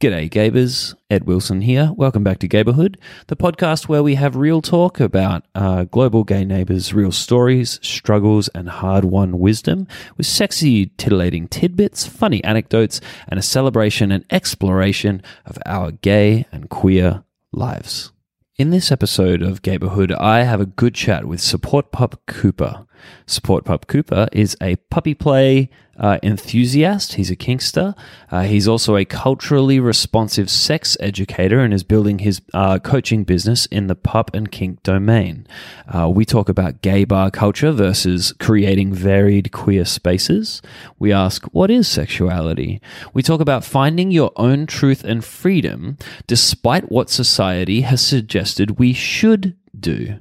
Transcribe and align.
G'day, 0.00 0.30
Gabers. 0.30 0.94
Ed 1.10 1.24
Wilson 1.24 1.62
here. 1.62 1.92
Welcome 1.96 2.22
back 2.22 2.38
to 2.38 2.48
Gayborhood, 2.48 2.94
the 3.26 3.34
podcast 3.34 3.88
where 3.88 4.00
we 4.00 4.14
have 4.14 4.36
real 4.36 4.62
talk 4.62 5.00
about 5.00 5.42
uh, 5.56 5.86
global 5.86 6.22
gay 6.22 6.44
neighbors' 6.44 6.94
real 6.94 7.10
stories, 7.10 7.80
struggles, 7.82 8.46
and 8.50 8.68
hard 8.68 9.04
won 9.04 9.40
wisdom 9.40 9.88
with 10.16 10.26
sexy, 10.26 10.86
titillating 10.98 11.48
tidbits, 11.48 12.06
funny 12.06 12.44
anecdotes, 12.44 13.00
and 13.26 13.40
a 13.40 13.42
celebration 13.42 14.12
and 14.12 14.24
exploration 14.30 15.20
of 15.44 15.58
our 15.66 15.90
gay 15.90 16.46
and 16.52 16.70
queer 16.70 17.24
lives. 17.50 18.12
In 18.54 18.70
this 18.70 18.92
episode 18.92 19.42
of 19.42 19.62
Gayborhood, 19.62 20.16
I 20.20 20.44
have 20.44 20.60
a 20.60 20.66
good 20.66 20.94
chat 20.94 21.24
with 21.24 21.40
Support 21.40 21.90
Pup 21.90 22.20
Cooper. 22.28 22.86
Support 23.26 23.64
Pup 23.64 23.86
Cooper 23.86 24.28
is 24.32 24.56
a 24.60 24.76
puppy 24.90 25.14
play 25.14 25.70
uh, 25.98 26.18
enthusiast. 26.22 27.14
He's 27.14 27.30
a 27.30 27.36
kinkster. 27.36 27.96
Uh, 28.30 28.42
he's 28.42 28.68
also 28.68 28.96
a 28.96 29.04
culturally 29.04 29.80
responsive 29.80 30.48
sex 30.48 30.96
educator 31.00 31.60
and 31.60 31.74
is 31.74 31.82
building 31.82 32.20
his 32.20 32.40
uh, 32.54 32.78
coaching 32.78 33.24
business 33.24 33.66
in 33.66 33.88
the 33.88 33.94
pup 33.94 34.30
and 34.32 34.50
kink 34.50 34.82
domain. 34.82 35.46
Uh, 35.88 36.08
we 36.08 36.24
talk 36.24 36.48
about 36.48 36.82
gay 36.82 37.04
bar 37.04 37.30
culture 37.30 37.72
versus 37.72 38.32
creating 38.38 38.94
varied 38.94 39.50
queer 39.52 39.84
spaces. 39.84 40.62
We 40.98 41.12
ask, 41.12 41.44
what 41.46 41.70
is 41.70 41.88
sexuality? 41.88 42.80
We 43.12 43.22
talk 43.22 43.40
about 43.40 43.64
finding 43.64 44.10
your 44.10 44.32
own 44.36 44.66
truth 44.66 45.04
and 45.04 45.24
freedom 45.24 45.98
despite 46.26 46.90
what 46.90 47.10
society 47.10 47.82
has 47.82 48.00
suggested 48.00 48.78
we 48.78 48.92
should 48.92 49.56
do. 49.78 50.18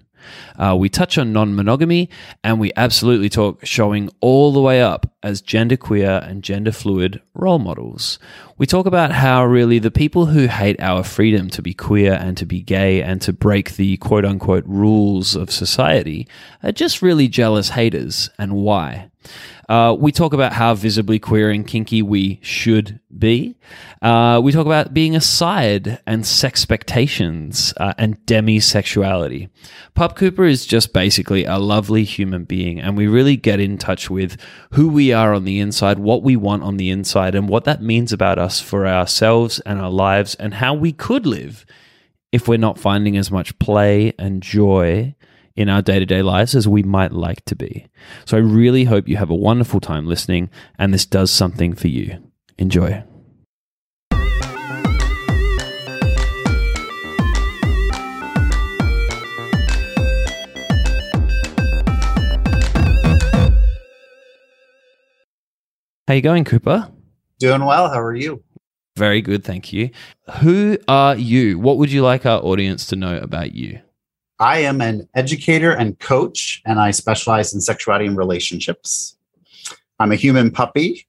Uh, 0.57 0.75
we 0.77 0.89
touch 0.89 1.17
on 1.17 1.33
non 1.33 1.55
monogamy 1.55 2.09
and 2.43 2.59
we 2.59 2.71
absolutely 2.75 3.29
talk 3.29 3.65
showing 3.65 4.09
all 4.21 4.51
the 4.51 4.61
way 4.61 4.81
up 4.81 5.11
as 5.23 5.41
genderqueer 5.41 6.27
and 6.27 6.43
gender 6.43 6.71
fluid 6.71 7.21
role 7.33 7.59
models. 7.59 8.19
We 8.57 8.65
talk 8.65 8.85
about 8.85 9.11
how 9.11 9.45
really 9.45 9.77
the 9.79 9.91
people 9.91 10.27
who 10.27 10.47
hate 10.47 10.81
our 10.81 11.03
freedom 11.03 11.49
to 11.51 11.61
be 11.61 11.73
queer 11.73 12.13
and 12.13 12.35
to 12.37 12.45
be 12.45 12.61
gay 12.61 13.03
and 13.03 13.21
to 13.21 13.33
break 13.33 13.75
the 13.75 13.97
quote 13.97 14.25
unquote 14.25 14.65
rules 14.65 15.35
of 15.35 15.51
society 15.51 16.27
are 16.63 16.71
just 16.71 17.01
really 17.01 17.27
jealous 17.27 17.69
haters 17.69 18.29
and 18.37 18.53
why. 18.53 19.09
Uh, 19.69 19.95
we 19.97 20.11
talk 20.11 20.33
about 20.33 20.53
how 20.53 20.73
visibly 20.75 21.19
queer 21.19 21.49
and 21.49 21.65
kinky 21.65 22.01
we 22.01 22.39
should 22.41 22.99
be. 23.17 23.55
Uh, 24.01 24.39
we 24.43 24.51
talk 24.51 24.65
about 24.65 24.93
being 24.93 25.15
a 25.15 25.21
side 25.21 25.99
and 26.05 26.25
sex 26.25 26.57
expectations 26.67 27.73
uh, 27.77 27.93
and 27.97 28.19
demisexuality. 28.25 29.47
Pup 29.93 30.17
Cooper 30.17 30.43
is 30.43 30.65
just 30.65 30.91
basically 30.91 31.45
a 31.45 31.57
lovely 31.57 32.03
human 32.03 32.43
being, 32.43 32.79
and 32.79 32.97
we 32.97 33.07
really 33.07 33.37
get 33.37 33.59
in 33.59 33.77
touch 33.77 34.09
with 34.09 34.37
who 34.73 34.89
we 34.89 35.13
are 35.13 35.33
on 35.33 35.45
the 35.45 35.59
inside, 35.59 35.97
what 35.97 36.23
we 36.23 36.35
want 36.35 36.63
on 36.63 36.75
the 36.75 36.89
inside, 36.89 37.35
and 37.35 37.47
what 37.47 37.63
that 37.63 37.81
means 37.81 38.11
about 38.11 38.37
us 38.37 38.59
for 38.59 38.85
ourselves 38.85 39.61
and 39.61 39.79
our 39.79 39.89
lives, 39.89 40.35
and 40.35 40.55
how 40.55 40.73
we 40.73 40.91
could 40.91 41.25
live 41.25 41.65
if 42.31 42.47
we're 42.47 42.57
not 42.57 42.77
finding 42.77 43.15
as 43.15 43.31
much 43.31 43.57
play 43.59 44.13
and 44.19 44.43
joy 44.43 45.15
in 45.57 45.67
our 45.67 45.81
day 45.81 45.99
to 45.99 46.05
day 46.05 46.21
lives 46.21 46.55
as 46.55 46.67
we 46.67 46.83
might 46.83 47.11
like 47.11 47.43
to 47.45 47.55
be. 47.55 47.87
So 48.25 48.37
I 48.37 48.39
really 48.39 48.85
hope 48.85 49.09
you 49.09 49.17
have 49.17 49.31
a 49.31 49.35
wonderful 49.35 49.79
time 49.81 50.05
listening 50.05 50.49
and 50.77 50.93
this 50.93 51.05
does 51.05 51.31
something 51.31 51.73
for 51.73 51.87
you. 51.87 52.23
Enjoy. 52.59 53.03
How 66.07 66.13
you 66.13 66.21
going, 66.21 66.45
Cooper? 66.45 66.89
Doing 67.39 67.65
well. 67.65 67.89
How 67.89 67.99
are 67.99 68.15
you? 68.15 68.41
Very 68.95 69.21
good, 69.21 69.43
thank 69.43 69.73
you. 69.73 69.89
Who 70.39 70.77
are 70.87 71.15
you? 71.15 71.59
What 71.59 71.77
would 71.77 71.91
you 71.91 72.01
like 72.01 72.25
our 72.25 72.41
audience 72.41 72.85
to 72.87 72.95
know 72.95 73.17
about 73.17 73.53
you? 73.53 73.81
I 74.39 74.59
am 74.59 74.81
an 74.81 75.09
educator 75.15 75.71
and 75.71 75.97
coach, 75.99 76.61
and 76.65 76.79
I 76.79 76.91
specialize 76.91 77.53
in 77.53 77.61
sexuality 77.61 78.05
and 78.05 78.17
relationships. 78.17 79.17
I'm 79.99 80.11
a 80.11 80.15
human 80.15 80.51
puppy. 80.51 81.07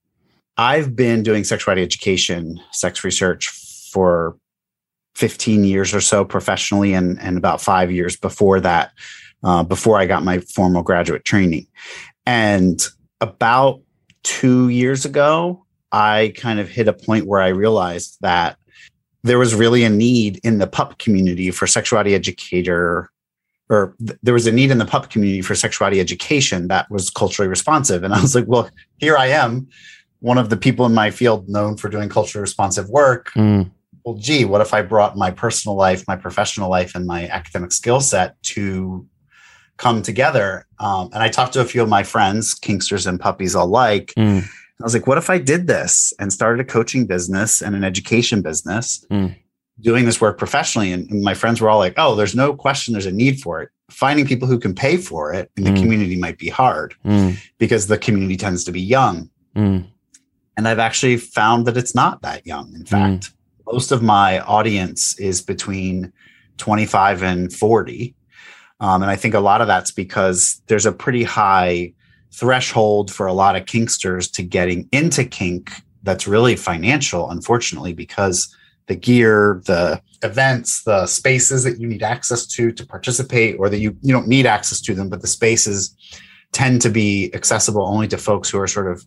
I've 0.57 0.97
been 0.97 1.23
doing 1.23 1.45
sexuality 1.45 1.83
education, 1.83 2.59
sex 2.73 3.05
research 3.05 3.49
for 3.93 4.37
15 5.15 5.65
years 5.65 5.93
or 5.95 6.01
so 6.01 6.25
professionally, 6.25 6.95
and, 6.95 7.21
and 7.21 7.37
about 7.37 7.61
five 7.61 7.93
years 7.93 8.17
before 8.17 8.61
that, 8.61 8.93
uh, 9.45 9.63
before 9.63 9.99
I 9.99 10.07
got 10.07 10.25
my 10.25 10.39
formal 10.39 10.83
graduate 10.83 11.25
training. 11.25 11.67
And 12.25 12.81
about 13.21 13.83
two 14.23 14.69
years 14.71 15.05
ago, 15.05 15.65
I 15.93 16.33
kind 16.37 16.61
of 16.61 16.69
hit 16.69 16.89
a 16.89 16.93
point 16.93 17.27
where 17.27 17.43
I 17.43 17.49
realized 17.49 18.17
that 18.23 18.57
there 19.23 19.39
was 19.39 19.55
really 19.55 19.85
a 19.85 19.91
need 19.91 20.41
in 20.45 20.59
the 20.59 20.67
pup 20.67 20.99
community 20.99 21.51
for 21.51 21.67
sexuality 21.67 22.15
educator 22.15 23.11
or 23.69 23.95
th- 24.05 24.19
there 24.23 24.35
was 24.35 24.47
a 24.47 24.53
need 24.53 24.71
in 24.71 24.79
the 24.79 24.85
pup 24.85 25.11
community 25.11 25.43
for 25.43 25.55
sexuality 25.55 26.01
education 26.01 26.69
that 26.69 26.91
was 26.91 27.11
culturally 27.11 27.49
responsive. 27.49 28.03
And 28.03 28.15
I 28.15 28.21
was 28.21 28.35
like, 28.35 28.47
well, 28.47 28.71
here 28.99 29.17
I 29.17 29.27
am, 29.27 29.69
one 30.21 30.39
of 30.39 30.51
the 30.51 30.57
people 30.57 30.87
in 30.87 30.95
my 30.95 31.11
field 31.11 31.49
known 31.49 31.77
for 31.77 31.89
doing 31.89 32.09
culturally 32.09 32.43
responsive 32.43 32.89
work. 32.89 33.31
Mm. 33.35 33.71
Well, 34.05 34.17
gee, 34.17 34.45
what 34.45 34.61
if 34.61 34.73
I 34.73 34.83
brought 34.83 35.17
my 35.17 35.31
personal 35.31 35.77
life, 35.77 36.05
my 36.09 36.17
professional 36.17 36.71
life, 36.71 36.95
and 36.95 37.07
my 37.07 37.29
academic 37.29 37.73
skill 37.73 38.01
set 38.01 38.43
to 38.45 39.07
come 39.77 40.03
together? 40.03 40.67
Um, 40.79 41.11
and 41.13 41.23
I 41.23 41.29
talked 41.29 41.53
to 41.55 41.61
a 41.61 41.65
few 41.65 41.83
of 41.83 41.89
my 41.89 42.03
friends, 42.03 42.55
kinksters 42.55 43.07
and 43.07 43.21
puppies 43.21 43.55
alike. 43.55 44.13
Mm. 44.17 44.45
I 44.45 44.85
was 44.85 44.95
like, 44.95 45.07
what 45.07 45.19
if 45.19 45.29
I 45.29 45.39
did 45.39 45.67
this 45.67 46.13
and 46.19 46.33
started 46.33 46.61
a 46.61 46.65
coaching 46.65 47.05
business 47.07 47.61
and 47.61 47.75
an 47.75 47.85
education 47.85 48.41
business? 48.43 49.05
Mm 49.11 49.37
doing 49.81 50.05
this 50.05 50.21
work 50.21 50.39
professionally 50.39 50.93
and, 50.93 51.09
my 51.23 51.35
friends 51.35 51.61
were 51.61 51.69
all 51.69 51.79
like 51.79 51.95
oh 51.97 52.15
there's 52.15 52.35
no 52.35 52.55
question 52.55 52.93
there's 52.93 53.07
a 53.07 53.13
need 53.13 53.41
for 53.41 53.61
it 53.63 53.71
finding 53.91 54.27
people 54.27 54.47
who 54.47 54.59
can 54.59 54.75
pay 54.75 54.97
for 54.97 55.33
it 55.33 55.51
in 55.57 55.65
the 55.65 55.71
mm. 55.71 55.81
community 55.81 56.17
might 56.17 56.39
be 56.39 56.49
hard 56.49 56.95
mm. 57.05 57.37
because 57.59 57.87
the 57.87 57.99
community 57.99 58.37
tends 58.37 58.65
to 58.65 58.73
be 58.73 58.81
young 58.81 59.29
mm. 59.57 59.85
and 60.57 60.69
i've 60.69 60.79
actually 60.79 61.17
found 61.17 61.67
that 61.67 61.77
it's 61.77 61.95
not 61.95 62.23
that 62.23 62.47
young 62.47 62.73
in 62.75 62.85
fact 62.85 63.25
mm. 63.25 63.73
most 63.73 63.91
of 63.93 64.03
my 64.03 64.41
audience 64.41 65.19
is 65.19 65.41
between 65.43 66.13
25 66.59 67.23
and 67.23 67.53
40 67.53 68.15
um, 68.81 69.03
and 69.03 69.11
i 69.11 69.17
think 69.17 69.35
a 69.35 69.41
lot 69.41 69.61
of 69.61 69.67
that's 69.67 69.91
because 69.91 70.61
there's 70.67 70.87
a 70.87 70.93
pretty 70.93 71.25
high 71.25 71.93
threshold 72.33 73.11
for 73.11 73.27
a 73.27 73.33
lot 73.33 73.57
of 73.57 73.65
kinksters 73.65 74.31
to 74.33 74.43
getting 74.43 74.89
into 74.93 75.25
kink 75.25 75.73
that's 76.03 76.29
really 76.29 76.57
financial 76.57 77.31
unfortunately 77.31 77.93
because 77.93 78.55
the 78.89 78.97
gear, 78.97 79.63
the 79.67 80.03
events, 80.23 80.83
the 80.83 81.07
spaces 81.07 81.63
that 81.63 81.79
you 81.79 81.87
need 81.87 82.03
access 82.03 82.47
to 82.47 82.73
to 82.73 82.87
participate, 82.87 83.57
or 83.59 83.69
that 83.69 83.79
you 83.79 83.97
you 84.03 84.13
don't 84.13 84.27
need 84.27 84.47
access 84.47 84.81
to 84.81 84.95
them, 84.95 85.09
but 85.09 85.21
the 85.21 85.29
spaces 85.29 85.95
tend 86.53 86.81
to 86.83 86.89
be 86.89 87.31
accessible 87.35 87.87
only 87.87 88.09
to 88.09 88.19
folks 88.19 88.51
who 88.51 88.59
are 88.59 88.67
sort 88.67 88.91
of 88.91 89.05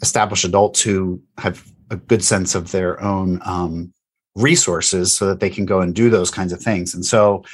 established 0.00 0.44
adults 0.44 0.80
who 0.80 1.20
have 1.36 1.70
a 1.90 1.96
good 1.96 2.22
sense 2.22 2.54
of 2.54 2.70
their 2.70 3.02
own 3.02 3.40
um, 3.44 3.92
resources, 4.36 5.12
so 5.12 5.26
that 5.26 5.40
they 5.40 5.50
can 5.50 5.66
go 5.66 5.80
and 5.80 5.94
do 5.94 6.08
those 6.08 6.30
kinds 6.30 6.52
of 6.52 6.60
things. 6.60 6.94
And 6.94 7.04
so, 7.04 7.44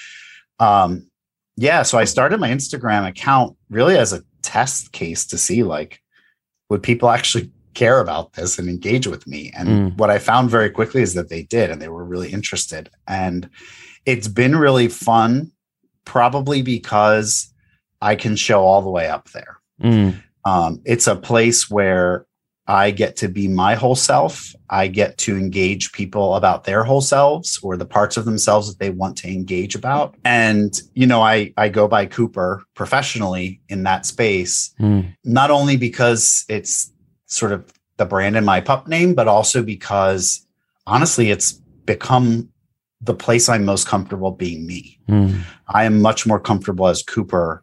um, 0.61 1.09
yeah, 1.57 1.83
so 1.83 1.99
I 1.99 2.05
started 2.05 2.39
my 2.39 2.51
Instagram 2.51 3.09
account 3.09 3.57
really 3.71 3.97
as 3.97 4.13
a 4.13 4.23
test 4.43 4.93
case 4.93 5.25
to 5.27 5.39
see 5.39 5.63
like 5.63 6.01
would 6.69 6.83
people 6.83 7.09
actually 7.09 7.51
care 7.75 8.01
about 8.01 8.33
this 8.35 8.59
and 8.59 8.69
engage 8.69 9.07
with 9.07 9.27
me. 9.27 9.53
And 9.57 9.69
mm. 9.69 9.97
what 9.99 10.11
I 10.11 10.19
found 10.19 10.51
very 10.51 10.71
quickly 10.71 11.03
is 11.03 11.15
that 11.15 11.29
they 11.29 11.43
did, 11.43 11.71
and 11.71 11.81
they 11.81 11.89
were 11.89 12.05
really 12.05 12.33
interested. 12.33 12.91
And 13.07 13.49
it's 14.07 14.29
been 14.29 14.57
really 14.57 14.89
fun, 14.89 15.53
probably 16.05 16.63
because 16.63 17.53
I 18.01 18.17
can 18.17 18.37
show 18.37 18.63
all 18.63 18.83
the 18.83 18.91
way 18.91 19.09
up 19.09 19.31
there. 19.31 19.59
Mm. 19.83 20.23
Um, 20.45 20.81
it's 20.85 21.07
a 21.07 21.17
place 21.17 21.71
where 21.71 22.27
I 22.67 22.93
get 22.93 23.17
to 23.17 23.29
be 23.29 23.47
my 23.47 23.75
whole 23.75 23.95
self. 23.95 24.55
I 24.71 24.87
get 24.87 25.19
to 25.19 25.37
engage 25.37 25.93
people 25.93 26.35
about 26.35 26.65
their 26.65 26.83
whole 26.83 27.03
selves 27.03 27.59
or 27.63 27.77
the 27.77 27.85
parts 27.85 28.17
of 28.17 28.25
themselves 28.25 28.69
that 28.69 28.79
they 28.79 28.91
want 28.91 29.19
to 29.19 29.29
engage 29.29 29.75
about. 29.75 30.17
And, 30.25 30.73
you 30.95 31.07
know, 31.07 31.21
I, 31.21 31.53
I 31.59 31.69
go 31.69 31.89
by 31.89 32.07
Cooper 32.07 32.63
professionally 32.75 33.61
in 33.69 33.83
that 33.83 34.07
space, 34.07 34.75
mm. 34.81 35.15
not 35.25 35.51
only 35.51 35.77
because 35.77 36.47
it's 36.49 36.91
sort 37.27 37.53
of 37.53 37.73
the 37.97 38.05
brand 38.05 38.37
in 38.37 38.45
my 38.45 38.61
pup 38.61 38.89
name, 38.89 39.15
but 39.15 39.29
also 39.29 39.63
because 39.63 40.47
honestly, 40.87 41.31
it's 41.31 41.53
become 41.53 42.49
the 43.01 43.15
place 43.15 43.49
I'm 43.49 43.65
most 43.65 43.87
comfortable 43.87 44.31
being 44.31 44.67
me. 44.67 44.99
Mm. 45.09 45.43
I 45.69 45.85
am 45.85 46.01
much 46.01 46.27
more 46.27 46.41
comfortable 46.41 46.87
as 46.87 47.03
Cooper 47.03 47.63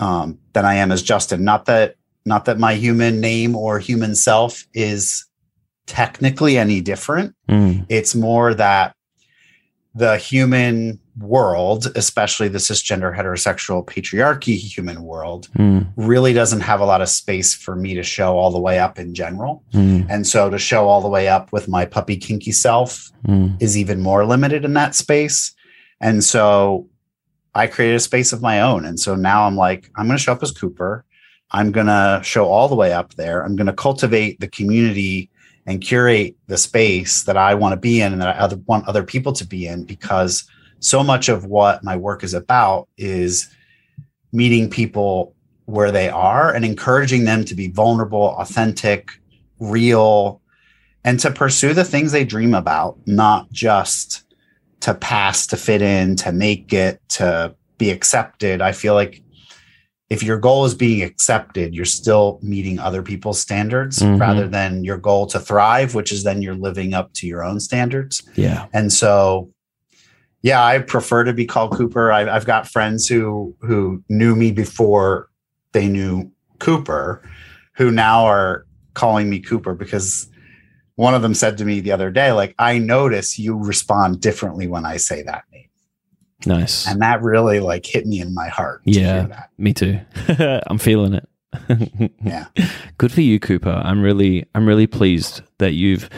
um, 0.00 0.38
than 0.52 0.64
I 0.64 0.74
am 0.74 0.90
as 0.92 1.02
Justin. 1.02 1.44
Not 1.44 1.66
that 1.66 1.96
not 2.24 2.44
that 2.46 2.58
my 2.58 2.74
human 2.74 3.20
name 3.20 3.54
or 3.54 3.78
human 3.78 4.16
self 4.16 4.66
is 4.74 5.24
technically 5.86 6.58
any 6.58 6.80
different. 6.80 7.34
Mm. 7.48 7.86
It's 7.88 8.14
more 8.14 8.52
that 8.54 8.96
the 9.94 10.16
human 10.16 11.00
world, 11.18 11.86
especially 11.94 12.48
the 12.48 12.58
cisgender 12.58 13.16
heterosexual 13.16 13.84
patriarchy 13.86 14.56
human 14.56 15.02
world, 15.02 15.48
Mm, 15.56 15.86
really 15.96 16.32
doesn't 16.32 16.60
have 16.60 16.80
a 16.80 16.84
lot 16.84 17.00
of 17.00 17.08
space 17.08 17.54
for 17.54 17.74
me 17.74 17.94
to 17.94 18.02
show 18.02 18.36
all 18.36 18.50
the 18.50 18.60
way 18.60 18.78
up 18.78 18.98
in 18.98 19.14
general. 19.14 19.62
mm, 19.72 20.06
And 20.10 20.26
so 20.26 20.50
to 20.50 20.58
show 20.58 20.88
all 20.88 21.00
the 21.00 21.08
way 21.08 21.28
up 21.28 21.52
with 21.52 21.68
my 21.68 21.84
puppy 21.86 22.16
kinky 22.16 22.52
self 22.52 23.10
mm. 23.26 23.56
is 23.60 23.76
even 23.78 24.00
more 24.00 24.26
limited 24.26 24.64
in 24.64 24.74
that 24.74 24.94
space. 24.94 25.54
And 26.00 26.22
so 26.22 26.88
I 27.54 27.66
created 27.66 27.96
a 27.96 28.00
space 28.00 28.34
of 28.34 28.42
my 28.42 28.60
own. 28.60 28.84
And 28.84 29.00
so 29.00 29.14
now 29.14 29.46
I'm 29.46 29.56
like, 29.56 29.90
I'm 29.96 30.06
going 30.06 30.18
to 30.18 30.22
show 30.22 30.32
up 30.32 30.42
as 30.42 30.50
Cooper. 30.52 31.04
I'm 31.52 31.72
going 31.72 31.86
to 31.86 32.20
show 32.22 32.46
all 32.46 32.68
the 32.68 32.74
way 32.74 32.92
up 32.92 33.14
there. 33.14 33.42
I'm 33.42 33.56
going 33.56 33.68
to 33.68 33.72
cultivate 33.72 34.40
the 34.40 34.48
community 34.48 35.30
and 35.64 35.80
curate 35.80 36.36
the 36.48 36.58
space 36.58 37.22
that 37.22 37.36
I 37.36 37.54
want 37.54 37.72
to 37.72 37.80
be 37.80 38.02
in 38.02 38.12
and 38.12 38.20
that 38.20 38.36
I 38.36 38.38
other, 38.38 38.56
want 38.66 38.86
other 38.86 39.02
people 39.02 39.32
to 39.32 39.46
be 39.46 39.66
in 39.66 39.84
because 39.84 40.44
so 40.86 41.02
much 41.02 41.28
of 41.28 41.44
what 41.44 41.82
my 41.82 41.96
work 41.96 42.22
is 42.22 42.32
about 42.34 42.88
is 42.96 43.48
meeting 44.32 44.70
people 44.70 45.34
where 45.64 45.90
they 45.90 46.08
are 46.08 46.54
and 46.54 46.64
encouraging 46.64 47.24
them 47.24 47.44
to 47.44 47.54
be 47.54 47.68
vulnerable, 47.68 48.36
authentic, 48.38 49.10
real, 49.58 50.40
and 51.04 51.18
to 51.20 51.30
pursue 51.30 51.74
the 51.74 51.84
things 51.84 52.12
they 52.12 52.24
dream 52.24 52.54
about, 52.54 52.98
not 53.06 53.50
just 53.50 54.22
to 54.80 54.94
pass, 54.94 55.46
to 55.48 55.56
fit 55.56 55.82
in, 55.82 56.14
to 56.16 56.30
make 56.32 56.72
it, 56.72 57.00
to 57.08 57.54
be 57.78 57.90
accepted. 57.90 58.60
I 58.62 58.72
feel 58.72 58.94
like 58.94 59.22
if 60.08 60.22
your 60.22 60.38
goal 60.38 60.64
is 60.64 60.74
being 60.74 61.02
accepted, 61.02 61.74
you're 61.74 61.84
still 61.84 62.38
meeting 62.42 62.78
other 62.78 63.02
people's 63.02 63.40
standards 63.40 63.98
Mhm. 63.98 64.20
rather 64.20 64.46
than 64.46 64.84
your 64.84 64.98
goal 64.98 65.26
to 65.26 65.40
thrive, 65.40 65.96
which 65.96 66.12
is 66.12 66.22
then 66.22 66.42
you're 66.42 66.54
living 66.54 66.94
up 66.94 67.12
to 67.14 67.26
your 67.26 67.42
own 67.42 67.58
standards. 67.58 68.22
Yeah. 68.36 68.66
And 68.72 68.92
so, 68.92 69.50
yeah, 70.46 70.64
I 70.64 70.78
prefer 70.78 71.24
to 71.24 71.32
be 71.32 71.44
called 71.44 71.72
Cooper. 71.72 72.12
I, 72.12 72.28
I've 72.30 72.46
got 72.46 72.68
friends 72.68 73.08
who 73.08 73.54
who 73.60 74.00
knew 74.08 74.36
me 74.36 74.52
before 74.52 75.28
they 75.72 75.88
knew 75.88 76.30
Cooper, 76.60 77.20
who 77.74 77.90
now 77.90 78.24
are 78.26 78.64
calling 78.94 79.28
me 79.28 79.40
Cooper 79.40 79.74
because 79.74 80.28
one 80.94 81.14
of 81.14 81.22
them 81.22 81.34
said 81.34 81.58
to 81.58 81.64
me 81.64 81.80
the 81.80 81.90
other 81.92 82.10
day, 82.12 82.30
like, 82.32 82.54
I 82.60 82.78
notice 82.78 83.38
you 83.40 83.56
respond 83.56 84.20
differently 84.20 84.66
when 84.68 84.86
I 84.86 84.96
say 84.98 85.22
that 85.22 85.42
name. 85.52 85.68
Nice. 86.46 86.86
And 86.86 87.02
that 87.02 87.22
really 87.22 87.58
like 87.60 87.84
hit 87.84 88.06
me 88.06 88.20
in 88.20 88.32
my 88.32 88.46
heart. 88.48 88.84
to 88.84 88.90
hear 88.92 89.02
Yeah. 89.02 89.26
that. 89.26 89.50
Me 89.58 89.74
too. 89.74 89.98
I'm 90.68 90.78
feeling 90.78 91.14
it. 91.14 91.28
Yeah. 92.22 92.46
Good 92.98 93.10
for 93.12 93.20
you, 93.22 93.40
Cooper. 93.40 93.82
I'm 93.84 94.00
really 94.00 94.46
I'm 94.54 94.66
really 94.66 94.86
pleased 94.86 95.42
that 95.58 95.72
you've 95.72 96.08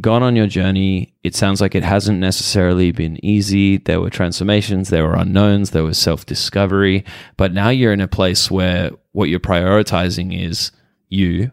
gone 0.00 0.22
on 0.22 0.36
your 0.36 0.46
journey. 0.46 1.14
It 1.22 1.34
sounds 1.34 1.60
like 1.60 1.74
it 1.74 1.84
hasn't 1.84 2.18
necessarily 2.18 2.92
been 2.92 3.24
easy. 3.24 3.78
There 3.78 4.00
were 4.00 4.10
transformations, 4.10 4.88
there 4.88 5.04
were 5.04 5.14
unknowns, 5.14 5.70
there 5.70 5.84
was 5.84 5.98
self-discovery, 5.98 7.04
but 7.36 7.52
now 7.52 7.68
you're 7.68 7.92
in 7.92 8.00
a 8.00 8.08
place 8.08 8.50
where 8.50 8.90
what 9.12 9.28
you're 9.28 9.40
prioritizing 9.40 10.38
is 10.38 10.72
you, 11.08 11.50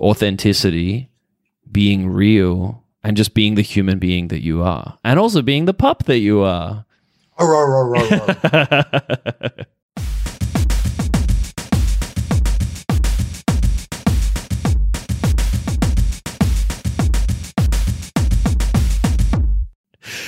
authenticity, 0.00 1.10
being 1.70 2.08
real, 2.08 2.84
and 3.04 3.16
just 3.16 3.34
being 3.34 3.54
the 3.54 3.62
human 3.62 3.98
being 3.98 4.28
that 4.28 4.42
you 4.42 4.62
are. 4.62 4.98
And 5.04 5.18
also 5.18 5.42
being 5.42 5.64
the 5.64 5.74
pup 5.74 6.04
that 6.04 6.18
you 6.18 6.42
are. 6.42 6.84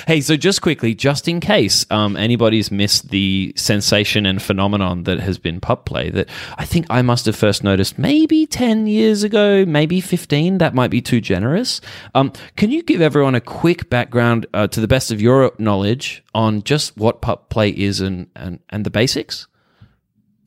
Hey, 0.06 0.20
so 0.20 0.36
just 0.36 0.60
quickly, 0.60 0.94
just 0.94 1.28
in 1.28 1.40
case 1.40 1.86
um, 1.90 2.16
anybody's 2.16 2.70
missed 2.70 3.08
the 3.08 3.54
sensation 3.56 4.26
and 4.26 4.42
phenomenon 4.42 5.04
that 5.04 5.18
has 5.20 5.38
been 5.38 5.60
pup 5.60 5.86
play, 5.86 6.10
that 6.10 6.28
I 6.58 6.66
think 6.66 6.86
I 6.90 7.00
must 7.00 7.24
have 7.24 7.36
first 7.36 7.64
noticed 7.64 7.98
maybe 7.98 8.46
10 8.46 8.86
years 8.86 9.22
ago, 9.22 9.64
maybe 9.64 10.02
15. 10.02 10.58
That 10.58 10.74
might 10.74 10.90
be 10.90 11.00
too 11.00 11.22
generous. 11.22 11.80
Um, 12.14 12.32
can 12.56 12.70
you 12.70 12.82
give 12.82 13.00
everyone 13.00 13.34
a 13.34 13.40
quick 13.40 13.88
background 13.88 14.46
uh, 14.52 14.66
to 14.68 14.80
the 14.80 14.88
best 14.88 15.10
of 15.10 15.22
your 15.22 15.52
knowledge 15.58 16.22
on 16.34 16.62
just 16.62 16.96
what 16.98 17.22
pup 17.22 17.48
play 17.48 17.70
is 17.70 18.00
and, 18.00 18.26
and, 18.36 18.60
and 18.68 18.84
the 18.84 18.90
basics? 18.90 19.46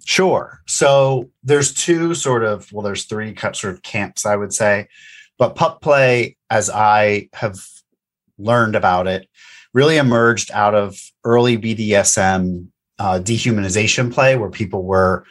Sure. 0.05 0.61
So 0.67 1.31
there's 1.43 1.73
two 1.73 2.13
sort 2.13 2.43
of, 2.43 2.71
well, 2.71 2.83
there's 2.83 3.05
three 3.05 3.35
sort 3.35 3.73
of 3.73 3.81
camps, 3.81 4.25
I 4.25 4.35
would 4.35 4.53
say. 4.53 4.87
But 5.37 5.55
pup 5.55 5.81
play, 5.81 6.37
as 6.49 6.69
I 6.69 7.29
have 7.33 7.59
learned 8.37 8.75
about 8.75 9.07
it, 9.07 9.27
really 9.77 9.97
emerged 9.97 10.49
out 10.53 10.73
of 10.73 10.99
early 11.23 11.55
BDSM 11.55 12.67
uh, 12.97 13.19
dehumanization 13.19 14.11
play, 14.11 14.35
where 14.35 14.49
people 14.49 14.81
were 14.81 15.23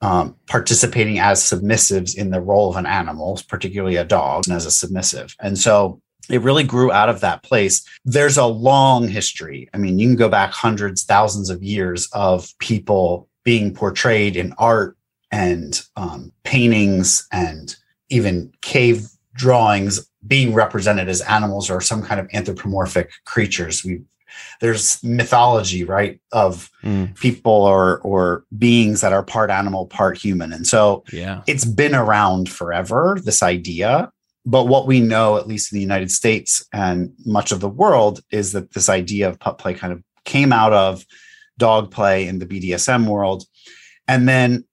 um, 0.00 0.34
participating 0.48 1.20
as 1.20 1.40
submissives 1.40 2.16
in 2.16 2.30
the 2.30 2.40
role 2.40 2.68
of 2.68 2.74
an 2.74 2.84
animal, 2.84 3.40
particularly 3.48 3.94
a 3.94 4.04
dog, 4.04 4.42
and 4.48 4.56
as 4.56 4.66
a 4.66 4.72
submissive. 4.72 5.36
And 5.40 5.56
so 5.56 6.02
it 6.28 6.42
really 6.42 6.64
grew 6.64 6.90
out 6.90 7.08
of 7.08 7.20
that 7.20 7.44
place. 7.44 7.86
There's 8.04 8.36
a 8.36 8.46
long 8.46 9.06
history. 9.06 9.70
I 9.72 9.78
mean, 9.78 10.00
you 10.00 10.08
can 10.08 10.16
go 10.16 10.28
back 10.28 10.50
hundreds, 10.50 11.04
thousands 11.04 11.48
of 11.48 11.62
years 11.62 12.08
of 12.12 12.48
people 12.58 13.28
being 13.44 13.72
portrayed 13.72 14.34
in 14.34 14.52
art 14.58 14.96
and 15.30 15.80
um, 15.94 16.32
paintings 16.42 17.24
and 17.30 17.76
even 18.08 18.52
cave 18.62 19.06
drawings 19.34 20.10
being 20.26 20.54
represented 20.54 21.08
as 21.08 21.20
animals 21.22 21.70
or 21.70 21.80
some 21.80 22.02
kind 22.02 22.20
of 22.20 22.28
anthropomorphic 22.32 23.10
creatures. 23.24 23.84
We 23.84 24.02
there's 24.60 25.02
mythology, 25.02 25.84
right, 25.84 26.20
of 26.32 26.70
Mm, 26.84 27.18
people 27.18 27.52
or 27.52 28.00
or 28.00 28.44
beings 28.56 29.00
that 29.00 29.12
are 29.12 29.22
part 29.22 29.50
animal, 29.50 29.86
part 29.86 30.18
human, 30.18 30.52
and 30.52 30.66
so 30.66 31.04
yeah. 31.12 31.42
it's 31.46 31.64
been 31.64 31.94
around 31.94 32.48
forever. 32.48 33.18
This 33.22 33.42
idea. 33.42 34.10
But 34.48 34.68
what 34.68 34.86
we 34.86 35.00
know, 35.00 35.36
at 35.36 35.48
least 35.48 35.72
in 35.72 35.76
the 35.76 35.82
United 35.82 36.12
States 36.12 36.64
and 36.72 37.12
much 37.24 37.50
of 37.50 37.58
the 37.58 37.68
world, 37.68 38.20
is 38.30 38.52
that 38.52 38.74
this 38.74 38.88
idea 38.88 39.28
of 39.28 39.40
pup 39.40 39.58
play 39.58 39.74
kind 39.74 39.92
of 39.92 40.00
came 40.24 40.52
out 40.52 40.72
of 40.72 41.04
dog 41.58 41.90
play 41.90 42.28
in 42.28 42.38
the 42.38 42.46
BDSM 42.46 43.08
world 43.08 43.44
and 44.08 44.28
then 44.28 44.64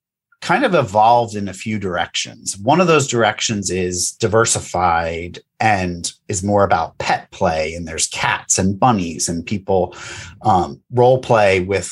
kind 0.43 0.65
of 0.65 0.75
evolved 0.75 1.35
in 1.35 1.47
a 1.47 1.53
few 1.53 1.79
directions. 1.79 2.57
One 2.57 2.81
of 2.81 2.87
those 2.87 3.07
directions 3.07 3.71
is 3.71 4.11
diversified 4.11 5.39
and 5.61 6.11
is 6.27 6.43
more 6.43 6.63
about 6.65 6.97
pet 6.97 7.31
play 7.31 7.73
and 7.73 7.87
there's 7.87 8.07
cats 8.07 8.59
and 8.59 8.77
bunnies 8.79 9.29
and 9.29 9.45
people 9.45 9.95
um, 10.41 10.81
role 10.91 11.19
play 11.19 11.61
with 11.61 11.89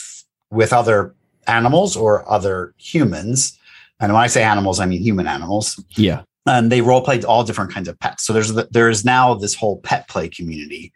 with 0.52 0.74
other 0.74 1.16
animals 1.48 1.96
or 1.96 2.30
other 2.30 2.74
humans. 2.78 3.58
And 4.02 4.12
when 4.14 4.22
I 4.22 4.28
say 4.28 4.44
animals, 4.44 4.80
I 4.82 4.86
mean 4.86 5.02
human 5.02 5.28
animals 5.28 5.82
Yeah. 5.96 6.24
and 6.46 6.72
they 6.72 6.82
role 6.82 7.02
played 7.02 7.24
all 7.24 7.44
different 7.46 7.72
kinds 7.72 7.88
of 7.88 7.98
pets. 8.00 8.26
So 8.26 8.34
there's 8.34 8.52
the, 8.54 8.68
there 8.72 8.90
is 8.90 9.06
now 9.06 9.34
this 9.36 9.56
whole 9.56 9.78
pet 9.80 10.08
play 10.10 10.28
community. 10.28 10.92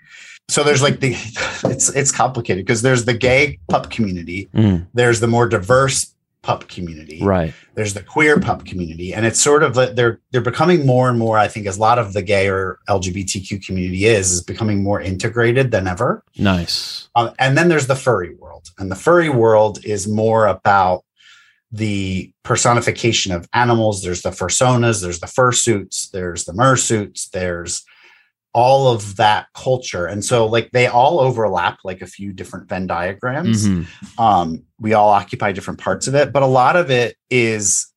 So 0.50 0.64
there's 0.64 0.82
like 0.82 1.00
the 1.00 1.14
it's 1.74 1.90
it's 1.96 2.12
complicated 2.12 2.66
because 2.66 2.82
there's 2.82 3.06
the 3.06 3.14
gay 3.14 3.60
pup 3.70 3.90
community, 3.92 4.50
Mm, 4.54 4.88
there's 4.94 5.20
the 5.22 5.28
more 5.28 5.48
diverse 5.48 6.14
pup 6.46 6.68
community, 6.68 7.20
right. 7.24 7.56
there's 7.74 7.96
the 7.96 8.04
queer 8.04 8.40
pup 8.40 8.66
community, 8.66 9.16
and 9.16 9.26
it's 9.26 9.42
sort 9.42 9.64
of 9.64 9.76
like 9.76 9.96
they're 9.96 10.22
they're 10.32 10.42
becoming 10.42 10.86
more 10.86 11.10
and 11.10 11.18
more. 11.18 11.40
I 11.40 11.48
think 11.48 11.66
as 11.66 11.78
a 11.78 11.82
lot 11.82 11.98
of 11.98 12.14
the 12.14 12.22
gay 12.22 12.48
or 12.48 12.78
LGBTQ 12.88 13.66
community 13.66 14.06
is 14.06 14.32
is 14.32 14.44
becoming 14.44 14.84
more 14.84 15.02
integrated 15.02 15.72
than 15.72 15.88
ever. 15.88 16.24
Nice. 16.38 17.10
Um, 17.16 17.32
and 17.40 17.58
then 17.58 17.68
there's 17.68 17.88
the 17.88 17.96
furry 17.96 18.36
world, 18.36 18.70
and 18.78 18.92
the 18.92 18.96
furry 18.96 19.30
world 19.30 19.84
is 19.84 20.08
more 20.08 20.46
about 20.46 21.04
the 21.72 22.32
personification 22.44 23.32
of 23.32 23.50
animals. 23.54 24.04
There's 24.04 24.22
the 24.22 24.30
fursonas, 24.30 25.02
there's 25.02 25.20
the 25.20 25.28
fursuits, 25.28 26.12
there's 26.12 26.46
the 26.46 26.54
mersuits, 26.54 27.28
there's 27.30 27.84
all 28.56 28.88
of 28.88 29.18
that 29.18 29.48
culture, 29.54 30.06
and 30.06 30.24
so 30.24 30.46
like 30.46 30.72
they 30.72 30.88
all 30.88 31.20
overlap 31.20 31.80
like 31.84 32.02
a 32.02 32.08
few 32.08 32.32
different 32.32 32.70
Venn 32.70 32.88
diagrams. 32.88 33.68
Mhm. 33.68 33.86
Um, 34.18 34.64
we 34.80 34.94
all 34.94 35.10
occupy 35.10 35.52
different 35.52 35.80
parts 35.80 36.08
of 36.08 36.16
it, 36.16 36.32
but 36.32 36.42
a 36.42 36.48
lot 36.48 36.78
of 36.78 36.90
it 36.90 37.18
is 37.30 37.88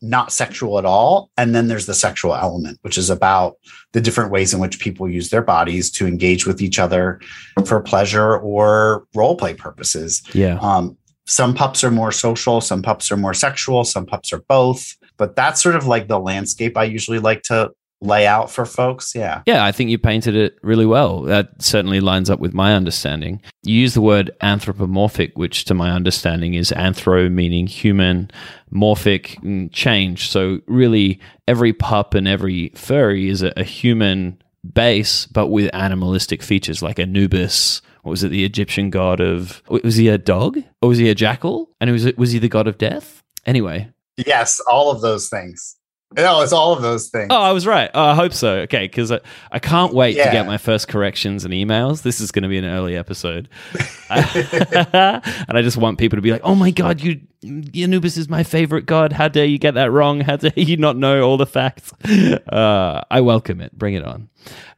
not 0.00 0.32
sexual 0.32 0.78
at 0.78 0.84
all. 0.84 1.30
And 1.36 1.54
then 1.54 1.68
there's 1.68 1.86
the 1.86 1.94
sexual 1.94 2.34
element, 2.34 2.78
which 2.82 2.96
is 2.96 3.10
about 3.10 3.56
the 3.92 4.00
different 4.00 4.30
ways 4.30 4.54
in 4.54 4.60
which 4.60 4.78
people 4.78 5.08
use 5.08 5.28
their 5.28 5.42
bodies 5.42 5.90
to 5.90 6.06
engage 6.06 6.46
with 6.46 6.62
each 6.62 6.78
other 6.78 7.20
for 7.66 7.80
pleasure 7.80 8.38
or 8.38 9.04
role 9.14 9.36
play 9.36 9.54
purposes. 9.54 10.22
Yeah. 10.32 10.58
Um, 10.62 10.96
some 11.26 11.52
pups 11.52 11.84
are 11.84 11.90
more 11.90 12.12
social, 12.12 12.60
some 12.60 12.80
pups 12.80 13.12
are 13.12 13.16
more 13.16 13.34
sexual, 13.34 13.84
some 13.84 14.06
pups 14.06 14.32
are 14.32 14.42
both. 14.48 14.94
But 15.18 15.36
that's 15.36 15.60
sort 15.60 15.74
of 15.74 15.86
like 15.86 16.08
the 16.08 16.20
landscape 16.20 16.76
I 16.76 16.84
usually 16.84 17.18
like 17.18 17.42
to 17.44 17.72
lay 18.00 18.26
out 18.26 18.50
for 18.50 18.64
folks. 18.64 19.14
Yeah. 19.14 19.42
Yeah, 19.46 19.64
I 19.64 19.72
think 19.72 19.90
you 19.90 19.98
painted 19.98 20.36
it 20.36 20.58
really 20.62 20.86
well. 20.86 21.22
That 21.22 21.60
certainly 21.60 22.00
lines 22.00 22.30
up 22.30 22.40
with 22.40 22.54
my 22.54 22.74
understanding. 22.74 23.40
You 23.64 23.74
use 23.74 23.94
the 23.94 24.00
word 24.00 24.30
anthropomorphic, 24.40 25.36
which 25.36 25.64
to 25.66 25.74
my 25.74 25.90
understanding 25.90 26.54
is 26.54 26.70
anthro 26.70 27.30
meaning 27.30 27.66
human, 27.66 28.30
morphic 28.72 29.72
change. 29.72 30.28
So 30.30 30.60
really 30.66 31.20
every 31.46 31.72
pup 31.72 32.14
and 32.14 32.28
every 32.28 32.70
furry 32.70 33.28
is 33.28 33.42
a, 33.42 33.52
a 33.56 33.64
human 33.64 34.40
base, 34.72 35.26
but 35.26 35.48
with 35.48 35.70
animalistic 35.74 36.42
features 36.42 36.82
like 36.82 36.98
Anubis 36.98 37.82
what 38.02 38.12
was 38.12 38.24
it 38.24 38.28
the 38.28 38.44
Egyptian 38.44 38.88
god 38.88 39.20
of 39.20 39.62
was 39.68 39.96
he 39.96 40.08
a 40.08 40.16
dog 40.16 40.56
or 40.80 40.88
was 40.88 40.98
he 40.98 41.10
a 41.10 41.14
jackal? 41.14 41.68
And 41.78 41.90
was 41.90 42.06
it 42.06 42.16
was 42.16 42.32
he 42.32 42.38
the 42.38 42.48
god 42.48 42.66
of 42.66 42.78
death? 42.78 43.22
Anyway, 43.44 43.90
Yes, 44.26 44.60
all 44.68 44.90
of 44.90 45.00
those 45.00 45.28
things. 45.28 45.76
No, 46.16 46.40
it's 46.40 46.54
all 46.54 46.72
of 46.72 46.80
those 46.80 47.08
things. 47.08 47.28
Oh, 47.30 47.40
I 47.40 47.52
was 47.52 47.66
right. 47.66 47.90
Oh, 47.92 48.02
I 48.02 48.14
hope 48.14 48.32
so. 48.32 48.60
Okay, 48.60 48.84
because 48.84 49.12
I, 49.12 49.20
I 49.52 49.58
can't 49.58 49.92
wait 49.92 50.14
to 50.14 50.24
get 50.24 50.46
my 50.46 50.56
first 50.56 50.88
corrections 50.88 51.44
and 51.44 51.52
emails. 51.52 52.00
This 52.00 52.20
is 52.20 52.32
going 52.32 52.44
to 52.44 52.48
be 52.48 52.56
an 52.56 52.64
early 52.64 52.96
episode, 52.96 53.48
and 54.08 55.22
I 55.48 55.60
just 55.60 55.76
want 55.76 55.98
people 55.98 56.16
to 56.16 56.22
be 56.22 56.32
like, 56.32 56.40
"Oh 56.44 56.54
my 56.54 56.70
god, 56.70 57.02
you 57.02 57.20
Anubis 57.44 58.16
is 58.16 58.28
my 58.28 58.42
favorite 58.42 58.86
god. 58.86 59.12
How 59.12 59.28
dare 59.28 59.44
you 59.44 59.58
get 59.58 59.74
that 59.74 59.92
wrong? 59.92 60.20
How 60.20 60.36
dare 60.36 60.52
you 60.56 60.78
not 60.78 60.96
know 60.96 61.20
all 61.22 61.36
the 61.36 61.46
facts?" 61.46 61.92
Uh, 62.02 63.02
I 63.10 63.20
welcome 63.20 63.60
it. 63.60 63.76
Bring 63.76 63.92
it 63.92 64.02
on. 64.04 64.30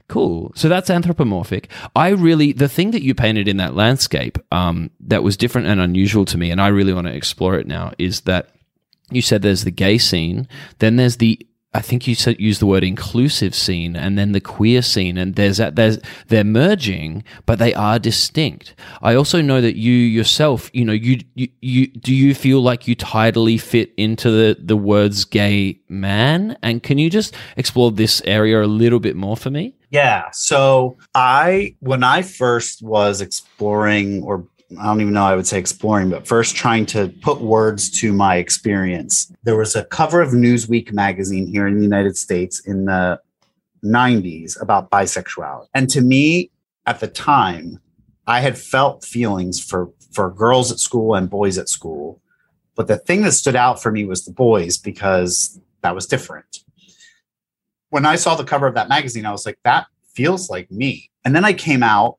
Cool. 0.09 0.51
So 0.57 0.69
that's 0.69 0.91
anthropomorphic. 0.91 1.69
I 1.95 2.09
really 2.09 2.53
the 2.53 2.69
thing 2.69 2.91
that 2.91 3.03
you 3.05 3.15
painted 3.15 3.47
in 3.47 3.59
that 3.59 3.77
landscape 3.77 4.37
um, 4.51 4.91
that 4.99 5.23
was 5.23 5.37
different 5.37 5.69
and 5.69 5.81
unusual 5.81 6.25
to 6.25 6.37
me, 6.37 6.51
and 6.51 6.61
I 6.61 6.69
really 6.69 6.93
want 6.93 7.07
to 7.07 7.15
explore 7.15 7.57
it 7.57 7.69
now. 7.69 7.93
Is 7.99 8.23
that 8.23 8.49
you 9.11 9.23
said 9.23 9.43
there's 9.43 9.65
the 9.65 9.71
gay 9.71 9.99
scene, 9.99 10.49
then 10.79 10.97
there's 10.97 11.17
the 11.19 11.47
I 11.73 11.83
think 11.83 12.09
you 12.09 12.17
said 12.17 12.41
use 12.41 12.59
the 12.59 12.67
word 12.67 12.83
inclusive 12.83 13.55
scene, 13.55 13.95
and 13.95 14.19
then 14.19 14.33
the 14.33 14.41
queer 14.41 14.83
scene, 14.83 15.17
and 15.17 15.37
there's 15.37 15.59
that 15.59 15.77
there's 15.77 15.99
they're 16.27 16.43
merging, 16.43 17.23
but 17.47 17.61
they 17.61 17.73
are 17.75 18.01
distinct. 18.01 18.75
I 19.01 19.15
also 19.15 19.41
know 19.41 19.61
that 19.61 19.77
you 19.77 19.93
yourself, 19.93 20.69
you 20.73 20.85
know, 20.85 20.93
you 20.93 21.21
you, 21.35 21.49
you 21.61 21.87
do 21.87 22.13
you 22.13 22.35
feel 22.35 22.61
like 22.61 22.89
you 22.89 22.97
tidily 22.97 23.57
fit 23.57 23.93
into 23.97 24.33
the 24.33 24.57
the 24.61 24.77
words 24.77 25.25
gay 25.25 25.81
man, 25.89 26.57
and 26.61 26.83
can 26.83 26.99
you 26.99 27.09
just 27.09 27.37
explore 27.57 27.93
this 27.93 28.21
area 28.25 28.61
a 28.61 28.67
little 28.67 29.01
bit 29.01 29.15
more 29.15 29.37
for 29.37 29.51
me? 29.51 29.77
Yeah. 29.91 30.31
So 30.33 30.99
I, 31.15 31.75
when 31.81 32.05
I 32.05 32.23
first 32.23 32.83
was 32.83 33.21
exploring, 33.21 34.23
or 34.23 34.47
I 34.79 34.85
don't 34.85 35.01
even 35.01 35.15
know, 35.15 35.25
I 35.25 35.35
would 35.35 35.47
say 35.47 35.59
exploring, 35.59 36.11
but 36.11 36.27
first 36.27 36.55
trying 36.55 36.87
to 36.87 37.09
put 37.23 37.41
words 37.41 37.91
to 38.01 38.13
my 38.13 38.37
experience, 38.37 39.33
there 39.43 39.57
was 39.57 39.75
a 39.75 39.85
cover 39.85 40.21
of 40.21 40.31
Newsweek 40.31 40.93
magazine 40.93 41.47
here 41.47 41.67
in 41.67 41.77
the 41.77 41.83
United 41.83 42.17
States 42.17 42.61
in 42.61 42.85
the 42.85 43.21
90s 43.85 44.61
about 44.61 44.91
bisexuality. 44.91 45.67
And 45.75 45.91
to 45.91 46.01
me, 46.01 46.51
at 46.87 47.01
the 47.01 47.09
time, 47.09 47.81
I 48.27 48.41
had 48.41 48.57
felt 48.57 49.05
feelings 49.05 49.61
for, 49.61 49.91
for 50.13 50.31
girls 50.31 50.71
at 50.71 50.79
school 50.79 51.15
and 51.15 51.29
boys 51.29 51.59
at 51.59 51.69
school. 51.69 52.21
But 52.77 52.87
the 52.87 52.97
thing 52.97 53.23
that 53.23 53.33
stood 53.33 53.57
out 53.57 53.83
for 53.83 53.91
me 53.91 54.05
was 54.05 54.25
the 54.25 54.33
boys 54.33 54.79
because 54.79 55.61
that 55.83 55.95
was 55.95 56.07
different 56.07 56.63
when 57.91 58.07
I 58.07 58.17
saw 58.17 58.35
the 58.35 58.45
cover 58.45 58.67
of 58.67 58.75
that 58.75 58.89
magazine, 58.89 59.27
I 59.27 59.33
was 59.33 59.45
like, 59.45 59.59
that 59.65 59.87
feels 60.15 60.49
like 60.49 60.71
me. 60.71 61.11
And 61.25 61.37
then 61.37 61.45
I 61.45 61.53
came 61.53 61.83
out 61.83 62.19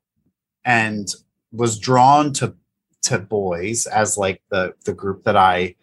and 0.64 1.08
was 1.52 1.80
drawn 1.80 2.34
to 2.34 2.56
to 3.04 3.20
boys 3.20 3.88
as 3.88 4.18
like 4.18 4.42
the 4.50 4.74
the 4.86 4.94
group 4.94 5.24
that 5.24 5.36
I 5.36 5.76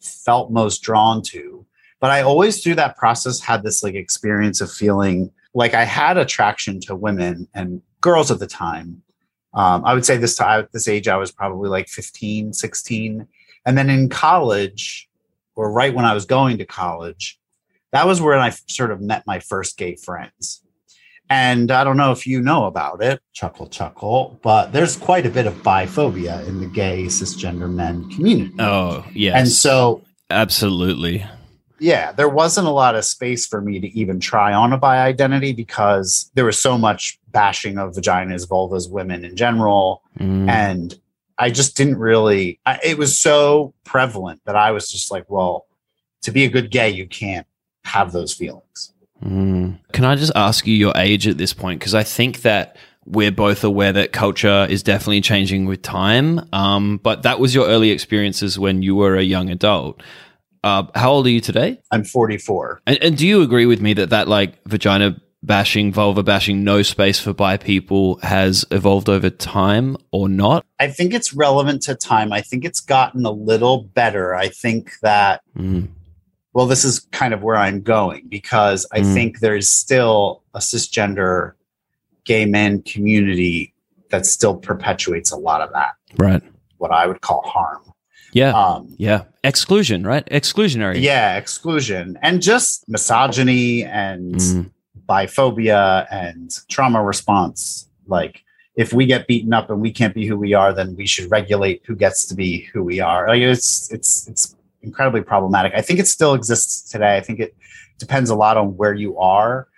felt 0.00 0.50
most 0.50 0.80
drawn 0.82 1.22
to. 1.22 1.66
But 2.00 2.10
I 2.10 2.22
always 2.22 2.62
through 2.62 2.74
that 2.76 2.96
process 2.96 3.40
had 3.40 3.62
this 3.62 3.82
like 3.82 3.94
experience 3.94 4.60
of 4.60 4.70
feeling 4.70 5.30
like 5.54 5.74
I 5.74 5.84
had 5.84 6.18
attraction 6.18 6.80
to 6.80 6.94
women 6.94 7.48
and 7.54 7.80
girls 8.00 8.30
at 8.30 8.40
the 8.40 8.46
time. 8.46 9.02
Um, 9.54 9.84
I 9.84 9.94
would 9.94 10.04
say 10.04 10.16
this 10.16 10.36
time 10.36 10.60
at 10.60 10.72
this 10.72 10.88
age, 10.88 11.06
I 11.06 11.16
was 11.16 11.30
probably 11.30 11.68
like 11.68 11.88
15, 11.88 12.52
16. 12.52 13.26
And 13.64 13.78
then 13.78 13.88
in 13.88 14.08
college, 14.08 15.08
or 15.54 15.70
right 15.70 15.94
when 15.94 16.04
I 16.04 16.12
was 16.12 16.24
going 16.24 16.58
to 16.58 16.66
college, 16.66 17.38
that 17.92 18.06
was 18.06 18.20
where 18.20 18.36
I 18.36 18.50
sort 18.50 18.90
of 18.90 19.00
met 19.00 19.24
my 19.26 19.38
first 19.38 19.78
gay 19.78 19.94
friends. 19.94 20.63
And 21.30 21.70
I 21.70 21.84
don't 21.84 21.96
know 21.96 22.12
if 22.12 22.26
you 22.26 22.40
know 22.40 22.66
about 22.66 23.02
it, 23.02 23.20
chuckle, 23.32 23.66
chuckle, 23.66 24.38
but 24.42 24.72
there's 24.72 24.96
quite 24.96 25.24
a 25.24 25.30
bit 25.30 25.46
of 25.46 25.54
biphobia 25.62 26.46
in 26.46 26.60
the 26.60 26.66
gay 26.66 27.04
cisgender 27.04 27.72
men 27.72 28.08
community. 28.10 28.54
Oh 28.58 29.04
yes, 29.14 29.34
And 29.34 29.48
so, 29.48 30.02
absolutely. 30.30 31.24
yeah, 31.80 32.12
there 32.12 32.28
wasn't 32.28 32.66
a 32.66 32.70
lot 32.70 32.94
of 32.94 33.04
space 33.06 33.46
for 33.46 33.60
me 33.62 33.80
to 33.80 33.88
even 33.98 34.20
try 34.20 34.52
on 34.52 34.72
a 34.72 34.76
bi 34.78 34.98
identity 34.98 35.52
because 35.52 36.30
there 36.34 36.44
was 36.44 36.58
so 36.58 36.76
much 36.76 37.18
bashing 37.28 37.78
of 37.78 37.94
vaginas, 37.94 38.46
vulvas, 38.46 38.90
women 38.90 39.24
in 39.24 39.34
general. 39.34 40.02
Mm. 40.20 40.48
And 40.48 40.98
I 41.38 41.50
just 41.50 41.76
didn't 41.76 41.98
really, 41.98 42.60
I, 42.66 42.78
it 42.84 42.98
was 42.98 43.18
so 43.18 43.74
prevalent 43.84 44.40
that 44.44 44.56
I 44.56 44.70
was 44.72 44.90
just 44.90 45.10
like, 45.10 45.28
well, 45.28 45.66
to 46.22 46.30
be 46.30 46.44
a 46.44 46.48
good 46.48 46.70
gay, 46.70 46.90
you 46.90 47.06
can't 47.06 47.46
have 47.84 48.12
those 48.12 48.32
feelings. 48.32 48.93
Mm. 49.22 49.78
Can 49.92 50.04
I 50.04 50.16
just 50.16 50.32
ask 50.34 50.66
you 50.66 50.74
your 50.74 50.92
age 50.96 51.26
at 51.28 51.38
this 51.38 51.52
point? 51.52 51.80
Because 51.80 51.94
I 51.94 52.02
think 52.02 52.42
that 52.42 52.76
we're 53.06 53.32
both 53.32 53.64
aware 53.64 53.92
that 53.92 54.12
culture 54.12 54.66
is 54.68 54.82
definitely 54.82 55.20
changing 55.20 55.66
with 55.66 55.82
time. 55.82 56.40
Um, 56.52 56.98
but 56.98 57.22
that 57.22 57.38
was 57.38 57.54
your 57.54 57.66
early 57.66 57.90
experiences 57.90 58.58
when 58.58 58.82
you 58.82 58.94
were 58.94 59.16
a 59.16 59.22
young 59.22 59.50
adult. 59.50 60.02
Uh, 60.62 60.84
how 60.94 61.12
old 61.12 61.26
are 61.26 61.30
you 61.30 61.40
today? 61.40 61.80
I'm 61.90 62.04
44. 62.04 62.80
And, 62.86 62.98
and 63.02 63.18
do 63.18 63.26
you 63.26 63.42
agree 63.42 63.66
with 63.66 63.80
me 63.82 63.92
that 63.94 64.10
that 64.10 64.28
like 64.28 64.62
vagina 64.64 65.20
bashing, 65.42 65.92
vulva 65.92 66.22
bashing, 66.22 66.64
no 66.64 66.80
space 66.80 67.20
for 67.20 67.34
bi 67.34 67.58
people 67.58 68.18
has 68.22 68.64
evolved 68.70 69.10
over 69.10 69.28
time 69.28 69.98
or 70.10 70.26
not? 70.30 70.64
I 70.80 70.88
think 70.88 71.12
it's 71.12 71.34
relevant 71.34 71.82
to 71.82 71.94
time. 71.94 72.32
I 72.32 72.40
think 72.40 72.64
it's 72.64 72.80
gotten 72.80 73.26
a 73.26 73.30
little 73.30 73.82
better. 73.82 74.34
I 74.34 74.48
think 74.48 74.92
that, 75.02 75.42
Mm. 75.54 75.88
Well, 76.54 76.66
this 76.66 76.84
is 76.84 77.00
kind 77.12 77.34
of 77.34 77.42
where 77.42 77.56
I'm 77.56 77.80
going 77.82 78.26
because 78.28 78.86
I 78.92 79.00
Mm. 79.00 79.12
think 79.14 79.40
there's 79.40 79.68
still 79.68 80.42
a 80.54 80.60
cisgender 80.60 81.52
gay 82.24 82.46
men 82.46 82.80
community 82.82 83.74
that 84.10 84.24
still 84.24 84.56
perpetuates 84.56 85.30
a 85.32 85.36
lot 85.36 85.60
of 85.60 85.70
that, 85.72 85.94
Right. 86.16 86.42
what 86.78 86.90
I 86.92 87.06
would 87.06 87.20
call 87.20 87.42
harm. 87.46 87.82
Yeah. 88.32 88.50
Um, 88.52 88.94
yeah. 88.98 89.22
Exclusion, 89.44 90.04
right? 90.06 90.24
Exclusionary. 90.30 91.00
yeah, 91.00 91.36
exclusion 91.36 92.18
and 92.22 92.40
just 92.42 92.88
misogyny 92.88 93.84
and 93.84 94.34
Mm. 94.36 94.70
biphobia 95.08 96.06
and 96.10 96.50
trauma 96.68 97.02
response. 97.02 97.88
Like, 98.06 98.42
if 98.76 98.92
we 98.92 99.06
get 99.06 99.26
beaten 99.28 99.52
up 99.52 99.70
and 99.70 99.80
we 99.80 99.92
can't 99.92 100.14
be 100.14 100.26
who 100.26 100.36
we 100.36 100.52
are, 100.54 100.72
then 100.72 100.96
we 100.96 101.06
should 101.06 101.30
regulate 101.30 101.82
who 101.86 101.94
gets 101.94 102.24
to 102.26 102.34
be 102.34 102.62
who 102.72 102.82
we 102.82 103.00
are. 103.00 103.28
Like, 103.28 103.40
it's 103.42 103.90
it's 103.92 104.26
it's 104.28 104.56
incredibly 104.84 105.22
problematic. 105.22 105.72
I 105.74 105.80
think 105.80 105.98
it 105.98 106.06
still 106.08 106.34
exists 106.34 106.90
today. 106.90 107.16
I 107.16 107.20
think 107.20 107.40
it 107.40 107.56
depends 107.98 108.30
a 108.30 108.34
lot 108.34 108.56
on 108.56 108.76
where 108.76 108.94
you 108.94 109.18
are. 109.18 109.68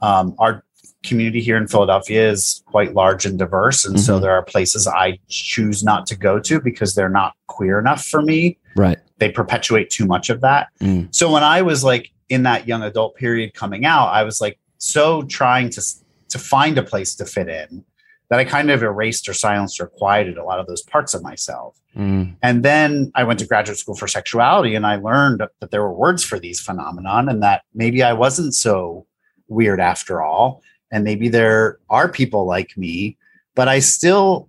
Um, 0.00 0.34
our 0.38 0.64
community 1.02 1.40
here 1.40 1.56
in 1.56 1.66
Philadelphia 1.68 2.30
is 2.30 2.62
quite 2.66 2.94
large 2.94 3.26
and 3.26 3.38
diverse, 3.38 3.84
and 3.84 4.00
so 4.00 4.18
Mhm. 4.18 4.22
there 4.22 4.32
are 4.32 4.42
places 4.42 4.86
I 4.88 5.18
choose 5.28 5.84
not 5.84 6.06
to 6.06 6.16
go 6.16 6.38
to 6.40 6.60
because 6.60 6.94
they're 6.94 7.10
not 7.10 7.34
queer 7.46 7.78
enough 7.78 8.04
for 8.04 8.22
me 8.22 8.58
Right. 8.74 8.98
they 9.18 9.30
perpetuate 9.30 9.90
too 9.90 10.06
much 10.06 10.30
of 10.30 10.40
that. 10.40 10.68
Mm. 10.80 11.14
So 11.14 11.30
when 11.30 11.42
I 11.44 11.62
was 11.62 11.84
like 11.84 12.10
in 12.30 12.42
that 12.44 12.66
young 12.66 12.82
adult 12.82 13.16
period 13.16 13.52
coming 13.54 13.84
out, 13.84 14.08
I 14.08 14.22
was 14.24 14.40
like 14.40 14.58
so 14.78 15.22
trying 15.22 15.70
to 15.70 15.82
to 16.30 16.38
find 16.38 16.78
a 16.78 16.82
place 16.82 17.14
to 17.14 17.24
fit 17.24 17.48
in 17.48 17.84
that 18.30 18.38
I 18.38 18.44
kind 18.44 18.70
of 18.70 18.82
erased 18.82 19.28
or 19.28 19.34
silenced 19.34 19.80
or 19.80 19.86
quieted 19.86 20.38
a 20.38 20.44
lot 20.44 20.58
of 20.58 20.66
those 20.66 20.82
parts 20.82 21.14
of 21.14 21.22
myself. 21.22 21.78
Mm. 21.96 22.36
And 22.42 22.62
then 22.62 23.12
I 23.14 23.24
went 23.24 23.38
to 23.40 23.46
graduate 23.46 23.78
school 23.78 23.94
for 23.94 24.08
sexuality 24.08 24.74
and 24.74 24.86
I 24.86 24.96
learned 24.96 25.42
that 25.60 25.70
there 25.70 25.82
were 25.82 25.92
words 25.92 26.24
for 26.24 26.38
these 26.38 26.60
phenomenon 26.60 27.28
and 27.28 27.42
that 27.42 27.62
maybe 27.74 28.02
I 28.02 28.12
wasn't 28.12 28.54
so 28.54 29.06
weird 29.48 29.78
after 29.78 30.22
all 30.22 30.62
and 30.90 31.04
maybe 31.04 31.28
there 31.28 31.78
are 31.90 32.08
people 32.08 32.46
like 32.46 32.76
me, 32.76 33.18
but 33.54 33.68
I 33.68 33.78
still 33.80 34.48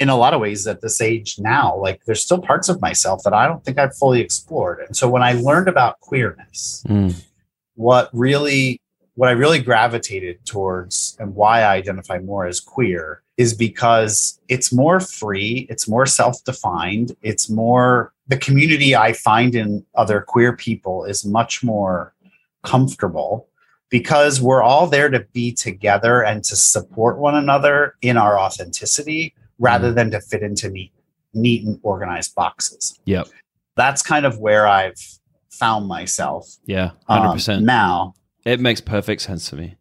in 0.00 0.08
a 0.08 0.16
lot 0.16 0.34
of 0.34 0.40
ways 0.40 0.66
at 0.66 0.80
this 0.80 1.00
age 1.00 1.38
now, 1.38 1.76
like 1.76 2.04
there's 2.06 2.20
still 2.20 2.40
parts 2.40 2.68
of 2.68 2.80
myself 2.80 3.22
that 3.22 3.32
I 3.32 3.46
don't 3.46 3.64
think 3.64 3.78
I've 3.78 3.96
fully 3.96 4.20
explored. 4.20 4.80
And 4.80 4.96
so 4.96 5.08
when 5.08 5.22
I 5.22 5.34
learned 5.34 5.68
about 5.68 6.00
queerness, 6.00 6.84
Mm. 6.88 7.14
what 7.76 8.10
really 8.12 8.80
what 9.14 9.28
I 9.28 9.32
really 9.32 9.60
gravitated 9.60 10.44
towards 10.46 11.16
and 11.20 11.34
why 11.34 11.60
I 11.62 11.74
identify 11.74 12.18
more 12.18 12.46
as 12.46 12.60
queer 12.60 13.22
is 13.36 13.54
because 13.54 14.40
it's 14.48 14.72
more 14.72 15.00
free, 15.00 15.66
it's 15.68 15.88
more 15.88 16.06
self-defined, 16.06 17.16
it's 17.22 17.50
more 17.50 18.12
the 18.28 18.36
community 18.38 18.96
I 18.96 19.12
find 19.12 19.54
in 19.54 19.84
other 19.94 20.20
queer 20.20 20.56
people 20.56 21.04
is 21.04 21.24
much 21.24 21.62
more 21.62 22.14
comfortable 22.62 23.48
because 23.90 24.40
we're 24.40 24.62
all 24.62 24.86
there 24.86 25.10
to 25.10 25.20
be 25.32 25.52
together 25.52 26.22
and 26.24 26.42
to 26.44 26.56
support 26.56 27.18
one 27.18 27.34
another 27.34 27.96
in 28.00 28.16
our 28.16 28.38
authenticity 28.38 29.34
rather 29.58 29.92
than 29.92 30.10
to 30.12 30.20
fit 30.20 30.42
into 30.42 30.70
neat, 30.70 30.92
neat 31.34 31.66
and 31.66 31.78
organized 31.82 32.34
boxes. 32.34 32.98
Yep. 33.04 33.28
That's 33.76 34.02
kind 34.02 34.24
of 34.24 34.38
where 34.38 34.66
I've 34.66 34.98
found 35.50 35.86
myself 35.86 36.56
Yeah. 36.64 36.92
um, 37.08 37.36
100%. 37.36 37.62
now. 37.62 38.14
It 38.44 38.60
makes 38.60 38.80
perfect 38.80 39.22
sense 39.22 39.48
to 39.50 39.56
me. 39.56 39.76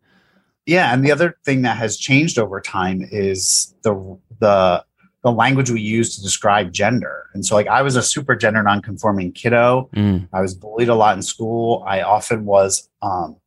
Yeah, 0.66 0.94
and 0.94 1.04
the 1.04 1.12
other 1.12 1.38
thing 1.44 1.64
that 1.64 1.78
has 1.78 1.98
changed 1.98 2.38
over 2.38 2.62
time 2.62 3.02
is 3.12 3.74
the 3.84 4.18
the 4.40 4.86
the 5.24 5.32
language 5.32 5.70
we 5.70 5.82
use 5.82 6.16
to 6.16 6.22
describe 6.22 6.72
gender. 6.72 7.26
And 7.34 7.46
so 7.46 7.56
like 7.56 7.68
I 7.68 7.82
was 7.82 7.96
a 7.96 8.02
super 8.02 8.36
gender 8.36 8.64
nonconforming 8.64 9.34
kiddo. 9.34 9.90
Mm. 9.96 10.28
I 10.34 10.42
was 10.42 10.56
bullied 10.56 10.90
a 10.90 10.96
lot 10.96 11.16
in 11.16 11.22
school. 11.22 11.84
I 11.88 12.02
often 12.02 12.46
was 12.46 12.90
um, 13.02 13.38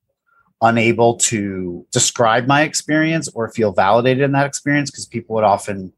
unable 0.61 1.17
to 1.17 1.85
describe 1.91 2.47
my 2.47 2.63
experience 2.63 3.29
or 3.35 3.51
feel 3.51 3.73
validated 3.73 4.23
in 4.23 4.33
that 4.33 4.47
experience 4.47 4.91
because 4.91 5.07
people 5.07 5.35
would 5.35 5.45
often 5.45 5.93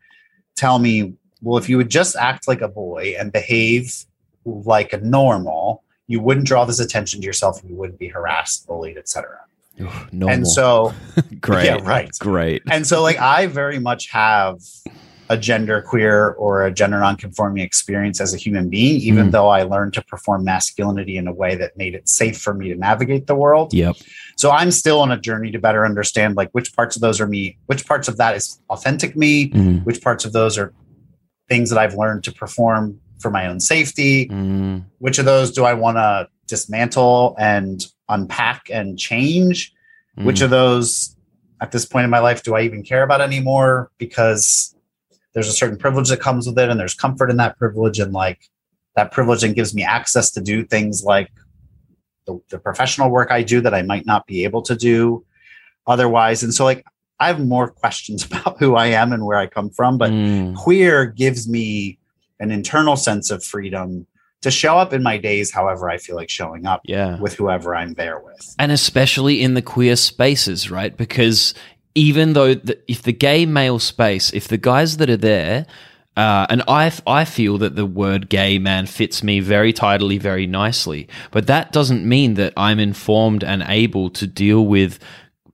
tell 0.56 0.78
me, 0.78 1.14
well, 1.42 1.58
if 1.58 1.68
you 1.68 1.76
would 1.76 1.90
just 1.90 2.16
act 2.16 2.48
like 2.48 2.62
a 2.62 2.68
boy 2.68 3.14
and 3.18 3.32
behave 3.32 4.04
like 4.44 4.92
a 4.92 4.98
normal, 4.98 5.55
you 6.08 6.20
wouldn't 6.20 6.46
draw 6.46 6.64
this 6.64 6.80
attention 6.80 7.20
to 7.20 7.26
yourself 7.26 7.60
and 7.60 7.70
you 7.70 7.76
wouldn't 7.76 7.98
be 7.98 8.08
harassed, 8.08 8.66
bullied, 8.66 8.96
etc. 8.96 9.40
Normal. 10.12 10.28
And 10.30 10.48
so 10.48 10.94
great. 11.40 11.66
yeah, 11.66 11.78
right. 11.82 12.10
Great. 12.18 12.62
and 12.70 12.86
so 12.86 13.02
like 13.02 13.18
I 13.18 13.46
very 13.46 13.78
much 13.78 14.10
have 14.10 14.58
a 15.28 15.36
gender 15.36 15.82
queer 15.82 16.30
or 16.38 16.64
a 16.64 16.70
gender 16.72 17.00
nonconforming 17.00 17.60
experience 17.64 18.20
as 18.20 18.32
a 18.32 18.36
human 18.36 18.70
being, 18.70 19.00
even 19.00 19.26
Mm. 19.28 19.32
though 19.32 19.48
I 19.48 19.64
learned 19.64 19.92
to 19.94 20.02
perform 20.04 20.44
masculinity 20.44 21.16
in 21.16 21.26
a 21.26 21.32
way 21.32 21.56
that 21.56 21.76
made 21.76 21.96
it 21.96 22.08
safe 22.08 22.38
for 22.40 22.54
me 22.54 22.68
to 22.68 22.76
navigate 22.76 23.26
the 23.26 23.34
world. 23.34 23.74
Yep. 23.74 23.96
So 24.36 24.52
I'm 24.52 24.70
still 24.70 25.00
on 25.00 25.10
a 25.10 25.18
journey 25.18 25.50
to 25.50 25.58
better 25.58 25.84
understand 25.84 26.36
like 26.36 26.50
which 26.52 26.76
parts 26.76 26.94
of 26.94 27.02
those 27.02 27.20
are 27.20 27.26
me, 27.26 27.58
which 27.66 27.84
parts 27.86 28.06
of 28.06 28.18
that 28.18 28.36
is 28.36 28.60
authentic 28.70 29.16
me, 29.16 29.50
Mm. 29.50 29.84
which 29.84 30.00
parts 30.00 30.24
of 30.24 30.32
those 30.32 30.56
are 30.58 30.72
things 31.48 31.70
that 31.70 31.78
I've 31.78 31.94
learned 31.94 32.22
to 32.24 32.32
perform 32.32 33.00
for 33.20 33.30
my 33.30 33.46
own 33.46 33.60
safety. 33.60 34.28
Mm. 34.28 34.84
Which 34.98 35.18
of 35.18 35.24
those 35.24 35.50
do 35.52 35.64
I 35.64 35.74
want 35.74 35.96
to 35.96 36.28
dismantle 36.46 37.34
and 37.38 37.84
unpack 38.08 38.68
and 38.72 38.98
change? 38.98 39.72
Which 40.16 40.40
Mm. 40.40 40.44
of 40.44 40.50
those 40.50 41.16
at 41.60 41.72
this 41.72 41.84
point 41.86 42.04
in 42.04 42.10
my 42.10 42.18
life 42.18 42.42
do 42.42 42.54
I 42.54 42.62
even 42.62 42.82
care 42.82 43.02
about 43.02 43.20
anymore? 43.20 43.90
Because 43.98 44.74
there's 45.34 45.48
a 45.48 45.52
certain 45.52 45.76
privilege 45.78 46.08
that 46.08 46.20
comes 46.20 46.46
with 46.46 46.58
it, 46.58 46.68
and 46.70 46.78
there's 46.80 46.94
comfort 46.94 47.30
in 47.30 47.36
that 47.38 47.58
privilege, 47.58 47.98
and 47.98 48.12
like 48.12 48.48
that 48.94 49.12
privilege 49.12 49.44
and 49.44 49.54
gives 49.54 49.74
me 49.74 49.82
access 49.82 50.30
to 50.30 50.40
do 50.40 50.64
things 50.64 51.04
like 51.04 51.30
the, 52.26 52.40
the 52.50 52.58
professional 52.58 53.10
work 53.10 53.30
I 53.30 53.42
do 53.42 53.60
that 53.60 53.74
I 53.74 53.82
might 53.82 54.06
not 54.06 54.26
be 54.26 54.44
able 54.44 54.62
to 54.62 54.74
do 54.74 55.24
otherwise. 55.86 56.42
And 56.42 56.52
so, 56.54 56.64
like, 56.64 56.84
I 57.20 57.26
have 57.28 57.38
more 57.44 57.68
questions 57.68 58.24
about 58.30 58.58
who 58.58 58.74
I 58.76 58.86
am 58.86 59.12
and 59.12 59.24
where 59.26 59.38
I 59.38 59.46
come 59.46 59.70
from, 59.70 59.98
but 59.98 60.10
Mm. 60.10 60.54
queer 60.56 61.06
gives 61.06 61.48
me 61.48 61.98
an 62.40 62.50
internal 62.50 62.96
sense 62.96 63.30
of 63.30 63.42
freedom 63.42 64.06
to 64.42 64.50
show 64.50 64.78
up 64.78 64.92
in 64.92 65.02
my 65.02 65.18
days 65.18 65.50
however 65.50 65.90
I 65.90 65.98
feel 65.98 66.16
like 66.16 66.30
showing 66.30 66.66
up 66.66 66.82
yeah. 66.84 67.18
with 67.18 67.34
whoever 67.34 67.74
I'm 67.74 67.94
there 67.94 68.18
with. 68.20 68.54
and 68.58 68.70
especially 68.70 69.42
in 69.42 69.54
the 69.54 69.62
queer 69.62 69.96
spaces, 69.96 70.70
right? 70.70 70.96
Because 70.96 71.54
even 71.94 72.34
though 72.34 72.54
the, 72.54 72.78
if 72.86 73.02
the 73.02 73.12
gay 73.12 73.46
male 73.46 73.78
space, 73.78 74.32
if 74.32 74.48
the 74.48 74.58
guys 74.58 74.98
that 74.98 75.08
are 75.08 75.16
there, 75.16 75.66
uh, 76.16 76.46
and 76.48 76.62
I, 76.68 76.92
I 77.06 77.24
feel 77.24 77.58
that 77.58 77.76
the 77.76 77.86
word 77.86 78.28
gay 78.28 78.58
man 78.58 78.86
fits 78.86 79.22
me 79.22 79.40
very 79.40 79.72
tidily, 79.72 80.18
very 80.18 80.46
nicely, 80.46 81.08
but 81.30 81.46
that 81.46 81.72
doesn't 81.72 82.06
mean 82.06 82.34
that 82.34 82.52
I'm 82.56 82.78
informed 82.78 83.42
and 83.42 83.64
able 83.66 84.10
to 84.10 84.26
deal 84.26 84.64
with 84.64 84.98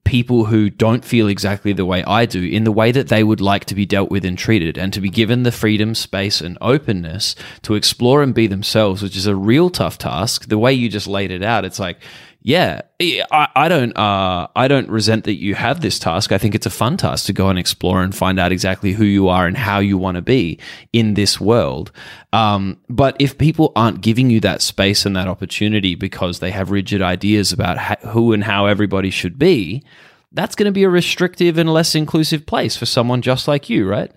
people 0.04 0.46
who 0.46 0.68
don't 0.68 1.04
feel 1.04 1.28
exactly 1.28 1.72
the 1.72 1.86
way 1.86 2.02
I 2.04 2.26
do 2.26 2.42
in 2.42 2.64
the 2.64 2.72
way 2.72 2.92
that 2.92 3.08
they 3.08 3.22
would 3.22 3.40
like 3.40 3.64
to 3.66 3.74
be 3.74 3.86
dealt 3.86 4.10
with 4.10 4.24
and 4.24 4.36
treated 4.36 4.76
and 4.76 4.92
to 4.92 5.00
be 5.00 5.08
given 5.08 5.42
the 5.42 5.52
freedom, 5.52 5.94
space, 5.94 6.40
and 6.40 6.58
openness 6.60 7.34
to 7.62 7.74
explore 7.74 8.22
and 8.22 8.34
be 8.34 8.46
themselves, 8.46 9.02
which 9.02 9.16
is 9.16 9.26
a 9.26 9.36
real 9.36 9.70
tough 9.70 9.98
task. 9.98 10.48
The 10.48 10.58
way 10.58 10.72
you 10.72 10.88
just 10.88 11.06
laid 11.06 11.30
it 11.30 11.42
out, 11.42 11.64
it's 11.64 11.78
like, 11.78 11.98
yeah, 12.44 12.82
I, 13.00 13.48
I 13.54 13.68
don't, 13.68 13.96
uh, 13.96 14.48
I 14.56 14.66
don't 14.66 14.88
resent 14.88 15.24
that 15.24 15.36
you 15.36 15.54
have 15.54 15.80
this 15.80 16.00
task. 16.00 16.32
I 16.32 16.38
think 16.38 16.56
it's 16.56 16.66
a 16.66 16.70
fun 16.70 16.96
task 16.96 17.26
to 17.26 17.32
go 17.32 17.48
and 17.48 17.58
explore 17.58 18.02
and 18.02 18.12
find 18.14 18.40
out 18.40 18.50
exactly 18.50 18.92
who 18.92 19.04
you 19.04 19.28
are 19.28 19.46
and 19.46 19.56
how 19.56 19.78
you 19.78 19.96
want 19.96 20.16
to 20.16 20.22
be 20.22 20.58
in 20.92 21.14
this 21.14 21.40
world. 21.40 21.92
Um, 22.32 22.78
but 22.88 23.14
if 23.20 23.38
people 23.38 23.70
aren't 23.76 24.00
giving 24.00 24.28
you 24.28 24.40
that 24.40 24.60
space 24.60 25.06
and 25.06 25.14
that 25.14 25.28
opportunity 25.28 25.94
because 25.94 26.40
they 26.40 26.50
have 26.50 26.72
rigid 26.72 27.00
ideas 27.00 27.52
about 27.52 27.78
ha- 27.78 28.08
who 28.08 28.32
and 28.32 28.42
how 28.42 28.66
everybody 28.66 29.10
should 29.10 29.38
be, 29.38 29.84
that's 30.32 30.56
going 30.56 30.66
to 30.66 30.72
be 30.72 30.82
a 30.82 30.88
restrictive 30.88 31.58
and 31.58 31.72
less 31.72 31.94
inclusive 31.94 32.44
place 32.44 32.76
for 32.76 32.86
someone 32.86 33.22
just 33.22 33.46
like 33.46 33.70
you, 33.70 33.86
right? 33.86 34.10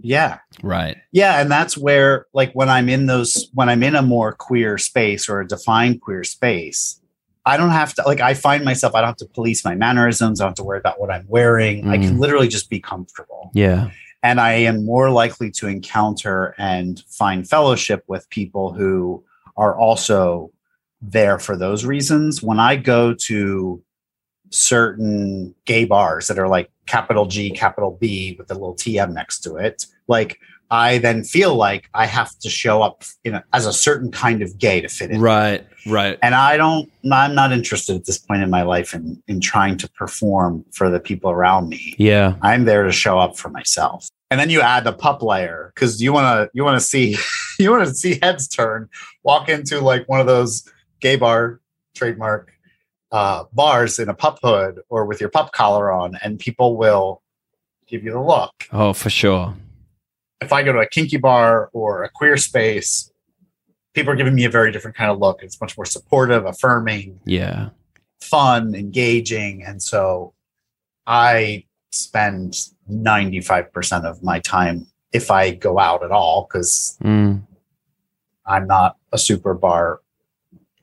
Yeah. 0.00 0.38
Right. 0.62 0.98
Yeah. 1.12 1.40
And 1.40 1.50
that's 1.50 1.78
where, 1.78 2.26
like, 2.34 2.52
when 2.52 2.68
I'm 2.68 2.88
in 2.88 3.06
those, 3.06 3.48
when 3.54 3.68
I'm 3.68 3.82
in 3.82 3.94
a 3.94 4.02
more 4.02 4.32
queer 4.32 4.76
space 4.76 5.28
or 5.28 5.40
a 5.40 5.48
defined 5.48 6.02
queer 6.02 6.24
space, 6.24 7.00
I 7.48 7.56
don't 7.56 7.70
have 7.70 7.94
to, 7.94 8.02
like, 8.02 8.20
I 8.20 8.34
find 8.34 8.64
myself, 8.64 8.94
I 8.94 9.00
don't 9.00 9.08
have 9.08 9.16
to 9.16 9.26
police 9.26 9.64
my 9.64 9.74
mannerisms. 9.74 10.40
I 10.40 10.44
don't 10.44 10.50
have 10.50 10.56
to 10.56 10.64
worry 10.64 10.78
about 10.78 11.00
what 11.00 11.10
I'm 11.10 11.24
wearing. 11.28 11.88
I 11.88 11.96
can 11.96 12.16
Mm. 12.16 12.18
literally 12.20 12.48
just 12.48 12.68
be 12.68 12.78
comfortable. 12.78 13.50
Yeah. 13.54 13.90
And 14.22 14.40
I 14.40 14.52
am 14.52 14.84
more 14.84 15.10
likely 15.10 15.50
to 15.52 15.66
encounter 15.68 16.54
and 16.58 17.02
find 17.08 17.48
fellowship 17.48 18.04
with 18.06 18.28
people 18.28 18.72
who 18.72 19.24
are 19.56 19.76
also 19.76 20.50
there 21.00 21.38
for 21.38 21.56
those 21.56 21.84
reasons. 21.84 22.42
When 22.42 22.60
I 22.60 22.76
go 22.76 23.14
to 23.14 23.82
certain 24.50 25.54
gay 25.64 25.84
bars 25.84 26.26
that 26.26 26.38
are 26.38 26.48
like 26.48 26.70
capital 26.86 27.26
G, 27.26 27.50
capital 27.50 27.96
B 28.00 28.34
with 28.38 28.50
a 28.50 28.54
little 28.54 28.74
TM 28.74 29.12
next 29.12 29.40
to 29.40 29.56
it, 29.56 29.86
like 30.06 30.38
I 30.70 30.98
then 30.98 31.24
feel 31.24 31.54
like 31.54 31.88
I 31.94 32.06
have 32.06 32.38
to 32.40 32.50
show 32.50 32.82
up 32.82 33.04
in 33.24 33.34
a, 33.34 33.44
as 33.52 33.66
a 33.66 33.72
certain 33.72 34.10
kind 34.10 34.42
of 34.42 34.58
gay 34.58 34.80
to 34.80 34.88
fit 34.88 35.10
in. 35.10 35.20
Right. 35.20 35.66
Right. 35.86 36.18
And 36.22 36.34
I 36.34 36.56
don't, 36.56 36.90
I'm 37.10 37.34
not 37.34 37.52
interested 37.52 37.96
at 37.96 38.04
this 38.04 38.18
point 38.18 38.42
in 38.42 38.50
my 38.50 38.62
life 38.62 38.94
in, 38.94 39.22
in 39.28 39.40
trying 39.40 39.78
to 39.78 39.88
perform 39.90 40.64
for 40.72 40.90
the 40.90 41.00
people 41.00 41.30
around 41.30 41.68
me. 41.68 41.94
Yeah. 41.98 42.34
I'm 42.42 42.64
there 42.64 42.84
to 42.84 42.92
show 42.92 43.18
up 43.18 43.38
for 43.38 43.48
myself. 43.48 44.08
And 44.30 44.38
then 44.38 44.50
you 44.50 44.60
add 44.60 44.84
the 44.84 44.92
pup 44.92 45.22
layer 45.22 45.72
because 45.74 46.02
you 46.02 46.12
want 46.12 46.26
to 46.26 46.50
you 46.52 46.62
want 46.62 46.78
to 46.78 46.84
see 46.84 47.16
you 47.58 47.70
want 47.70 47.88
to 47.88 47.94
see 47.94 48.18
heads 48.20 48.46
turn. 48.46 48.90
Walk 49.22 49.48
into 49.48 49.80
like 49.80 50.06
one 50.06 50.20
of 50.20 50.26
those 50.26 50.70
gay 51.00 51.16
bar 51.16 51.60
trademark 51.94 52.52
uh, 53.10 53.44
bars 53.54 53.98
in 53.98 54.10
a 54.10 54.14
pup 54.14 54.38
hood 54.42 54.80
or 54.90 55.06
with 55.06 55.18
your 55.18 55.30
pup 55.30 55.52
collar 55.52 55.90
on, 55.90 56.18
and 56.22 56.38
people 56.38 56.76
will 56.76 57.22
give 57.86 58.04
you 58.04 58.12
the 58.12 58.20
look. 58.20 58.52
Oh, 58.70 58.92
for 58.92 59.08
sure. 59.08 59.54
If 60.40 60.52
I 60.52 60.62
go 60.62 60.72
to 60.72 60.78
a 60.80 60.86
kinky 60.88 61.16
bar 61.16 61.68
or 61.72 62.04
a 62.04 62.08
queer 62.08 62.36
space, 62.36 63.10
people 63.94 64.12
are 64.12 64.16
giving 64.16 64.34
me 64.34 64.44
a 64.44 64.50
very 64.50 64.70
different 64.70 64.96
kind 64.96 65.10
of 65.10 65.18
look. 65.18 65.42
It's 65.42 65.60
much 65.60 65.76
more 65.76 65.84
supportive, 65.84 66.46
affirming, 66.46 67.20
Yeah. 67.24 67.70
fun, 68.20 68.74
engaging. 68.74 69.64
And 69.64 69.82
so 69.82 70.34
I 71.06 71.64
spend 71.90 72.54
95% 72.90 74.04
of 74.04 74.22
my 74.22 74.38
time 74.40 74.86
if 75.12 75.30
I 75.30 75.52
go 75.52 75.78
out 75.78 76.04
at 76.04 76.10
all, 76.10 76.46
because 76.46 76.98
Mm. 77.02 77.42
I'm 78.46 78.66
not 78.66 78.96
a 79.12 79.18
super 79.18 79.54
bar 79.54 80.00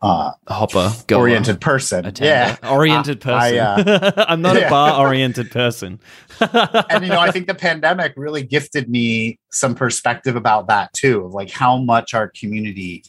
uh, 0.05 0.33
Hopper. 0.47 0.91
oriented 1.13 1.59
person. 1.59 2.11
Yeah. 2.19 2.57
Oriented 2.63 3.21
person. 3.21 3.59
I, 3.59 4.13
I'm 4.27 4.41
not 4.41 4.55
a 4.55 4.69
bar 4.69 4.99
oriented 4.99 5.49
person. 5.51 5.99
and 6.39 7.03
you 7.03 7.09
know, 7.09 7.19
I 7.19 7.31
think 7.31 7.47
the 7.47 7.55
pandemic 7.55 8.13
really 8.15 8.43
gifted 8.43 8.87
me 8.89 9.39
some 9.51 9.73
perspective 9.73 10.35
about 10.35 10.67
that 10.67 10.93
too, 10.93 11.25
of 11.25 11.33
like 11.33 11.49
how 11.49 11.77
much 11.77 12.13
our 12.13 12.27
community 12.29 13.03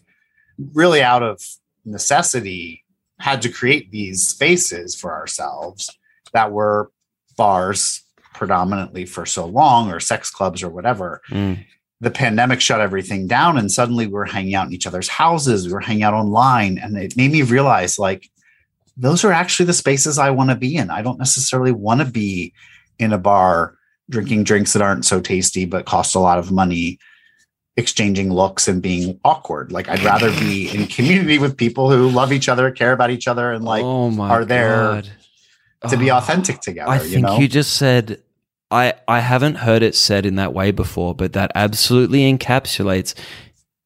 really 0.73 1.03
out 1.03 1.23
of 1.23 1.43
necessity 1.85 2.83
had 3.19 3.43
to 3.43 3.51
create 3.51 3.91
these 3.91 4.27
spaces 4.27 4.95
for 4.95 5.13
ourselves 5.13 5.91
that 6.33 6.51
were 6.51 6.91
bars 7.37 8.03
predominantly 8.35 9.05
for 9.05 9.27
so 9.27 9.45
long 9.47 9.91
or 9.91 10.01
sex 10.01 10.31
clubs 10.31 10.63
or 10.63 10.71
whatever. 10.71 11.21
Mm. 11.31 11.65
The 12.01 12.11
pandemic 12.11 12.61
shut 12.61 12.81
everything 12.81 13.27
down 13.27 13.57
and 13.57 13.73
suddenly 13.73 14.07
we 14.07 14.13
were 14.13 14.27
hanging 14.27 14.55
out 14.55 14.67
in 14.67 14.73
each 14.75 14.87
other's 14.87 15.09
houses, 15.09 15.67
we 15.67 15.73
were 15.73 15.81
hanging 15.81 16.03
out 16.03 16.15
online 16.15 16.79
and 16.79 16.97
it 16.97 17.17
made 17.17 17.33
me 17.33 17.43
realize 17.43 17.99
like 17.99 18.29
those 18.97 19.25
are 19.25 19.33
actually 19.33 19.67
the 19.67 19.73
spaces 19.73 20.19
I 20.19 20.31
want 20.31 20.51
to 20.51 20.57
be 20.57 20.77
in. 20.77 20.91
I 20.91 21.03
don't 21.03 21.19
necessarily 21.19 21.73
want 21.73 22.01
to 22.01 22.07
be 22.07 22.53
in 22.99 23.13
a 23.13 23.19
bar 23.19 23.77
drinking 24.09 24.45
drinks 24.45 24.73
that 24.73 24.83
aren't 24.83 25.05
so 25.05 25.21
tasty 25.21 25.65
but 25.65 25.85
cost 25.85 26.15
a 26.15 26.19
lot 26.21 26.39
of 26.39 26.53
money 26.53 26.99
exchanging 27.77 28.33
looks 28.33 28.69
and 28.69 28.81
being 28.81 29.19
awkward 29.25 29.71
like 29.73 29.89
i'd 29.89 30.03
rather 30.03 30.31
be 30.41 30.71
in 30.75 30.87
community 30.97 31.39
with 31.39 31.57
people 31.57 31.91
who 31.91 32.09
love 32.09 32.33
each 32.33 32.49
other 32.49 32.71
care 32.71 32.93
about 32.93 33.11
each 33.11 33.27
other 33.29 33.53
and 33.53 33.65
like 33.65 33.83
oh 33.85 34.09
my 34.11 34.31
are 34.31 34.45
there 34.45 34.77
God. 34.77 35.11
to 35.91 35.97
be 35.99 36.11
Oh. 36.11 36.17
authentic 36.19 36.61
together 36.61 36.91
I 36.91 37.03
you 37.03 37.09
think 37.11 37.27
know 37.27 37.39
you 37.39 37.49
just 37.49 37.75
said 37.75 38.23
I 38.71 38.95
I 39.07 39.21
haven't 39.21 39.57
heard 39.57 39.83
it 39.83 39.95
said 39.95 40.27
in 40.27 40.37
that 40.37 40.53
way 40.53 40.71
before, 40.71 41.15
but 41.15 41.33
that 41.35 41.53
absolutely 41.55 42.21
encapsulates 42.33 43.15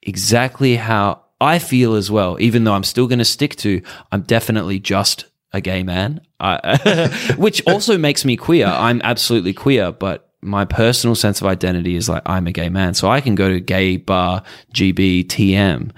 exactly 0.03 0.77
how 0.77 1.23
I 1.41 1.59
feel 1.59 1.95
as 1.95 2.11
well. 2.11 2.37
Even 2.41 2.65
though 2.65 2.75
I'm 2.75 2.85
still 2.85 3.07
going 3.07 3.19
to 3.19 3.25
stick 3.25 3.57
to 3.57 3.83
I'm 4.11 4.23
definitely 4.23 4.79
just 4.79 5.27
a 5.53 5.61
gay 5.61 5.83
man, 5.83 6.21
I, 6.39 7.35
which 7.37 7.63
also 7.67 7.99
makes 7.99 8.25
me 8.25 8.37
queer. 8.37 8.67
I'm 8.67 9.01
absolutely 9.03 9.53
queer, 9.53 9.93
but 9.93 10.31
my 10.43 10.65
personal 10.65 11.15
sense 11.15 11.41
of 11.41 11.47
identity 11.47 11.97
is 11.97 12.09
like 12.09 12.23
I'm 12.25 12.47
a 12.47 12.53
gay 12.53 12.69
man, 12.69 12.95
so 12.95 13.11
I 13.11 13.21
can 13.21 13.35
go 13.35 13.49
to 13.49 13.61
gay 13.61 13.97
bar 13.97 14.43
GB 14.73 15.27
TM 15.27 15.91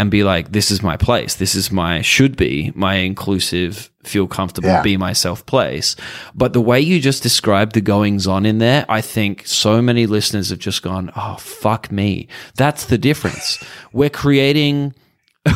and 0.00 0.10
be 0.10 0.24
like, 0.24 0.52
this 0.52 0.70
is 0.70 0.82
my 0.82 0.96
place. 0.96 1.34
This 1.34 1.54
is 1.54 1.70
my 1.70 2.00
should 2.00 2.34
be 2.36 2.72
my 2.74 2.94
inclusive, 2.94 3.90
feel 4.02 4.26
comfortable, 4.26 4.68
Yeah. 4.70 4.82
be 4.82 4.96
myself 4.96 5.44
place. 5.44 5.94
But 6.34 6.54
the 6.54 6.60
way 6.62 6.80
you 6.80 7.00
just 7.00 7.22
described 7.22 7.74
the 7.74 7.82
goings 7.82 8.26
on 8.26 8.46
in 8.46 8.58
there, 8.58 8.86
I 8.88 9.02
think 9.02 9.46
so 9.46 9.82
many 9.82 10.06
listeners 10.06 10.48
have 10.48 10.58
just 10.58 10.82
gone, 10.82 11.10
oh, 11.16 11.36
fuck 11.38 11.92
me. 11.92 12.28
That's 12.56 12.86
the 12.86 12.96
difference. 12.98 13.62
We're 13.92 14.10
creating. 14.10 14.94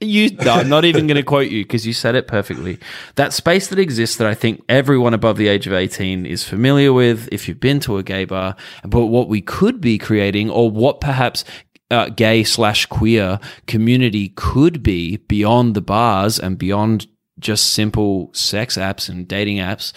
You, 0.00 0.30
no, 0.44 0.54
I'm 0.54 0.68
not 0.68 0.84
even 0.84 1.06
going 1.06 1.16
to 1.16 1.22
quote 1.22 1.50
you 1.50 1.64
because 1.64 1.86
you 1.86 1.94
said 1.94 2.14
it 2.14 2.26
perfectly. 2.26 2.78
That 3.14 3.32
space 3.32 3.68
that 3.68 3.78
exists 3.78 4.16
that 4.16 4.26
I 4.26 4.34
think 4.34 4.62
everyone 4.68 5.14
above 5.14 5.38
the 5.38 5.48
age 5.48 5.66
of 5.66 5.72
18 5.72 6.26
is 6.26 6.44
familiar 6.44 6.92
with 6.92 7.26
if 7.32 7.48
you've 7.48 7.60
been 7.60 7.80
to 7.80 7.96
a 7.96 8.02
gay 8.02 8.26
bar, 8.26 8.54
but 8.82 9.06
what 9.06 9.28
we 9.28 9.40
could 9.40 9.80
be 9.80 9.96
creating 9.96 10.50
or 10.50 10.70
what 10.70 11.00
perhaps 11.00 11.42
uh, 11.94 12.08
gay 12.10 12.44
slash 12.44 12.86
queer 12.86 13.38
community 13.66 14.30
could 14.30 14.82
be 14.82 15.16
beyond 15.16 15.74
the 15.74 15.80
bars 15.80 16.38
and 16.38 16.58
beyond 16.58 17.06
just 17.38 17.72
simple 17.72 18.30
sex 18.32 18.76
apps 18.76 19.08
and 19.08 19.28
dating 19.28 19.58
apps 19.58 19.92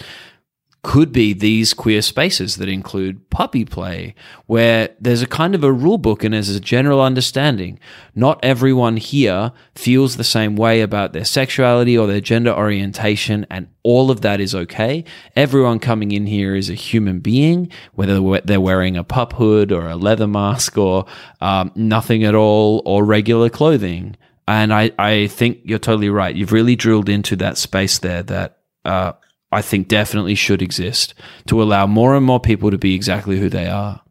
could 0.88 1.12
be 1.12 1.34
these 1.34 1.74
queer 1.74 2.00
spaces 2.00 2.56
that 2.56 2.66
include 2.66 3.28
puppy 3.28 3.62
play, 3.62 4.14
where 4.46 4.88
there's 4.98 5.20
a 5.20 5.26
kind 5.26 5.54
of 5.54 5.62
a 5.62 5.70
rule 5.70 5.98
book 5.98 6.24
and 6.24 6.32
there's 6.32 6.48
a 6.48 6.58
general 6.58 7.02
understanding. 7.02 7.78
Not 8.14 8.40
everyone 8.42 8.96
here 8.96 9.52
feels 9.74 10.16
the 10.16 10.24
same 10.24 10.56
way 10.56 10.80
about 10.80 11.12
their 11.12 11.26
sexuality 11.26 11.98
or 11.98 12.06
their 12.06 12.22
gender 12.22 12.52
orientation, 12.52 13.46
and 13.50 13.68
all 13.82 14.10
of 14.10 14.22
that 14.22 14.40
is 14.40 14.54
okay. 14.54 15.04
Everyone 15.36 15.78
coming 15.78 16.10
in 16.10 16.24
here 16.24 16.54
is 16.54 16.70
a 16.70 16.74
human 16.74 17.20
being, 17.20 17.70
whether 17.92 18.40
they're 18.46 18.58
wearing 18.58 18.96
a 18.96 19.04
pup 19.04 19.34
hood 19.34 19.70
or 19.70 19.90
a 19.90 19.94
leather 19.96 20.26
mask 20.26 20.78
or 20.78 21.04
um, 21.42 21.70
nothing 21.74 22.24
at 22.24 22.34
all 22.34 22.80
or 22.86 23.04
regular 23.04 23.50
clothing. 23.50 24.16
And 24.46 24.72
I, 24.72 24.92
I 24.98 25.26
think 25.26 25.60
you're 25.64 25.78
totally 25.78 26.08
right. 26.08 26.34
You've 26.34 26.52
really 26.52 26.76
drilled 26.76 27.10
into 27.10 27.36
that 27.36 27.58
space 27.58 27.98
there 27.98 28.22
that 28.22 28.60
uh, 28.86 29.12
I 29.50 29.62
think 29.62 29.88
definitely 29.88 30.34
should 30.34 30.60
exist 30.60 31.14
to 31.46 31.62
allow 31.62 31.86
more 31.86 32.14
and 32.14 32.24
more 32.24 32.40
people 32.40 32.70
to 32.70 32.78
be 32.78 32.94
exactly 32.94 33.38
who 33.38 33.48
they 33.48 33.66
are. 33.66 34.02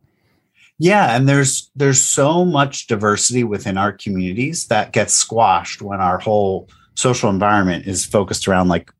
Yeah, 0.80 1.16
and 1.16 1.28
there's 1.28 1.72
there's 1.76 2.02
so 2.02 2.46
much 2.46 2.88
diversity 2.88 3.44
within 3.44 3.78
our 3.78 3.92
communities 3.92 4.68
that 4.68 4.94
gets 4.94 5.14
squashed 5.14 5.82
when 5.82 6.00
our 6.00 6.20
whole 6.20 6.70
social 6.96 7.30
environment 7.30 7.88
is 7.88 8.06
focused 8.06 8.48
around 8.48 8.68
like 8.68 8.92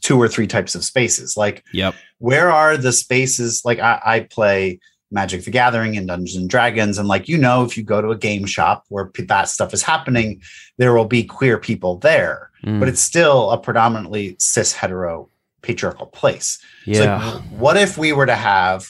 two 0.00 0.20
or 0.20 0.28
three 0.28 0.48
types 0.48 0.74
of 0.74 0.84
spaces. 0.84 1.36
Like, 1.36 1.64
yep, 1.72 1.94
where 2.18 2.50
are 2.50 2.76
the 2.76 2.92
spaces? 2.92 3.62
Like, 3.64 3.78
I, 3.78 4.00
I 4.04 4.20
play 4.20 4.80
Magic 5.12 5.44
the 5.44 5.52
Gathering 5.52 5.96
and 5.96 6.08
Dungeons 6.08 6.36
and 6.36 6.50
Dragons, 6.50 6.98
and 6.98 7.06
like 7.06 7.28
you 7.28 7.38
know, 7.38 7.64
if 7.64 7.76
you 7.76 7.84
go 7.84 8.02
to 8.02 8.10
a 8.10 8.18
game 8.18 8.44
shop 8.44 8.84
where 8.88 9.10
that 9.16 9.48
stuff 9.48 9.72
is 9.72 9.82
happening, 9.82 10.42
there 10.76 10.92
will 10.92 11.04
be 11.04 11.22
queer 11.22 11.56
people 11.56 11.98
there, 11.98 12.50
mm. 12.64 12.80
but 12.80 12.88
it's 12.88 13.00
still 13.00 13.52
a 13.52 13.58
predominantly 13.58 14.34
cis 14.40 14.72
hetero 14.72 15.28
patriarchal 15.62 16.06
place. 16.06 16.58
Yeah. 16.84 17.34
Like, 17.34 17.42
what 17.50 17.76
if 17.76 17.98
we 17.98 18.12
were 18.12 18.26
to 18.26 18.36
have 18.36 18.86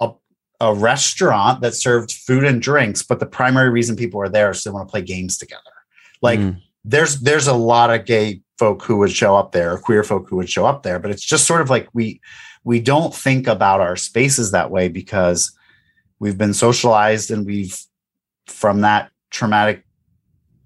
a, 0.00 0.12
a 0.60 0.74
restaurant 0.74 1.60
that 1.62 1.74
served 1.74 2.12
food 2.12 2.44
and 2.44 2.60
drinks, 2.60 3.02
but 3.02 3.20
the 3.20 3.26
primary 3.26 3.70
reason 3.70 3.96
people 3.96 4.20
are 4.20 4.28
there 4.28 4.50
is 4.50 4.64
they 4.64 4.70
want 4.70 4.88
to 4.88 4.90
play 4.90 5.02
games 5.02 5.38
together? 5.38 5.62
Like 6.20 6.40
mm. 6.40 6.60
there's 6.84 7.20
there's 7.20 7.46
a 7.46 7.54
lot 7.54 7.90
of 7.90 8.04
gay 8.04 8.42
folk 8.58 8.82
who 8.82 8.96
would 8.98 9.12
show 9.12 9.36
up 9.36 9.52
there, 9.52 9.78
queer 9.78 10.02
folk 10.02 10.28
who 10.28 10.36
would 10.36 10.50
show 10.50 10.66
up 10.66 10.82
there, 10.82 10.98
but 10.98 11.10
it's 11.10 11.24
just 11.24 11.46
sort 11.46 11.60
of 11.60 11.70
like 11.70 11.88
we 11.92 12.20
we 12.64 12.80
don't 12.80 13.14
think 13.14 13.46
about 13.46 13.80
our 13.80 13.96
spaces 13.96 14.50
that 14.50 14.70
way 14.70 14.88
because 14.88 15.56
we've 16.18 16.38
been 16.38 16.54
socialized 16.54 17.30
and 17.30 17.46
we've 17.46 17.80
from 18.46 18.80
that 18.80 19.10
traumatic 19.30 19.84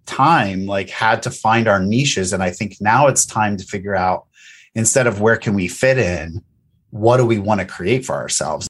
time 0.06 0.66
like 0.66 0.90
had 0.90 1.22
to 1.22 1.30
find 1.30 1.68
our 1.68 1.80
niches 1.80 2.32
and 2.32 2.42
i 2.42 2.50
think 2.50 2.76
now 2.80 3.06
it's 3.06 3.24
time 3.24 3.56
to 3.56 3.64
figure 3.64 3.94
out 3.94 4.26
instead 4.74 5.06
of 5.06 5.20
where 5.20 5.36
can 5.36 5.54
we 5.54 5.68
fit 5.68 5.98
in, 5.98 6.42
what 6.90 7.18
do 7.18 7.26
we 7.26 7.38
want 7.38 7.60
to 7.60 7.66
create 7.66 8.04
for 8.04 8.14
ourselves? 8.14 8.68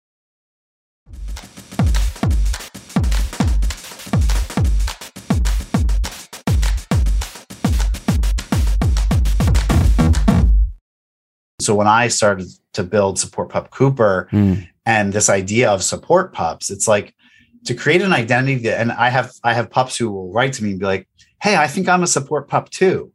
So 11.60 11.76
when 11.76 11.86
I 11.86 12.08
started 12.08 12.48
to 12.72 12.82
build 12.82 13.20
Support 13.20 13.50
Pup 13.50 13.70
Cooper 13.70 14.28
mm. 14.32 14.68
and 14.84 15.12
this 15.12 15.28
idea 15.28 15.70
of 15.70 15.84
support 15.84 16.32
pups, 16.32 16.70
it's 16.70 16.88
like 16.88 17.14
to 17.66 17.74
create 17.74 18.02
an 18.02 18.12
identity 18.12 18.56
that, 18.64 18.80
and 18.80 18.90
I 18.90 19.10
have 19.10 19.30
I 19.44 19.54
have 19.54 19.70
pups 19.70 19.96
who 19.96 20.10
will 20.10 20.32
write 20.32 20.54
to 20.54 20.64
me 20.64 20.72
and 20.72 20.80
be 20.80 20.86
like, 20.86 21.08
"Hey, 21.40 21.54
I 21.54 21.68
think 21.68 21.88
I'm 21.88 22.02
a 22.02 22.08
support 22.08 22.48
pup 22.48 22.70
too." 22.70 23.11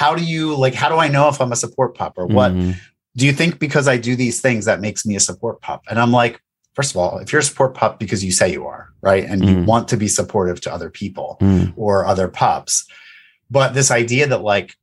How 0.00 0.14
do 0.14 0.24
you 0.24 0.56
like 0.56 0.72
how 0.72 0.88
do 0.88 0.96
i 0.96 1.08
know 1.08 1.28
if 1.28 1.42
i'm 1.42 1.52
a 1.52 1.56
support 1.56 1.94
pup 1.94 2.14
or 2.16 2.26
what 2.26 2.52
mm-hmm. 2.52 2.70
do 3.16 3.26
you 3.26 3.32
think 3.32 3.58
because 3.58 3.86
i 3.86 3.98
do 3.98 4.16
these 4.16 4.40
things 4.40 4.64
that 4.64 4.80
makes 4.80 5.04
me 5.04 5.14
a 5.14 5.20
support 5.20 5.60
pup 5.60 5.82
and 5.90 5.98
i'm 5.98 6.10
like 6.10 6.40
first 6.74 6.92
of 6.92 6.96
all 6.96 7.18
if 7.18 7.30
you're 7.30 7.40
a 7.40 7.44
support 7.44 7.74
pup 7.74 7.98
because 7.98 8.24
you 8.24 8.32
say 8.32 8.50
you 8.50 8.66
are 8.66 8.88
right 9.02 9.24
and 9.24 9.42
mm-hmm. 9.42 9.58
you 9.58 9.64
want 9.66 9.86
to 9.88 9.98
be 9.98 10.08
supportive 10.08 10.58
to 10.58 10.72
other 10.72 10.88
people 10.88 11.36
mm-hmm. 11.42 11.70
or 11.78 12.06
other 12.06 12.28
pups 12.28 12.86
but 13.50 13.74
this 13.74 13.90
idea 13.90 14.26
that 14.26 14.40
like 14.40 14.74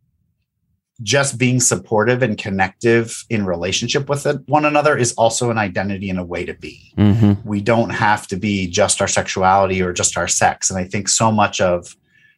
just 1.01 1.39
being 1.39 1.59
supportive 1.59 2.21
and 2.21 2.37
connective 2.37 3.25
in 3.29 3.45
relationship 3.45 4.09
with 4.09 4.25
one 4.47 4.65
another 4.65 4.95
is 4.97 5.13
also 5.13 5.49
an 5.49 5.57
identity 5.57 6.09
and 6.09 6.17
a 6.17 6.23
way 6.23 6.43
to 6.43 6.55
be. 6.55 6.91
Mm-hmm. 6.97 7.47
We 7.47 7.61
don't 7.61 7.91
have 7.91 8.25
to 8.29 8.35
be 8.35 8.67
just 8.67 8.99
our 8.99 9.07
sexuality 9.07 9.79
or 9.79 9.93
just 9.93 10.17
our 10.17 10.27
sex. 10.27 10.71
And 10.71 10.79
I 10.79 10.85
think 10.85 11.07
so 11.07 11.31
much 11.31 11.61
of 11.61 11.95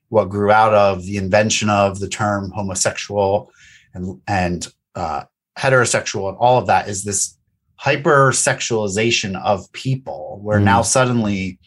what 0.09 0.29
grew 0.29 0.51
out 0.51 0.73
of 0.73 1.03
the 1.03 1.17
invention 1.17 1.69
of 1.69 1.99
the 1.99 2.09
term 2.09 2.51
homosexual 2.51 3.51
and 3.93 4.21
and 4.27 4.67
uh, 4.95 5.23
heterosexual 5.57 6.29
and 6.29 6.37
all 6.37 6.57
of 6.57 6.67
that 6.67 6.87
is 6.87 7.03
this 7.03 7.37
hypersexualization 7.83 9.41
of 9.41 9.71
people 9.71 10.39
where 10.43 10.59
mm. 10.59 10.63
now 10.63 10.81
suddenly 10.81 11.59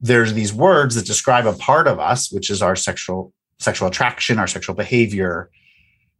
there's 0.00 0.32
these 0.32 0.54
words 0.54 0.94
that 0.94 1.06
describe 1.06 1.46
a 1.46 1.52
part 1.54 1.88
of 1.88 1.98
us 1.98 2.30
which 2.30 2.50
is 2.50 2.62
our 2.62 2.76
sexual 2.76 3.32
sexual 3.58 3.88
attraction 3.88 4.38
our 4.38 4.46
sexual 4.46 4.76
behavior 4.76 5.50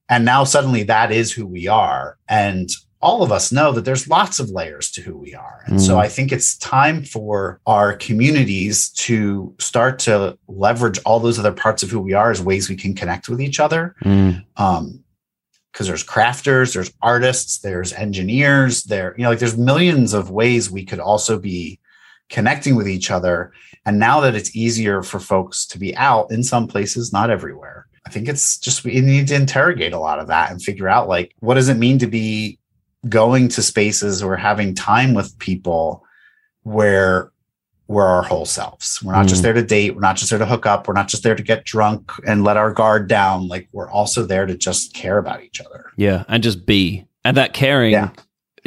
and 0.08 0.24
now 0.24 0.42
suddenly 0.42 0.82
that 0.82 1.12
is 1.12 1.30
who 1.32 1.46
we 1.46 1.68
are 1.68 2.16
and 2.28 2.70
all 3.00 3.22
of 3.22 3.30
us 3.30 3.52
know 3.52 3.72
that 3.72 3.84
there's 3.84 4.08
lots 4.08 4.40
of 4.40 4.50
layers 4.50 4.90
to 4.90 5.02
who 5.02 5.16
we 5.16 5.34
are. 5.34 5.62
And 5.66 5.78
mm. 5.78 5.86
so 5.86 5.98
I 5.98 6.08
think 6.08 6.32
it's 6.32 6.56
time 6.58 7.04
for 7.04 7.60
our 7.66 7.94
communities 7.94 8.90
to 8.90 9.54
start 9.58 10.00
to 10.00 10.36
leverage 10.48 10.98
all 11.04 11.20
those 11.20 11.38
other 11.38 11.52
parts 11.52 11.82
of 11.82 11.90
who 11.90 12.00
we 12.00 12.12
are 12.12 12.30
as 12.30 12.42
ways 12.42 12.68
we 12.68 12.76
can 12.76 12.94
connect 12.94 13.28
with 13.28 13.40
each 13.40 13.60
other. 13.60 13.94
Mm. 14.04 14.44
Um, 14.56 15.04
because 15.70 15.86
there's 15.86 16.04
crafters, 16.04 16.74
there's 16.74 16.92
artists, 17.02 17.58
there's 17.58 17.92
engineers, 17.92 18.82
there, 18.84 19.14
you 19.16 19.22
know, 19.22 19.30
like 19.30 19.38
there's 19.38 19.56
millions 19.56 20.12
of 20.12 20.30
ways 20.30 20.68
we 20.70 20.84
could 20.84 20.98
also 20.98 21.38
be 21.38 21.78
connecting 22.30 22.74
with 22.74 22.88
each 22.88 23.12
other. 23.12 23.52
And 23.86 23.98
now 24.00 24.18
that 24.20 24.34
it's 24.34 24.56
easier 24.56 25.04
for 25.04 25.20
folks 25.20 25.66
to 25.66 25.78
be 25.78 25.94
out 25.96 26.32
in 26.32 26.42
some 26.42 26.66
places, 26.66 27.12
not 27.12 27.30
everywhere, 27.30 27.86
I 28.08 28.10
think 28.10 28.28
it's 28.28 28.58
just 28.58 28.82
we 28.82 29.00
need 29.00 29.28
to 29.28 29.34
interrogate 29.34 29.92
a 29.92 30.00
lot 30.00 30.18
of 30.18 30.28
that 30.28 30.50
and 30.50 30.60
figure 30.60 30.88
out 30.88 31.08
like 31.08 31.34
what 31.40 31.54
does 31.54 31.68
it 31.68 31.76
mean 31.76 31.98
to 31.98 32.06
be 32.06 32.58
going 33.08 33.48
to 33.48 33.62
spaces 33.62 34.22
or 34.22 34.36
having 34.36 34.74
time 34.74 35.14
with 35.14 35.38
people 35.38 36.04
where 36.62 37.30
we're 37.86 38.06
our 38.06 38.22
whole 38.22 38.44
selves. 38.44 39.02
We're 39.02 39.12
not 39.12 39.26
mm. 39.26 39.30
just 39.30 39.42
there 39.42 39.52
to 39.52 39.62
date. 39.62 39.94
We're 39.94 40.00
not 40.00 40.16
just 40.16 40.30
there 40.30 40.38
to 40.38 40.46
hook 40.46 40.66
up. 40.66 40.86
We're 40.86 40.94
not 40.94 41.08
just 41.08 41.22
there 41.22 41.34
to 41.34 41.42
get 41.42 41.64
drunk 41.64 42.12
and 42.26 42.44
let 42.44 42.56
our 42.56 42.72
guard 42.72 43.08
down. 43.08 43.48
Like 43.48 43.68
we're 43.72 43.90
also 43.90 44.24
there 44.24 44.44
to 44.44 44.56
just 44.56 44.92
care 44.94 45.16
about 45.18 45.42
each 45.42 45.60
other. 45.60 45.90
Yeah. 45.96 46.24
And 46.28 46.42
just 46.42 46.66
be. 46.66 47.06
And 47.24 47.36
that 47.36 47.54
caring 47.54 47.92
yeah 47.92 48.10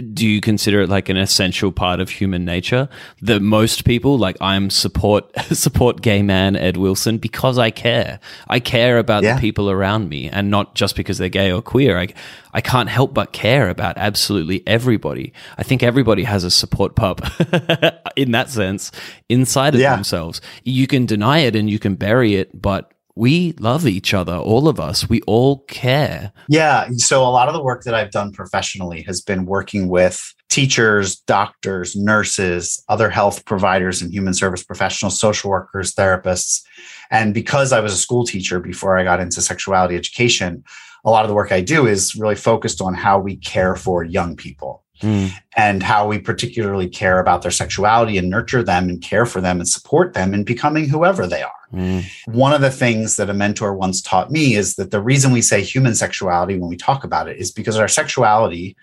do 0.01 0.27
you 0.27 0.41
consider 0.41 0.81
it 0.81 0.89
like 0.89 1.09
an 1.09 1.17
essential 1.17 1.71
part 1.71 1.99
of 1.99 2.09
human 2.09 2.45
nature? 2.45 2.89
That 3.21 3.41
most 3.41 3.85
people 3.85 4.17
like 4.17 4.37
i'm 4.41 4.69
support 4.69 5.31
support 5.51 6.01
gay 6.01 6.21
man 6.21 6.55
ed 6.55 6.77
wilson 6.77 7.17
because 7.17 7.57
i 7.57 7.71
care. 7.71 8.19
I 8.47 8.59
care 8.59 8.97
about 8.97 9.23
yeah. 9.23 9.35
the 9.35 9.41
people 9.41 9.69
around 9.69 10.09
me 10.09 10.29
and 10.29 10.49
not 10.49 10.75
just 10.75 10.95
because 10.95 11.17
they're 11.17 11.29
gay 11.29 11.51
or 11.51 11.61
queer. 11.61 11.97
I, 11.97 12.09
I 12.53 12.61
can't 12.61 12.89
help 12.89 13.13
but 13.13 13.31
care 13.31 13.69
about 13.69 13.97
absolutely 13.97 14.63
everybody. 14.67 15.33
I 15.57 15.63
think 15.63 15.83
everybody 15.83 16.23
has 16.23 16.43
a 16.43 16.51
support 16.51 16.95
pup 16.95 17.21
in 18.15 18.31
that 18.31 18.49
sense 18.49 18.91
inside 19.29 19.75
of 19.75 19.81
yeah. 19.81 19.95
themselves. 19.95 20.41
You 20.63 20.87
can 20.87 21.05
deny 21.05 21.39
it 21.39 21.55
and 21.55 21.69
you 21.69 21.79
can 21.79 21.95
bury 21.95 22.35
it 22.35 22.61
but 22.61 22.91
we 23.15 23.53
love 23.53 23.85
each 23.87 24.13
other, 24.13 24.35
all 24.35 24.67
of 24.67 24.79
us. 24.79 25.09
We 25.09 25.21
all 25.21 25.59
care. 25.59 26.31
Yeah. 26.47 26.87
So, 26.97 27.21
a 27.21 27.29
lot 27.29 27.47
of 27.47 27.53
the 27.53 27.63
work 27.63 27.83
that 27.83 27.93
I've 27.93 28.11
done 28.11 28.31
professionally 28.31 29.01
has 29.03 29.21
been 29.21 29.45
working 29.45 29.89
with 29.89 30.33
teachers, 30.49 31.15
doctors, 31.15 31.95
nurses, 31.95 32.83
other 32.89 33.09
health 33.09 33.45
providers, 33.45 34.01
and 34.01 34.13
human 34.13 34.33
service 34.33 34.63
professionals, 34.63 35.19
social 35.19 35.49
workers, 35.49 35.93
therapists. 35.93 36.61
And 37.09 37.33
because 37.33 37.71
I 37.71 37.79
was 37.79 37.93
a 37.93 37.97
school 37.97 38.25
teacher 38.25 38.59
before 38.59 38.97
I 38.97 39.03
got 39.03 39.19
into 39.19 39.41
sexuality 39.41 39.95
education, 39.95 40.63
a 41.03 41.09
lot 41.09 41.23
of 41.23 41.29
the 41.29 41.35
work 41.35 41.51
I 41.51 41.61
do 41.61 41.87
is 41.87 42.15
really 42.15 42.35
focused 42.35 42.81
on 42.81 42.93
how 42.93 43.19
we 43.19 43.37
care 43.37 43.75
for 43.75 44.03
young 44.03 44.35
people. 44.35 44.80
Mm. 45.01 45.31
and 45.57 45.81
how 45.81 46.07
we 46.07 46.19
particularly 46.19 46.87
care 46.87 47.19
about 47.19 47.41
their 47.41 47.51
sexuality 47.51 48.17
and 48.17 48.29
nurture 48.29 48.63
them 48.63 48.87
and 48.87 49.01
care 49.01 49.25
for 49.25 49.41
them 49.41 49.59
and 49.59 49.67
support 49.67 50.13
them 50.13 50.33
in 50.33 50.43
becoming 50.43 50.87
whoever 50.87 51.25
they 51.25 51.41
are. 51.41 51.51
Mm. 51.73 52.05
One 52.27 52.53
of 52.53 52.61
the 52.61 52.69
things 52.69 53.15
that 53.15 53.29
a 53.29 53.33
mentor 53.33 53.73
once 53.73 54.01
taught 54.01 54.29
me 54.29 54.55
is 54.55 54.75
that 54.75 54.91
the 54.91 55.01
reason 55.01 55.31
we 55.31 55.41
say 55.41 55.63
human 55.63 55.95
sexuality 55.95 56.57
when 56.57 56.69
we 56.69 56.77
talk 56.77 57.03
about 57.03 57.27
it 57.27 57.37
is 57.37 57.51
because 57.51 57.77
our 57.77 57.87
sexuality, 57.87 58.75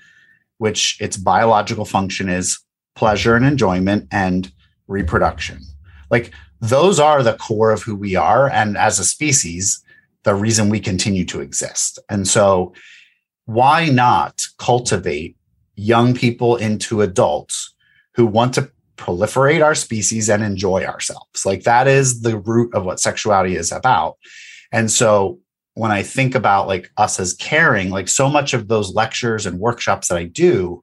which 0.58 1.00
its 1.00 1.16
biological 1.16 1.84
function 1.84 2.28
is 2.28 2.58
pleasure 2.96 3.36
and 3.36 3.46
enjoyment 3.46 4.08
and 4.10 4.52
reproduction. 4.88 5.60
Like 6.10 6.32
those 6.60 6.98
are 6.98 7.22
the 7.22 7.34
core 7.34 7.70
of 7.70 7.82
who 7.82 7.94
we 7.94 8.16
are. 8.16 8.50
And 8.50 8.76
as 8.76 8.98
a 8.98 9.04
species, 9.04 9.82
the 10.24 10.34
reason 10.34 10.68
we 10.68 10.80
continue 10.80 11.24
to 11.26 11.40
exist. 11.40 11.98
And 12.10 12.26
so, 12.26 12.72
why 13.46 13.88
not 13.88 14.44
cultivate 14.58 15.37
young 15.78 16.14
people 16.14 16.56
into 16.56 17.02
adults 17.02 17.74
who 18.14 18.26
want 18.26 18.54
to 18.54 18.70
proliferate 18.96 19.64
our 19.64 19.74
species 19.74 20.28
and 20.28 20.42
enjoy 20.42 20.84
ourselves? 20.84 21.46
Like, 21.46 21.62
that 21.62 21.86
is 21.86 22.22
the 22.22 22.38
root 22.38 22.74
of 22.74 22.84
what 22.84 23.00
sexuality 23.00 23.56
is 23.56 23.72
about. 23.72 24.16
And 24.72 24.90
so, 24.90 25.38
when 25.74 25.92
I 25.92 26.02
think 26.02 26.34
about 26.34 26.66
like 26.66 26.90
us 26.96 27.20
as 27.20 27.34
caring, 27.34 27.90
like 27.90 28.08
so 28.08 28.28
much 28.28 28.52
of 28.52 28.66
those 28.66 28.92
lectures 28.94 29.46
and 29.46 29.60
workshops 29.60 30.08
that 30.08 30.18
I 30.18 30.24
do 30.24 30.82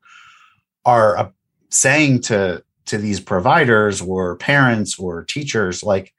are 0.86 1.17
uh, 1.17 1.29
saying 1.69 2.21
to 2.21 2.63
to 2.86 2.97
these 2.97 3.19
providers 3.19 4.01
or 4.01 4.38
parents 4.38 4.97
or 4.97 5.25
teachers 5.25 5.84
like 5.84 6.13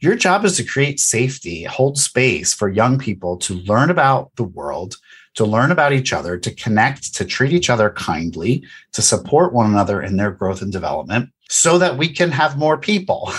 your 0.00 0.16
job 0.16 0.44
is 0.44 0.58
to 0.58 0.64
create 0.64 1.00
safety, 1.00 1.64
hold 1.64 1.96
space 1.96 2.52
for 2.52 2.68
young 2.68 2.98
people 2.98 3.38
to 3.38 3.54
learn 3.54 3.90
about 3.90 4.32
the 4.36 4.44
world, 4.44 4.96
to 5.34 5.44
learn 5.44 5.70
about 5.70 5.92
each 5.92 6.12
other, 6.12 6.38
to 6.38 6.54
connect, 6.54 7.14
to 7.14 7.24
treat 7.24 7.52
each 7.52 7.68
other 7.68 7.90
kindly, 7.90 8.64
to 8.92 9.02
support 9.02 9.52
one 9.52 9.70
another 9.70 10.00
in 10.00 10.16
their 10.16 10.30
growth 10.30 10.62
and 10.62 10.72
development 10.72 11.30
so 11.48 11.78
that 11.78 11.98
we 11.98 12.08
can 12.08 12.30
have 12.30 12.56
more 12.56 12.78
people 12.78 13.32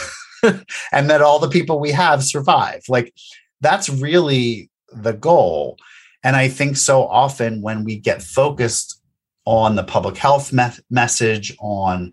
and 0.92 1.10
that 1.10 1.22
all 1.22 1.40
the 1.40 1.50
people 1.50 1.80
we 1.80 1.92
have 1.92 2.24
survive. 2.24 2.84
Like 2.88 3.14
that's 3.62 3.90
really 3.90 4.70
the 4.92 5.14
goal. 5.14 5.78
And 6.24 6.36
I 6.36 6.48
think 6.48 6.78
so 6.78 7.08
often 7.08 7.62
when 7.62 7.84
we 7.84 7.98
get 7.98 8.22
focused 8.22 9.02
on 9.46 9.76
the 9.76 9.84
public 9.84 10.18
health 10.18 10.52
me- 10.52 10.70
message, 10.90 11.56
on 11.60 12.12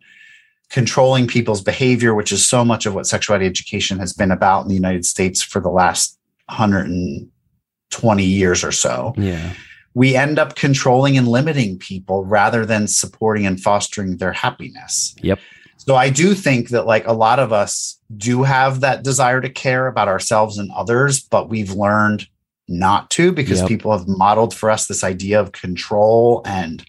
controlling 0.71 1.27
people's 1.27 1.63
behavior, 1.63 2.15
which 2.15 2.33
is 2.33 2.47
so 2.47 2.65
much 2.65 2.87
of 2.87 2.95
what 2.95 3.07
sexuality 3.07 3.47
education 3.47 3.99
has 3.99 4.13
been 4.13 4.31
about 4.31 4.63
in 4.63 4.69
the 4.69 4.75
United 4.75 5.05
States 5.05 5.43
for 5.43 5.61
the 5.61 5.69
last 5.69 6.19
120 6.47 8.25
years 8.25 8.65
or 8.65 8.73
so. 8.73 9.15
Yeah. 9.17 9.53
We 9.95 10.17
end 10.17 10.39
up 10.39 10.57
controlling 10.57 11.19
and 11.19 11.29
limiting 11.29 11.79
people 11.79 12.25
rather 12.25 12.65
than 12.65 12.89
supporting 12.89 13.47
and 13.47 13.61
fostering 13.61 14.17
their 14.17 14.33
happiness. 14.33 15.15
Yep. 15.23 15.39
So 15.77 15.97
I 15.97 16.11
do 16.11 16.35
think 16.35 16.69
that 16.69 16.87
like 16.87 17.07
a 17.07 17.13
lot 17.13 17.39
of 17.39 17.53
us 17.53 17.99
do 18.17 18.45
have 18.45 18.81
that 18.81 19.03
desire 19.03 19.41
to 19.41 19.51
care 19.51 19.89
about 19.89 20.09
ourselves 20.09 20.57
and 20.57 20.71
others, 20.73 21.21
but 21.21 21.49
we've 21.49 21.73
learned 21.73 22.27
not 22.69 23.11
to 23.11 23.33
because 23.33 23.61
yep. 23.61 23.69
people 23.69 23.97
have 23.97 24.07
modeled 24.07 24.55
for 24.55 24.71
us 24.71 24.87
this 24.87 25.03
idea 25.03 25.41
of 25.41 25.53
control 25.53 26.43
and 26.45 26.85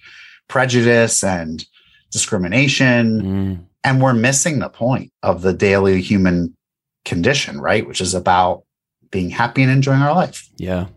prejudice 0.47 1.23
and 1.23 1.65
discrimination. 2.11 3.21
Mm. 3.21 3.65
And 3.83 4.01
we're 4.01 4.13
missing 4.13 4.59
the 4.59 4.69
point 4.69 5.11
of 5.23 5.41
the 5.41 5.53
daily 5.53 6.01
human 6.01 6.55
condition, 7.03 7.59
right? 7.59 7.85
Which 7.87 7.99
is 7.99 8.13
about 8.13 8.63
being 9.11 9.29
happy 9.29 9.61
and 9.63 9.71
enjoying 9.71 10.01
our 10.01 10.15
life. 10.15 10.47
Yeah. 10.57 10.87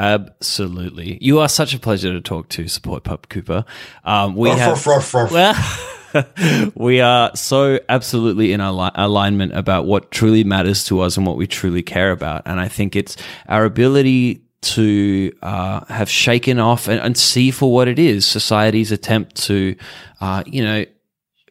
Absolutely. 0.00 1.18
You 1.20 1.40
are 1.40 1.48
such 1.48 1.74
a 1.74 1.78
pleasure 1.78 2.10
to 2.10 2.22
talk 2.22 2.48
to, 2.50 2.66
Support 2.68 3.04
Pup 3.04 3.28
Cooper. 3.28 3.66
Um, 4.02 4.34
we 4.34 4.48
ruff, 4.48 4.58
have, 4.58 4.86
ruff, 4.86 5.14
ruff, 5.14 5.30
well, 6.14 6.72
we 6.74 7.02
are 7.02 7.36
so 7.36 7.78
absolutely 7.86 8.54
in 8.54 8.62
al- 8.62 8.92
alignment 8.94 9.52
about 9.54 9.84
what 9.84 10.10
truly 10.10 10.42
matters 10.42 10.84
to 10.84 11.00
us 11.00 11.18
and 11.18 11.26
what 11.26 11.36
we 11.36 11.46
truly 11.46 11.82
care 11.82 12.12
about. 12.12 12.40
And 12.46 12.58
I 12.58 12.66
think 12.66 12.96
it's 12.96 13.14
our 13.46 13.66
ability 13.66 14.42
to 14.62 15.32
uh, 15.42 15.84
have 15.86 16.08
shaken 16.08 16.58
off 16.58 16.88
and, 16.88 16.98
and, 17.00 17.16
see 17.16 17.50
for 17.50 17.72
what 17.72 17.88
it 17.88 17.98
is 17.98 18.26
society's 18.26 18.92
attempt 18.92 19.34
to, 19.36 19.74
uh, 20.20 20.42
you 20.46 20.62
know, 20.64 20.84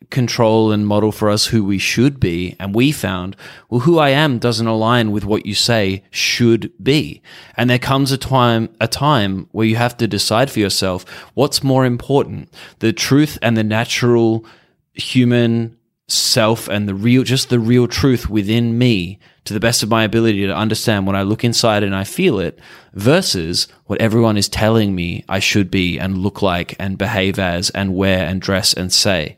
control 0.10 0.72
and 0.72 0.88
model 0.88 1.12
for 1.12 1.30
us 1.30 1.48
who 1.48 1.64
we 1.64 1.78
should 1.78 2.20
be. 2.20 2.56
And 2.60 2.74
we 2.74 2.92
found, 2.92 3.36
well, 3.70 3.82
who 3.82 4.00
I 4.00 4.10
am 4.10 4.40
doesn't 4.40 4.66
align 4.66 5.12
with 5.12 5.26
what 5.26 5.46
you 5.46 5.54
say 5.54 6.04
should 6.10 6.72
be. 6.82 7.22
And 7.56 7.70
there 7.70 7.80
comes 7.80 8.12
a 8.12 8.18
time, 8.18 8.70
a 8.82 8.88
time 8.88 9.48
where 9.52 9.68
you 9.68 9.76
have 9.76 9.98
to 9.98 10.08
decide 10.08 10.50
for 10.50 10.60
yourself 10.60 11.06
what's 11.34 11.64
more 11.64 11.86
important, 11.86 12.52
the 12.80 12.94
truth 12.94 13.38
and 13.42 13.56
the 13.56 13.64
natural 13.64 14.46
human 14.94 15.78
self 16.08 16.68
and 16.68 16.88
the 16.90 16.96
real, 16.96 17.24
just 17.24 17.50
the 17.50 17.60
real 17.60 17.88
truth 17.88 18.30
within 18.30 18.78
me 18.78 19.20
to 19.46 19.54
the 19.54 19.60
best 19.60 19.84
of 19.84 19.90
my 19.90 20.04
ability 20.04 20.46
to 20.46 20.56
understand 20.56 21.08
when 21.08 21.16
I 21.16 21.22
look 21.22 21.44
inside 21.44 21.84
and 21.84 21.96
I 21.96 22.04
feel 22.04 22.40
it 22.40 22.60
versus 22.94 23.68
what 23.86 24.02
everyone 24.02 24.38
is 24.38 24.50
telling 24.50 24.96
me 24.96 25.24
I 25.30 25.40
should 25.40 25.70
be 25.70 26.00
and 26.00 26.18
look 26.18 26.42
like 26.42 26.76
and 26.80 26.98
behave 26.98 27.38
as 27.40 27.70
and 27.72 27.96
wear 27.96 28.26
and 28.26 28.42
dress 28.42 28.74
and 28.74 28.92
say. 28.92 29.38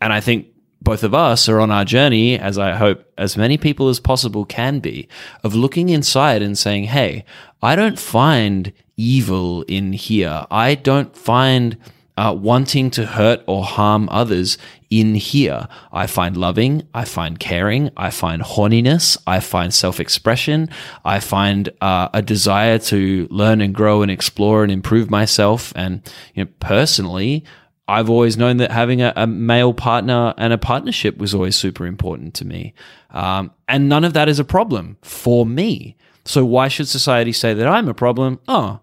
And 0.00 0.12
I 0.12 0.20
think 0.20 0.46
both 0.82 1.02
of 1.02 1.14
us 1.14 1.48
are 1.48 1.60
on 1.60 1.70
our 1.70 1.84
journey, 1.84 2.38
as 2.38 2.58
I 2.58 2.74
hope 2.74 3.04
as 3.18 3.36
many 3.36 3.58
people 3.58 3.88
as 3.88 3.98
possible 3.98 4.44
can 4.44 4.78
be, 4.78 5.08
of 5.42 5.54
looking 5.54 5.88
inside 5.88 6.42
and 6.42 6.56
saying, 6.56 6.84
Hey, 6.84 7.24
I 7.62 7.74
don't 7.76 7.98
find 7.98 8.72
evil 8.96 9.62
in 9.62 9.92
here. 9.92 10.46
I 10.50 10.74
don't 10.74 11.16
find 11.16 11.76
uh, 12.16 12.34
wanting 12.38 12.90
to 12.90 13.04
hurt 13.04 13.42
or 13.46 13.64
harm 13.64 14.08
others 14.10 14.56
in 14.88 15.14
here. 15.14 15.68
I 15.92 16.06
find 16.06 16.36
loving, 16.36 16.86
I 16.94 17.04
find 17.04 17.38
caring, 17.38 17.90
I 17.96 18.10
find 18.10 18.42
horniness, 18.42 19.18
I 19.26 19.40
find 19.40 19.74
self 19.74 20.00
expression, 20.00 20.70
I 21.04 21.20
find 21.20 21.68
uh, 21.80 22.08
a 22.14 22.22
desire 22.22 22.78
to 22.78 23.28
learn 23.30 23.60
and 23.60 23.74
grow 23.74 24.02
and 24.02 24.10
explore 24.10 24.62
and 24.62 24.72
improve 24.72 25.10
myself. 25.10 25.72
And 25.76 26.02
you 26.34 26.44
know, 26.44 26.50
personally, 26.60 27.44
I've 27.88 28.10
always 28.10 28.36
known 28.36 28.56
that 28.56 28.72
having 28.72 29.00
a, 29.00 29.12
a, 29.14 29.26
male 29.26 29.72
partner 29.72 30.34
and 30.36 30.52
a 30.52 30.58
partnership 30.58 31.18
was 31.18 31.34
always 31.34 31.54
super 31.54 31.86
important 31.86 32.34
to 32.34 32.44
me. 32.44 32.74
Um, 33.10 33.52
and 33.68 33.88
none 33.88 34.04
of 34.04 34.12
that 34.14 34.28
is 34.28 34.40
a 34.40 34.44
problem 34.44 34.96
for 35.02 35.46
me. 35.46 35.96
So 36.24 36.44
why 36.44 36.66
should 36.66 36.88
society 36.88 37.32
say 37.32 37.54
that 37.54 37.68
I'm 37.68 37.88
a 37.88 37.94
problem? 37.94 38.40
Oh, 38.48 38.80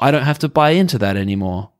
I 0.00 0.10
don't 0.10 0.22
have 0.22 0.38
to 0.40 0.48
buy 0.48 0.70
into 0.70 0.96
that 0.98 1.16
anymore. 1.16 1.70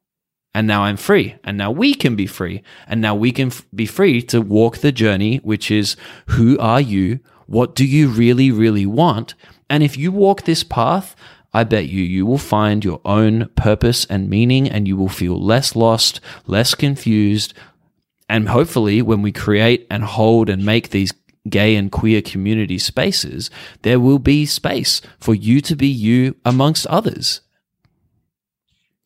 And 0.54 0.66
now 0.66 0.82
I'm 0.82 0.98
free. 0.98 1.36
And 1.42 1.56
now 1.56 1.70
we 1.70 1.94
can 1.94 2.14
be 2.14 2.26
free. 2.26 2.62
And 2.86 3.00
now 3.00 3.14
we 3.14 3.32
can 3.32 3.48
f- 3.48 3.64
be 3.74 3.86
free 3.86 4.20
to 4.24 4.42
walk 4.42 4.78
the 4.78 4.92
journey, 4.92 5.38
which 5.38 5.70
is 5.70 5.96
who 6.26 6.58
are 6.58 6.80
you? 6.80 7.20
What 7.46 7.74
do 7.74 7.86
you 7.86 8.08
really, 8.08 8.50
really 8.50 8.84
want? 8.84 9.34
And 9.70 9.82
if 9.82 9.96
you 9.96 10.12
walk 10.12 10.42
this 10.42 10.62
path, 10.62 11.16
I 11.54 11.64
bet 11.64 11.88
you 11.88 12.02
you 12.02 12.24
will 12.24 12.38
find 12.38 12.84
your 12.84 13.00
own 13.04 13.48
purpose 13.56 14.06
and 14.06 14.30
meaning 14.30 14.68
and 14.68 14.88
you 14.88 14.96
will 14.96 15.08
feel 15.08 15.38
less 15.38 15.76
lost, 15.76 16.20
less 16.46 16.74
confused. 16.74 17.52
And 18.28 18.48
hopefully, 18.48 19.02
when 19.02 19.20
we 19.20 19.32
create 19.32 19.86
and 19.90 20.04
hold 20.04 20.48
and 20.48 20.64
make 20.64 20.90
these 20.90 21.12
gay 21.48 21.76
and 21.76 21.92
queer 21.92 22.22
community 22.22 22.78
spaces, 22.78 23.50
there 23.82 24.00
will 24.00 24.18
be 24.18 24.46
space 24.46 25.02
for 25.18 25.34
you 25.34 25.60
to 25.60 25.76
be 25.76 25.88
you 25.88 26.36
amongst 26.44 26.86
others. 26.86 27.40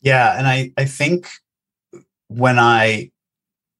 Yeah. 0.02 0.38
And 0.38 0.46
I, 0.46 0.72
I 0.76 0.85
think 0.85 1.28
when 2.28 2.59
I 2.59 3.11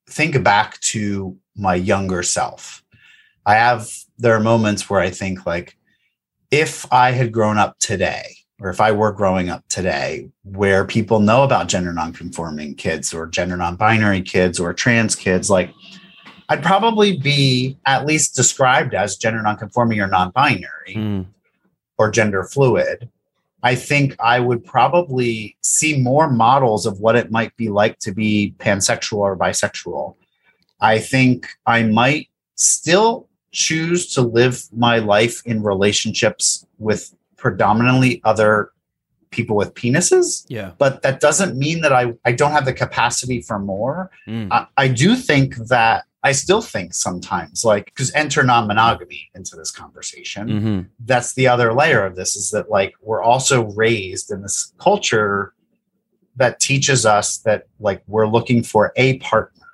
think 0.09 0.43
back 0.43 0.81
to 0.81 1.37
my 1.55 1.75
younger 1.75 2.23
self, 2.23 2.83
I 3.45 3.55
have, 3.55 3.89
there 4.19 4.35
are 4.35 4.41
moments 4.41 4.91
where 4.91 5.01
I 5.01 5.11
think 5.11 5.47
like, 5.47 5.77
if 6.51 6.91
I 6.93 7.11
had 7.11 7.33
grown 7.33 7.59
up 7.59 7.79
today, 7.79 8.36
or 8.61 8.71
if 8.71 8.81
I 8.81 8.93
were 8.93 9.13
growing 9.13 9.51
up 9.51 9.67
today, 9.69 10.31
where 10.45 10.85
people 10.85 11.21
know 11.21 11.43
about 11.43 11.69
gender 11.69 11.93
nonconforming 11.93 12.75
kids 12.75 13.13
or 13.13 13.27
gender 13.27 13.57
non-binary 13.57 14.23
kids 14.23 14.59
or 14.59 14.73
trans 14.73 15.15
kids, 15.15 15.51
like 15.51 15.71
I'd 16.49 16.63
probably 16.63 17.19
be 17.19 17.77
at 17.87 18.07
least 18.07 18.35
described 18.35 18.95
as 18.95 19.17
gender 19.17 19.43
nonconforming 19.43 20.01
or 20.01 20.07
non-binary 20.07 20.95
mm. 20.95 21.27
or 21.99 22.11
gender 22.11 22.45
fluid. 22.45 23.11
I 23.63 23.75
think 23.75 24.15
I 24.21 24.39
would 24.39 24.65
probably 24.65 25.57
see 25.61 26.01
more 26.01 26.31
models 26.31 26.87
of 26.87 27.01
what 27.01 27.17
it 27.17 27.33
might 27.33 27.57
be 27.57 27.69
like 27.69 27.99
to 28.01 28.13
be 28.13 28.55
pansexual 28.59 29.19
or 29.19 29.37
bisexual. 29.37 30.15
I 30.81 30.99
think 30.99 31.49
I 31.67 31.83
might 31.83 32.29
still 32.55 33.29
choose 33.51 34.13
to 34.15 34.23
live 34.23 34.63
my 34.73 34.99
life 34.99 35.43
in 35.47 35.63
relationships 35.63 36.67
with 36.79 37.16
predominantly 37.37 38.21
other 38.25 38.71
people 39.31 39.57
with 39.57 39.75
penises. 39.75 40.45
Yeah. 40.49 40.73
But 40.79 41.03
that 41.03 41.21
doesn't 41.21 41.57
mean 41.57 41.81
that 41.83 41.93
I, 41.93 42.15
I 42.25 42.33
don't 42.33 42.53
have 42.53 42.65
the 42.65 42.73
capacity 42.73 43.43
for 43.43 43.59
more. 43.59 44.11
Mm. 44.27 44.49
I, 44.51 44.67
I 44.77 44.89
do 44.89 45.17
think 45.17 45.57
that 45.69 46.05
I 46.23 46.33
still 46.33 46.63
think 46.63 46.93
sometimes, 46.93 47.65
like, 47.65 47.85
because 47.87 48.13
enter 48.15 48.43
non 48.43 48.67
monogamy 48.67 49.31
into 49.35 49.55
this 49.55 49.71
conversation. 49.71 50.49
Mm-hmm. 50.49 50.81
That's 51.05 51.35
the 51.35 51.47
other 51.47 51.73
layer 51.73 52.05
of 52.05 52.17
this 52.17 52.35
is 52.35 52.51
that, 52.51 52.69
like, 52.69 52.95
we're 53.01 53.23
also 53.23 53.67
raised 53.73 54.33
in 54.33 54.43
this 54.43 54.73
culture 54.79 55.55
that 56.35 56.59
teaches 56.59 57.07
us 57.07 57.39
that, 57.39 57.69
like, 57.79 58.03
we're 58.09 58.27
looking 58.27 58.63
for 58.63 58.93
a 58.97 59.19
partner 59.19 59.67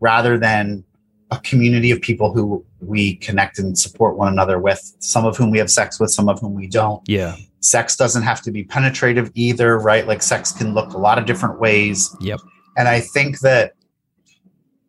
rather 0.00 0.38
than 0.38 0.84
a 1.30 1.38
community 1.40 1.90
of 1.90 2.00
people 2.00 2.32
who 2.32 2.64
we 2.80 3.16
connect 3.16 3.58
and 3.58 3.76
support 3.76 4.16
one 4.16 4.28
another 4.28 4.58
with, 4.60 4.94
some 5.00 5.26
of 5.26 5.36
whom 5.36 5.50
we 5.50 5.58
have 5.58 5.70
sex 5.70 5.98
with, 5.98 6.10
some 6.10 6.28
of 6.28 6.40
whom 6.40 6.54
we 6.54 6.68
don't. 6.68 7.06
Yeah. 7.08 7.36
Sex 7.60 7.96
doesn't 7.96 8.22
have 8.22 8.40
to 8.42 8.52
be 8.52 8.62
penetrative 8.62 9.32
either, 9.34 9.78
right? 9.78 10.06
Like 10.06 10.22
sex 10.22 10.52
can 10.52 10.72
look 10.72 10.92
a 10.92 10.98
lot 10.98 11.18
of 11.18 11.26
different 11.26 11.58
ways. 11.58 12.14
Yep. 12.20 12.40
And 12.76 12.86
I 12.86 13.00
think 13.00 13.40
that 13.40 13.72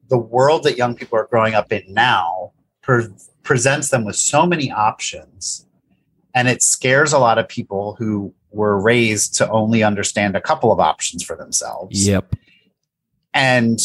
the 0.10 0.18
world 0.18 0.64
that 0.64 0.78
young 0.78 0.96
people 0.96 1.18
are 1.18 1.26
growing 1.26 1.56
up 1.56 1.72
in 1.72 1.84
now 1.88 2.52
pre- 2.84 3.08
presents 3.42 3.90
them 3.90 4.06
with 4.06 4.16
so 4.16 4.46
many 4.46 4.72
options 4.72 5.66
And 6.38 6.48
it 6.48 6.62
scares 6.62 7.14
a 7.14 7.18
lot 7.18 7.40
of 7.40 7.48
people 7.48 7.96
who 7.98 8.32
were 8.52 8.80
raised 8.80 9.34
to 9.38 9.50
only 9.50 9.82
understand 9.82 10.36
a 10.36 10.42
couple 10.42 10.72
of 10.72 10.80
options 10.80 11.24
for 11.24 11.36
themselves. 11.36 12.08
Yep. 12.08 12.36
And 13.34 13.80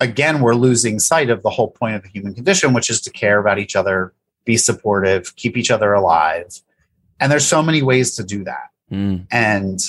again, 0.00 0.40
we're 0.40 0.54
losing 0.54 0.98
sight 0.98 1.30
of 1.30 1.42
the 1.42 1.50
whole 1.50 1.70
point 1.70 1.96
of 1.96 2.02
the 2.02 2.08
human 2.08 2.34
condition, 2.34 2.72
which 2.72 2.90
is 2.90 3.00
to 3.02 3.10
care 3.10 3.38
about 3.38 3.58
each 3.58 3.76
other, 3.76 4.12
be 4.44 4.56
supportive, 4.56 5.36
keep 5.36 5.56
each 5.56 5.70
other 5.70 5.92
alive. 5.92 6.60
And 7.20 7.30
there's 7.30 7.46
so 7.46 7.62
many 7.62 7.82
ways 7.82 8.16
to 8.16 8.24
do 8.24 8.44
that. 8.44 8.70
Mm. 8.90 9.26
And 9.30 9.80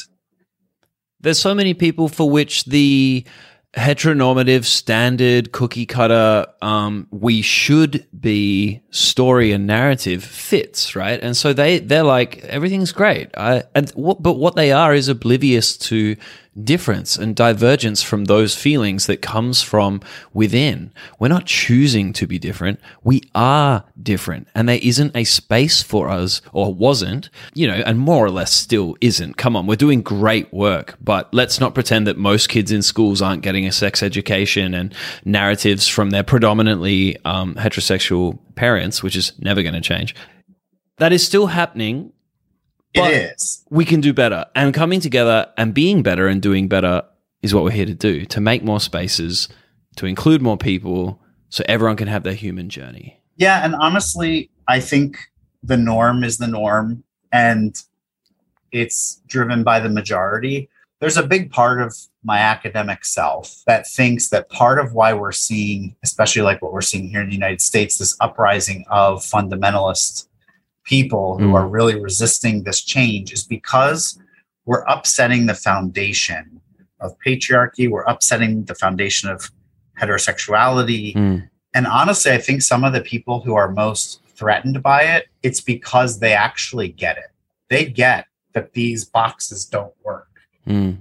There's 1.21 1.39
so 1.39 1.55
many 1.55 1.73
people 1.73 2.09
for 2.09 2.29
which 2.29 2.65
the 2.65 3.25
heteronormative, 3.73 4.65
standard, 4.65 5.53
cookie 5.53 5.85
cutter, 5.85 6.45
um, 6.61 7.07
we 7.09 7.41
should 7.41 8.05
be 8.19 8.81
story 8.89 9.53
and 9.53 9.65
narrative 9.65 10.23
fits, 10.23 10.93
right? 10.93 11.21
And 11.23 11.37
so 11.37 11.53
they 11.53 11.79
they're 11.79 12.03
like 12.03 12.39
everything's 12.43 12.91
great. 12.91 13.29
I, 13.37 13.63
and 13.73 13.89
what, 13.91 14.21
but 14.21 14.33
what 14.33 14.55
they 14.55 14.73
are 14.73 14.93
is 14.93 15.07
oblivious 15.07 15.77
to 15.77 16.17
difference 16.63 17.15
and 17.15 17.35
divergence 17.35 18.03
from 18.03 18.25
those 18.25 18.55
feelings 18.55 19.07
that 19.07 19.21
comes 19.21 19.61
from 19.61 20.01
within. 20.33 20.91
We're 21.17 21.29
not 21.29 21.45
choosing 21.45 22.11
to 22.13 22.27
be 22.27 22.37
different. 22.39 22.79
We 23.03 23.21
are 23.33 23.85
different. 24.01 24.47
And 24.53 24.67
there 24.67 24.79
isn't 24.81 25.15
a 25.15 25.23
space 25.23 25.81
for 25.81 26.09
us 26.09 26.41
or 26.51 26.73
wasn't, 26.73 27.29
you 27.53 27.67
know, 27.67 27.81
and 27.85 27.99
more 27.99 28.25
or 28.25 28.29
less 28.29 28.51
still 28.51 28.97
isn't. 28.99 29.37
Come 29.37 29.55
on, 29.55 29.65
we're 29.65 29.75
doing 29.75 30.01
great 30.01 30.51
work, 30.53 30.97
but 31.01 31.33
let's 31.33 31.59
not 31.59 31.73
pretend 31.73 32.05
that 32.07 32.17
most 32.17 32.49
kids 32.49 32.71
in 32.71 32.81
schools 32.81 33.21
aren't 33.21 33.43
getting 33.43 33.65
a 33.65 33.71
sex 33.71 34.03
education 34.03 34.73
and 34.73 34.93
narratives 35.23 35.87
from 35.87 36.09
their 36.09 36.23
predominantly 36.23 37.17
um, 37.23 37.55
heterosexual 37.55 38.39
parents, 38.55 39.01
which 39.01 39.15
is 39.15 39.31
never 39.39 39.63
going 39.63 39.73
to 39.73 39.81
change. 39.81 40.15
That 40.97 41.13
is 41.13 41.25
still 41.25 41.47
happening 41.47 42.11
But- 42.93 43.13
it 43.13 43.33
is. 43.33 43.63
we 43.69 43.85
can 43.85 44.01
do 44.01 44.13
better. 44.13 44.45
And 44.55 44.73
coming 44.73 44.99
together 44.99 45.51
and 45.57 45.73
being 45.73 46.03
better 46.03 46.27
and 46.27 46.41
doing 46.41 46.67
better 46.67 47.03
is 47.41 47.53
what 47.53 47.63
we're 47.63 47.71
here 47.71 47.85
to 47.85 47.93
do 47.93 48.25
to 48.25 48.41
make 48.41 48.63
more 48.63 48.79
spaces, 48.79 49.47
to 49.95 50.05
include 50.05 50.41
more 50.41 50.57
people, 50.57 51.21
so 51.49 51.63
everyone 51.67 51.97
can 51.97 52.07
have 52.07 52.23
their 52.23 52.33
human 52.33 52.69
journey. 52.69 53.21
Yeah. 53.35 53.63
And 53.63 53.75
honestly, 53.75 54.49
I 54.67 54.79
think 54.79 55.17
the 55.63 55.77
norm 55.77 56.23
is 56.23 56.37
the 56.37 56.47
norm 56.47 57.03
and 57.31 57.75
it's 58.71 59.21
driven 59.27 59.63
by 59.63 59.79
the 59.79 59.89
majority. 59.89 60.69
There's 60.99 61.17
a 61.17 61.23
big 61.25 61.51
part 61.51 61.81
of 61.81 61.95
my 62.23 62.37
academic 62.37 63.03
self 63.03 63.63
that 63.65 63.87
thinks 63.87 64.29
that 64.29 64.49
part 64.49 64.79
of 64.79 64.93
why 64.93 65.13
we're 65.13 65.31
seeing, 65.31 65.95
especially 66.03 66.43
like 66.43 66.61
what 66.61 66.71
we're 66.71 66.81
seeing 66.81 67.09
here 67.09 67.21
in 67.21 67.27
the 67.27 67.33
United 67.33 67.61
States, 67.61 67.97
this 67.97 68.15
uprising 68.21 68.85
of 68.89 69.23
fundamentalist 69.23 70.27
people 70.83 71.37
who 71.37 71.47
Mm. 71.49 71.55
are 71.55 71.67
really 71.67 71.99
resisting 71.99 72.63
this 72.63 72.81
change 72.81 73.31
is 73.33 73.43
because 73.43 74.19
we're 74.65 74.83
upsetting 74.83 75.45
the 75.45 75.53
foundation 75.55 76.61
of 76.99 77.15
patriarchy. 77.25 77.89
We're 77.89 78.03
upsetting 78.03 78.65
the 78.65 78.75
foundation 78.75 79.29
of 79.29 79.51
heterosexuality. 79.99 81.15
Mm. 81.15 81.49
And 81.73 81.87
honestly, 81.87 82.31
I 82.31 82.37
think 82.37 82.61
some 82.61 82.83
of 82.83 82.93
the 82.93 83.01
people 83.01 83.41
who 83.41 83.55
are 83.55 83.71
most 83.71 84.21
threatened 84.35 84.81
by 84.83 85.03
it, 85.03 85.27
it's 85.43 85.61
because 85.61 86.19
they 86.19 86.33
actually 86.33 86.89
get 86.89 87.17
it. 87.17 87.31
They 87.69 87.85
get 87.85 88.25
that 88.53 88.73
these 88.73 89.05
boxes 89.05 89.65
don't 89.65 89.93
work. 90.03 90.27
Mm. 90.67 90.99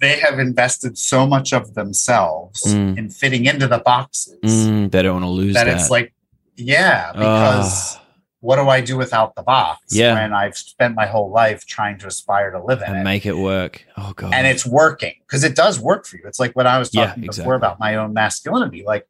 They 0.00 0.18
have 0.20 0.38
invested 0.38 0.98
so 0.98 1.26
much 1.26 1.52
of 1.52 1.74
themselves 1.74 2.62
Mm. 2.66 2.98
in 2.98 3.10
fitting 3.10 3.46
into 3.46 3.66
the 3.66 3.78
boxes 3.78 4.38
Mm, 4.42 4.90
they 4.90 5.02
don't 5.02 5.14
want 5.14 5.24
to 5.24 5.28
lose 5.30 5.54
that 5.54 5.64
that. 5.64 5.76
it's 5.80 5.90
like, 5.90 6.12
yeah, 6.56 7.10
because 7.12 7.96
Ah, 7.96 8.03
what 8.44 8.56
do 8.56 8.68
I 8.68 8.82
do 8.82 8.98
without 8.98 9.34
the 9.36 9.42
box 9.42 9.80
Yeah. 9.88 10.12
when 10.12 10.34
I've 10.34 10.54
spent 10.54 10.94
my 10.94 11.06
whole 11.06 11.30
life 11.30 11.64
trying 11.64 11.96
to 12.00 12.06
aspire 12.08 12.50
to 12.50 12.62
live 12.62 12.82
in 12.82 12.88
and 12.90 12.98
it? 12.98 13.02
make 13.04 13.24
it 13.24 13.38
work. 13.38 13.86
Oh 13.96 14.12
god. 14.14 14.34
and 14.34 14.46
it's 14.46 14.66
working 14.66 15.14
because 15.20 15.44
it 15.44 15.56
does 15.56 15.80
work 15.80 16.04
for 16.04 16.18
you. 16.18 16.24
It's 16.26 16.38
like 16.38 16.54
what 16.54 16.66
I 16.66 16.78
was 16.78 16.92
Yeah, 16.92 17.06
talking 17.06 17.24
exactly. 17.24 17.42
before 17.44 17.54
about 17.54 17.80
my 17.80 17.94
own 17.96 18.12
masculinity. 18.12 18.84
Like, 18.84 19.08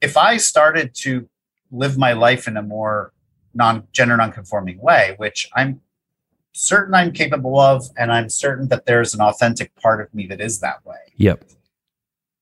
if 0.00 0.16
I 0.16 0.36
started 0.36 0.94
to 1.02 1.28
live 1.72 1.98
my 1.98 2.12
life 2.12 2.46
in 2.46 2.56
a 2.56 2.62
more 2.62 3.12
non 3.54 3.88
gender 3.92 4.16
non-conforming 4.16 4.80
way, 4.80 5.14
which 5.16 5.50
I'm 5.56 5.80
certain 6.52 6.94
I'm 6.94 7.10
capable 7.10 7.58
of, 7.58 7.88
and 7.96 8.12
I'm 8.12 8.28
certain 8.28 8.68
that 8.68 8.86
there's 8.86 9.14
an 9.14 9.20
authentic 9.20 9.74
part 9.74 10.00
of 10.00 10.14
me 10.14 10.28
that 10.28 10.40
is 10.40 10.60
that 10.60 10.86
way, 10.86 11.02
yep. 11.16 11.42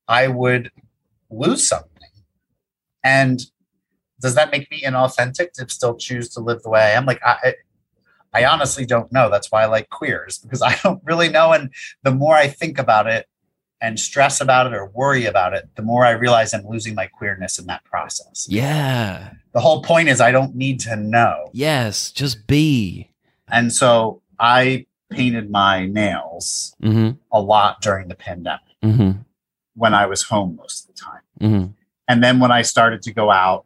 I 0.07 0.29
would 0.29 0.73
lose 1.31 1.67
something. 1.67 1.89
And 3.03 3.41
does 4.23 4.35
that 4.37 4.51
make 4.51 4.71
me 4.71 4.81
inauthentic 4.83 5.53
to 5.53 5.69
still 5.69 5.97
choose 5.97 6.29
to 6.31 6.41
live 6.41 6.63
the 6.63 6.71
way 6.71 6.81
I 6.81 6.91
am? 6.93 7.05
Like 7.05 7.21
I, 7.25 7.55
I 8.33 8.45
honestly 8.47 8.87
don't 8.87 9.13
know. 9.13 9.29
That's 9.29 9.53
why 9.53 9.63
I 9.63 9.67
like 9.67 9.91
queers 9.91 10.39
because 10.39 10.63
I 10.71 10.79
don't 10.83 11.03
really 11.05 11.29
know. 11.29 11.53
And 11.53 11.71
the 12.03 12.13
more 12.13 12.35
I 12.37 12.47
think 12.49 12.79
about 12.79 13.07
it 13.07 13.27
and 13.81 13.99
stress 13.99 14.41
about 14.41 14.69
it 14.69 14.73
or 14.75 14.87
worry 14.95 15.27
about 15.27 15.55
it, 15.55 15.69
the 15.75 15.83
more 15.83 16.07
I 16.07 16.13
realize 16.13 16.55
I'm 16.55 16.65
losing 16.67 16.95
my 16.95 17.09
queerness 17.09 17.59
in 17.59 17.67
that 17.67 17.85
process. 17.85 18.47
Yeah. 18.49 19.33
The 19.53 19.61
whole 19.61 19.83
point 19.83 20.09
is 20.09 20.21
I 20.21 20.31
don't 20.33 20.55
need 20.55 20.79
to 20.81 20.95
know. 20.97 21.51
Yes. 21.53 22.13
Just 22.13 22.47
be. 22.47 23.11
And 23.51 23.73
so 23.73 24.23
I 24.39 24.87
painted 25.11 25.51
my 25.51 25.85
nails 25.87 26.75
Mm-hmm. 26.83 27.11
a 27.33 27.41
lot 27.41 27.83
during 27.83 28.09
the 28.09 28.15
pandemic 28.15 28.61
Mm-hmm. 28.83 29.21
when 29.75 29.95
I 29.95 30.07
was 30.07 30.23
home 30.23 30.57
most 30.57 30.89
of 30.89 30.95
the 30.95 31.01
time. 31.01 31.21
Mm-hmm. 31.41 31.71
And 32.09 32.25
then 32.25 32.41
when 32.41 32.51
I 32.51 32.63
started 32.63 33.03
to 33.03 33.13
go 33.13 33.31
out, 33.31 33.65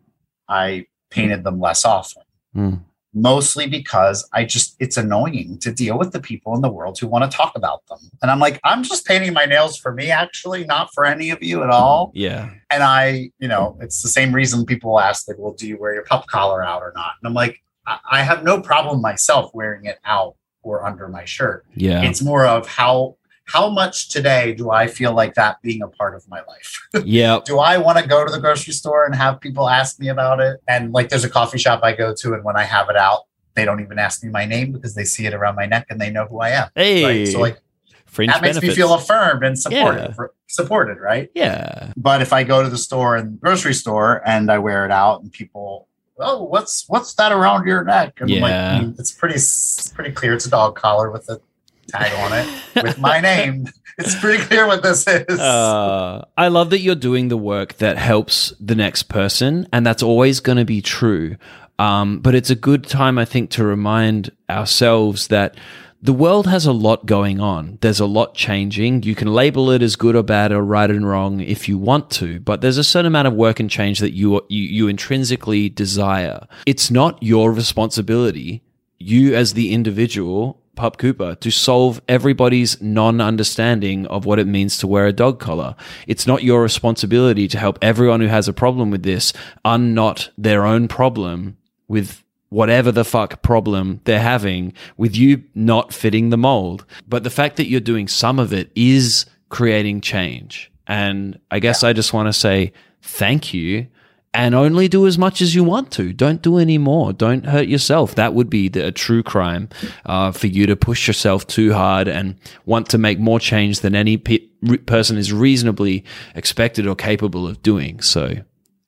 I 0.48 0.87
painted 1.11 1.44
them 1.44 1.61
less 1.61 1.85
often. 1.85 2.22
Mm. 2.54 2.82
Mostly 3.14 3.66
because 3.66 4.28
I 4.35 4.44
just, 4.44 4.76
it's 4.78 4.98
annoying 4.98 5.56
to 5.61 5.72
deal 5.72 5.98
with 5.98 6.12
the 6.12 6.20
people 6.20 6.54
in 6.54 6.61
the 6.61 6.70
world 6.70 6.98
who 6.98 7.06
want 7.06 7.30
to 7.30 7.35
talk 7.35 7.56
about 7.56 7.87
them. 7.87 7.98
And 8.20 8.30
I'm 8.30 8.40
like, 8.40 8.61
I'm 8.62 8.82
just 8.82 9.06
painting 9.06 9.32
my 9.32 9.46
nails 9.46 9.78
for 9.78 9.90
me, 9.90 10.11
actually, 10.11 10.66
not 10.66 10.92
for 10.92 11.06
any 11.06 11.30
of 11.30 11.42
you 11.42 11.62
at 11.62 11.70
all. 11.70 12.12
Yeah. 12.14 12.50
And 12.68 12.82
I, 12.82 13.30
you 13.38 13.48
know, 13.48 13.78
it's 13.80 14.02
the 14.02 14.09
same 14.09 14.35
reason 14.35 14.66
people 14.66 15.00
ask, 15.00 15.26
like, 15.28 15.38
well, 15.38 15.54
do 15.54 15.66
you 15.66 15.78
wear 15.78 15.94
your 15.94 16.04
pup 16.04 16.26
collar 16.26 16.62
out 16.62 16.82
or 16.82 16.92
not? 16.94 17.12
And 17.22 17.28
I'm 17.28 17.32
like, 17.32 17.62
I, 17.87 17.98
I 18.11 18.22
have 18.22 18.44
no 18.44 18.61
problem 18.61 19.00
myself 19.00 19.50
wearing 19.54 19.87
it 19.87 19.98
out 20.04 20.37
or 20.62 20.85
under 20.85 21.09
my 21.09 21.24
shirt. 21.24 21.64
Yeah. 21.74 22.02
It's 22.02 22.20
more 22.20 22.44
of 22.44 22.66
how, 22.66 23.16
how 23.46 23.68
much 23.70 24.09
today 24.09 24.54
do 24.54 24.70
I 24.70 24.87
feel 24.88 25.12
like 25.14 25.35
that 25.35 25.62
being 25.62 25.80
a 25.82 25.88
part 25.88 26.14
of 26.14 26.28
my 26.28 26.42
life? 26.48 26.88
Yeah. 27.04 27.40
do 27.44 27.59
I 27.59 27.78
want 27.78 27.98
to 27.98 28.06
go 28.06 28.24
to 28.26 28.32
the 28.32 28.40
grocery 28.40 28.72
store 28.72 29.04
and 29.04 29.14
have 29.14 29.40
people 29.40 29.68
ask 29.68 29.98
me 30.00 30.09
about 30.09 30.40
it? 30.40 30.61
And 30.68 30.92
like 30.92 31.09
there's 31.09 31.24
a 31.24 31.28
coffee 31.30 31.59
shop 31.59 31.80
I 31.82 31.92
go 31.92 32.14
to, 32.14 32.35
and 32.35 32.42
when 32.44 32.56
I 32.56 32.64
have 32.64 32.88
it 32.90 32.96
out, 32.96 33.22
they 33.54 33.64
don't 33.64 33.80
even 33.80 33.98
ask 33.98 34.22
me 34.24 34.30
my 34.30 34.44
name 34.44 34.72
because 34.72 34.94
they 34.94 35.04
see 35.04 35.26
it 35.26 35.32
around 35.35 35.54
my 35.56 35.66
neck 35.66 35.87
and 35.90 36.00
they 36.00 36.11
know 36.11 36.26
who 36.26 36.40
I 36.40 36.50
am. 36.50 36.68
Hey. 36.74 37.04
Right. 37.04 37.28
So 37.28 37.40
like 37.40 37.59
Fringe 38.06 38.32
that 38.32 38.40
makes 38.42 38.54
benefits. 38.56 38.76
me 38.78 38.82
feel 38.82 38.94
affirmed 38.94 39.44
and 39.44 39.59
supported. 39.59 40.14
Supported, 40.48 40.98
right? 40.98 41.30
yeah. 41.35 41.92
But 41.96 42.22
if 42.22 42.32
I 42.32 42.44
go 42.44 42.62
to 42.62 42.68
the 42.68 42.78
store 42.78 43.16
and 43.16 43.38
grocery 43.40 43.74
store 43.74 44.22
and 44.26 44.50
I 44.50 44.59
wear 44.59 44.85
it 44.87 44.90
out 44.90 45.22
and 45.22 45.30
people, 45.32 45.88
oh, 46.18 46.42
what's 46.44 46.88
what's 46.88 47.12
that 47.14 47.32
around 47.32 47.66
your 47.66 47.85
neck? 47.85 48.14
And 48.20 48.30
I'm 48.32 48.40
like, 48.40 48.50
Yeah. 48.50 48.80
"Hmm, 48.80 48.90
it's 48.98 49.12
pretty 49.12 49.35
it's 49.35 49.88
pretty 49.94 50.12
clear. 50.12 50.32
It's 50.35 50.46
a 50.46 50.50
dog 50.50 50.76
collar 50.76 51.11
with 51.11 51.28
a 51.28 51.40
tag 51.88 52.12
on 52.14 52.33
it 52.33 52.85
with 52.85 52.99
my 52.99 53.20
name. 53.20 53.68
It's 53.99 54.14
pretty 54.20 54.42
clear 54.42 54.66
what 54.66 54.83
this 54.83 55.07
is. 55.07 55.40
Uh, 55.40 56.22
I 56.37 56.49
love 56.49 56.68
that 56.68 56.81
you're 56.81 56.94
doing 56.94 57.29
the 57.29 57.37
work 57.38 57.79
that 57.79 57.96
helps 57.96 58.53
the 58.61 58.75
next 58.75 59.05
person, 59.05 59.66
and 59.72 59.87
that's 59.87 60.03
always 60.03 60.40
going 60.40 60.59
to 60.59 60.66
be 60.66 60.83
true. 60.83 61.38
Um, 61.79 62.18
but 62.20 62.35
it's 62.35 62.51
a 62.51 62.55
good 62.55 62.85
time, 62.85 63.16
I 63.16 63.25
think, 63.25 63.49
to 63.53 63.64
remind 63.64 64.33
ourselves 64.51 65.29
that 65.29 65.57
the 66.03 66.12
world 66.12 66.46
has 66.46 66.66
a 66.66 66.72
lot 66.72 67.07
going 67.07 67.40
on. 67.40 67.79
There's 67.81 68.01
a 68.01 68.07
lot 68.07 68.35
changing. 68.35 69.03
You 69.03 69.14
can 69.14 69.33
label 69.33 69.70
it 69.70 69.83
as 69.83 69.96
good 69.96 70.14
or 70.14 70.22
bad 70.22 70.53
or 70.53 70.62
right 70.62 70.90
and 70.90 71.09
wrong 71.09 71.40
if 71.40 71.68
you 71.68 71.79
want 71.79 72.11
to, 72.12 72.38
but 72.40 72.61
there's 72.61 72.79
a 72.79 72.85
certain 72.85 73.07
amount 73.07 73.29
of 73.29 73.35
work 73.35 73.61
and 73.61 73.70
change 73.70 73.99
that 74.01 74.12
you 74.12 74.40
you, 74.49 74.62
you 74.62 74.88
intrinsically 74.88 75.68
desire. 75.68 76.46
It's 76.66 76.90
not 76.90 77.22
your 77.22 77.51
responsibility, 77.51 78.62
you 78.99 79.35
as 79.35 79.55
the 79.55 79.72
individual, 79.72 80.61
Pup 80.76 80.98
Cooper, 80.98 81.34
to 81.36 81.50
solve 81.50 82.00
everybody's 82.08 82.80
non 82.80 83.20
understanding 83.20 84.06
of 84.06 84.24
what 84.24 84.38
it 84.38 84.46
means 84.46 84.78
to 84.78 84.86
wear 84.86 85.06
a 85.06 85.12
dog 85.12 85.40
collar. 85.40 85.74
It's 86.07 86.26
not 86.26 86.44
your 86.44 86.62
responsibility 86.62 87.48
to 87.48 87.59
help 87.59 87.78
everyone 87.82 88.20
who 88.20 88.28
has 88.28 88.46
a 88.46 88.53
problem 88.53 88.90
with 88.90 89.03
this 89.03 89.32
unknot 89.64 90.30
their 90.38 90.64
own 90.64 90.86
problem 90.88 91.57
with 91.88 92.22
whatever 92.48 92.92
the 92.92 93.05
fuck 93.05 93.42
problem 93.42 94.01
they're 94.05 94.20
having 94.20 94.72
with 94.96 95.16
you 95.16 95.42
not 95.55 95.92
fitting 95.92 96.30
the 96.30 96.36
mold. 96.36 96.84
But 97.09 97.24
the 97.24 97.30
fact 97.30 97.57
that 97.57 97.66
you're 97.66 97.80
doing 97.80 98.09
some 98.09 98.38
of 98.38 98.53
it 98.53 98.70
is 98.74 99.26
creating 99.48 100.01
change. 100.01 100.70
And 100.86 101.38
I 101.51 101.59
guess 101.59 101.82
I 101.82 101.92
just 101.92 102.12
want 102.12 102.28
to 102.28 102.32
say 102.32 102.72
thank 103.03 103.53
you 103.53 103.88
and 104.37 104.55
only 104.55 104.87
do 104.87 105.07
as 105.07 105.16
much 105.16 105.41
as 105.41 105.55
you 105.55 105.64
want 105.64 105.91
to. 105.93 106.12
Don't 106.12 106.43
do 106.43 106.59
any 106.59 106.76
more. 106.76 107.14
Don't 107.14 107.47
hurt 107.47 107.68
yourself. 107.68 108.14
That 108.16 108.34
would 108.34 108.51
be 108.51 108.68
the, 108.68 108.89
a 108.89 108.93
true 108.93 109.22
crime 109.22 109.70
uh, 110.05 110.30
for 110.30 110.47
you 110.47 110.66
to 110.66 110.76
push 110.76 111.07
yourself 111.07 111.47
too 111.47 111.72
hard 111.72 112.07
and 112.07 112.37
want 112.66 112.91
to 112.91 112.99
make 112.99 113.18
more 113.18 113.41
change 113.41 113.80
than 113.80 113.97
any 113.97 114.18
pe- 114.18 114.47
person 114.84 115.16
is 115.16 115.32
reasonably 115.32 116.05
expected 116.34 116.87
or 116.87 116.95
capable 116.95 117.49
of 117.49 117.62
doing. 117.62 118.03
So, 118.03 118.34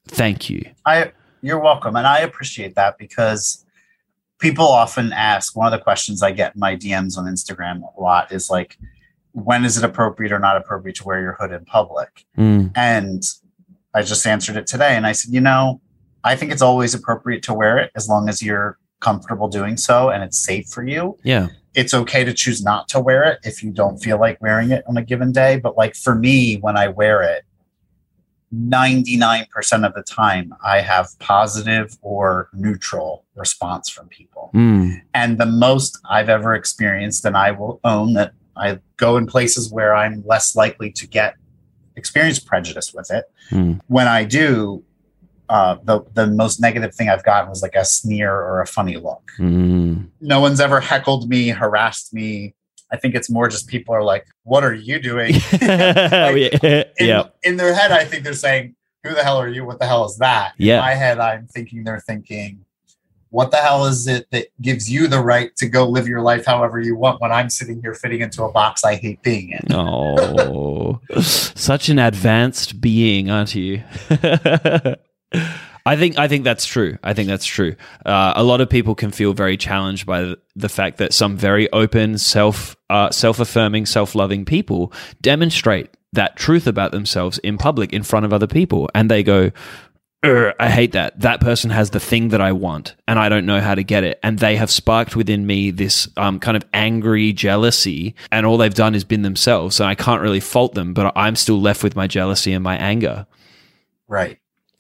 thank 0.07 0.51
you. 0.51 0.63
I 0.85 1.13
you're 1.41 1.61
welcome, 1.61 1.97
and 1.97 2.07
I 2.07 2.19
appreciate 2.19 2.75
that 2.75 2.99
because 2.99 3.65
people 4.39 4.67
often 4.67 5.15
ask 5.15 5.57
one 5.57 5.73
of 5.73 5.79
the 5.79 5.83
questions 5.83 6.23
I 6.23 6.31
get 6.33 6.57
in 6.57 6.61
my 6.61 6.77
DMs 6.77 7.17
on 7.17 7.25
Instagram 7.25 7.81
a 7.97 8.01
lot 8.01 8.33
is 8.33 8.51
like, 8.51 8.77
when 9.33 9.65
is 9.65 9.79
it 9.79 9.85
appropriate 9.85 10.31
or 10.31 10.39
not 10.39 10.59
appropriate 10.59 10.97
to 10.97 11.05
wear 11.05 11.23
your 11.23 11.37
hood 11.41 11.53
in 11.53 11.65
public? 11.65 12.27
Mm. 12.37 12.73
And 12.77 13.23
I 13.95 14.03
just 14.03 14.27
answered 14.27 14.57
it 14.57 14.67
today. 14.67 14.97
And 14.97 15.07
I 15.07 15.13
said, 15.13 15.33
you 15.33 15.41
know, 15.41 15.81
I 16.25 16.37
think 16.37 16.53
it's 16.53 16.63
always 16.63 16.95
appropriate 16.95 17.43
to 17.45 17.55
wear 17.55 17.79
it 17.79 17.91
as 17.95 18.09
long 18.09 18.29
as 18.29 18.43
you're 18.43 18.79
comfortable 19.01 19.49
doing 19.49 19.77
so 19.77 20.11
and 20.11 20.23
it's 20.23 20.39
safe 20.39 20.67
for 20.69 20.87
you. 20.87 21.17
Yeah. 21.23 21.49
It's 21.75 21.95
okay 21.95 22.25
to 22.25 22.35
choose 22.35 22.63
not 22.63 22.89
to 22.89 23.01
wear 23.01 23.23
it 23.25 23.39
if 23.45 23.63
you 23.63 23.71
don't 23.71 23.99
feel 23.99 24.19
like 24.19 24.41
wearing 24.41 24.71
it 24.73 24.85
on 24.89 24.97
a 24.97 25.03
given 25.03 25.33
day. 25.33 25.59
But 25.59 25.77
like 25.77 25.95
for 25.95 26.15
me, 26.15 26.57
when 26.57 26.77
I 26.77 26.89
wear 26.89 27.23
it, 27.23 27.45
99% 28.55 29.87
of 29.87 29.95
the 29.95 30.03
time, 30.03 30.55
I 30.65 30.81
have 30.81 31.09
positive 31.19 31.97
or 32.01 32.49
neutral 32.53 33.25
response 33.35 33.91
from 33.91 34.09
people. 34.09 34.51
Mm. 34.55 35.03
And 35.15 35.39
the 35.39 35.47
most 35.47 35.99
I've 36.09 36.31
ever 36.31 36.55
experienced, 36.55 37.25
and 37.27 37.37
I 37.37 37.51
will 37.51 37.79
own 37.85 38.15
that 38.15 38.33
I 38.57 38.79
go 38.97 39.17
in 39.19 39.27
places 39.27 39.71
where 39.71 39.95
I'm 39.95 40.25
less 40.27 40.57
likely 40.57 40.91
to 40.93 41.07
get 41.07 41.35
experience 41.99 42.39
prejudice 42.39 42.95
with 42.95 43.11
it. 43.11 43.25
Mm. 43.51 43.81
When 43.89 44.09
I 44.09 44.25
do, 44.25 44.85
uh, 45.49 45.77
the 45.83 46.05
the 46.15 46.27
most 46.27 46.61
negative 46.61 46.95
thing 46.95 47.09
I've 47.09 47.25
gotten 47.25 47.49
was 47.49 47.63
like 47.63 47.75
a 47.75 47.85
sneer 47.85 48.33
or 48.33 48.61
a 48.61 48.67
funny 48.67 48.97
look. 48.97 49.31
Mm. 49.39 50.09
No 50.21 50.41
one's 50.41 50.61
ever 50.61 50.81
heckled 50.81 51.29
me, 51.29 51.49
harassed 51.49 52.13
me. 52.13 52.55
I 52.91 52.97
think 52.97 53.15
it's 53.15 53.29
more 53.29 53.49
just 53.49 53.67
people 53.67 53.95
are 53.95 54.03
like, 54.03 54.27
"What 54.45 54.65
are 54.65 54.75
you 54.75 54.99
doing?" 54.99 55.35
yeah. 55.61 56.31
in, 56.31 56.85
yeah. 57.01 57.25
in 57.43 57.57
their 57.57 57.75
head, 57.75 57.93
I 57.93 58.05
think 58.05 58.25
they're 58.25 58.33
saying, 58.33 58.75
"Who 59.05 59.15
the 59.15 59.23
hell 59.23 59.39
are 59.39 59.49
you? 59.49 59.65
What 59.65 59.79
the 59.79 59.87
hell 59.87 60.05
is 60.05 60.19
that?" 60.19 60.53
Yeah. 60.59 60.77
In 60.77 60.81
my 60.81 60.95
head, 60.95 61.19
I'm 61.19 61.47
thinking 61.47 61.85
they're 61.85 62.01
thinking, 62.01 62.65
"What 63.31 63.51
the 63.51 63.59
hell 63.59 63.87
is 63.87 64.07
it 64.07 64.31
that 64.31 64.49
gives 64.61 64.91
you 64.91 65.09
the 65.09 65.21
right 65.21 65.55
to 65.57 65.69
go 65.69 65.89
live 65.89 66.09
your 66.09 66.23
life 66.23 66.47
however 66.47 66.81
you 66.81 66.97
want 66.97 67.21
when 67.21 67.33
I'm 67.33 67.51
sitting 67.51 67.81
here 67.83 67.95
fitting 67.95 68.21
into 68.21 68.43
a 68.43 68.53
box 68.53 68.85
I 68.85 68.97
hate 68.97 69.23
being 69.23 69.51
in?" 69.51 69.75
Oh, 69.75 71.01
such 71.21 71.89
an 71.89 71.99
advanced 71.99 72.81
being, 72.81 73.31
aren't 73.31 73.55
you? 73.55 73.83
I 75.89 75.97
think 75.97 76.19
I 76.19 76.29
think 76.29 76.45
that's 76.45 76.67
true. 76.67 76.99
I 77.03 77.15
think 77.15 77.29
that's 77.29 77.47
true. 77.47 77.75
Uh, 78.05 78.35
a 78.37 78.43
lot 78.43 78.61
of 78.61 78.69
people 78.69 78.95
can 78.95 79.11
feel 79.11 79.33
very 79.33 79.57
challenged 79.57 80.05
by 80.05 80.21
the, 80.21 80.39
the 80.55 80.69
fact 80.69 80.99
that 80.99 81.15
some 81.15 81.39
very 81.39 81.73
open, 81.73 82.19
self 82.19 82.77
uh, 82.91 83.11
self 83.11 83.41
affirming, 83.41 83.87
self 83.87 84.15
loving 84.15 84.45
people 84.45 84.93
demonstrate 85.23 85.89
that 86.13 86.37
truth 86.37 86.67
about 86.67 86.93
themselves 86.93 87.39
in 87.39 87.57
public 87.57 87.95
in 87.95 88.03
front 88.03 88.27
of 88.27 88.35
other 88.35 88.47
people, 88.47 88.91
and 88.95 89.11
they 89.11 89.23
go. 89.23 89.51
"Ugh, 90.23 90.53
I 90.59 90.71
hate 90.71 90.93
that. 90.93 91.21
That 91.21 91.41
person 91.41 91.71
has 91.71 91.91
the 91.91 92.01
thing 92.01 92.29
that 92.29 92.41
I 92.41 92.53
want, 92.53 92.95
and 93.07 93.19
I 93.19 93.29
don't 93.29 93.47
know 93.47 93.61
how 93.61 93.75
to 93.75 93.83
get 93.83 94.05
it. 94.05 94.19
And 94.23 94.39
they 94.39 94.57
have 94.57 94.71
sparked 94.71 95.15
within 95.17 95.47
me 95.47 95.71
this 95.71 96.09
um, 96.17 96.41
kind 96.41 96.57
of 96.57 96.65
angry 96.73 97.33
jealousy, 97.33 98.15
and 98.31 98.45
all 98.45 98.59
they've 98.59 98.75
done 98.75 98.95
is 98.95 99.05
been 99.05 99.23
themselves. 99.23 99.81
And 99.81 99.89
I 99.89 99.95
can't 99.95 100.23
really 100.23 100.41
fault 100.41 100.75
them, 100.75 100.95
but 100.95 101.13
I'm 101.17 101.37
still 101.37 101.61
left 101.61 101.83
with 101.83 101.97
my 101.97 102.07
jealousy 102.07 102.53
and 102.53 102.65
my 102.65 102.77
anger. 102.77 103.27
Right. 104.09 104.39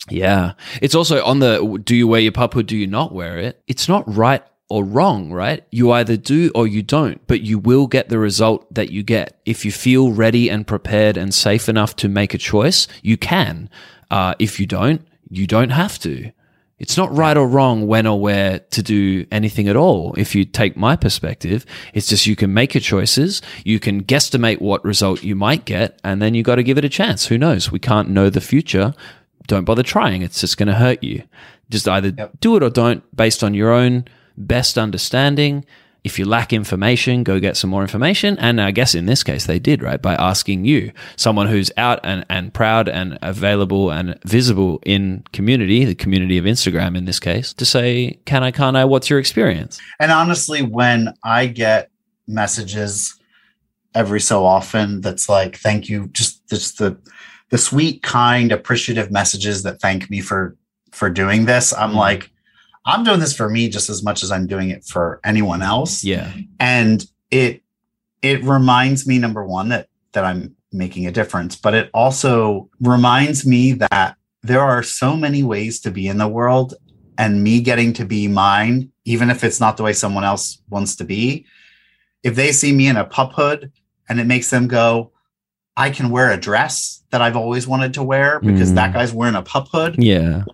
Yeah. 0.08 0.52
It's 0.80 0.94
also 0.94 1.22
on 1.24 1.40
the 1.40 1.80
do 1.84 1.94
you 1.94 2.08
wear 2.08 2.20
your 2.20 2.32
pup 2.32 2.56
or 2.56 2.62
do 2.62 2.76
you 2.76 2.86
not 2.86 3.12
wear 3.12 3.38
it? 3.38 3.62
It's 3.66 3.88
not 3.88 4.04
right 4.12 4.42
or 4.70 4.84
wrong, 4.84 5.32
right? 5.32 5.64
You 5.70 5.92
either 5.92 6.16
do 6.16 6.50
or 6.54 6.66
you 6.66 6.82
don't, 6.82 7.26
but 7.26 7.40
you 7.40 7.58
will 7.58 7.86
get 7.86 8.08
the 8.08 8.18
result 8.18 8.72
that 8.74 8.90
you 8.90 9.02
get. 9.02 9.40
If 9.44 9.64
you 9.64 9.72
feel 9.72 10.12
ready 10.12 10.50
and 10.50 10.66
prepared 10.66 11.16
and 11.16 11.32
safe 11.32 11.68
enough 11.68 11.96
to 11.96 12.08
make 12.08 12.34
a 12.34 12.38
choice, 12.38 12.86
you 13.02 13.16
can. 13.16 13.70
Uh, 14.10 14.34
if 14.38 14.58
you 14.60 14.66
don't, 14.66 15.06
you 15.30 15.46
don't 15.46 15.70
have 15.70 15.98
to. 16.00 16.30
It's 16.78 16.96
not 16.96 17.12
right 17.16 17.36
or 17.36 17.48
wrong 17.48 17.88
when 17.88 18.06
or 18.06 18.20
where 18.20 18.60
to 18.60 18.82
do 18.84 19.26
anything 19.32 19.66
at 19.66 19.74
all. 19.74 20.14
If 20.16 20.36
you 20.36 20.44
take 20.44 20.76
my 20.76 20.94
perspective, 20.94 21.66
it's 21.92 22.06
just 22.06 22.26
you 22.26 22.36
can 22.36 22.54
make 22.54 22.72
your 22.72 22.80
choices, 22.80 23.42
you 23.64 23.80
can 23.80 24.04
guesstimate 24.04 24.60
what 24.60 24.84
result 24.84 25.24
you 25.24 25.34
might 25.34 25.64
get, 25.64 25.98
and 26.04 26.22
then 26.22 26.34
you 26.34 26.44
got 26.44 26.54
to 26.56 26.62
give 26.62 26.78
it 26.78 26.84
a 26.84 26.88
chance. 26.88 27.26
Who 27.26 27.36
knows? 27.36 27.72
We 27.72 27.80
can't 27.80 28.10
know 28.10 28.30
the 28.30 28.40
future. 28.40 28.94
Don't 29.48 29.64
bother 29.64 29.82
trying. 29.82 30.22
It's 30.22 30.40
just 30.40 30.56
going 30.56 30.68
to 30.68 30.74
hurt 30.74 31.02
you. 31.02 31.24
Just 31.68 31.88
either 31.88 32.12
Yep. 32.16 32.40
do 32.40 32.56
it 32.56 32.62
or 32.62 32.70
don't 32.70 33.02
based 33.16 33.42
on 33.42 33.54
your 33.54 33.72
own 33.72 34.04
best 34.36 34.78
understanding. 34.78 35.64
If 36.08 36.18
you 36.18 36.24
lack 36.24 36.54
information, 36.54 37.22
go 37.22 37.38
get 37.38 37.54
some 37.54 37.68
more 37.68 37.82
information. 37.82 38.38
And 38.38 38.62
I 38.62 38.70
guess 38.70 38.94
in 38.94 39.04
this 39.04 39.22
case, 39.22 39.44
they 39.44 39.58
did, 39.58 39.82
right? 39.82 40.00
By 40.00 40.14
asking 40.14 40.64
you, 40.64 40.90
someone 41.16 41.48
who's 41.48 41.70
out 41.76 42.00
and, 42.02 42.24
and 42.30 42.54
proud 42.54 42.88
and 42.88 43.18
available 43.20 43.90
and 43.90 44.18
visible 44.24 44.80
in 44.86 45.22
community, 45.34 45.84
the 45.84 45.94
community 45.94 46.38
of 46.38 46.46
Instagram 46.46 46.96
in 46.96 47.04
this 47.04 47.20
case, 47.20 47.52
to 47.52 47.66
say, 47.66 48.18
can 48.24 48.42
I, 48.42 48.50
can't 48.50 48.74
I, 48.74 48.86
what's 48.86 49.10
your 49.10 49.18
experience? 49.18 49.78
And 50.00 50.10
honestly, 50.10 50.62
when 50.62 51.12
I 51.24 51.44
get 51.44 51.90
messages 52.26 53.14
every 53.94 54.20
so 54.20 54.46
often 54.46 55.02
that's 55.02 55.28
like, 55.28 55.56
thank 55.58 55.90
you, 55.90 56.08
just 56.12 56.48
just 56.48 56.78
the 56.78 56.96
the 57.50 57.58
sweet, 57.58 58.02
kind, 58.02 58.50
appreciative 58.50 59.10
messages 59.10 59.62
that 59.62 59.78
thank 59.82 60.08
me 60.08 60.20
for 60.22 60.56
for 60.90 61.10
doing 61.10 61.44
this, 61.44 61.74
I'm 61.74 61.92
Mhm. 61.92 61.96
like, 61.96 62.30
I'm 62.84 63.04
doing 63.04 63.20
this 63.20 63.36
for 63.36 63.48
me 63.48 63.68
just 63.68 63.90
as 63.90 64.02
much 64.02 64.22
as 64.22 64.30
I'm 64.32 64.46
doing 64.46 64.70
it 64.70 64.84
for 64.84 65.20
anyone 65.24 65.62
else. 65.62 66.02
Yeah. 66.04 66.32
And 66.60 67.04
it 67.30 67.62
it 68.22 68.42
reminds 68.44 69.06
me, 69.06 69.18
number 69.18 69.44
one, 69.44 69.68
that 69.68 69.88
that 70.12 70.24
I'm 70.24 70.54
making 70.72 71.06
a 71.06 71.12
difference, 71.12 71.56
but 71.56 71.74
it 71.74 71.90
also 71.94 72.68
reminds 72.80 73.46
me 73.46 73.72
that 73.72 74.16
there 74.42 74.60
are 74.60 74.82
so 74.82 75.16
many 75.16 75.42
ways 75.42 75.80
to 75.80 75.90
be 75.90 76.08
in 76.08 76.18
the 76.18 76.28
world 76.28 76.74
and 77.16 77.42
me 77.42 77.60
getting 77.60 77.92
to 77.94 78.04
be 78.04 78.28
mine, 78.28 78.90
even 79.04 79.30
if 79.30 79.42
it's 79.44 79.60
not 79.60 79.76
the 79.76 79.82
way 79.82 79.92
someone 79.92 80.24
else 80.24 80.62
wants 80.68 80.94
to 80.96 81.04
be. 81.04 81.44
If 82.22 82.34
they 82.36 82.52
see 82.52 82.72
me 82.72 82.86
in 82.88 82.96
a 82.96 83.04
pup 83.04 83.32
hood 83.34 83.72
and 84.08 84.20
it 84.20 84.24
makes 84.26 84.50
them 84.50 84.68
go, 84.68 85.12
I 85.76 85.90
can 85.90 86.10
wear 86.10 86.30
a 86.32 86.36
dress 86.36 87.02
that 87.10 87.22
I've 87.22 87.36
always 87.36 87.66
wanted 87.66 87.94
to 87.94 88.02
wear 88.02 88.40
because 88.40 88.70
Mm. 88.72 88.74
that 88.76 88.92
guy's 88.92 89.12
wearing 89.12 89.36
a 89.36 89.42
pup 89.42 89.68
hood. 89.72 89.96
Yeah. 89.98 90.44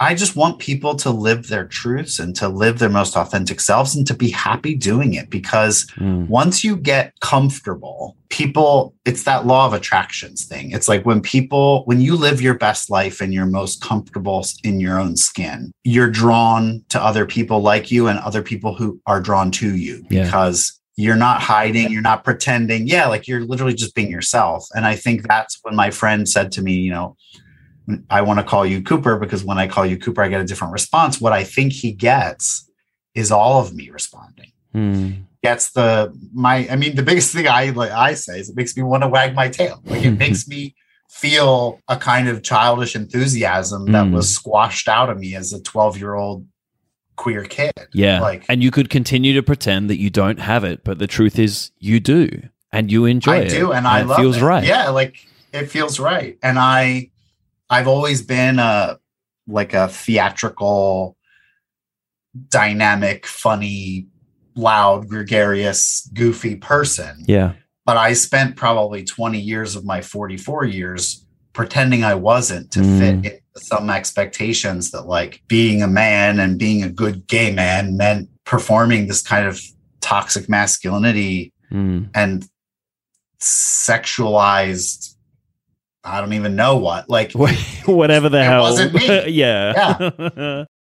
I 0.00 0.14
just 0.14 0.34
want 0.34 0.58
people 0.58 0.96
to 0.96 1.10
live 1.10 1.46
their 1.48 1.66
truths 1.66 2.18
and 2.18 2.34
to 2.36 2.48
live 2.48 2.80
their 2.80 2.88
most 2.88 3.16
authentic 3.16 3.60
selves 3.60 3.94
and 3.94 4.04
to 4.08 4.14
be 4.14 4.28
happy 4.30 4.74
doing 4.74 5.14
it 5.14 5.30
because 5.30 5.86
Mm. 5.98 6.28
once 6.28 6.64
you 6.64 6.76
get 6.76 7.12
comfortable, 7.20 8.16
people, 8.28 8.92
it's 9.04 9.22
that 9.22 9.46
law 9.46 9.66
of 9.66 9.72
attractions 9.72 10.44
thing. 10.46 10.72
It's 10.72 10.88
like 10.88 11.06
when 11.06 11.20
people, 11.20 11.84
when 11.84 12.00
you 12.00 12.16
live 12.16 12.42
your 12.42 12.54
best 12.54 12.90
life 12.90 13.20
and 13.20 13.32
you're 13.32 13.46
most 13.46 13.80
comfortable 13.80 14.44
in 14.64 14.80
your 14.80 14.98
own 14.98 15.16
skin, 15.16 15.70
you're 15.84 16.10
drawn 16.10 16.82
to 16.88 17.00
other 17.00 17.24
people 17.24 17.60
like 17.60 17.92
you 17.92 18.08
and 18.08 18.18
other 18.18 18.42
people 18.42 18.74
who 18.74 19.00
are 19.06 19.20
drawn 19.20 19.52
to 19.52 19.76
you 19.76 20.04
Yeah. 20.10 20.24
because 20.24 20.78
you're 20.96 21.16
not 21.16 21.40
hiding, 21.40 21.90
you're 21.92 22.02
not 22.02 22.24
pretending. 22.24 22.86
Yeah, 22.88 23.06
like 23.06 23.26
you're 23.28 23.44
literally 23.44 23.74
just 23.74 23.94
being 23.94 24.10
yourself. 24.10 24.66
And 24.74 24.84
I 24.86 24.96
think 24.96 25.26
that's 25.26 25.58
when 25.62 25.74
my 25.76 25.90
friend 25.90 26.28
said 26.28 26.50
to 26.52 26.62
me, 26.62 26.74
you 26.74 26.90
know, 26.90 27.16
I 28.10 28.22
want 28.22 28.40
to 28.40 28.44
call 28.44 28.64
you 28.64 28.82
Cooper 28.82 29.18
because 29.18 29.44
when 29.44 29.58
I 29.58 29.66
call 29.68 29.84
you 29.84 29.96
Cooper, 29.98 30.22
I 30.22 30.28
get 30.28 30.40
a 30.40 30.44
different 30.44 30.72
response. 30.72 31.20
What 31.20 31.32
I 31.32 31.44
think 31.44 31.72
he 31.72 31.92
gets 31.92 32.70
is 33.14 33.30
all 33.30 33.60
of 33.60 33.74
me 33.74 33.90
responding. 33.90 34.52
Mm. 34.74 35.24
Gets 35.42 35.72
the 35.72 36.12
my. 36.32 36.66
I 36.70 36.76
mean, 36.76 36.96
the 36.96 37.02
biggest 37.02 37.32
thing 37.34 37.46
I 37.46 37.70
like 37.70 37.90
I 37.90 38.14
say 38.14 38.40
is 38.40 38.48
it 38.48 38.56
makes 38.56 38.76
me 38.76 38.82
want 38.82 39.02
to 39.02 39.08
wag 39.08 39.34
my 39.34 39.48
tail. 39.48 39.80
Like 39.84 40.04
it 40.04 40.12
makes 40.18 40.48
me 40.48 40.74
feel 41.10 41.80
a 41.86 41.96
kind 41.96 42.28
of 42.28 42.42
childish 42.42 42.96
enthusiasm 42.96 43.86
that 43.92 44.06
Mm. 44.06 44.12
was 44.14 44.30
squashed 44.34 44.88
out 44.88 45.10
of 45.10 45.18
me 45.18 45.34
as 45.36 45.52
a 45.52 45.62
twelve 45.62 45.98
year 45.98 46.14
old 46.14 46.46
queer 47.16 47.44
kid. 47.44 47.72
Yeah. 47.92 48.20
Like- 48.20 48.44
and 48.48 48.62
you 48.62 48.70
could 48.72 48.90
continue 48.90 49.34
to 49.34 49.42
pretend 49.42 49.88
that 49.90 49.98
you 50.00 50.10
don't 50.10 50.40
have 50.40 50.64
it, 50.64 50.82
but 50.82 50.98
the 50.98 51.06
truth 51.06 51.38
is 51.38 51.70
you 51.78 52.00
do 52.00 52.28
and 52.72 52.90
you 52.90 53.04
enjoy 53.04 53.34
I 53.34 53.38
it. 53.42 53.50
do, 53.50 53.70
and 53.72 53.86
I 53.86 54.00
it 54.00 54.06
love 54.08 54.16
feels 54.18 54.38
it. 54.38 54.42
right. 54.42 54.64
Yeah, 54.64 54.88
like 54.88 55.18
it 55.52 55.66
feels 55.66 56.00
right. 56.00 56.36
And 56.42 56.58
I, 56.58 57.10
I've 57.74 57.88
always 57.88 58.22
been 58.22 58.58
a 58.58 58.98
like 59.48 59.74
a 59.74 59.88
theatrical, 59.88 61.16
dynamic, 62.50 63.26
funny, 63.26 64.06
loud, 64.54 65.08
gregarious, 65.08 66.08
goofy 66.14 66.56
person. 66.56 67.24
Yeah. 67.26 67.52
But 67.84 67.96
I 67.96 68.12
spent 68.14 68.56
probably 68.56 69.02
twenty 69.04 69.40
years 69.40 69.74
of 69.76 69.84
my 69.84 70.00
forty-four 70.02 70.64
years 70.64 71.26
pretending 71.52 72.04
I 72.04 72.14
wasn't 72.14 72.70
to 72.72 72.80
Mm. 72.80 72.98
fit 73.22 73.42
some 73.56 73.90
expectations 73.90 74.90
that 74.92 75.06
like 75.06 75.42
being 75.48 75.82
a 75.82 75.88
man 75.88 76.40
and 76.40 76.58
being 76.58 76.82
a 76.84 76.88
good 76.88 77.26
gay 77.26 77.52
man 77.52 77.96
meant 77.96 78.28
performing 78.44 79.06
this 79.08 79.22
kind 79.22 79.46
of 79.46 79.60
toxic 80.00 80.48
masculinity 80.48 81.52
Mm. 81.72 82.08
and 82.14 82.46
sexualized 83.40 85.13
i 86.04 86.20
don't 86.20 86.32
even 86.34 86.54
know 86.56 86.76
what 86.76 87.08
like 87.08 87.32
Whatever 87.86 88.28
the 88.28 88.42
hell. 88.44 88.62
wasn't 88.62 88.94
me. 88.94 89.28
yeah. 89.28 89.96
and 90.36 90.66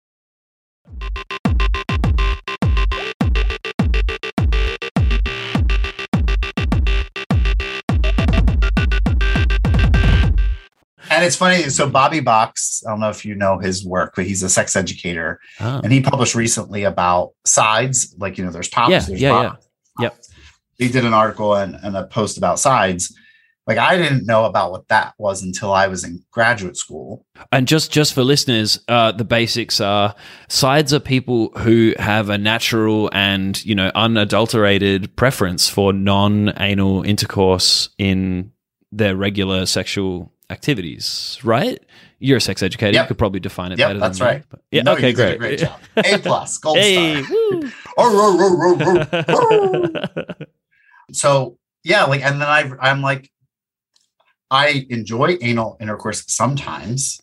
And 11.11 11.25
it's 11.25 11.37
funny. 11.37 11.65
So 11.65 11.91
Bobby 11.91 12.21
Box, 12.21 12.83
I 12.87 12.91
don't 12.91 13.01
know 13.01 13.11
if 13.11 13.25
you 13.25 13.35
know 13.35 13.59
his 13.59 13.85
work, 13.85 14.15
but 14.17 14.25
he's 14.25 14.43
a 14.43 14.49
sex 14.49 14.75
educator, 14.77 15.41
Ah. 15.61 15.81
and 15.85 15.93
he 15.93 16.01
published 16.01 16.35
recently 16.35 16.85
about 16.85 17.33
sides. 17.45 18.15
Like 18.19 18.39
you 18.39 18.45
know, 18.45 18.51
there's 18.51 18.69
tops. 18.71 18.91
Yeah, 18.91 19.01
there's 19.01 19.21
yeah, 19.21 19.43
yeah. 19.43 19.55
Yep. 20.01 20.17
He 20.79 20.89
did 20.89 21.05
an 21.05 21.13
article 21.13 21.55
and, 21.55 21.75
and 21.83 21.97
a 21.97 22.07
post 22.07 22.39
about 22.39 22.59
sides. 22.59 23.15
Like 23.67 23.79
I 23.79 23.97
didn't 23.97 24.27
know 24.27 24.45
about 24.45 24.73
what 24.73 24.89
that 24.89 25.15
was 25.19 25.43
until 25.43 25.73
I 25.73 25.87
was 25.87 26.03
in 26.03 26.25
graduate 26.33 26.77
school. 26.77 27.25
And 27.53 27.69
just 27.69 27.93
just 27.93 28.13
for 28.13 28.25
listeners, 28.25 28.81
uh, 28.89 29.13
the 29.13 29.25
basics 29.25 29.81
are 29.81 30.15
sides 30.49 30.93
are 30.93 30.99
people 31.01 31.51
who 31.59 31.95
have 31.99 32.29
a 32.29 32.39
natural 32.39 33.09
and 33.13 33.65
you 33.65 33.75
know 33.77 33.93
unadulterated 33.95 35.15
preference 35.17 35.69
for 35.69 35.93
non-anal 35.93 37.05
intercourse 37.05 37.91
in 37.99 38.51
their 38.91 39.15
regular 39.17 39.65
sexual 39.67 40.33
activities. 40.51 41.39
Right? 41.45 41.79
You're 42.19 42.39
a 42.39 42.41
sex 42.41 42.63
educator. 42.63 42.95
Yep. 42.95 43.05
You 43.05 43.09
could 43.09 43.19
probably 43.19 43.41
define 43.41 43.73
it 43.73 43.79
Yep, 43.81 43.89
better. 43.89 43.99
that's 44.01 44.19
than 44.19 44.27
me, 44.29 44.33
right. 44.35 44.45
but- 44.49 44.61
yeah. 44.71 44.83
No, 44.83 44.93
okay. 44.95 45.11
you 45.11 45.17
did 45.17 45.17
Great. 45.17 45.35
a 45.35 45.39
great 45.39 45.59
job. 45.59 45.81
A 45.97 46.19
plus, 46.23 46.59
gold 46.59 46.79
hey. 46.79 47.23
star. 47.23 47.71
so 51.13 51.59
yeah, 51.85 52.05
like, 52.05 52.23
and 52.23 52.41
then 52.41 52.49
I, 52.49 52.71
I'm 52.81 53.03
like, 53.03 53.29
I 54.53 54.87
enjoy 54.91 55.39
anal 55.41 55.77
intercourse 55.81 56.23
sometimes, 56.29 57.21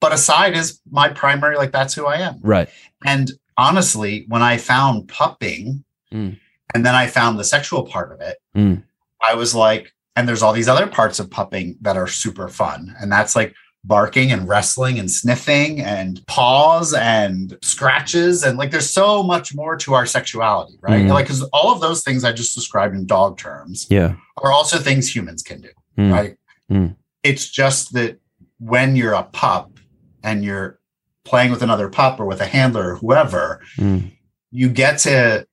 but 0.00 0.12
aside 0.12 0.54
is 0.56 0.80
my 0.90 1.08
primary. 1.08 1.56
Like 1.56 1.72
that's 1.72 1.94
who 1.94 2.04
I 2.06 2.16
am. 2.16 2.38
right. 2.42 2.68
And 3.06 3.30
honestly, 3.56 4.24
when 4.28 4.42
I 4.42 4.56
found 4.58 5.08
pupping, 5.08 5.84
Mm. 6.12 6.38
and 6.74 6.84
then 6.84 6.94
I 6.94 7.06
found 7.06 7.38
the 7.38 7.44
sexual 7.44 7.84
part 7.84 8.12
of 8.12 8.20
it, 8.20 8.36
Mm. 8.54 8.82
I 9.26 9.34
was 9.34 9.54
like, 9.54 9.92
and 10.16 10.28
there's 10.28 10.42
all 10.42 10.52
these 10.52 10.68
other 10.68 10.86
parts 10.86 11.18
of 11.20 11.30
pupping 11.30 11.76
that 11.80 11.96
are 11.96 12.06
super 12.08 12.48
fun, 12.48 12.94
and 13.00 13.10
that's 13.10 13.34
like 13.36 13.54
barking 13.84 14.30
and 14.30 14.46
wrestling 14.48 14.98
and 14.98 15.10
sniffing 15.10 15.80
and 15.80 16.24
paws 16.28 16.92
and 16.94 17.56
scratches 17.62 18.44
and 18.44 18.56
like 18.56 18.70
there's 18.70 18.88
so 18.90 19.22
much 19.24 19.54
more 19.56 19.76
to 19.76 19.92
our 19.94 20.06
sexuality 20.06 20.78
right 20.82 21.04
Mm. 21.06 21.10
like 21.10 21.24
because 21.26 21.42
all 21.52 21.72
of 21.72 21.80
those 21.80 22.04
things 22.04 22.22
i 22.22 22.30
just 22.30 22.54
described 22.54 22.94
in 22.94 23.06
dog 23.06 23.38
terms 23.38 23.88
Yeah. 23.90 24.14
are 24.40 24.52
also 24.52 24.78
things 24.78 25.12
humans 25.12 25.42
can 25.42 25.60
do 25.62 25.70
Mm. 25.98 26.12
right 26.12 26.36
Mm. 26.70 26.96
it's 27.22 27.48
just 27.50 27.92
that 27.92 28.18
when 28.58 28.96
you're 28.96 29.12
a 29.14 29.24
pup 29.24 29.78
and 30.22 30.44
you're 30.44 30.78
playing 31.24 31.50
with 31.50 31.62
another 31.62 31.88
pup 31.88 32.18
or 32.20 32.24
with 32.26 32.40
a 32.40 32.46
handler 32.46 32.92
or 32.92 32.96
whoever 32.96 33.60
Mm. 33.78 34.12
you 34.50 34.68
get 34.68 34.98
to 35.00 35.46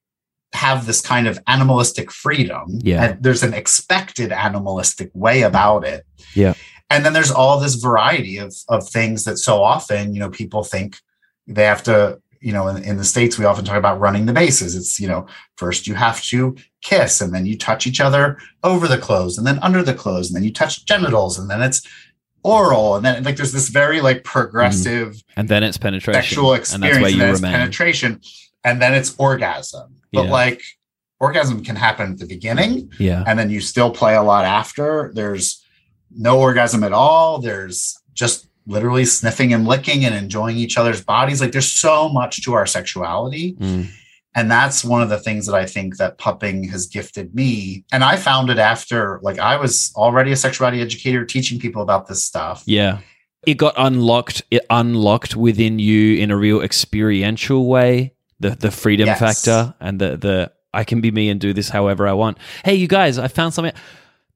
have 0.54 0.86
this 0.88 1.00
kind 1.02 1.28
of 1.28 1.38
animalistic 1.46 2.12
freedom. 2.12 2.80
Yeah. 2.82 3.04
And 3.04 3.24
there's 3.24 3.44
an 3.44 3.54
expected 3.54 4.32
animalistic 4.32 5.12
way 5.14 5.44
about 5.44 5.84
it. 5.86 6.06
Yeah. 6.34 6.56
And 6.90 7.06
then 7.06 7.14
there's 7.14 7.30
all 7.30 7.60
this 7.60 7.76
variety 7.76 8.38
of 8.40 8.56
of 8.68 8.90
things 8.90 9.26
that 9.26 9.38
so 9.38 9.62
often, 9.62 10.14
you 10.16 10.20
know, 10.20 10.30
people 10.32 10.64
think 10.64 10.98
they 11.46 11.66
have 11.66 11.84
to, 11.84 12.20
you 12.42 12.52
know, 12.52 12.68
in, 12.68 12.84
in 12.84 12.98
the 12.98 13.04
States, 13.04 13.38
we 13.38 13.46
often 13.46 13.64
talk 13.64 13.78
about 13.78 14.00
running 14.00 14.26
the 14.26 14.34
bases. 14.34 14.76
It's, 14.76 15.00
you 15.00 15.08
know, 15.08 15.28
first 15.56 15.86
you 15.86 15.94
have 15.94 16.22
to 16.24 16.56
kiss 16.82 17.22
and 17.22 17.34
then 17.34 17.46
you 17.46 17.58
touch 17.58 17.86
each 17.86 18.00
other 18.00 18.38
over 18.64 18.88
the 18.88 18.98
clothes 18.98 19.38
and 19.38 19.46
then 19.46 19.60
under 19.60 19.84
the 19.84 19.94
clothes 19.94 20.28
and 20.28 20.36
then 20.36 20.44
you 20.44 20.54
touch 20.54 20.86
genitals 20.86 21.38
and 21.38 21.50
then 21.50 21.62
it's 21.62 21.86
oral 22.44 22.96
and 22.96 23.06
then 23.06 23.22
like 23.24 23.36
there's 23.36 23.52
this 23.52 23.68
very 23.70 24.00
like 24.00 24.24
progressive 24.24 25.22
And 25.36 25.50
then 25.50 25.62
it's 25.64 25.78
penetration. 25.78 26.22
sexual 26.22 26.54
experience 26.54 26.74
And 26.74 26.84
that's 26.84 27.02
where 27.02 27.12
you 27.28 27.34
remain. 27.34 27.52
penetration 27.52 28.22
and 28.64 28.82
then 28.82 28.94
it's 28.94 29.14
orgasm 29.18 29.96
but 30.14 30.26
Yeah. 30.26 30.32
like 30.32 30.62
orgasm 31.20 31.64
can 31.66 31.76
happen 31.76 32.14
at 32.14 32.18
the 32.20 32.26
beginning 32.28 32.92
Yeah. 32.98 33.26
and 33.28 33.38
then 33.38 33.50
you 33.50 33.60
still 33.60 33.92
play 33.92 34.16
a 34.16 34.22
lot 34.24 34.46
after 34.46 35.12
there's 35.14 35.62
no 36.16 36.40
orgasm 36.40 36.84
at 36.86 36.94
all 36.94 37.40
there's 37.40 37.98
just 38.14 38.48
literally 38.66 39.04
sniffing 39.04 39.52
and 39.54 39.68
licking 39.68 40.06
and 40.06 40.16
enjoying 40.16 40.56
each 40.56 40.78
other's 40.78 41.04
bodies 41.04 41.42
like 41.42 41.52
there's 41.52 41.72
so 41.72 42.08
much 42.08 42.42
to 42.46 42.54
our 42.54 42.66
sexuality 42.66 43.56
Mm. 43.60 43.88
And 44.40 44.50
that's 44.50 44.84
one 44.86 45.02
of 45.02 45.10
the 45.10 45.20
things 45.20 45.46
that 45.46 45.56
i 45.56 45.66
think 45.66 45.98
that 45.98 46.18
pupping 46.18 46.64
has 46.74 46.88
gifted 46.88 47.34
me 47.36 47.84
and 47.92 48.04
i 48.04 48.16
found 48.16 48.50
it 48.50 48.58
after 48.58 49.20
like 49.22 49.38
i 49.40 49.56
was 49.58 49.92
already 49.96 50.32
a 50.32 50.36
sexuality 50.36 50.82
educator 50.82 51.26
teaching 51.26 51.60
people 51.60 51.82
about 51.82 52.08
this 52.08 52.24
stuff 52.24 52.64
Yeah. 52.66 53.00
It 53.48 53.58
got 53.58 53.74
unlocked 53.78 54.42
it 54.52 54.64
unlocked 54.70 55.36
within 55.36 55.80
you 55.80 56.18
in 56.24 56.30
a 56.30 56.36
real 56.36 56.62
experiential 56.62 57.68
way. 57.68 58.14
The 58.42 58.50
the 58.66 58.70
freedom 58.70 59.08
Yes. 59.08 59.20
factor 59.20 59.74
and 59.80 59.98
the 60.00 60.18
the 60.18 60.52
I 60.74 60.84
can 60.84 61.00
be 61.02 61.10
me 61.10 61.30
and 61.32 61.40
do 61.40 61.54
this 61.54 61.70
however 61.70 62.06
I 62.08 62.14
want. 62.14 62.38
Hey 62.66 62.76
you 62.76 62.88
guys, 62.88 63.18
I 63.18 63.28
found 63.30 63.54
something 63.54 63.74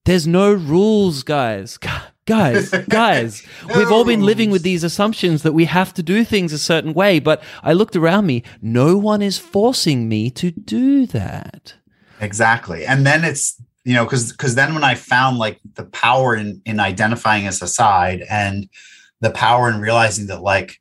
there's 0.05 0.25
no 0.25 0.53
rules, 0.53 1.23
guys. 1.23 1.77
Guys, 2.25 2.69
guys, 2.89 3.45
we've 3.75 3.91
all 3.91 4.05
been 4.05 4.21
living 4.21 4.49
with 4.49 4.63
these 4.63 4.83
assumptions 4.83 5.43
that 5.43 5.51
we 5.53 5.65
have 5.65 5.93
to 5.95 6.03
do 6.03 6.23
things 6.23 6.53
a 6.53 6.57
certain 6.57 6.93
way, 6.93 7.19
but 7.19 7.43
I 7.63 7.73
looked 7.73 7.95
around 7.95 8.25
me, 8.25 8.43
no 8.61 8.97
one 8.97 9.21
is 9.21 9.37
forcing 9.37 10.07
me 10.07 10.29
to 10.31 10.51
do 10.51 11.05
that. 11.07 11.75
Exactly. 12.21 12.85
And 12.85 13.05
then 13.05 13.23
it's, 13.25 13.61
you 13.83 13.93
know, 13.93 14.05
because 14.05 14.31
because 14.31 14.55
then 14.55 14.73
when 14.73 14.83
I 14.85 14.95
found 14.95 15.37
like 15.37 15.59
the 15.75 15.83
power 15.83 16.35
in 16.35 16.61
in 16.65 16.79
identifying 16.79 17.45
as 17.47 17.61
a 17.61 17.67
side 17.67 18.23
and 18.29 18.69
the 19.19 19.29
power 19.31 19.69
in 19.69 19.81
realizing 19.81 20.27
that 20.27 20.41
like 20.41 20.79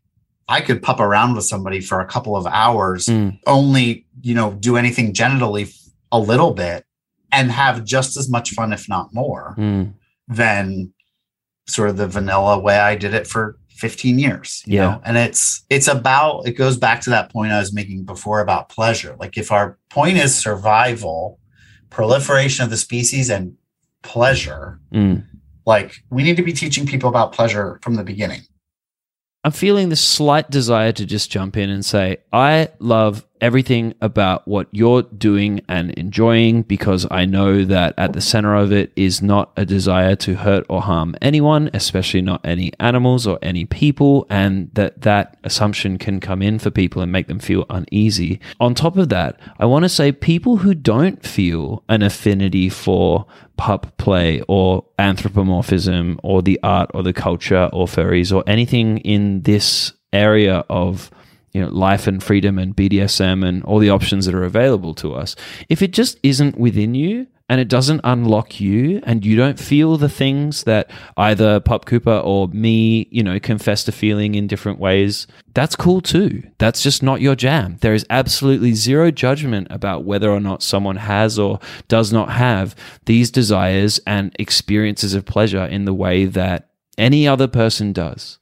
I 0.48 0.60
could 0.60 0.82
pup 0.82 1.00
around 1.00 1.34
with 1.34 1.44
somebody 1.44 1.80
for 1.80 2.00
a 2.00 2.06
couple 2.06 2.36
of 2.36 2.46
hours, 2.46 3.06
Mm. 3.06 3.38
only, 3.46 4.06
you 4.20 4.34
know, 4.34 4.52
do 4.52 4.76
anything 4.76 5.12
genitally 5.12 5.74
a 6.12 6.18
little 6.20 6.52
bit 6.54 6.84
and 7.32 7.50
have 7.50 7.84
just 7.84 8.16
as 8.16 8.28
much 8.30 8.50
fun, 8.50 8.72
if 8.72 8.88
not 8.88 9.12
more, 9.12 9.56
Mm. 9.58 9.94
than 10.28 10.92
sort 11.66 11.88
of 11.90 11.96
the 11.96 12.06
vanilla 12.08 12.58
way 12.58 12.78
I 12.78 12.94
did 12.96 13.14
it 13.14 13.26
for 13.26 13.58
15 13.70 14.18
years. 14.18 14.62
You 14.66 14.76
Yeah. 14.76 14.82
know? 14.90 15.00
And 15.04 15.16
it's 15.16 15.64
it's 15.70 15.88
about 15.88 16.46
it 16.46 16.52
goes 16.52 16.76
back 16.76 17.00
to 17.02 17.10
that 17.10 17.32
point 17.32 17.52
I 17.52 17.58
was 17.58 17.72
making 17.72 18.04
before 18.04 18.40
about 18.40 18.68
pleasure. 18.68 19.16
Like 19.18 19.36
if 19.36 19.50
our 19.52 19.78
point 19.90 20.18
is 20.18 20.34
survival, 20.34 21.38
proliferation 21.90 22.64
of 22.64 22.70
the 22.70 22.76
species 22.76 23.30
and 23.30 23.54
pleasure, 24.02 24.80
Mm. 24.92 25.24
like 25.66 26.02
we 26.10 26.22
need 26.22 26.36
to 26.36 26.42
be 26.42 26.52
teaching 26.52 26.86
people 26.86 27.08
about 27.08 27.32
pleasure 27.32 27.78
from 27.82 27.94
the 27.94 28.04
beginning. 28.04 28.42
I'm 29.44 29.52
feeling 29.52 29.88
this 29.88 30.00
slight 30.00 30.50
desire 30.50 30.92
to 30.92 31.04
just 31.04 31.30
jump 31.30 31.56
in 31.56 31.68
and 31.68 31.84
say, 31.84 32.18
I 32.32 32.68
love 32.78 33.24
everything 33.42 33.92
about 34.00 34.46
what 34.46 34.68
you're 34.70 35.02
doing 35.02 35.60
and 35.68 35.90
enjoying 35.92 36.62
because 36.62 37.06
I 37.10 37.24
know 37.24 37.64
that 37.64 37.94
at 37.98 38.12
the 38.12 38.20
center 38.20 38.54
of 38.54 38.72
it 38.72 38.92
is 38.96 39.20
not 39.20 39.52
a 39.56 39.66
desire 39.66 40.14
to 40.16 40.36
hurt 40.36 40.64
or 40.68 40.80
harm 40.80 41.16
anyone, 41.20 41.68
especially 41.74 42.22
not 42.22 42.40
any 42.44 42.72
animals 42.78 43.26
or 43.26 43.38
any 43.42 43.64
people, 43.64 44.26
and 44.30 44.70
that 44.74 45.02
that 45.02 45.36
assumption 45.42 45.98
can 45.98 46.20
come 46.20 46.40
in 46.40 46.58
for 46.60 46.70
people 46.70 47.02
and 47.02 47.10
make 47.10 47.26
them 47.26 47.40
feel 47.40 47.66
uneasy. 47.68 48.40
On 48.60 48.74
top 48.74 48.96
of 48.96 49.08
that, 49.08 49.38
I 49.58 49.66
want 49.66 49.84
to 49.84 49.88
say 49.88 50.12
people 50.12 50.58
who 50.58 50.74
don't 50.74 51.22
feel 51.26 51.82
an 51.88 52.02
affinity 52.02 52.68
for 52.68 53.26
pup 53.56 53.96
play 53.98 54.40
or 54.48 54.84
anthropomorphism 54.98 56.20
or 56.22 56.42
the 56.42 56.58
art 56.62 56.90
or 56.94 57.02
the 57.02 57.12
culture 57.12 57.68
or 57.72 57.86
furries 57.86 58.34
or 58.34 58.44
anything 58.46 58.98
in 58.98 59.42
this 59.42 59.92
area 60.12 60.64
of 60.68 61.10
you 61.52 61.60
know 61.60 61.68
life 61.68 62.06
and 62.06 62.22
freedom 62.22 62.58
and 62.58 62.76
BDSM 62.76 63.46
and 63.46 63.62
all 63.64 63.78
the 63.78 63.90
options 63.90 64.26
that 64.26 64.34
are 64.34 64.44
available 64.44 64.94
to 64.94 65.14
us 65.14 65.36
if 65.68 65.82
it 65.82 65.92
just 65.92 66.18
isn't 66.22 66.58
within 66.58 66.94
you 66.94 67.26
and 67.52 67.60
it 67.60 67.68
doesn't 67.68 68.00
unlock 68.02 68.60
you 68.60 69.02
and 69.04 69.26
you 69.26 69.36
don't 69.36 69.58
feel 69.58 69.98
the 69.98 70.08
things 70.08 70.64
that 70.64 70.90
either 71.18 71.60
Pup 71.60 71.84
Cooper 71.84 72.16
or 72.16 72.48
me, 72.48 73.06
you 73.10 73.22
know, 73.22 73.38
confess 73.38 73.84
to 73.84 73.92
feeling 73.92 74.34
in 74.34 74.46
different 74.46 74.78
ways, 74.78 75.26
that's 75.52 75.76
cool 75.76 76.00
too. 76.00 76.42
That's 76.56 76.82
just 76.82 77.02
not 77.02 77.20
your 77.20 77.34
jam. 77.34 77.76
There 77.82 77.92
is 77.92 78.06
absolutely 78.08 78.72
zero 78.72 79.10
judgment 79.10 79.66
about 79.68 80.04
whether 80.04 80.30
or 80.30 80.40
not 80.40 80.62
someone 80.62 80.96
has 80.96 81.38
or 81.38 81.58
does 81.88 82.10
not 82.10 82.30
have 82.30 82.74
these 83.04 83.30
desires 83.30 84.00
and 84.06 84.34
experiences 84.38 85.12
of 85.12 85.26
pleasure 85.26 85.66
in 85.66 85.84
the 85.84 85.92
way 85.92 86.24
that 86.24 86.70
any 86.96 87.28
other 87.28 87.48
person 87.48 87.92
does. 87.92 88.38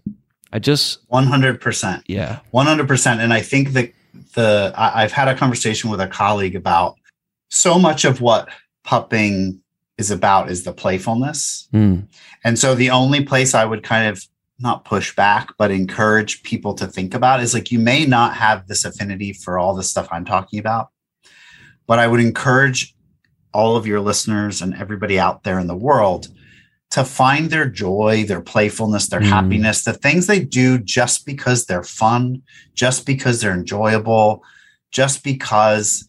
I 0.52 0.58
just, 0.58 1.08
100%. 1.10 2.02
yeah. 2.06 2.40
100% 2.52 3.18
and 3.18 3.32
i 3.32 3.40
think 3.40 3.72
that 3.72 3.92
the 4.34 4.72
I, 4.76 5.02
i've 5.02 5.12
had 5.12 5.28
a 5.28 5.34
conversation 5.36 5.90
with 5.90 6.00
a 6.00 6.08
colleague 6.08 6.56
about 6.56 6.96
so 7.48 7.78
much 7.78 8.04
of 8.04 8.20
what 8.20 8.48
pupping 8.84 9.60
is 9.98 10.10
about 10.10 10.50
is 10.50 10.64
the 10.64 10.72
playfulness 10.72 11.68
Mm, 11.72 12.06
and 12.44 12.58
so 12.58 12.74
the 12.74 12.90
only 12.90 13.24
place 13.24 13.54
i 13.54 13.64
would 13.64 13.82
kind 13.82 14.08
of 14.08 14.24
not 14.58 14.84
push 14.84 15.14
back 15.14 15.50
but 15.58 15.70
encourage 15.70 16.42
people 16.42 16.74
to 16.74 16.86
think 16.86 17.14
about 17.14 17.40
is 17.40 17.54
like 17.54 17.70
you 17.70 17.78
may 17.78 18.04
not 18.04 18.34
have 18.34 18.66
this 18.66 18.84
affinity 18.84 19.32
for 19.32 19.58
all 19.58 19.74
the 19.74 19.82
stuff 19.82 20.08
i'm 20.10 20.24
talking 20.24 20.58
about 20.58 20.88
but 21.86 21.98
i 21.98 22.06
would 22.06 22.20
encourage 22.20 22.94
all 23.52 23.76
of 23.76 23.86
your 23.86 24.00
listeners 24.00 24.62
and 24.62 24.74
everybody 24.74 25.18
out 25.18 25.42
there 25.44 25.58
in 25.58 25.66
the 25.66 25.76
world 25.76 26.28
to 26.90 27.04
find 27.04 27.50
their 27.50 27.66
joy, 27.68 28.24
their 28.26 28.40
playfulness, 28.40 29.08
their 29.08 29.20
Mm. 29.20 29.26
happiness, 29.28 29.84
the 29.84 29.92
things 29.92 30.26
they 30.26 30.40
do 30.40 30.78
just 30.78 31.24
because 31.24 31.66
they're 31.66 31.84
fun, 31.84 32.42
just 32.74 33.06
because 33.06 33.40
they're 33.40 33.54
enjoyable, 33.54 34.42
just 34.90 35.22
because 35.22 36.08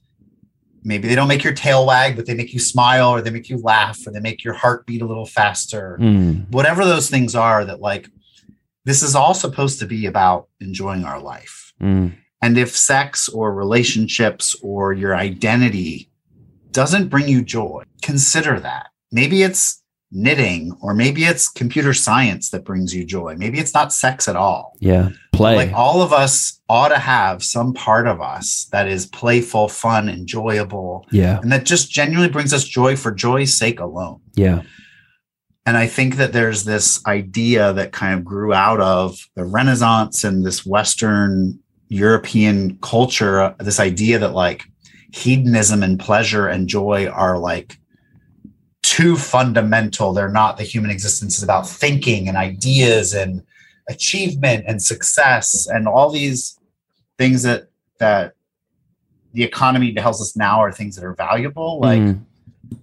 maybe 0.83 1.07
they 1.07 1.13
don't 1.13 1.27
make 1.27 1.43
your 1.43 1.53
tail 1.53 1.85
wag, 1.85 2.15
but 2.15 2.25
they 2.25 2.33
make 2.33 2.51
you 2.53 2.59
smile 2.59 3.09
or 3.09 3.21
they 3.21 3.29
make 3.29 3.49
you 3.49 3.57
laugh 3.57 3.99
or 4.07 4.11
they 4.11 4.19
make 4.19 4.43
your 4.43 4.55
heart 4.55 4.87
beat 4.87 5.03
a 5.03 5.05
little 5.05 5.27
faster. 5.27 5.99
Mm. 6.01 6.49
Whatever 6.51 6.83
those 6.85 7.09
things 7.09 7.35
are 7.35 7.63
that 7.65 7.79
like 7.79 8.09
this 8.85 9.03
is 9.03 9.15
all 9.15 9.35
supposed 9.35 9.77
to 9.79 9.85
be 9.85 10.07
about 10.07 10.47
enjoying 10.59 11.03
our 11.03 11.19
life. 11.21 11.73
Mm. 11.79 12.13
And 12.41 12.57
if 12.57 12.75
sex 12.75 13.29
or 13.29 13.53
relationships 13.53 14.55
or 14.63 14.93
your 14.93 15.15
identity 15.15 16.09
doesn't 16.71 17.09
bring 17.09 17.27
you 17.27 17.43
joy, 17.43 17.83
consider 18.01 18.59
that. 18.59 18.87
Maybe 19.11 19.43
it's 19.43 19.80
knitting 20.11 20.75
or 20.81 20.93
maybe 20.93 21.23
it's 21.23 21.47
computer 21.47 21.93
science 21.93 22.49
that 22.49 22.65
brings 22.65 22.93
you 22.93 23.05
joy. 23.05 23.35
Maybe 23.37 23.59
it's 23.59 23.73
not 23.73 23.93
sex 23.93 24.27
at 24.27 24.35
all. 24.35 24.75
Yeah. 24.79 25.09
Play. 25.31 25.55
Like 25.55 25.73
all 25.73 26.01
of 26.01 26.11
us 26.11 26.61
ought 26.67 26.89
to 26.89 26.99
have 26.99 27.43
some 27.43 27.73
part 27.73 28.07
of 28.07 28.21
us 28.21 28.67
that 28.71 28.87
is 28.87 29.05
playful, 29.05 29.69
fun, 29.69 30.09
enjoyable, 30.09 31.07
yeah. 31.11 31.39
and 31.41 31.51
that 31.51 31.65
just 31.65 31.89
genuinely 31.89 32.29
brings 32.29 32.53
us 32.53 32.65
joy 32.65 32.95
for 32.95 33.11
joy's 33.11 33.57
sake 33.57 33.79
alone. 33.79 34.19
Yeah. 34.35 34.63
And 35.65 35.77
I 35.77 35.87
think 35.87 36.15
that 36.15 36.33
there's 36.33 36.63
this 36.63 37.05
idea 37.05 37.71
that 37.73 37.91
kind 37.91 38.17
of 38.17 38.25
grew 38.25 38.53
out 38.53 38.81
of 38.81 39.29
the 39.35 39.45
Renaissance 39.45 40.23
and 40.23 40.45
this 40.45 40.65
Western 40.65 41.59
European 41.87 42.77
culture, 42.77 43.55
this 43.59 43.79
idea 43.79 44.17
that 44.19 44.33
like 44.33 44.63
hedonism 45.13 45.83
and 45.83 45.99
pleasure 45.99 46.47
and 46.47 46.67
joy 46.67 47.07
are 47.07 47.37
like 47.37 47.77
too 48.91 49.15
fundamental. 49.15 50.11
They're 50.11 50.27
not 50.43 50.57
the 50.57 50.63
human 50.63 50.91
existence 50.91 51.37
is 51.37 51.43
about 51.43 51.65
thinking 51.65 52.27
and 52.27 52.35
ideas 52.35 53.13
and 53.13 53.41
achievement 53.87 54.65
and 54.67 54.83
success 54.83 55.65
and 55.73 55.87
all 55.87 56.09
these 56.11 56.59
things 57.17 57.43
that 57.43 57.69
that 57.99 58.33
the 59.33 59.43
economy 59.43 59.93
tells 59.93 60.21
us 60.21 60.35
now 60.35 60.59
are 60.59 60.73
things 60.73 60.95
that 60.97 61.05
are 61.05 61.13
valuable. 61.15 61.79
Like 61.79 62.01
Mm. 62.01 62.25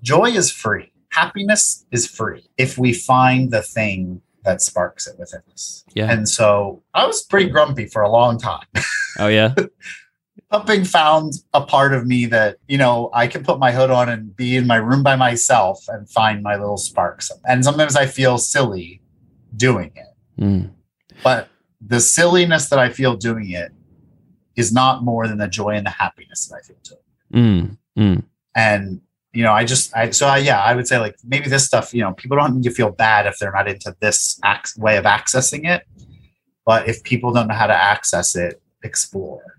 joy 0.03 0.31
is 0.31 0.51
free. 0.51 0.93
Happiness 1.11 1.85
is 1.91 2.07
free 2.07 2.49
if 2.57 2.79
we 2.79 2.95
find 2.95 3.51
the 3.51 3.61
thing 3.63 4.23
that 4.45 4.63
sparks 4.63 5.07
it 5.07 5.19
within 5.19 5.43
us. 5.53 5.85
Yeah. 5.95 6.11
And 6.11 6.27
so 6.27 6.83
I 6.95 7.07
was 7.07 7.23
pretty 7.23 7.51
grumpy 7.51 7.85
for 7.87 8.01
a 8.01 8.11
long 8.11 8.39
time. 8.39 8.67
Oh 9.19 9.29
yeah. 9.29 9.55
Pupping 10.51 10.85
found 10.85 11.35
a 11.53 11.61
part 11.61 11.93
of 11.93 12.07
me 12.07 12.25
that, 12.27 12.57
you 12.69 12.79
know, 12.79 13.11
I 13.13 13.27
can 13.27 13.45
put 13.45 13.59
my 13.59 13.71
hood 13.71 13.91
on 13.91 14.09
and 14.09 14.35
be 14.35 14.57
in 14.57 14.67
my 14.67 14.77
room 14.77 15.03
by 15.03 15.15
myself 15.15 15.85
and 15.89 16.09
find 16.09 16.43
my 16.43 16.57
little 16.57 16.79
sparks. 16.79 17.31
And 17.47 17.63
sometimes 17.65 17.97
I 17.97 18.07
feel 18.07 18.39
silly 18.39 19.03
doing 19.57 19.93
it. 19.95 20.43
Mm. 20.43 20.71
But 21.23 21.49
the 21.81 22.01
silliness 22.01 22.71
that 22.71 22.79
I 22.79 22.89
feel 22.89 23.15
doing 23.17 23.51
it 23.51 23.73
is 24.57 24.73
not 24.73 25.05
more 25.05 25.29
than 25.29 25.39
the 25.39 25.49
joy 25.49 25.71
and 25.71 25.85
the 25.85 25.91
happiness 25.91 26.47
that 26.47 26.57
I 26.57 26.61
feel 26.63 26.77
doing. 26.83 27.01
it. 27.01 27.37
Mm. 27.37 27.79
Mm. 27.99 28.23
and 28.55 29.01
you 29.33 29.43
know 29.43 29.53
i 29.53 29.65
just 29.65 29.95
i 29.97 30.09
so 30.11 30.27
I, 30.29 30.39
yeah 30.39 30.63
i 30.63 30.75
would 30.75 30.87
say 30.87 30.99
like 30.99 31.17
maybe 31.25 31.49
this 31.49 31.67
stuff 31.67 31.93
you 31.93 32.01
know 32.01 32.13
people 32.13 32.37
don't 32.37 32.55
need 32.55 32.63
to 32.63 32.71
feel 32.71 32.91
bad 32.91 33.27
if 33.27 33.39
they're 33.39 33.53
not 33.53 33.69
into 33.69 33.95
this 34.01 34.41
ac- 34.45 34.81
way 34.81 34.97
of 34.97 35.05
accessing 35.05 35.69
it 35.69 35.83
but 36.65 36.89
if 36.89 37.03
people 37.03 37.33
don't 37.33 37.49
know 37.49 37.55
how 37.55 37.67
to 37.67 37.75
access 37.75 38.37
it 38.37 38.63
explore 38.85 39.58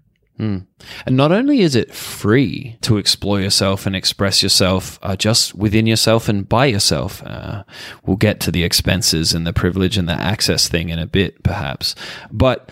And 1.05 1.17
not 1.17 1.31
only 1.31 1.61
is 1.61 1.75
it 1.75 1.93
free 1.93 2.77
to 2.81 2.97
explore 2.97 3.41
yourself 3.41 3.85
and 3.85 3.95
express 3.95 4.41
yourself 4.41 4.97
uh, 5.01 5.15
just 5.15 5.53
within 5.53 5.85
yourself 5.85 6.29
and 6.29 6.47
by 6.47 6.65
yourself, 6.65 7.21
uh, 7.25 7.63
we'll 8.05 8.17
get 8.17 8.39
to 8.41 8.51
the 8.51 8.63
expenses 8.63 9.33
and 9.33 9.45
the 9.45 9.53
privilege 9.53 9.97
and 9.97 10.07
the 10.07 10.13
access 10.13 10.67
thing 10.67 10.89
in 10.89 10.97
a 10.97 11.05
bit, 11.05 11.43
perhaps. 11.43 11.93
But 12.31 12.71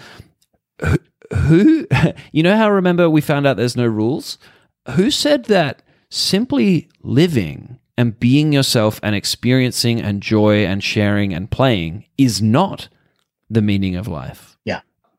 who 1.34 1.88
you 2.32 2.44
know 2.44 2.56
how 2.56 2.72
remember 2.72 3.10
we 3.10 3.22
found 3.22 3.46
out 3.46 3.58
there's 3.58 3.78
no 3.78 3.86
rules? 3.86 4.38
Who 4.96 5.12
said 5.12 5.46
that 5.46 5.82
simply 6.10 6.88
living 7.02 7.80
and 7.98 8.20
being 8.20 8.54
yourself 8.54 9.00
and 9.04 9.16
experiencing 9.16 10.02
and 10.02 10.22
joy 10.22 10.66
and 10.66 10.84
sharing 10.84 11.34
and 11.34 11.52
playing 11.52 12.06
is 12.18 12.42
not 12.42 12.88
the 13.50 13.62
meaning 13.62 13.96
of 13.96 14.08
life? 14.08 14.57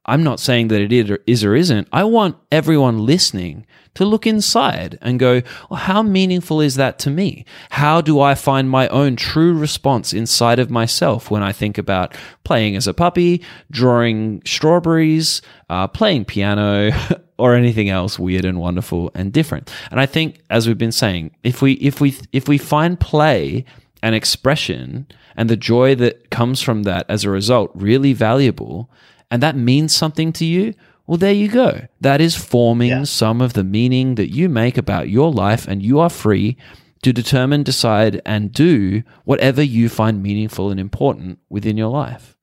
I'm 0.08 0.24
not 0.24 0.40
saying 0.40 0.68
that 0.68 0.80
it 0.80 0.92
is 0.92 1.10
or, 1.10 1.18
is 1.26 1.44
or 1.44 1.54
isn't. 1.54 1.86
I 1.92 2.04
want 2.04 2.36
everyone 2.50 3.04
listening 3.04 3.66
to 3.94 4.04
look 4.04 4.26
inside 4.26 4.98
and 5.02 5.18
go, 5.18 5.42
well, 5.68 5.80
how 5.80 6.02
meaningful 6.02 6.60
is 6.60 6.76
that 6.76 6.98
to 7.00 7.10
me? 7.10 7.44
How 7.70 8.00
do 8.00 8.20
I 8.20 8.34
find 8.34 8.70
my 8.70 8.88
own 8.88 9.16
true 9.16 9.52
response 9.52 10.12
inside 10.12 10.58
of 10.58 10.70
myself 10.70 11.30
when 11.30 11.42
I 11.42 11.52
think 11.52 11.78
about 11.78 12.14
playing 12.44 12.74
as 12.74 12.86
a 12.86 12.94
puppy, 12.94 13.42
drawing 13.70 14.40
strawberries, 14.46 15.42
uh, 15.68 15.88
playing 15.88 16.24
piano, 16.24 16.90
or 17.38 17.54
anything 17.54 17.88
else 17.88 18.18
weird 18.18 18.44
and 18.44 18.58
wonderful 18.58 19.10
and 19.14 19.32
different? 19.32 19.70
And 19.90 20.00
I 20.00 20.06
think, 20.06 20.40
as 20.48 20.66
we've 20.66 20.78
been 20.78 20.92
saying, 20.92 21.32
if 21.42 21.60
we 21.60 21.72
if 21.74 22.00
we 22.00 22.16
if 22.32 22.48
we 22.48 22.56
find 22.56 22.98
play 22.98 23.64
and 24.02 24.14
expression 24.14 25.06
and 25.36 25.50
the 25.50 25.56
joy 25.56 25.94
that 25.96 26.30
comes 26.30 26.62
from 26.62 26.84
that 26.84 27.04
as 27.08 27.24
a 27.24 27.30
result 27.30 27.70
really 27.74 28.12
valuable 28.12 28.90
and 29.30 29.42
that 29.42 29.56
means 29.56 29.94
something 29.94 30.32
to 30.34 30.44
you, 30.44 30.74
well, 31.06 31.18
there 31.18 31.32
you 31.32 31.48
go. 31.48 31.86
That 32.00 32.20
is 32.20 32.34
forming 32.36 32.90
Yeah. 32.90 33.04
some 33.04 33.40
of 33.40 33.54
the 33.54 33.64
meaning 33.64 34.16
that 34.16 34.30
you 34.32 34.48
make 34.48 34.76
about 34.76 35.08
your 35.08 35.32
life, 35.32 35.66
and 35.66 35.82
you 35.82 35.98
are 36.00 36.10
free 36.10 36.56
to 37.02 37.12
determine, 37.12 37.62
decide, 37.62 38.20
and 38.26 38.52
do 38.52 39.02
whatever 39.24 39.62
you 39.62 39.88
find 39.88 40.22
meaningful 40.22 40.70
and 40.70 40.78
important 40.80 41.38
within 41.48 41.76
your 41.78 41.88
life. 41.88 42.36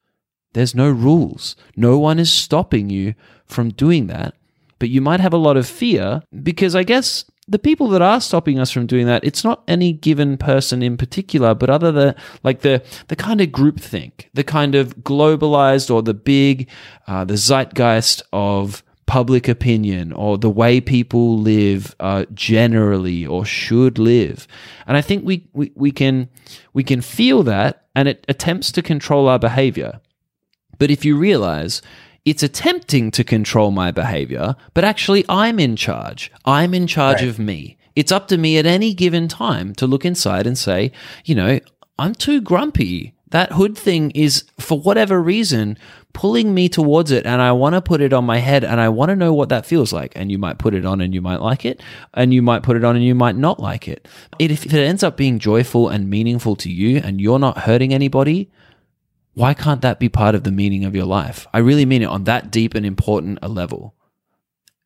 There's 0.54 0.74
no 0.74 0.90
rules. 0.90 1.56
No 1.76 2.00
one 2.00 2.18
is 2.18 2.32
stopping 2.32 2.90
you 2.90 3.14
from 3.46 3.70
doing 3.70 4.08
that. 4.08 4.34
But 4.80 4.90
you 4.90 5.02
might 5.02 5.20
have 5.20 5.34
a 5.34 5.38
lot 5.38 5.58
of 5.58 5.68
fear 5.68 6.22
because 6.44 6.76
I 6.76 6.84
guess 6.84 7.26
the 7.48 7.60
people 7.60 7.88
that 7.90 8.02
are 8.02 8.20
stopping 8.20 8.60
us 8.60 8.72
from 8.72 8.88
doing 8.88 9.06
that, 9.06 9.24
it's 9.24 9.44
not 9.44 9.64
any 9.68 9.94
given 9.94 10.38
person 10.38 10.82
in 10.82 10.98
particular, 10.98 11.54
but 11.54 11.70
other 11.70 11.92
the 11.92 12.16
like 12.44 12.62
the 12.62 12.84
the 13.08 13.16
kind 13.16 13.40
of 13.42 13.50
groupthink, 13.50 14.28
the 14.34 14.44
kind 14.44 14.74
of 14.74 14.98
globalized 14.98 15.94
or 15.94 16.02
the 16.02 16.14
big, 16.14 16.68
uh, 17.08 17.24
the 17.24 17.38
zeitgeist 17.38 18.24
of 18.34 18.84
public 19.06 19.48
opinion 19.48 20.12
or 20.12 20.38
the 20.38 20.50
way 20.50 20.82
people 20.82 21.38
live 21.38 21.96
uh, 22.00 22.26
generally 22.34 23.26
or 23.26 23.46
should 23.46 24.00
live. 24.00 24.48
And 24.88 24.98
I 24.98 25.02
think 25.02 25.24
we, 25.24 25.48
we 25.54 25.72
we 25.76 25.92
can 25.92 26.30
we 26.74 26.84
can 26.84 27.02
feel 27.02 27.44
that, 27.44 27.86
and 27.96 28.08
it 28.08 28.26
attempts 28.28 28.72
to 28.72 28.82
control 28.82 29.28
our 29.28 29.40
behavior. 29.40 30.00
But 30.80 30.90
if 30.90 31.06
you 31.06 31.16
realize 31.16 31.82
it's 32.26 32.44
attempting 32.44 33.12
to 33.12 33.24
control 33.24 33.72
my 33.72 33.92
behavior, 33.92 34.56
but 34.74 34.84
actually 34.84 35.24
I'm 35.30 35.60
in 35.60 35.76
charge. 35.76 36.32
I'm 36.44 36.74
in 36.74 36.88
charge 36.88 37.22
Right. 37.22 37.30
of 37.30 37.40
me. 37.40 37.78
It's 37.96 38.12
up 38.12 38.28
to 38.30 38.38
me 38.38 38.58
at 38.58 38.66
any 38.66 38.94
given 38.94 39.28
time 39.28 39.74
to 39.76 39.88
look 39.88 40.04
inside 40.06 40.46
and 40.48 40.58
say, 40.58 40.92
you 41.24 41.36
know, 41.36 41.60
I'm 41.98 42.14
too 42.16 42.42
grumpy. 42.42 43.14
That 43.30 43.54
hood 43.54 43.78
thing 43.78 44.12
is, 44.12 44.44
for 44.60 44.80
whatever 44.80 45.22
reason, 45.22 45.78
pulling 46.14 46.54
me 46.54 46.70
towards 46.70 47.12
it, 47.12 47.26
and 47.26 47.42
I 47.42 47.52
want 47.52 47.74
to 47.76 47.82
put 47.82 48.00
it 48.02 48.14
on 48.14 48.24
my 48.26 48.38
head, 48.38 48.64
and 48.64 48.80
I 48.80 48.88
want 48.90 49.10
to 49.10 49.16
know 49.16 49.34
what 49.34 49.50
that 49.50 49.66
feels 49.66 49.92
like. 49.92 50.14
And 50.16 50.32
you 50.32 50.38
might 50.38 50.58
put 50.58 50.74
it 50.74 50.86
on 50.86 51.02
and 51.02 51.14
you 51.14 51.22
might 51.22 51.42
like 51.42 51.66
it, 51.66 51.82
and 52.14 52.34
you 52.34 52.42
might 52.42 52.64
put 52.64 52.78
it 52.78 52.84
on 52.84 52.96
and 52.96 53.04
you 53.04 53.16
might 53.16 53.36
not 53.36 53.60
like 53.60 53.88
it. 53.88 54.08
It- 54.40 54.52
If 54.52 54.66
it 54.66 54.74
ends 54.74 55.04
up 55.04 55.18
being 55.18 55.40
joyful 55.40 55.90
and 55.90 56.10
meaningful 56.10 56.56
to 56.58 56.72
you, 56.72 57.02
and 57.04 57.20
you're 57.20 57.40
not 57.40 57.60
hurting 57.60 57.94
anybody, 57.94 58.50
why 59.36 59.54
can't 59.54 59.82
that 59.82 60.00
be 60.00 60.10
part 60.10 60.34
of 60.34 60.44
the 60.44 60.52
meaning 60.52 60.86
of 60.86 60.96
your 60.96 61.06
life? 61.06 61.46
I 61.54 61.60
really 61.60 61.86
mean 61.86 62.02
it 62.02 62.06
on 62.06 62.24
that 62.24 62.52
deep 62.52 62.74
and 62.74 62.86
important 62.86 63.40
a 63.42 63.48
level. 63.48 63.94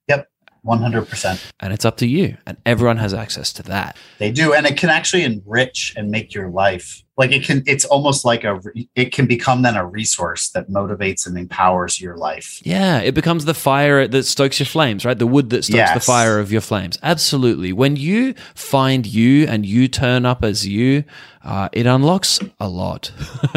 yep 0.07 0.29
100% 0.65 1.51
And 1.61 1.71
it's 1.71 1.85
up 1.85 1.97
to 1.97 2.07
you. 2.07 2.35
And 2.45 2.57
everyone 2.65 2.97
has 2.97 3.13
access 3.13 3.53
to 3.53 3.63
that. 3.63 3.95
they 4.17 4.31
do 4.31 4.53
and 4.53 4.65
it 4.65 4.77
can 4.77 4.89
actually 4.89 5.23
enrich 5.23 5.93
and 5.95 6.11
make 6.11 6.33
your 6.33 6.49
life 6.49 7.03
like 7.19 7.31
it 7.31 7.43
can 7.43 7.61
it's 7.67 7.85
almost 7.85 8.25
like 8.25 8.43
a 8.43 8.59
it 8.95 9.13
can 9.13 9.27
become 9.27 9.61
then 9.61 9.75
a 9.75 9.85
resource 9.85 10.49
that 10.49 10.69
motivates 10.69 11.27
and 11.27 11.37
empowers 11.37 12.01
your 12.01 12.17
life 12.17 12.49
Yeah, 12.63 12.99
it 12.99 13.13
becomes 13.13 13.45
the 13.45 13.53
fire 13.53 14.07
that 14.07 14.23
stokes 14.23 14.59
your 14.59 14.65
flames, 14.65 15.05
right? 15.05 15.17
The 15.17 15.27
wood 15.27 15.49
that 15.51 15.65
stokes 15.65 15.93
the 15.93 15.99
fire 15.99 16.39
of 16.39 16.51
your 16.51 16.61
flames. 16.61 16.97
Absolutely. 17.03 17.73
When 17.73 17.95
you 17.95 18.33
find 18.55 19.05
you 19.05 19.45
and 19.47 19.65
you 19.65 19.87
turn 19.87 20.25
up 20.25 20.43
as 20.43 20.67
you, 20.67 21.03
uh, 21.43 21.69
it 21.71 21.85
unlocks 21.85 22.39
a 22.59 22.67
lot. 22.67 23.11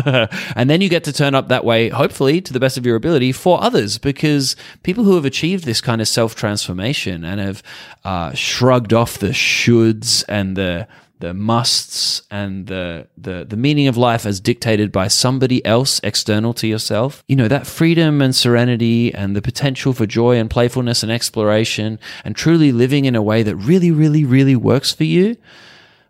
and 0.56 0.70
then 0.70 0.80
you 0.80 0.88
get 0.88 1.04
to 1.04 1.12
turn 1.12 1.34
up 1.34 1.48
that 1.48 1.64
way, 1.64 1.88
hopefully, 1.88 2.40
to 2.40 2.52
the 2.52 2.60
best 2.60 2.76
of 2.76 2.86
your 2.86 2.96
ability 2.96 3.32
for 3.32 3.62
others, 3.62 3.98
because 3.98 4.56
people 4.82 5.04
who 5.04 5.14
have 5.14 5.24
achieved 5.24 5.64
this 5.64 5.80
kind 5.80 6.00
of 6.00 6.08
self 6.08 6.34
transformation 6.34 7.24
and 7.24 7.40
have 7.40 7.62
uh, 8.04 8.32
shrugged 8.32 8.92
off 8.92 9.18
the 9.18 9.28
shoulds 9.28 10.24
and 10.28 10.56
the 10.56 10.86
the 11.22 11.32
musts 11.32 12.22
and 12.32 12.66
the, 12.66 13.06
the 13.16 13.46
the 13.48 13.56
meaning 13.56 13.86
of 13.86 13.96
life 13.96 14.26
as 14.26 14.40
dictated 14.40 14.90
by 14.90 15.06
somebody 15.06 15.64
else 15.64 16.00
external 16.02 16.52
to 16.52 16.66
yourself 16.66 17.22
you 17.28 17.36
know 17.36 17.46
that 17.46 17.64
freedom 17.64 18.20
and 18.20 18.34
serenity 18.34 19.14
and 19.14 19.36
the 19.36 19.40
potential 19.40 19.92
for 19.92 20.04
joy 20.04 20.36
and 20.36 20.50
playfulness 20.50 21.04
and 21.04 21.12
exploration 21.12 22.00
and 22.24 22.34
truly 22.34 22.72
living 22.72 23.04
in 23.04 23.14
a 23.14 23.22
way 23.22 23.44
that 23.44 23.54
really 23.54 23.92
really 23.92 24.24
really 24.24 24.56
works 24.56 24.92
for 24.92 25.04
you 25.04 25.36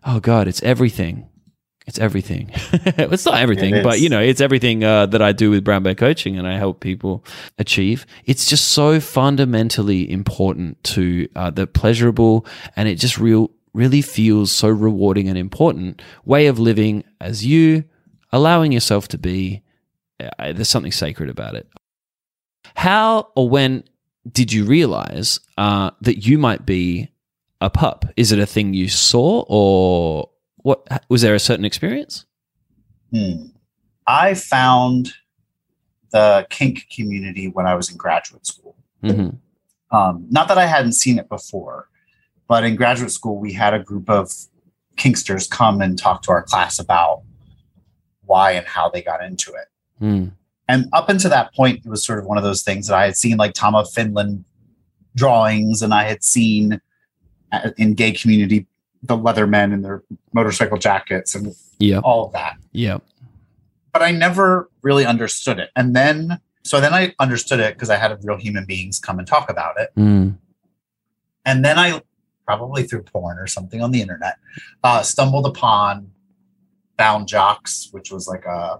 oh 0.03 0.19
god 0.19 0.47
it's 0.47 0.63
everything 0.63 1.29
it's 1.85 1.99
everything. 1.99 2.49
it's 2.53 3.25
not 3.25 3.41
everything, 3.41 3.75
It 3.75 3.83
but 3.83 3.99
you 3.99 4.07
know, 4.07 4.21
it's 4.21 4.39
everything 4.39 4.85
uh, 4.85 5.05
that 5.07 5.21
I 5.21 5.33
do 5.33 5.49
with 5.49 5.65
Brown 5.65 5.83
Bear 5.83 5.95
Coaching 5.95 6.37
and 6.37 6.47
I 6.47 6.57
help 6.57 6.79
people 6.79 7.25
achieve. 7.59 8.05
It's 8.23 8.45
just 8.45 8.69
so 8.69 9.01
fundamentally 9.01 10.09
important 10.09 10.81
to 10.95 11.27
uh, 11.35 11.49
the 11.49 11.67
pleasurable 11.67 12.45
and 12.77 12.87
it 12.87 12.95
just 12.95 13.17
real 13.17 13.51
really 13.73 14.01
feels 14.01 14.51
so 14.51 14.69
rewarding 14.69 15.27
and 15.27 15.37
important 15.37 16.01
way 16.25 16.47
of 16.47 16.59
living 16.59 17.03
as 17.19 17.45
you, 17.45 17.83
allowing 18.31 18.71
yourself 18.71 19.07
to 19.09 19.17
be. 19.17 19.61
Uh, 20.19 20.53
there's 20.53 20.69
something 20.69 20.91
sacred 20.91 21.29
about 21.29 21.55
it. 21.55 21.67
How 22.75 23.29
or 23.35 23.49
when 23.49 23.83
did 24.31 24.53
you 24.53 24.65
realize 24.65 25.39
uh, 25.57 25.91
that 26.01 26.25
you 26.25 26.37
might 26.37 26.65
be 26.65 27.11
a 27.59 27.69
pup? 27.69 28.05
Is 28.15 28.31
it 28.31 28.39
a 28.39 28.45
thing 28.45 28.73
you 28.73 28.89
saw, 28.89 29.43
or 29.47 30.29
what? 30.57 31.03
Was 31.09 31.21
there 31.21 31.35
a 31.35 31.39
certain 31.39 31.65
experience? 31.65 32.25
Hmm. 33.11 33.47
I 34.07 34.33
found 34.33 35.13
the 36.11 36.45
kink 36.49 36.85
community 36.95 37.47
when 37.47 37.65
I 37.65 37.75
was 37.75 37.89
in 37.89 37.97
graduate 37.97 38.45
school. 38.45 38.75
hmm 39.01 39.29
Um, 39.91 40.27
not 40.29 40.47
that 40.47 40.57
I 40.57 40.65
hadn't 40.65 40.93
seen 40.93 41.19
it 41.19 41.29
before, 41.29 41.89
but 42.53 42.63
in 42.63 42.75
graduate 42.75 43.09
school, 43.09 43.39
we 43.39 43.51
had 43.51 43.73
a 43.73 43.79
group 43.79 44.07
of 44.11 44.31
kinksters 44.95 45.49
come 45.49 45.81
and 45.81 45.97
talk 45.97 46.21
to 46.21 46.29
our 46.29 46.43
class 46.43 46.77
about 46.77 47.23
why 48.25 48.51
and 48.51 48.67
how 48.67 48.91
they 48.91 49.01
got 49.01 49.23
into 49.23 49.51
it. 49.53 49.67
Mm. 49.99 50.33
And 50.67 50.85
up 50.93 51.09
until 51.09 51.31
that 51.31 51.51
point, 51.55 51.83
it 51.83 51.89
was 51.89 52.05
sort 52.05 52.19
of 52.19 52.25
one 52.25 52.37
of 52.37 52.43
those 52.43 52.61
things 52.61 52.85
that 52.85 52.95
I 52.95 53.05
had 53.05 53.17
seen 53.17 53.37
like 53.37 53.53
Tom 53.55 53.73
of 53.73 53.89
Finland 53.91 54.45
drawings, 55.15 55.81
and 55.81 55.95
I 55.95 56.03
had 56.03 56.23
seen 56.23 56.79
uh, 57.51 57.71
in 57.79 57.95
gay 57.95 58.11
community 58.11 58.67
the 59.01 59.17
leather 59.17 59.47
men 59.47 59.73
in 59.73 59.81
their 59.81 60.03
motorcycle 60.31 60.77
jackets 60.77 61.33
and 61.33 61.55
Yeah, 61.79 62.01
all 62.03 62.27
of 62.27 62.33
that. 62.33 62.57
yeah, 62.71 62.99
But 63.93 64.03
I 64.03 64.11
never 64.11 64.69
really 64.83 65.07
understood 65.07 65.57
it. 65.57 65.71
And 65.75 65.95
then, 65.95 66.39
so 66.63 66.79
then 66.79 66.93
I 66.93 67.15
understood 67.17 67.59
it 67.59 67.73
because 67.73 67.89
I 67.89 67.95
had 67.95 68.15
real 68.23 68.37
human 68.37 68.65
beings 68.65 68.99
come 68.99 69.17
and 69.17 69.27
talk 69.27 69.49
about 69.49 69.79
it. 69.79 69.89
mm. 69.97 70.37
And 71.45 71.65
then 71.65 71.77
I, 71.77 72.01
probably 72.45 72.83
through 72.83 73.03
porn 73.03 73.37
or 73.39 73.47
something 73.47 73.81
on 73.81 73.91
the 73.91 74.01
internet, 74.01 74.37
uh, 74.83 75.01
stumbled 75.01 75.45
upon 75.45 76.11
Bound 76.97 77.27
Jocks, 77.27 77.89
which 77.91 78.11
was 78.11 78.27
like 78.27 78.45
a 78.45 78.79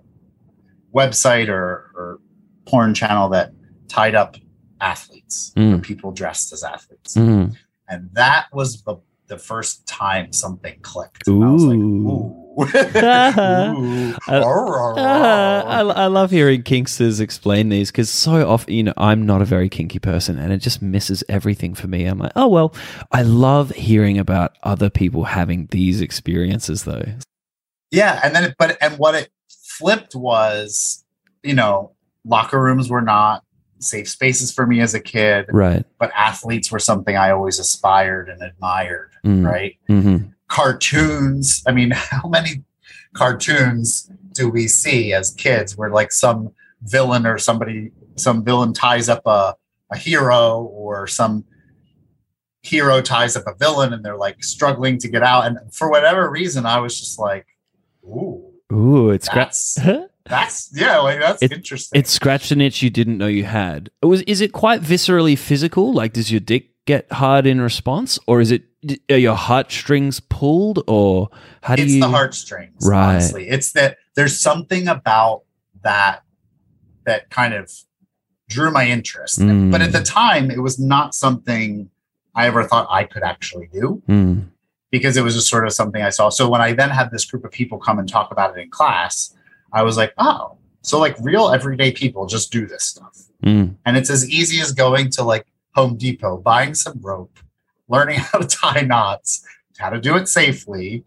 website 0.93 1.49
or, 1.49 1.91
or 1.95 2.19
porn 2.65 2.93
channel 2.93 3.29
that 3.29 3.51
tied 3.87 4.15
up 4.15 4.37
athletes, 4.81 5.53
Mm. 5.55 5.75
or 5.75 5.77
people 5.79 6.11
dressed 6.11 6.51
as 6.53 6.63
athletes. 6.63 7.15
Mm. 7.15 7.55
And 7.87 8.09
that 8.13 8.47
was 8.53 8.81
the, 8.83 8.97
the 9.27 9.37
first 9.37 9.87
time 9.87 10.33
something 10.33 10.77
clicked. 10.81 11.23
Was 11.27 11.63
like, 11.63 11.77
Ooh. 11.77 12.42
ooh. 12.59 14.13
Ooh. 14.13 14.13
Ah, 14.29 15.63
I, 15.65 15.79
I 15.81 16.07
love 16.07 16.31
hearing 16.31 16.63
kinksters 16.63 17.19
explain 17.19 17.69
these 17.69 17.91
because 17.91 18.09
so 18.09 18.47
often, 18.47 18.73
you 18.73 18.83
know, 18.83 18.93
I'm 18.97 19.25
not 19.25 19.41
a 19.41 19.45
very 19.45 19.69
kinky 19.69 19.99
person 19.99 20.37
and 20.37 20.53
it 20.53 20.57
just 20.59 20.81
misses 20.81 21.23
everything 21.29 21.73
for 21.73 21.87
me. 21.87 22.05
I'm 22.05 22.19
like, 22.19 22.33
oh, 22.35 22.47
well, 22.47 22.75
I 23.11 23.23
love 23.23 23.71
hearing 23.71 24.17
about 24.17 24.55
other 24.63 24.89
people 24.89 25.23
having 25.25 25.67
these 25.71 26.01
experiences 26.01 26.83
though. 26.83 27.03
Yeah, 27.91 28.19
and 28.23 28.35
then 28.35 28.43
it, 28.45 28.55
but 28.57 28.77
and 28.81 28.97
what 28.97 29.15
it 29.15 29.29
flipped 29.49 30.15
was, 30.15 31.03
you 31.43 31.53
know, 31.53 31.91
locker 32.25 32.61
rooms 32.61 32.89
were 32.89 33.01
not 33.01 33.43
safe 33.79 34.07
spaces 34.07 34.51
for 34.51 34.65
me 34.65 34.79
as 34.79 34.93
a 34.93 34.99
kid, 34.99 35.45
Right. 35.51 35.83
but 35.99 36.11
athletes 36.15 36.71
were 36.71 36.79
something 36.79 37.17
I 37.17 37.31
always 37.31 37.59
aspired 37.59 38.29
and 38.29 38.41
admired, 38.41 39.11
Mm. 39.25 39.45
right? 39.45 39.75
Mm-hmm. 39.89 40.29
Cartoons, 40.53 41.63
I 41.67 41.71
mean, 41.71 41.89
how 41.95 42.27
many 42.29 42.63
cartoons 43.13 44.09
do 44.33 44.49
we 44.49 44.67
see 44.67 45.11
as 45.11 45.31
kids 45.31 45.75
where 45.75 45.89
like 45.89 46.11
some 46.11 46.51
villain 46.83 47.25
or 47.25 47.37
somebody 47.39 47.91
some 48.17 48.43
villain 48.43 48.71
ties 48.73 49.09
up 49.09 49.21
a, 49.25 49.55
a 49.91 49.97
hero 49.97 50.61
or 50.63 51.07
some 51.07 51.43
hero 52.61 53.01
ties 53.01 53.35
up 53.35 53.43
a 53.47 53.55
villain 53.55 53.93
and 53.93 54.05
they're 54.05 54.17
like 54.17 54.43
struggling 54.43 54.97
to 54.99 55.07
get 55.07 55.23
out 55.23 55.45
and 55.47 55.57
for 55.73 55.89
whatever 55.89 56.29
reason 56.29 56.65
I 56.67 56.79
was 56.79 56.99
just 56.99 57.17
like, 57.19 57.47
ooh, 58.03 58.43
Ooh, 58.71 59.09
it's 59.09 59.27
gra- 59.27 59.45
that's 59.45 59.77
that's 60.25 60.69
yeah, 60.75 60.99
like 60.99 61.19
that's 61.19 61.41
It- 61.41 61.51
interesting. 61.51 61.99
It 61.99 62.07
scratched 62.07 62.51
an 62.51 62.61
itch 62.61 62.81
you 62.83 62.89
didn't 62.91 63.17
know 63.17 63.27
you 63.27 63.43
had. 63.45 63.89
It 64.01 64.05
was 64.07 64.21
is 64.23 64.39
it 64.41 64.51
quite 64.53 64.81
viscerally 64.81 65.37
physical? 65.37 65.93
Like, 65.93 66.13
does 66.13 66.31
your 66.31 66.39
dick 66.39 66.69
get 66.85 67.11
hard 67.11 67.45
in 67.47 67.61
response, 67.61 68.19
or 68.27 68.41
is 68.41 68.51
it 68.51 68.63
are 69.09 69.17
your 69.17 69.35
heartstrings 69.35 70.19
pulled, 70.19 70.83
or 70.87 71.29
how 71.61 71.75
do 71.75 71.83
it's 71.83 71.93
you? 71.93 72.01
the 72.01 72.09
heartstrings, 72.09 72.85
Right. 72.85 73.11
honestly. 73.11 73.47
It's 73.47 73.71
that 73.73 73.97
there's 74.15 74.39
something 74.39 74.87
about 74.87 75.43
that 75.83 76.23
that 77.05 77.29
kind 77.29 77.53
of 77.53 77.71
drew 78.49 78.71
my 78.71 78.85
interest. 78.87 79.39
Mm. 79.39 79.71
But 79.71 79.81
at 79.81 79.91
the 79.93 80.01
time, 80.03 80.51
it 80.51 80.59
was 80.61 80.79
not 80.79 81.13
something 81.15 81.89
I 82.35 82.47
ever 82.47 82.63
thought 82.63 82.87
I 82.89 83.03
could 83.05 83.23
actually 83.23 83.69
do 83.73 84.01
Mm, 84.07 84.45
because 84.91 85.17
it 85.17 85.23
was 85.23 85.35
just 85.35 85.47
sort 85.49 85.65
of 85.65 85.73
something 85.73 86.01
I 86.01 86.09
saw. 86.09 86.29
So 86.29 86.49
when 86.49 86.61
I 86.61 86.73
then 86.73 86.89
had 86.89 87.11
this 87.11 87.25
group 87.25 87.43
of 87.45 87.51
people 87.51 87.77
come 87.77 87.99
and 87.99 88.07
talk 88.07 88.31
about 88.31 88.57
it 88.57 88.61
in 88.61 88.69
class, 88.69 89.33
I 89.71 89.83
was 89.83 89.97
like, 89.97 90.13
oh, 90.17 90.57
so 90.81 90.99
like 90.99 91.15
real 91.21 91.49
everyday 91.51 91.91
people 91.91 92.25
just 92.25 92.51
do 92.51 92.67
this 92.67 92.83
stuff. 92.83 93.17
mm, 93.43 93.75
And 93.85 93.97
it's 93.97 94.09
as 94.09 94.29
easy 94.29 94.59
as 94.61 94.71
going 94.73 95.09
to 95.11 95.23
like 95.23 95.45
Home 95.75 95.97
Depot, 95.97 96.37
buying 96.37 96.73
some 96.75 96.99
rope, 97.01 97.39
learning 97.87 98.19
how 98.31 98.39
to 98.39 98.47
tie 98.47 98.81
knots, 98.81 99.45
how 99.77 99.89
to 99.89 99.99
do 99.99 100.15
it 100.15 100.27
safely, 100.27 101.03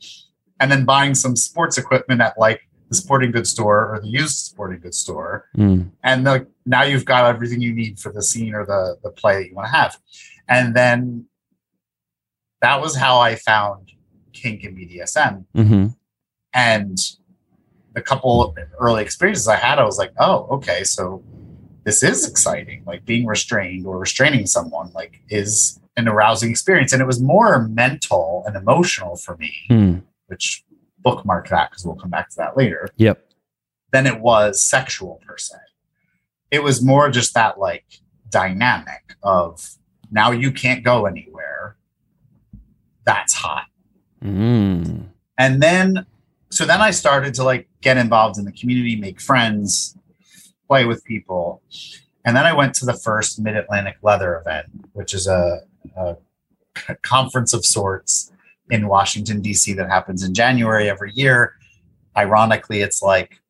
and 0.61 0.71
then 0.71 0.85
buying 0.85 1.15
some 1.15 1.37
sports 1.37 1.79
equipment 1.79 2.21
at 2.21 2.39
like 2.39 2.63
the 2.89 2.95
sporting 2.97 3.33
goods 3.33 3.51
store 3.51 3.93
or 3.95 4.01
the 4.01 4.09
used 4.09 4.37
sporting 4.37 4.81
goods 4.81 4.99
store. 4.99 5.49
mm, 5.57 5.91
And 6.05 6.27
the, 6.27 6.47
now 6.65 6.83
you've 6.85 7.05
got 7.05 7.27
everything 7.27 7.61
you 7.61 7.73
need 7.75 7.99
for 7.99 8.13
the 8.13 8.23
scene 8.23 8.55
or 8.55 8.65
the, 8.65 8.97
the 9.03 9.11
play 9.11 9.35
that 9.43 9.49
you 9.49 9.55
want 9.55 9.67
to 9.67 9.73
have. 9.77 9.97
And 10.49 10.75
then 10.75 11.27
that 12.63 12.81
was 12.81 12.97
how 12.97 13.19
I 13.19 13.35
found 13.35 13.93
kink 14.33 14.63
and 14.65 14.77
BDSM. 14.77 15.45
hmm 15.55 15.87
And 16.55 16.99
the 17.95 18.03
couple 18.03 18.43
of 18.43 18.57
early 18.79 19.03
experiences 19.03 19.49
I 19.49 19.57
had, 19.57 19.79
I 19.79 19.85
was 19.85 19.99
like, 19.99 20.13
oh, 20.19 20.47
okay, 20.53 20.85
so 20.85 21.23
this 21.87 22.03
is 22.03 22.29
exciting. 22.29 22.83
Like 22.85 23.07
being 23.07 23.27
restrained 23.27 23.87
or 23.87 23.97
restraining 23.97 24.47
someone, 24.47 24.91
like, 24.93 25.23
is 25.31 25.81
an 25.97 26.09
arousing 26.09 26.51
experience. 26.51 26.93
And 26.93 27.01
it 27.01 27.07
was 27.07 27.23
more 27.23 27.63
mental 27.69 28.43
and 28.45 28.57
emotional 28.57 29.17
for 29.17 29.37
me, 29.37 29.55
mm. 29.71 30.03
which 30.27 30.65
bookmark 30.99 31.49
that 31.49 31.71
because 31.71 31.87
we'll 31.87 31.95
come 31.95 32.11
back 32.11 32.29
to 32.31 32.37
that 32.39 32.57
later, 32.57 32.89
Yep. 32.97 33.25
than 33.93 34.07
it 34.07 34.21
was 34.21 34.61
sexual 34.61 35.23
per 35.25 35.39
se. 35.39 35.55
It 36.51 36.65
was 36.65 36.83
more 36.83 37.09
just 37.09 37.35
that 37.35 37.57
like 37.59 38.01
dynamic 38.31 39.15
of 39.23 39.77
now 40.11 40.33
you 40.33 40.51
can't 40.51 40.83
go 40.85 41.07
anywhere. 41.07 41.77
That's 43.05 43.33
hot. 43.33 43.67
Mm. 44.25 45.09
and 45.37 45.63
then 45.63 46.07
so 46.51 46.65
then 46.65 46.81
i 46.81 46.91
started 46.91 47.35
to 47.35 47.45
like 47.45 47.69
get 47.83 47.99
involved 47.99 48.39
in 48.39 48.47
the 48.47 48.51
community 48.51 48.97
make 48.97 49.21
friends 49.21 49.97
play 50.67 50.85
with 50.85 51.05
people 51.05 51.63
and 52.25 52.37
then 52.37 52.45
i 52.45 52.53
went 52.53 52.75
to 52.75 52.85
the 52.85 52.95
first 52.95 53.41
mid-atlantic 53.41 53.97
leather 54.03 54.39
event 54.39 54.67
which 54.93 55.15
is 55.15 55.27
a, 55.27 55.61
a 55.97 56.17
conference 57.03 57.53
of 57.53 57.65
sorts 57.65 58.33
in 58.71 58.89
washington 58.89 59.41
d.c 59.41 59.73
that 59.73 59.89
happens 59.89 60.23
in 60.23 60.35
january 60.35 60.89
every 60.89 61.13
year 61.13 61.55
ironically 62.17 62.81
it's 62.81 63.03
like 63.03 63.41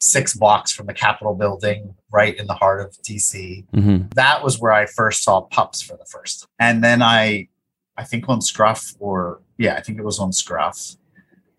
six 0.00 0.34
blocks 0.34 0.72
from 0.72 0.86
the 0.86 0.94
capitol 0.94 1.34
building 1.34 1.94
right 2.10 2.36
in 2.36 2.46
the 2.46 2.54
heart 2.54 2.80
of 2.80 2.90
dc 3.02 3.64
hmm 3.72 4.02
that 4.14 4.42
was 4.42 4.58
where 4.58 4.72
I 4.72 4.86
first 4.86 5.22
saw 5.22 5.42
pups 5.42 5.82
for 5.82 5.96
the 5.96 6.04
first. 6.04 6.40
time. 6.40 6.48
And 6.58 6.84
then 6.84 7.02
I, 7.02 7.48
I 7.96 8.04
think 8.04 8.28
on 8.28 8.40
Scruff 8.40 8.94
or 8.98 9.40
yeah, 9.58 9.74
I 9.74 9.80
think 9.80 9.98
it 9.98 10.04
was 10.04 10.18
on 10.18 10.32
Scruff. 10.32 10.96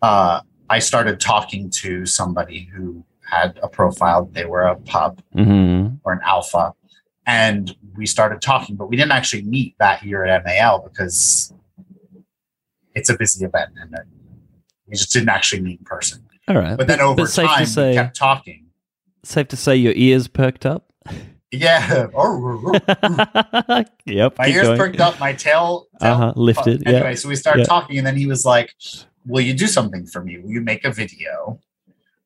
Uh, 0.02 0.40
I 0.68 0.78
started 0.78 1.20
talking 1.20 1.70
to 1.70 2.06
somebody 2.06 2.68
who 2.74 3.04
had 3.30 3.58
a 3.62 3.68
profile. 3.68 4.26
They 4.32 4.44
were 4.44 4.62
a 4.62 4.76
pup 4.76 5.20
hmm 5.32 5.88
or 6.04 6.12
an 6.12 6.20
alpha, 6.24 6.72
and 7.26 7.74
we 7.96 8.06
started 8.06 8.40
talking. 8.42 8.76
But 8.76 8.88
we 8.88 8.96
didn't 8.96 9.12
actually 9.12 9.42
meet 9.42 9.76
that 9.78 10.02
year 10.02 10.24
at 10.24 10.44
MAL 10.44 10.80
because 10.88 11.52
it's 12.94 13.08
a 13.08 13.16
busy 13.16 13.44
event, 13.44 13.70
and 13.80 13.94
we 14.86 14.96
just 14.96 15.12
didn't 15.12 15.28
actually 15.30 15.62
meet 15.62 15.78
in 15.80 15.84
person. 15.84 16.24
All 16.48 16.56
right. 16.56 16.76
But 16.76 16.86
then 16.88 17.00
over 17.00 17.22
but 17.22 17.30
time, 17.30 17.60
we 17.60 17.66
say- 17.66 17.94
kept 17.94 18.16
talking. 18.16 18.66
Safe 19.24 19.48
to 19.48 19.56
say 19.56 19.74
your 19.74 19.94
ears 19.96 20.28
perked 20.28 20.66
up. 20.66 20.92
Yeah. 21.50 22.08
yep. 24.04 24.36
my 24.38 24.46
ears 24.48 24.66
going. 24.66 24.78
perked 24.78 25.00
up, 25.00 25.18
my 25.18 25.32
tail, 25.32 25.86
tail 25.98 26.12
Uh 26.12 26.16
huh. 26.16 26.32
Lifted. 26.36 26.86
Anyway, 26.86 27.10
yeah. 27.10 27.14
so 27.14 27.28
we 27.30 27.36
started 27.36 27.60
Yeah. 27.60 27.64
talking, 27.66 27.96
and 27.96 28.06
then 28.06 28.16
he 28.16 28.26
was 28.26 28.44
like, 28.44 28.74
"Will 29.24 29.40
you 29.40 29.54
do 29.54 29.66
something 29.66 30.04
for 30.06 30.22
me? 30.22 30.38
Will 30.38 30.50
you 30.50 30.60
make 30.60 30.84
a 30.84 30.90
video, 30.92 31.58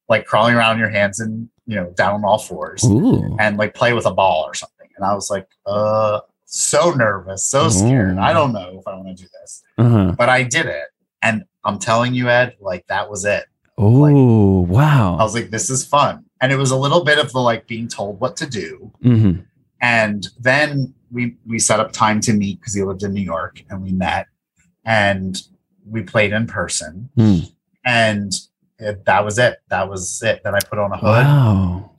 like 0.08 0.26
crawling 0.26 0.54
around 0.54 0.72
on 0.72 0.78
your 0.78 0.90
hands 0.90 1.20
and 1.20 1.48
you 1.66 1.76
know 1.76 1.92
down 1.96 2.14
on 2.14 2.24
all 2.24 2.38
fours, 2.38 2.84
Ooh. 2.84 3.36
and 3.38 3.56
like 3.56 3.74
play 3.74 3.92
with 3.92 4.06
a 4.06 4.12
ball 4.12 4.44
or 4.46 4.54
something?" 4.54 4.88
And 4.96 5.04
I 5.04 5.14
was 5.14 5.30
like, 5.30 5.48
"Uh, 5.66 6.20
so 6.44 6.90
nervous, 6.92 7.44
so 7.44 7.68
scared. 7.68 8.16
Ooh. 8.16 8.20
I 8.20 8.32
don't 8.32 8.52
know 8.52 8.78
if 8.78 8.86
I 8.86 8.94
want 8.94 9.08
to 9.08 9.14
do 9.14 9.28
this." 9.40 9.62
Uh 9.76 9.88
huh. 9.88 10.14
But 10.16 10.28
I 10.28 10.42
did 10.42 10.66
it, 10.66 10.88
and 11.22 11.44
I'm 11.64 11.78
telling 11.78 12.14
you, 12.14 12.28
Ed, 12.28 12.56
like 12.60 12.86
that 12.86 13.10
was 13.10 13.24
it. 13.24 13.44
Oh, 13.78 14.62
wow. 14.62 15.16
I 15.18 15.22
was 15.22 15.34
like, 15.34 15.50
this 15.50 15.70
is 15.70 15.86
fun. 15.86 16.24
And 16.40 16.50
it 16.52 16.56
was 16.56 16.72
a 16.72 16.76
little 16.76 17.04
bit 17.04 17.18
of 17.18 17.32
the 17.32 17.38
like 17.38 17.68
being 17.68 17.86
told 17.86 18.20
what 18.20 18.36
to 18.38 18.46
do. 18.46 18.92
Mm-hmm. 19.04 19.42
And 19.80 20.26
then 20.40 20.94
we 21.10 21.36
we 21.46 21.58
set 21.60 21.78
up 21.78 21.92
time 21.92 22.20
to 22.22 22.32
meet 22.32 22.60
because 22.60 22.74
he 22.74 22.82
lived 22.82 23.04
in 23.04 23.12
New 23.12 23.22
York 23.22 23.62
and 23.70 23.82
we 23.82 23.92
met 23.92 24.26
and 24.84 25.40
we 25.86 26.02
played 26.02 26.32
in 26.32 26.46
person. 26.48 27.08
Mm. 27.16 27.52
And 27.84 28.32
it, 28.78 29.04
that 29.04 29.24
was 29.24 29.38
it. 29.38 29.58
That 29.68 29.88
was 29.88 30.22
it. 30.22 30.42
Then 30.44 30.54
I 30.54 30.60
put 30.60 30.78
on 30.78 30.92
a 30.92 30.96
hood. 30.96 31.24
Wow. 31.24 31.92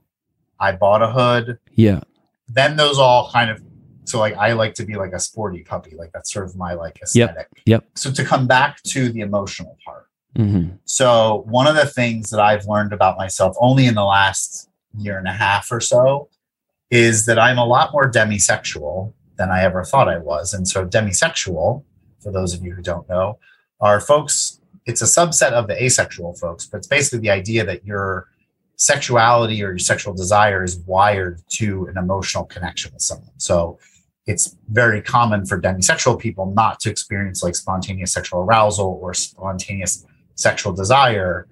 I 0.59 0.71
bought 0.73 1.01
a 1.01 1.11
hood. 1.11 1.59
Yeah. 1.73 2.01
Then 2.47 2.75
those 2.75 2.97
all 2.97 3.31
kind 3.31 3.49
of 3.49 3.61
so 4.05 4.19
like 4.19 4.35
I 4.35 4.53
like 4.53 4.73
to 4.75 4.85
be 4.85 4.95
like 4.95 5.13
a 5.13 5.19
sporty 5.19 5.63
puppy. 5.63 5.95
Like 5.95 6.11
that's 6.11 6.33
sort 6.33 6.45
of 6.45 6.55
my 6.55 6.73
like 6.73 6.99
aesthetic. 7.01 7.47
Yep. 7.65 7.83
yep. 7.83 7.85
So 7.95 8.11
to 8.11 8.25
come 8.25 8.47
back 8.47 8.81
to 8.83 9.09
the 9.09 9.21
emotional 9.21 9.77
part. 9.85 10.07
Mm-hmm. 10.35 10.75
So 10.85 11.43
one 11.47 11.67
of 11.67 11.75
the 11.75 11.85
things 11.85 12.29
that 12.31 12.39
I've 12.39 12.65
learned 12.65 12.93
about 12.93 13.17
myself 13.17 13.55
only 13.59 13.85
in 13.85 13.95
the 13.95 14.03
last 14.03 14.69
year 14.97 15.17
and 15.17 15.27
a 15.27 15.33
half 15.33 15.71
or 15.71 15.79
so 15.79 16.29
is 16.89 17.25
that 17.27 17.37
I'm 17.37 17.57
a 17.57 17.65
lot 17.65 17.91
more 17.91 18.09
demisexual 18.11 19.13
than 19.37 19.49
I 19.49 19.63
ever 19.63 19.83
thought 19.83 20.09
I 20.09 20.17
was. 20.17 20.53
And 20.53 20.67
so 20.67 20.85
demisexual, 20.85 21.83
for 22.19 22.31
those 22.31 22.53
of 22.53 22.63
you 22.63 22.73
who 22.73 22.81
don't 22.81 23.07
know, 23.07 23.39
are 23.79 23.99
folks, 24.01 24.58
it's 24.89 25.03
a 25.03 25.05
subset 25.05 25.51
of 25.51 25.67
the 25.67 25.81
asexual 25.81 26.33
folks, 26.33 26.65
but 26.65 26.77
it's 26.79 26.87
basically 26.87 27.19
the 27.19 27.29
idea 27.29 27.63
that 27.63 27.85
your 27.85 28.27
sexuality 28.75 29.61
or 29.63 29.69
your 29.69 29.77
sexual 29.77 30.13
desire 30.15 30.63
is 30.63 30.77
wired 30.79 31.41
to 31.49 31.85
an 31.85 31.97
emotional 31.97 32.45
connection 32.45 32.91
with 32.91 33.03
someone. 33.03 33.29
So 33.37 33.77
it's 34.25 34.55
very 34.69 35.01
common 35.01 35.45
for 35.45 35.61
demisexual 35.61 36.19
people 36.19 36.51
not 36.51 36.79
to 36.81 36.89
experience 36.89 37.43
like 37.43 37.55
spontaneous 37.55 38.11
sexual 38.13 38.41
arousal 38.41 38.99
or 39.01 39.13
spontaneous 39.13 40.05
sexual 40.33 40.73
desire 40.73 41.47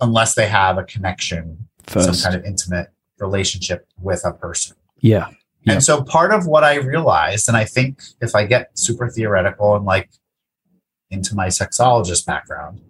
unless 0.00 0.34
they 0.34 0.46
have 0.46 0.78
a 0.78 0.84
connection, 0.84 1.68
First. 1.86 2.06
some 2.06 2.32
kind 2.32 2.40
of 2.40 2.46
intimate 2.46 2.88
relationship 3.18 3.86
with 4.00 4.22
a 4.24 4.32
person. 4.32 4.76
Yeah. 5.00 5.28
Yep. 5.64 5.74
And 5.74 5.84
so 5.84 6.02
part 6.02 6.32
of 6.32 6.46
what 6.46 6.64
I 6.64 6.76
realized, 6.76 7.48
and 7.48 7.56
I 7.56 7.64
think 7.64 8.02
if 8.22 8.34
I 8.34 8.46
get 8.46 8.78
super 8.78 9.10
theoretical 9.10 9.74
and 9.76 9.84
like 9.84 10.08
into 11.10 11.34
my 11.34 11.46
sexologist 11.48 12.26
background, 12.26 12.80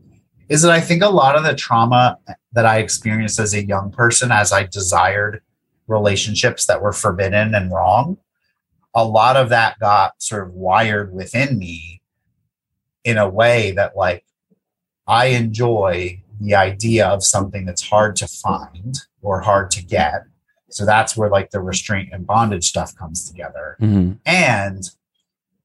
is 0.49 0.62
that 0.62 0.71
I 0.71 0.81
think 0.81 1.03
a 1.03 1.09
lot 1.09 1.37
of 1.37 1.45
the 1.45 1.55
trauma 1.55 2.19
that 2.53 2.67
I 2.67 2.79
experienced 2.79 3.39
as 3.39 3.55
a 3.55 3.67
young 3.67 3.91
person, 3.91 4.31
as 4.31 4.53
I 4.53 4.64
desired 4.64 5.43
relationships 5.87 6.67
that 6.67 6.83
were 6.83 6.93
forbidden 6.93 7.55
and 7.55 7.73
wrong, 7.73 8.19
a 8.95 9.05
lot 9.05 9.37
of 9.37 9.51
that 9.51 9.79
got 9.79 10.21
sort 10.23 10.47
of 10.47 10.55
wired 10.55 11.12
within 11.12 11.59
me 11.59 12.01
in 13.05 13.19
a 13.19 13.29
way 13.29 13.73
that 13.73 13.97
like 13.97 14.25
I 15.07 15.27
enjoy 15.27 16.23
the 16.41 16.55
idea 16.55 17.07
of 17.07 17.25
something 17.25 17.64
that's 17.64 17.89
hard 17.89 18.17
to 18.17 18.27
find 18.27 18.97
or 19.23 19.41
hard 19.41 19.71
to 19.73 19.85
get. 19.85 20.25
So 20.71 20.85
that's 20.85 21.17
where 21.17 21.31
like 21.31 21.51
the 21.51 21.61
restraint 21.61 22.11
and 22.12 22.27
bondage 22.27 22.64
stuff 22.64 22.97
comes 22.97 23.29
together. 23.29 23.77
Mm-hmm. 23.81 24.14
And 24.27 24.91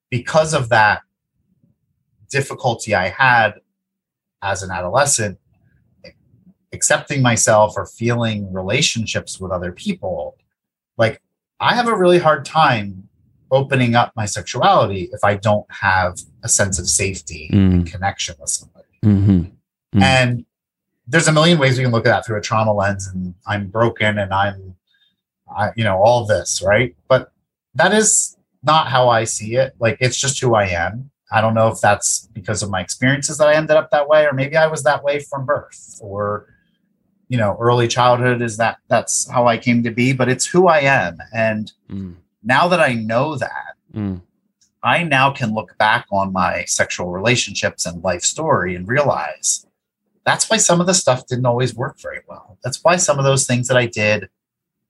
because 0.09 0.53
of 0.53 0.69
that 0.69 1.01
difficulty 2.31 2.95
I 2.95 3.09
had 3.09 3.55
as 4.41 4.63
an 4.63 4.71
adolescent, 4.71 5.37
accepting 6.73 7.21
myself 7.21 7.73
or 7.77 7.85
feeling 7.85 8.51
relationships 8.51 9.39
with 9.39 9.51
other 9.51 9.71
people, 9.71 10.37
like 10.97 11.21
I 11.59 11.75
have 11.75 11.87
a 11.87 11.95
really 11.95 12.17
hard 12.19 12.45
time 12.45 13.07
opening 13.51 13.95
up 13.95 14.13
my 14.15 14.25
sexuality 14.25 15.09
if 15.11 15.23
I 15.23 15.35
don't 15.35 15.65
have 15.69 16.19
a 16.41 16.49
sense 16.49 16.79
of 16.79 16.87
safety 16.87 17.49
Mm. 17.53 17.71
and 17.73 17.85
connection 17.91 18.35
with 18.39 18.49
somebody. 18.49 18.87
Mm-hmm. 19.03 19.99
Mm. 19.99 20.01
And 20.01 20.45
there's 21.05 21.27
a 21.27 21.31
million 21.33 21.59
ways 21.59 21.77
we 21.77 21.83
can 21.83 21.91
look 21.91 22.05
at 22.05 22.09
that 22.09 22.25
through 22.25 22.37
a 22.37 22.41
trauma 22.41 22.73
lens 22.73 23.07
and 23.07 23.35
I'm 23.45 23.67
broken 23.67 24.17
and 24.17 24.33
I'm 24.33 24.75
I, 25.53 25.71
you 25.75 25.83
know, 25.83 25.97
all 25.97 26.25
this, 26.25 26.61
right? 26.65 26.95
But 27.09 27.33
that 27.75 27.93
is 27.93 28.37
not 28.63 28.87
how 28.87 29.09
I 29.09 29.25
see 29.25 29.55
it. 29.57 29.75
Like 29.79 29.97
it's 29.99 30.15
just 30.17 30.39
who 30.39 30.55
I 30.55 30.67
am. 30.67 31.10
I 31.31 31.41
don't 31.41 31.53
know 31.53 31.69
if 31.69 31.79
that's 31.79 32.27
because 32.33 32.61
of 32.61 32.69
my 32.69 32.81
experiences 32.81 33.37
that 33.37 33.47
I 33.47 33.55
ended 33.55 33.77
up 33.77 33.89
that 33.91 34.07
way, 34.07 34.25
or 34.25 34.33
maybe 34.33 34.57
I 34.57 34.67
was 34.67 34.83
that 34.83 35.03
way 35.03 35.19
from 35.19 35.45
birth, 35.45 35.97
or 36.01 36.47
you 37.29 37.37
know, 37.37 37.55
early 37.61 37.87
childhood 37.87 38.41
is 38.41 38.57
that 38.57 38.77
that's 38.89 39.29
how 39.31 39.47
I 39.47 39.57
came 39.57 39.83
to 39.83 39.91
be, 39.91 40.11
but 40.11 40.27
it's 40.27 40.45
who 40.45 40.67
I 40.67 40.79
am. 40.79 41.17
And 41.33 41.71
Mm. 41.89 42.15
now 42.43 42.67
that 42.67 42.81
I 42.81 42.93
know 42.93 43.37
that, 43.37 43.75
Mm. 43.95 44.21
I 44.83 45.03
now 45.03 45.31
can 45.31 45.53
look 45.53 45.77
back 45.77 46.05
on 46.11 46.33
my 46.33 46.65
sexual 46.65 47.11
relationships 47.11 47.85
and 47.85 48.03
life 48.03 48.23
story 48.23 48.75
and 48.75 48.85
realize 48.87 49.65
that's 50.25 50.49
why 50.49 50.57
some 50.57 50.81
of 50.81 50.87
the 50.87 50.93
stuff 50.93 51.25
didn't 51.25 51.45
always 51.45 51.73
work 51.73 51.99
very 52.01 52.19
well. 52.27 52.57
That's 52.63 52.83
why 52.83 52.97
some 52.97 53.17
of 53.17 53.23
those 53.23 53.47
things 53.47 53.67
that 53.69 53.77
I 53.77 53.85
did, 53.85 54.27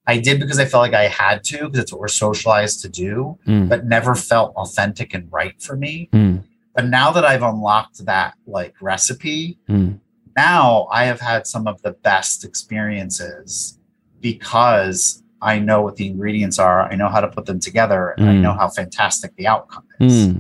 I 0.08 0.18
did 0.18 0.40
because 0.40 0.60
I 0.60 0.66
felt 0.66 0.82
like 0.82 0.94
I 0.94 1.08
had 1.08 1.44
to, 1.46 1.66
because 1.66 1.80
it's 1.80 1.92
what 1.92 2.02
we're 2.02 2.08
socialized 2.08 2.82
to 2.82 2.90
do, 2.90 3.38
Mm. 3.48 3.70
but 3.70 3.86
never 3.86 4.16
felt 4.16 4.54
authentic 4.56 5.14
and 5.14 5.32
right 5.32 5.62
for 5.62 5.76
me. 5.78 6.10
Mm. 6.12 6.44
But 6.76 6.88
now 6.88 7.12
that 7.12 7.24
I've 7.26 7.44
unlocked 7.44 8.06
that 8.06 8.34
like 8.48 8.74
recipe, 8.82 9.60
Mm. 9.70 10.00
now 10.36 10.88
I 10.92 11.06
have 11.06 11.20
had 11.22 11.46
some 11.46 11.68
of 11.68 11.82
the 11.84 11.92
best 11.92 12.44
experiences 12.44 13.78
because 14.22 15.22
I 15.42 15.60
know 15.60 15.82
what 15.82 15.96
the 15.98 16.08
ingredients 16.08 16.60
are, 16.60 16.82
I 16.92 16.96
know 16.96 17.08
how 17.10 17.22
to 17.22 17.28
put 17.28 17.46
them 17.46 17.60
together, 17.60 18.10
and 18.18 18.30
I 18.30 18.34
Mm. 18.34 18.42
know 18.42 18.54
how 18.54 18.70
fantastic 18.70 19.36
the 19.36 19.48
outcome 19.48 19.86
is. 20.00 20.34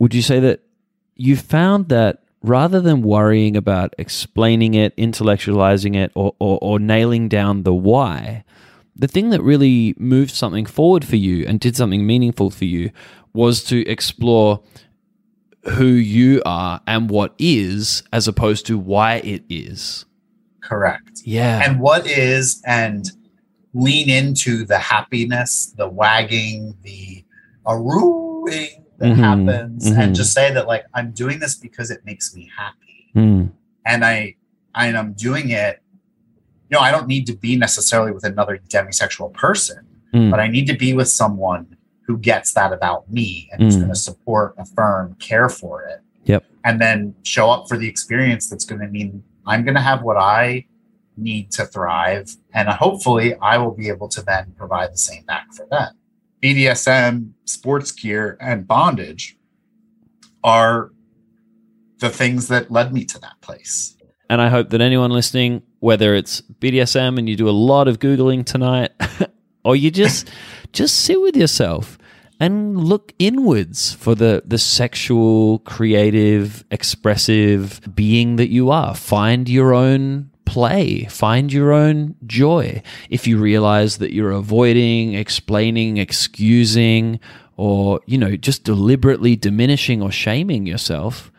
Would 0.00 0.14
you 0.14 0.22
say 0.22 0.40
that 0.40 0.62
you 1.14 1.36
found 1.36 1.90
that 1.90 2.24
rather 2.42 2.80
than 2.80 3.02
worrying 3.02 3.54
about 3.56 3.94
explaining 3.98 4.74
it, 4.74 4.96
intellectualizing 4.96 5.94
it, 5.94 6.10
or, 6.14 6.34
or, 6.40 6.58
or 6.62 6.78
nailing 6.78 7.28
down 7.28 7.62
the 7.62 7.74
why, 7.74 8.42
the 8.96 9.06
thing 9.06 9.30
that 9.30 9.42
really 9.42 9.94
moved 9.98 10.32
something 10.32 10.66
forward 10.66 11.04
for 11.04 11.16
you 11.16 11.46
and 11.46 11.60
did 11.60 11.76
something 11.76 12.06
meaningful 12.06 12.50
for 12.50 12.64
you 12.64 12.90
was 13.32 13.62
to 13.64 13.86
explore 13.86 14.62
who 15.64 15.84
you 15.84 16.42
are 16.46 16.80
and 16.86 17.10
what 17.10 17.34
is 17.38 18.02
as 18.12 18.26
opposed 18.26 18.66
to 18.66 18.78
why 18.78 19.16
it 19.16 19.44
is. 19.50 20.06
Correct. 20.62 21.20
Yeah. 21.24 21.62
And 21.62 21.78
what 21.78 22.06
is, 22.06 22.62
and 22.66 23.06
lean 23.74 24.08
into 24.08 24.64
the 24.64 24.78
happiness, 24.78 25.66
the 25.76 25.88
wagging, 25.88 26.76
the 26.82 27.24
arooing 27.66 28.84
that 29.00 29.16
Mhm, 29.16 29.16
happens, 29.16 29.90
mhm. 29.90 29.98
and 29.98 30.14
just 30.14 30.32
say 30.32 30.52
that, 30.52 30.66
like, 30.68 30.84
I'm 30.94 31.10
doing 31.10 31.38
this 31.40 31.54
because 31.56 31.90
it 31.90 32.04
makes 32.04 32.34
me 32.34 32.50
happy. 32.56 33.10
Mm, 33.16 33.50
and 33.84 34.04
I 34.04 34.36
and 34.74 34.96
I'm 34.96 35.14
doing 35.14 35.50
it. 35.50 35.82
You 36.70 36.76
know, 36.76 36.80
I 36.80 36.92
don't 36.92 37.08
need 37.08 37.26
to 37.26 37.34
be 37.36 37.56
necessarily 37.56 38.12
with 38.12 38.22
another 38.24 38.60
demisexual 38.68 39.32
person, 39.32 39.84
mm, 40.14 40.30
but 40.30 40.38
I 40.38 40.46
need 40.46 40.66
to 40.68 40.76
be 40.76 40.92
with 40.94 41.08
someone 41.08 41.76
who 42.02 42.16
gets 42.16 42.52
that 42.54 42.72
about 42.72 43.10
me 43.10 43.48
and 43.52 43.62
is 43.64 43.76
Mm. 43.76 43.80
going 43.80 43.92
to 43.92 43.98
support, 43.98 44.54
affirm, 44.58 45.16
care 45.18 45.48
for 45.48 45.82
it. 45.82 46.00
Yep. 46.24 46.44
And 46.64 46.80
then 46.80 47.14
show 47.24 47.50
up 47.50 47.68
for 47.68 47.76
the 47.76 47.88
experience 47.88 48.48
that's 48.48 48.64
going 48.64 48.80
to 48.80 48.86
mean 48.88 49.24
I'm 49.46 49.64
going 49.64 49.74
to 49.74 49.80
have 49.80 50.02
what 50.02 50.16
I 50.16 50.66
need 51.16 51.50
to 51.52 51.66
thrive, 51.66 52.36
and 52.54 52.68
hopefully 52.68 53.34
I 53.42 53.58
will 53.58 53.72
be 53.74 53.88
able 53.88 54.08
to 54.08 54.22
then 54.22 54.52
provide 54.56 54.92
the 54.92 54.98
same 54.98 55.24
back 55.24 55.52
for 55.52 55.66
them. 55.70 55.92
BDSM, 56.42 57.32
sports 57.44 57.92
gear, 57.92 58.36
and 58.40 58.66
bondage 58.66 59.36
are 60.42 60.90
the 61.98 62.08
things 62.08 62.48
that 62.48 62.70
led 62.70 62.92
me 62.92 63.04
to 63.04 63.18
that 63.20 63.40
place. 63.40 63.96
And 64.28 64.40
I 64.40 64.48
hope 64.48 64.70
that 64.70 64.80
anyone 64.80 65.10
listening, 65.10 65.62
whether 65.80 66.14
it's 66.14 66.40
BDSM 66.40 67.18
and 67.18 67.28
you 67.28 67.36
do 67.36 67.48
a 67.48 67.50
lot 67.50 67.88
of 67.88 67.98
Googling 67.98 68.46
tonight, 68.46 68.92
or 69.64 69.76
you 69.76 69.90
just 69.90 70.30
just 70.72 71.00
sit 71.00 71.20
with 71.20 71.36
yourself 71.36 71.98
and 72.38 72.78
look 72.78 73.12
inwards 73.18 73.92
for 73.92 74.14
the, 74.14 74.42
the 74.46 74.56
sexual, 74.56 75.58
creative, 75.60 76.64
expressive 76.70 77.80
being 77.94 78.36
that 78.36 78.48
you 78.48 78.70
are. 78.70 78.94
Find 78.94 79.48
your 79.48 79.74
own 79.74 80.30
play, 80.50 81.04
find 81.04 81.52
your 81.52 81.72
own 81.72 82.16
joy. 82.26 82.82
If 83.08 83.28
you 83.28 83.38
realize 83.38 83.98
that 83.98 84.12
you're 84.12 84.32
avoiding, 84.32 85.14
explaining, 85.14 85.96
excusing, 85.98 87.20
or, 87.56 88.00
you 88.06 88.18
know, 88.18 88.34
just 88.34 88.64
deliberately 88.64 89.36
diminishing 89.36 90.02
or 90.02 90.10
shaming 90.10 90.66
yourself, 90.66 91.30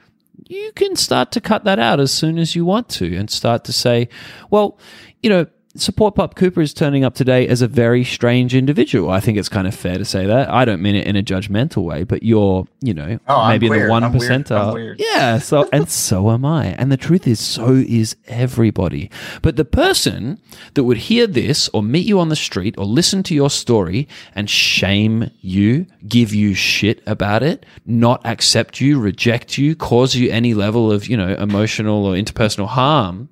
you 0.48 0.72
can 0.76 0.96
start 0.96 1.34
to 1.34 1.42
cut 1.42 1.66
that 1.66 1.78
out 1.78 2.00
as 2.00 2.14
soon 2.14 2.38
as 2.38 2.56
you 2.56 2.64
want 2.64 2.88
to 2.88 3.18
and 3.18 3.30
start 3.30 3.66
to 3.66 3.74
say, 3.74 4.08
well, 4.50 4.80
you 5.22 5.30
know, 5.30 5.46
Support 5.74 6.16
Pup 6.16 6.36
Cooper 6.36 6.60
is 6.60 6.74
turning 6.74 7.06
up 7.06 7.16
today 7.16 7.48
as 7.48 7.62
a 7.62 7.68
very 7.68 8.04
strange 8.04 8.54
individual. 8.54 9.10
I 9.10 9.22
think 9.22 9.38
it's 9.38 9.48
kind 9.48 9.66
of 9.68 9.74
fair 9.74 9.98
to 9.98 10.04
say 10.04 10.26
that. 10.26 10.50
I 10.50 10.66
don't 10.66 10.82
mean 10.82 10.96
it 10.96 11.08
in 11.08 11.16
a 11.16 11.24
judgmental 11.24 11.84
way, 11.84 12.04
but 12.04 12.24
you're, 12.24 12.68
you 12.82 12.94
know, 12.94 13.20
Oh, 13.30 13.48
maybe 13.48 13.70
the 13.70 13.88
one 13.88 14.04
I'm 14.04 14.12
weird. 14.12 14.32
I'm 14.34 14.44
percentile. 14.44 14.74
weird. 14.74 15.00
Yeah, 15.00 15.38
so 15.40 15.70
and 15.72 15.90
so 15.90 16.30
am 16.32 16.44
I. 16.44 16.68
And 16.78 16.92
the 16.92 16.98
truth 16.98 17.26
is, 17.26 17.40
so 17.40 17.74
is 17.76 18.18
everybody. 18.28 19.10
But 19.42 19.56
the 19.56 19.64
person 19.64 20.42
that 20.74 20.84
would 20.84 20.98
hear 20.98 21.26
this 21.26 21.70
or 21.70 21.82
meet 21.82 22.06
you 22.06 22.20
on 22.20 22.28
the 22.28 22.36
street 22.36 22.76
or 22.78 22.84
listen 22.84 23.24
to 23.24 23.34
your 23.34 23.50
story 23.50 24.10
and 24.36 24.50
shame 24.50 25.32
you, 25.40 25.86
give 26.06 26.34
you 26.34 26.54
shit 26.54 27.02
about 27.08 27.44
it, 27.44 27.66
not 27.86 28.20
accept 28.26 28.82
you, 28.82 29.00
reject 29.00 29.58
you, 29.58 29.78
cause 29.78 30.16
you 30.16 30.30
any 30.32 30.54
level 30.54 30.92
of, 30.92 31.08
you 31.08 31.16
know, 31.16 31.34
emotional 31.36 32.06
or 32.06 32.16
interpersonal 32.16 32.68
harm, 32.68 33.30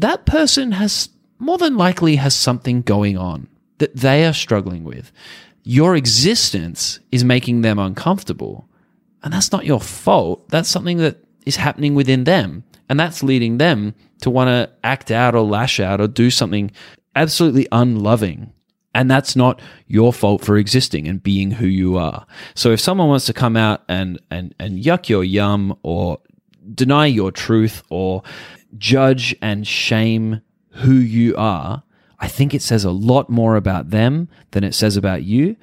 that 0.00 0.26
person 0.26 0.72
has 0.72 1.08
more 1.38 1.58
than 1.58 1.76
likely 1.76 2.16
has 2.16 2.34
something 2.34 2.82
going 2.82 3.16
on 3.16 3.48
that 3.78 3.96
they 3.96 4.26
are 4.26 4.32
struggling 4.32 4.84
with. 4.84 5.12
Your 5.62 5.96
existence 5.96 7.00
is 7.10 7.24
making 7.24 7.62
them 7.62 7.78
uncomfortable. 7.78 8.68
And 9.22 9.32
that's 9.32 9.52
not 9.52 9.66
your 9.66 9.80
fault. 9.80 10.48
That's 10.48 10.68
something 10.68 10.98
that 10.98 11.18
is 11.46 11.56
happening 11.56 11.94
within 11.94 12.24
them. 12.24 12.64
And 12.88 12.98
that's 12.98 13.22
leading 13.22 13.58
them 13.58 13.94
to 14.22 14.30
want 14.30 14.48
to 14.48 14.70
act 14.84 15.10
out 15.10 15.34
or 15.34 15.42
lash 15.42 15.80
out 15.80 16.00
or 16.00 16.08
do 16.08 16.30
something 16.30 16.70
absolutely 17.14 17.68
unloving. 17.72 18.52
And 18.94 19.10
that's 19.10 19.36
not 19.36 19.60
your 19.86 20.12
fault 20.12 20.44
for 20.44 20.56
existing 20.56 21.06
and 21.06 21.22
being 21.22 21.52
who 21.52 21.66
you 21.66 21.96
are. 21.96 22.26
So 22.54 22.72
if 22.72 22.80
someone 22.80 23.08
wants 23.08 23.26
to 23.26 23.32
come 23.32 23.56
out 23.56 23.82
and, 23.88 24.20
and, 24.30 24.54
and 24.58 24.82
yuck 24.82 25.08
your 25.08 25.22
yum 25.22 25.78
or 25.82 26.18
deny 26.74 27.06
your 27.06 27.30
truth 27.30 27.82
or 27.88 28.22
judge 28.78 29.34
and 29.40 29.66
shame 29.66 30.42
who 30.70 30.94
you 30.94 31.36
are, 31.36 31.82
I 32.18 32.28
think 32.28 32.54
it 32.54 32.62
says 32.62 32.84
a 32.84 32.90
lot 32.90 33.30
more 33.30 33.56
about 33.56 33.90
them 33.90 34.28
than 34.50 34.64
it 34.64 34.74
says 34.74 34.96
about 34.96 35.22
you. 35.22 35.56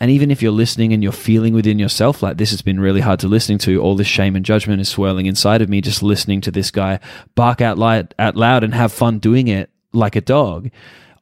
And 0.00 0.10
even 0.10 0.30
if 0.30 0.42
you're 0.42 0.52
listening 0.52 0.92
and 0.92 1.02
you're 1.02 1.12
feeling 1.12 1.54
within 1.54 1.78
yourself 1.78 2.22
like 2.22 2.36
this 2.36 2.50
has 2.50 2.62
been 2.62 2.80
really 2.80 3.00
hard 3.00 3.20
to 3.20 3.28
listening 3.28 3.58
to, 3.58 3.80
all 3.80 3.96
this 3.96 4.06
shame 4.06 4.36
and 4.36 4.44
judgment 4.44 4.80
is 4.80 4.88
swirling 4.88 5.26
inside 5.26 5.62
of 5.62 5.68
me 5.68 5.80
just 5.80 6.02
listening 6.02 6.40
to 6.42 6.50
this 6.50 6.70
guy 6.70 6.98
bark 7.34 7.60
out 7.60 7.78
loud, 7.78 8.14
out 8.18 8.36
loud 8.36 8.64
and 8.64 8.74
have 8.74 8.92
fun 8.92 9.18
doing 9.18 9.48
it 9.48 9.70
like 9.92 10.16
a 10.16 10.20
dog. 10.20 10.70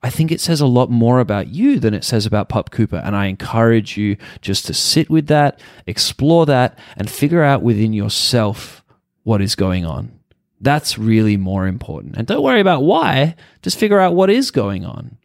I 0.02 0.10
think 0.10 0.32
it 0.32 0.40
says 0.40 0.60
a 0.60 0.66
lot 0.66 0.90
more 0.90 1.20
about 1.20 1.48
you 1.48 1.78
than 1.78 1.94
it 1.94 2.02
says 2.02 2.26
about 2.26 2.48
Pup 2.48 2.70
Cooper. 2.70 2.96
And 2.96 3.14
I 3.14 3.26
encourage 3.26 3.96
you 3.96 4.16
just 4.40 4.66
to 4.66 4.74
sit 4.74 5.08
with 5.08 5.28
that, 5.28 5.60
explore 5.86 6.44
that, 6.46 6.76
and 6.96 7.08
figure 7.08 7.42
out 7.42 7.62
within 7.62 7.92
yourself 7.92 8.82
what 9.22 9.40
is 9.40 9.54
going 9.54 9.84
on. 9.84 10.18
That's 10.62 10.96
really 10.96 11.36
more 11.36 11.66
important. 11.66 12.16
And 12.16 12.26
don't 12.26 12.42
worry 12.42 12.60
about 12.60 12.84
why, 12.84 13.34
just 13.62 13.78
figure 13.78 13.98
out 13.98 14.14
what 14.14 14.30
is 14.30 14.50
going 14.50 14.86
on 14.86 15.18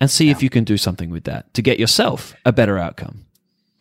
and 0.00 0.10
see 0.10 0.30
if 0.30 0.42
you 0.42 0.48
can 0.48 0.64
do 0.64 0.76
something 0.76 1.10
with 1.10 1.24
that 1.24 1.52
to 1.54 1.62
get 1.62 1.78
yourself 1.78 2.34
a 2.44 2.52
better 2.52 2.78
outcome. 2.78 3.26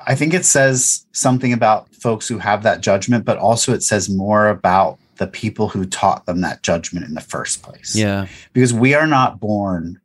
I 0.06 0.16
think 0.16 0.34
it 0.34 0.46
says 0.46 1.06
something 1.12 1.54
about 1.54 1.94
folks 1.94 2.28
who 2.28 2.40
have 2.40 2.64
that 2.64 2.82
judgment, 2.82 3.24
but 3.24 3.38
also 3.38 3.74
it 3.74 3.84
says 3.84 4.10
more 4.10 4.48
about 4.48 4.98
the 5.18 5.28
people 5.28 5.68
who 5.70 5.86
taught 5.86 6.26
them 6.26 6.42
that 6.42 6.64
judgment 6.64 7.06
in 7.06 7.14
the 7.14 7.22
first 7.22 7.62
place. 7.62 7.96
Yeah, 7.96 8.28
Because 8.54 8.74
we 8.74 8.96
are 8.96 9.08
not 9.08 9.40
born 9.40 10.00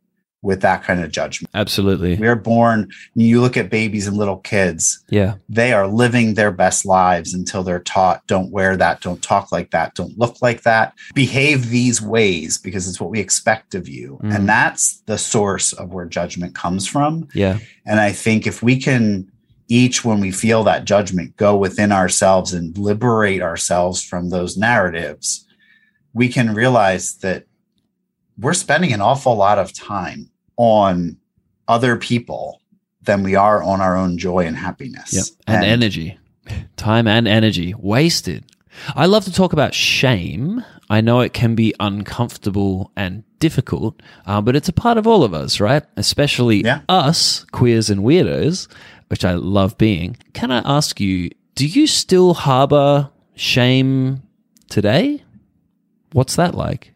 with 0.45 0.61
that 0.61 0.83
kind 0.83 1.03
of 1.03 1.11
judgment. 1.11 1.49
absolutely. 1.55 2.15
We 2.15 2.27
are 2.27 2.35
born, 2.35 2.91
you 3.15 3.41
look 3.41 3.57
at 3.57 3.71
babies 3.71 4.07
and 4.07 4.15
little 4.15 4.37
kids, 4.37 5.03
Yeah, 5.09 5.35
they 5.49 5.73
are 5.73 5.87
living 5.87 6.35
their 6.35 6.51
best 6.51 6.85
lives 6.85 7.33
until 7.33 7.63
they're 7.63 7.79
taught 7.79 8.25
don't 8.27 8.51
wear 8.51 8.77
that, 8.77 9.01
don't 9.01 9.21
talk 9.21 9.51
like 9.51 9.71
that, 9.71 9.95
don't 9.95 10.17
look 10.17 10.41
like 10.41 10.61
that, 10.61 10.93
behave 11.15 11.69
these 11.69 12.01
ways 12.01 12.59
because 12.59 12.87
it's 12.87 13.01
what 13.01 13.09
we 13.09 13.19
expect 13.19 13.73
of 13.73 13.89
you. 13.89 14.19
Mm. 14.23 14.35
And 14.35 14.49
that's 14.49 15.01
the 15.07 15.17
source 15.17 15.73
of 15.73 15.91
where 15.91 16.05
judgment 16.05 16.53
comes 16.53 16.87
from. 16.87 17.27
yeah, 17.33 17.57
And 17.85 17.99
I 17.99 18.11
think 18.11 18.45
if 18.45 18.61
we 18.61 18.79
can 18.79 19.31
each, 19.67 20.05
when 20.05 20.19
we 20.19 20.29
feel 20.29 20.63
that 20.63 20.85
judgment, 20.85 21.35
go 21.37 21.57
within 21.57 21.91
ourselves 21.91 22.53
and 22.53 22.77
liberate 22.77 23.41
ourselves 23.41 24.03
from 24.03 24.29
those 24.29 24.57
narratives, 24.57 25.47
we 26.13 26.29
can 26.29 26.53
realize 26.53 27.15
that 27.17 27.45
we're 28.37 28.53
spending 28.53 28.93
an 28.93 29.01
awful 29.01 29.35
lot 29.35 29.57
of 29.57 29.73
time 29.73 30.29
on 30.57 31.17
other 31.67 31.95
people 31.97 32.61
than 33.01 33.23
we 33.23 33.35
are 33.35 33.61
on 33.61 33.81
our 33.81 33.95
own 33.95 34.17
joy 34.17 34.45
and 34.45 34.55
happiness. 34.57 35.13
yep. 35.13 35.25
And, 35.47 35.63
energy, 35.63 36.17
time 36.77 37.07
and 37.07 37.27
energy 37.27 37.73
wasted. 37.77 38.43
I 38.95 39.05
love 39.05 39.23
to 39.25 39.31
talk 39.33 39.53
about 39.53 39.73
shame. 39.73 40.63
I 40.89 41.01
know 41.01 41.21
it 41.21 41.33
can 41.33 41.55
be 41.55 41.73
uncomfortable 41.79 42.91
and 42.95 43.23
difficult, 43.39 44.01
uh, 44.25 44.41
but 44.41 44.55
it's 44.55 44.69
a 44.69 44.73
part 44.73 44.97
of 44.97 45.07
all 45.07 45.23
of 45.23 45.33
us, 45.33 45.59
right? 45.59 45.83
Especially 45.97 46.63
Yeah. 46.63 46.81
us, 46.89 47.45
queers 47.51 47.89
and 47.89 48.01
weirdos, 48.01 48.67
which 49.07 49.23
I 49.23 49.33
love 49.35 49.77
being. 49.77 50.17
Can 50.33 50.51
I 50.51 50.59
ask 50.65 50.99
you, 50.99 51.29
do 51.55 51.65
you 51.65 51.87
still 51.87 52.33
harbor 52.33 53.09
shame 53.35 54.23
today? 54.69 55.23
What's 56.11 56.35
that 56.35 56.55
like? 56.55 56.93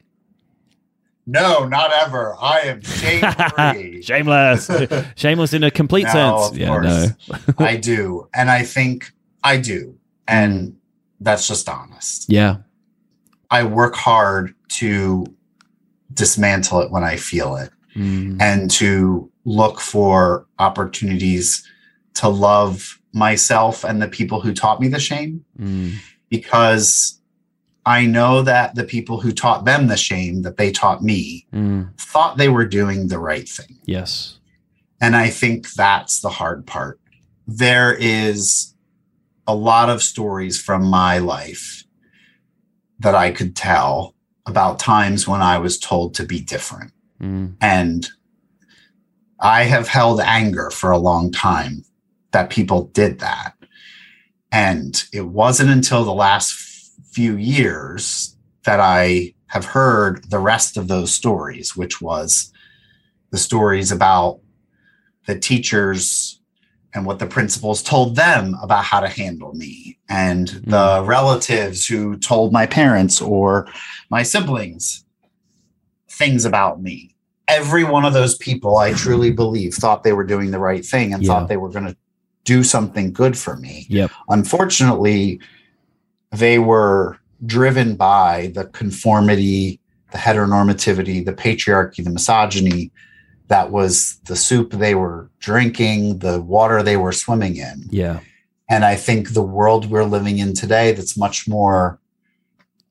No, 1.31 1.67
not 1.67 1.91
ever. 1.93 2.35
I 2.41 2.59
am 2.61 2.81
shame 2.99 3.21
free. 3.55 4.01
Shameless. 4.01 4.69
Shameless 5.15 5.53
in 5.53 5.63
a 5.63 5.71
complete 5.71 6.05
No, 6.05 6.11
sense. 6.11 6.49
of 6.51 6.57
Yeah, 6.57 6.67
course. 6.67 7.13
no. 7.59 7.65
I 7.65 7.75
do. 7.77 8.27
And 8.33 8.49
I 8.49 8.63
think 8.63 9.11
I 9.43 9.57
do. 9.57 9.95
And 10.27 10.75
that's 11.19 11.47
just 11.47 11.69
honest. 11.69 12.25
Yeah. 12.29 12.57
I 13.51 13.63
work 13.63 13.95
hard 13.95 14.53
to 14.79 15.25
dismantle 16.13 16.81
it 16.81 16.91
when 16.91 17.03
I 17.03 17.15
feel 17.15 17.55
it 17.55 17.71
Mm. 17.95 18.39
and 18.39 18.69
to 18.71 19.31
look 19.45 19.79
for 19.79 20.45
opportunities 20.59 21.67
to 22.13 22.29
love 22.29 22.99
myself 23.13 23.83
and 23.83 23.99
the 24.01 24.07
people 24.07 24.39
who 24.41 24.53
taught 24.53 24.79
me 24.79 24.87
the 24.87 24.99
shame 24.99 25.43
Mm. 25.59 25.95
because 26.29 27.18
I 27.89 28.05
know 28.05 28.43
that 28.43 28.75
the 28.75 28.83
people 28.83 29.19
who 29.19 29.31
taught 29.31 29.65
them 29.65 29.87
the 29.87 29.97
shame 29.97 30.43
that 30.43 30.57
they 30.57 30.71
taught 30.71 31.01
me 31.01 31.47
Mm. 31.51 31.99
thought 31.99 32.37
they 32.37 32.47
were 32.47 32.65
doing 32.65 33.07
the 33.07 33.17
right 33.17 33.49
thing. 33.49 33.79
Yes. 33.85 34.37
And 35.01 35.15
I 35.15 35.31
think 35.31 35.73
that's 35.73 36.19
the 36.19 36.29
hard 36.29 36.67
part. 36.67 36.99
There 37.47 37.91
is 37.99 38.75
a 39.47 39.55
lot 39.55 39.89
of 39.89 40.03
stories 40.03 40.61
from 40.61 40.85
my 40.85 41.17
life 41.17 41.83
that 42.99 43.15
I 43.15 43.31
could 43.31 43.55
tell 43.55 44.13
about 44.45 44.77
times 44.77 45.27
when 45.27 45.41
I 45.41 45.57
was 45.57 45.79
told 45.79 46.13
to 46.15 46.25
be 46.25 46.39
different. 46.39 46.91
Mm. 47.19 47.55
And 47.59 48.07
I 49.39 49.63
have 49.63 49.87
held 49.87 50.21
anger 50.21 50.69
for 50.69 50.91
a 50.91 50.97
long 50.99 51.31
time 51.31 51.85
that 52.33 52.51
people 52.51 52.83
did 52.93 53.17
that. 53.19 53.53
And 54.51 55.03
it 55.11 55.25
wasn't 55.27 55.71
until 55.71 56.03
the 56.03 56.13
last 56.13 56.51
few 57.11 57.35
years 57.35 58.35
that 58.65 58.79
I 58.79 59.33
have 59.47 59.65
heard 59.65 60.29
the 60.29 60.39
rest 60.39 60.77
of 60.77 60.87
those 60.87 61.11
stories, 61.11 61.75
which 61.75 62.01
was 62.01 62.51
the 63.31 63.37
stories 63.37 63.91
about 63.91 64.39
the 65.25 65.37
teachers 65.37 66.39
and 66.93 67.05
what 67.05 67.19
the 67.19 67.27
principals 67.27 67.83
told 67.83 68.15
them 68.15 68.55
about 68.61 68.83
how 68.83 68.99
to 68.99 69.07
handle 69.07 69.53
me, 69.53 69.99
and 70.09 70.49
hmm. 70.49 70.69
the 70.69 71.03
relatives 71.05 71.85
who 71.85 72.17
told 72.17 72.51
my 72.51 72.65
parents 72.65 73.21
or 73.21 73.67
my 74.09 74.23
siblings 74.23 75.05
things 76.09 76.45
about 76.45 76.81
me. 76.81 77.15
Every 77.47 77.83
one 77.83 78.05
of 78.05 78.13
those 78.13 78.37
people, 78.37 78.77
I 78.77 78.93
truly 78.93 79.31
believe, 79.31 79.73
thought 79.73 80.03
they 80.03 80.13
were 80.13 80.23
doing 80.23 80.51
the 80.51 80.59
right 80.59 80.85
thing 80.85 81.13
and 81.13 81.23
Yeah. 81.23 81.27
thought 81.27 81.47
they 81.47 81.57
were 81.57 81.69
going 81.69 81.85
to 81.85 81.95
do 82.43 82.63
something 82.63 83.13
good 83.13 83.37
for 83.37 83.55
me. 83.55 83.85
Yep. 83.89 84.11
Unfortunately, 84.27 85.39
they 86.31 86.59
were 86.59 87.17
driven 87.45 87.95
by 87.95 88.51
the 88.53 88.65
conformity, 88.65 89.79
the 90.11 90.17
heteronormativity, 90.17 91.23
the 91.25 91.33
patriarchy, 91.33 92.03
the 92.03 92.09
misogyny 92.09 92.91
that 93.47 93.71
was 93.71 94.19
the 94.25 94.35
soup 94.35 94.71
they 94.71 94.95
were 94.95 95.29
drinking, 95.39 96.19
the 96.19 96.39
water 96.39 96.83
they 96.83 96.97
were 96.97 97.11
swimming 97.11 97.57
in. 97.57 97.83
Yeah. 97.89 98.19
And 98.69 98.85
I 98.85 98.95
think 98.95 99.33
the 99.33 99.41
world 99.41 99.89
we're 99.89 100.03
living 100.03 100.37
in 100.37 100.53
today, 100.53 100.91
that's 100.91 101.17
much 101.17 101.47
more 101.47 101.99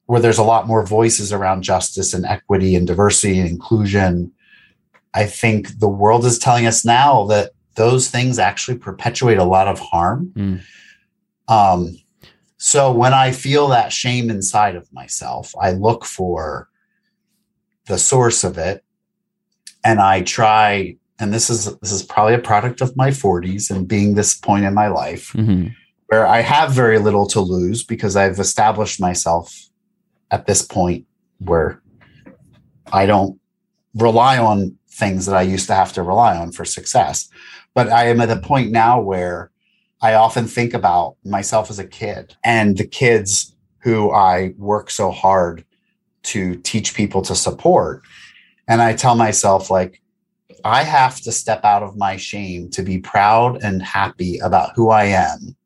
where 0.06 0.20
there's 0.20 0.38
a 0.38 0.42
lot 0.42 0.66
more 0.66 0.84
voices 0.84 1.32
around 1.32 1.62
justice 1.62 2.12
and 2.12 2.24
equity 2.24 2.74
and 2.74 2.86
diversity 2.86 3.38
and 3.38 3.48
inclusion. 3.48 4.32
I 5.14 5.26
think 5.26 5.78
the 5.78 5.88
world 5.88 6.24
is 6.24 6.38
telling 6.38 6.66
us 6.66 6.84
now 6.84 7.26
that 7.26 7.52
those 7.76 8.08
things 8.08 8.38
actually 8.38 8.78
perpetuate 8.78 9.38
a 9.38 9.44
lot 9.44 9.68
of 9.68 9.78
harm. 9.78 10.32
Mm. 10.34 10.60
Um, 11.46 11.96
so 12.58 12.92
when 12.92 13.14
I 13.14 13.32
feel 13.32 13.68
that 13.68 13.92
shame 13.92 14.30
inside 14.30 14.76
of 14.76 14.92
myself, 14.92 15.54
I 15.60 15.72
look 15.72 16.04
for 16.04 16.68
the 17.86 17.98
source 17.98 18.44
of 18.44 18.58
it 18.58 18.84
and 19.82 20.00
I 20.00 20.22
try 20.22 20.96
and 21.20 21.32
this 21.32 21.50
is 21.50 21.76
this 21.78 21.90
is 21.90 22.02
probably 22.02 22.34
a 22.34 22.38
product 22.38 22.80
of 22.80 22.96
my 22.96 23.10
40s 23.10 23.70
and 23.70 23.88
being 23.88 24.14
this 24.14 24.36
point 24.36 24.64
in 24.64 24.74
my 24.74 24.88
life 24.88 25.30
hmm 25.32 25.68
where 26.08 26.26
I 26.26 26.40
have 26.40 26.72
very 26.72 26.98
little 26.98 27.26
to 27.28 27.40
lose 27.40 27.84
because 27.84 28.16
I've 28.16 28.38
established 28.38 28.98
myself 28.98 29.54
at 30.30 30.46
this 30.46 30.62
point 30.62 31.06
where 31.38 31.82
I 32.90 33.04
don't 33.06 33.38
rely 33.94 34.38
on 34.38 34.78
things 34.90 35.26
that 35.26 35.36
I 35.36 35.42
used 35.42 35.66
to 35.66 35.74
have 35.74 35.92
to 35.92 36.02
rely 36.02 36.36
on 36.36 36.52
for 36.52 36.64
success. 36.64 37.28
But 37.74 37.90
I 37.90 38.06
am 38.06 38.20
at 38.22 38.30
a 38.30 38.40
point 38.40 38.72
now 38.72 39.00
where 39.00 39.50
I 40.00 40.14
often 40.14 40.46
think 40.46 40.74
about 40.74 41.16
myself 41.24 41.70
as 41.70 41.78
a 41.78 41.86
kid 41.86 42.36
and 42.44 42.76
the 42.76 42.86
kids 42.86 43.54
who 43.80 44.12
I 44.12 44.54
work 44.56 44.90
so 44.90 45.10
hard 45.10 45.64
to 46.24 46.56
teach 46.56 46.94
people 46.94 47.22
to 47.22 47.34
support. 47.34 48.02
And 48.66 48.82
I 48.82 48.94
tell 48.94 49.14
myself, 49.14 49.70
like, 49.70 50.02
I 50.64 50.82
have 50.82 51.20
to 51.22 51.32
step 51.32 51.64
out 51.64 51.82
of 51.82 51.96
my 51.96 52.16
shame 52.16 52.68
to 52.70 52.82
be 52.82 52.98
proud 52.98 53.62
and 53.62 53.82
happy 53.82 54.38
about 54.38 54.72
who 54.74 54.90
I 54.90 55.04
am, 55.04 55.56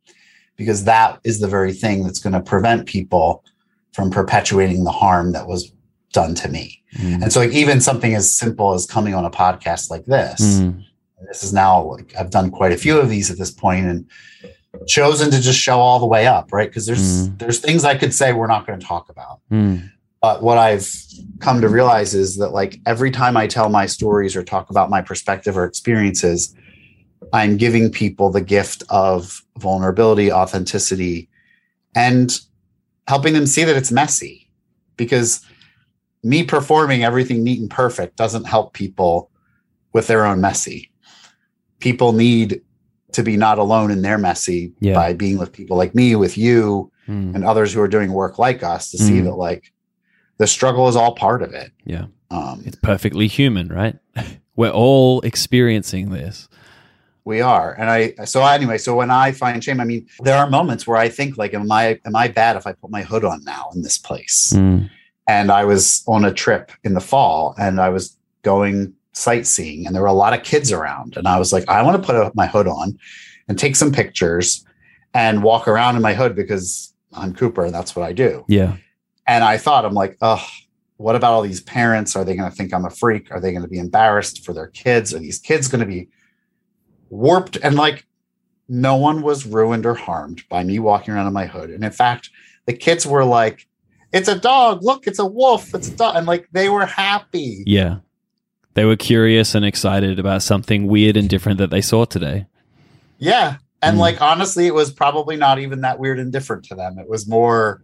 because 0.57 0.85
that 0.85 1.18
is 1.24 1.41
the 1.41 1.49
very 1.49 1.72
thing 1.72 2.05
that's 2.05 2.18
going 2.18 2.35
to 2.35 2.41
prevent 2.41 2.87
people 2.87 3.45
from 3.93 4.11
perpetuating 4.11 4.85
the 4.85 4.93
harm 4.93 5.33
that 5.33 5.47
was 5.47 5.72
done 6.12 6.35
to 6.37 6.49
me. 6.49 6.83
Mm. 6.97 7.22
And 7.22 7.33
so, 7.33 7.41
like, 7.41 7.53
even 7.53 7.80
something 7.80 8.14
as 8.14 8.33
simple 8.33 8.74
as 8.74 8.87
coming 8.87 9.14
on 9.14 9.24
a 9.24 9.30
podcast 9.30 9.91
like 9.91 10.05
this, 10.05 10.41
mm. 10.41 10.85
This 11.27 11.43
is 11.43 11.53
now 11.53 11.83
like 11.83 12.14
I've 12.18 12.31
done 12.31 12.51
quite 12.51 12.73
a 12.73 12.77
few 12.77 12.99
of 12.99 13.09
these 13.09 13.31
at 13.31 13.39
this 13.39 13.51
point 13.51 13.87
and 13.87 14.07
chosen 14.87 15.31
to 15.31 15.41
just 15.41 15.59
show 15.59 15.79
all 15.79 15.99
the 15.99 16.07
way 16.07 16.27
up, 16.27 16.53
right? 16.53 16.68
Because 16.68 16.87
there's 16.87 17.29
mm. 17.29 17.39
there's 17.39 17.59
things 17.59 17.85
I 17.85 17.97
could 17.97 18.14
say 18.14 18.33
we're 18.33 18.47
not 18.47 18.66
going 18.66 18.79
to 18.79 18.87
talk 18.87 19.09
about. 19.09 19.41
Mm. 19.51 19.91
But 20.20 20.43
what 20.43 20.57
I've 20.57 20.89
come 21.41 21.61
to 21.61 21.68
realize 21.68 22.14
is 22.14 22.37
that 22.37 22.51
like 22.51 22.79
every 22.87 23.11
time 23.11 23.37
I 23.37 23.47
tell 23.47 23.68
my 23.68 23.87
stories 23.87 24.37
or 24.37 24.45
talk 24.45 24.70
about 24.70 24.89
my 24.89 25.03
perspective 25.03 25.57
or 25.57 25.64
experiences, 25.64 26.55
I'm 27.33 27.57
giving 27.57 27.91
people 27.91 28.31
the 28.31 28.41
gift 28.41 28.85
of 28.89 29.43
vulnerability, 29.59 30.31
authenticity, 30.31 31.29
and 31.97 32.39
helping 33.09 33.35
them 33.35 33.47
see 33.47 33.64
that 33.64 33.77
it's 33.77 33.91
messy. 33.91 34.49
Because 34.97 35.45
me 36.23 36.45
performing 36.45 37.03
everything 37.03 37.43
neat 37.43 37.61
and 37.61 37.70
perfect 37.70 38.16
doesn't 38.16 38.45
help 38.45 38.75
people 38.75 39.31
with 39.93 40.07
their 40.07 40.25
own 40.25 40.41
messy. 40.41 40.91
People 41.83 42.12
need 42.12 42.62
to 43.12 43.22
be 43.22 43.37
not 43.37 43.59
alone 43.59 43.91
in 43.91 44.03
their 44.03 44.18
messy 44.18 44.72
yeah. 44.80 44.95
by 44.95 45.12
being 45.12 45.37
with 45.37 45.53
people 45.53 45.76
like 45.76 45.95
me, 45.95 46.16
with 46.16 46.39
you, 46.39 46.91
mm. 47.09 47.35
and 47.35 47.45
others 47.45 47.72
who 47.72 47.80
are 47.80 47.89
doing 47.89 48.12
work 48.12 48.39
like 48.39 48.62
us 48.62 48.91
to 48.93 48.97
mm. 48.97 49.01
see 49.01 49.18
hmm. 49.18 49.24
that 49.24 49.35
like 49.35 49.72
the 50.39 50.47
struggle 50.47 50.89
is 50.89 50.97
all 50.97 51.14
part 51.14 51.43
of 51.43 51.53
it. 51.53 51.72
Yeah. 51.85 52.07
Um, 52.30 52.62
it's 52.64 52.76
perfectly 52.76 53.26
human, 53.26 53.68
right? 53.68 53.99
We're 54.57 54.70
all 54.70 55.20
experiencing 55.22 56.11
this. 56.11 56.49
We 57.24 57.41
are. 57.41 57.74
And 57.74 57.91
I 57.91 58.14
so 58.24 58.45
anyway, 58.45 58.78
so 58.78 58.97
when 58.97 59.11
I 59.11 59.33
find 59.33 59.62
shame, 59.62 59.80
I 59.80 59.85
mean, 59.85 60.09
there 60.20 60.37
are 60.37 60.49
moments 60.49 60.87
where 60.87 60.97
I 60.97 61.09
think 61.09 61.37
like, 61.37 61.55
am 61.55 61.70
I 61.70 62.01
am 62.05 62.16
I 62.16 62.28
bad 62.28 62.57
if 62.57 62.66
I 62.66 62.72
put 62.72 62.91
my 62.91 63.03
hood 63.03 63.24
on 63.24 63.45
now 63.45 63.70
in 63.74 63.83
this 63.83 63.99
place? 63.99 64.53
Mm. 64.55 64.91
And 65.28 65.53
I 65.53 65.64
was 65.64 66.03
on 66.09 66.24
a 66.24 66.33
trip 66.33 66.72
in 66.83 66.95
the 66.95 67.01
fall 67.01 67.55
and 67.59 67.80
I 67.80 67.91
was 67.91 68.16
going 68.43 68.95
sightseeing 69.13 69.87
and 69.87 69.95
there 69.95 70.03
were 70.03 70.09
a 70.09 70.13
lot 70.13 70.33
of 70.33 70.43
kids 70.43 70.73
around. 70.73 71.17
And 71.17 71.29
I 71.29 71.39
was 71.39 71.53
like, 71.53 71.69
I 71.69 71.83
want 71.83 72.03
to 72.03 72.07
put 72.07 72.17
a, 72.17 72.33
my 72.35 72.47
hood 72.47 72.67
on 72.67 72.99
and 73.49 73.59
take 73.59 73.77
some 73.77 73.93
pictures 73.93 74.65
and 75.15 75.43
walk 75.43 75.69
around 75.69 75.97
in 75.97 76.03
my 76.03 76.15
hood 76.15 76.35
because 76.35 76.95
I'm 77.13 77.35
Cooper 77.35 77.65
and 77.65 77.75
that's 77.75 77.95
what 77.95 78.07
I 78.07 78.13
do. 78.13 78.45
Yeah. 78.49 78.77
And 79.27 79.45
I 79.45 79.59
thought, 79.59 79.85
I'm 79.85 79.95
like, 79.95 80.17
oh, 80.23 80.45
what 80.97 81.17
about 81.17 81.33
all 81.33 81.43
these 81.43 81.61
parents? 81.61 82.17
Are 82.17 82.25
they 82.25 82.35
going 82.35 82.51
to 82.51 82.57
think 82.57 82.73
I'm 82.73 82.85
a 82.85 82.91
freak? 82.91 83.31
Are 83.31 83.41
they 83.41 83.51
going 83.51 83.63
to 83.63 83.69
be 83.69 83.79
embarrassed 83.79 84.45
for 84.45 84.53
their 84.53 84.69
kids? 84.69 85.13
Are 85.13 85.19
these 85.19 85.39
kids 85.39 85.69
going 85.69 85.81
to 85.81 85.87
be 85.87 86.09
warped? 87.11 87.57
And 87.63 87.77
like, 87.77 88.07
no 88.69 88.97
one 88.97 89.23
was 89.23 89.47
ruined 89.47 89.85
or 89.85 89.95
harmed 89.95 90.43
by 90.49 90.65
me 90.65 90.79
walking 90.79 91.13
around 91.13 91.27
in 91.27 91.33
my 91.33 91.47
hood. 91.47 91.71
And 91.71 91.85
in 91.85 91.91
fact, 91.91 92.31
the 92.67 92.73
kids 92.73 93.07
were 93.07 93.25
like, 93.25 93.67
it's 94.13 94.29
a 94.29 94.39
dog. 94.39 94.83
Look, 94.83 95.07
it's 95.07 95.19
a 95.19 95.27
wolf. 95.27 95.75
It's 95.75 95.89
a 95.89 95.97
dog. 95.97 96.17
And 96.17 96.27
like, 96.27 96.49
they 96.53 96.69
were 96.69 96.87
happy. 96.87 97.65
Yeah. 97.67 97.99
They 98.75 98.85
were 98.85 98.97
curious 98.97 99.55
and 99.55 99.64
excited 99.64 100.18
about 100.18 100.43
something 100.43 100.87
weird 100.87 101.16
and 101.16 101.29
different 101.29 101.59
that 101.59 101.70
they 101.70 101.81
saw 101.81 102.05
today. 102.05 102.47
Yeah. 103.18 103.57
And 103.83 103.97
mm. 103.97 104.01
like 104.01 104.23
honestly, 104.23 104.66
it 104.66 104.75
was 104.75 104.93
probably 104.93 105.37
not 105.37 105.59
even 105.59 105.83
that 105.83 105.99
weird 105.99 106.18
and 106.18 106.33
different 106.33 106.64
to 106.66 106.75
them. 106.75 106.99
It 106.99 107.09
was 107.09 107.29
more 107.29 107.83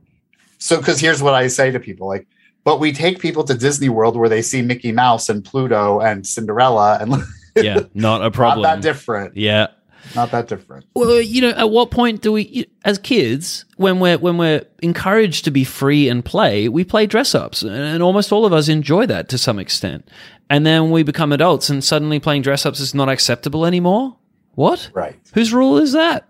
so 0.58 0.78
because 0.78 1.00
here's 1.00 1.22
what 1.22 1.34
I 1.34 1.48
say 1.48 1.70
to 1.70 1.80
people 1.80 2.08
like, 2.08 2.26
but 2.64 2.80
we 2.80 2.92
take 2.92 3.18
people 3.18 3.44
to 3.44 3.54
Disney 3.54 3.88
World 3.88 4.16
where 4.16 4.28
they 4.28 4.42
see 4.42 4.62
Mickey 4.62 4.92
Mouse 4.92 5.28
and 5.28 5.44
Pluto 5.44 6.00
and 6.00 6.26
Cinderella 6.26 6.98
and 7.00 7.14
yeah, 7.56 7.80
not 7.94 8.24
a 8.24 8.30
problem. 8.30 8.62
Not 8.62 8.76
that 8.76 8.82
different. 8.82 9.36
Yeah, 9.36 9.68
not 10.14 10.30
that 10.30 10.48
different. 10.48 10.86
Well, 10.94 11.20
you 11.20 11.40
know, 11.40 11.50
at 11.50 11.70
what 11.70 11.90
point 11.90 12.22
do 12.22 12.32
we, 12.32 12.66
as 12.84 12.98
kids, 12.98 13.64
when 13.76 14.00
we're 14.00 14.18
when 14.18 14.38
we're 14.38 14.64
encouraged 14.82 15.44
to 15.44 15.50
be 15.50 15.64
free 15.64 16.08
and 16.08 16.24
play, 16.24 16.68
we 16.68 16.84
play 16.84 17.06
dress 17.06 17.34
ups, 17.34 17.62
and 17.62 18.02
almost 18.02 18.32
all 18.32 18.44
of 18.44 18.52
us 18.52 18.68
enjoy 18.68 19.06
that 19.06 19.28
to 19.30 19.38
some 19.38 19.58
extent. 19.58 20.08
And 20.50 20.64
then 20.64 20.90
we 20.90 21.02
become 21.02 21.32
adults, 21.32 21.68
and 21.68 21.82
suddenly 21.82 22.18
playing 22.20 22.42
dress 22.42 22.64
ups 22.64 22.80
is 22.80 22.94
not 22.94 23.08
acceptable 23.08 23.66
anymore. 23.66 24.16
What? 24.54 24.90
Right. 24.94 25.16
Whose 25.34 25.52
rule 25.52 25.78
is 25.78 25.92
that? 25.92 26.28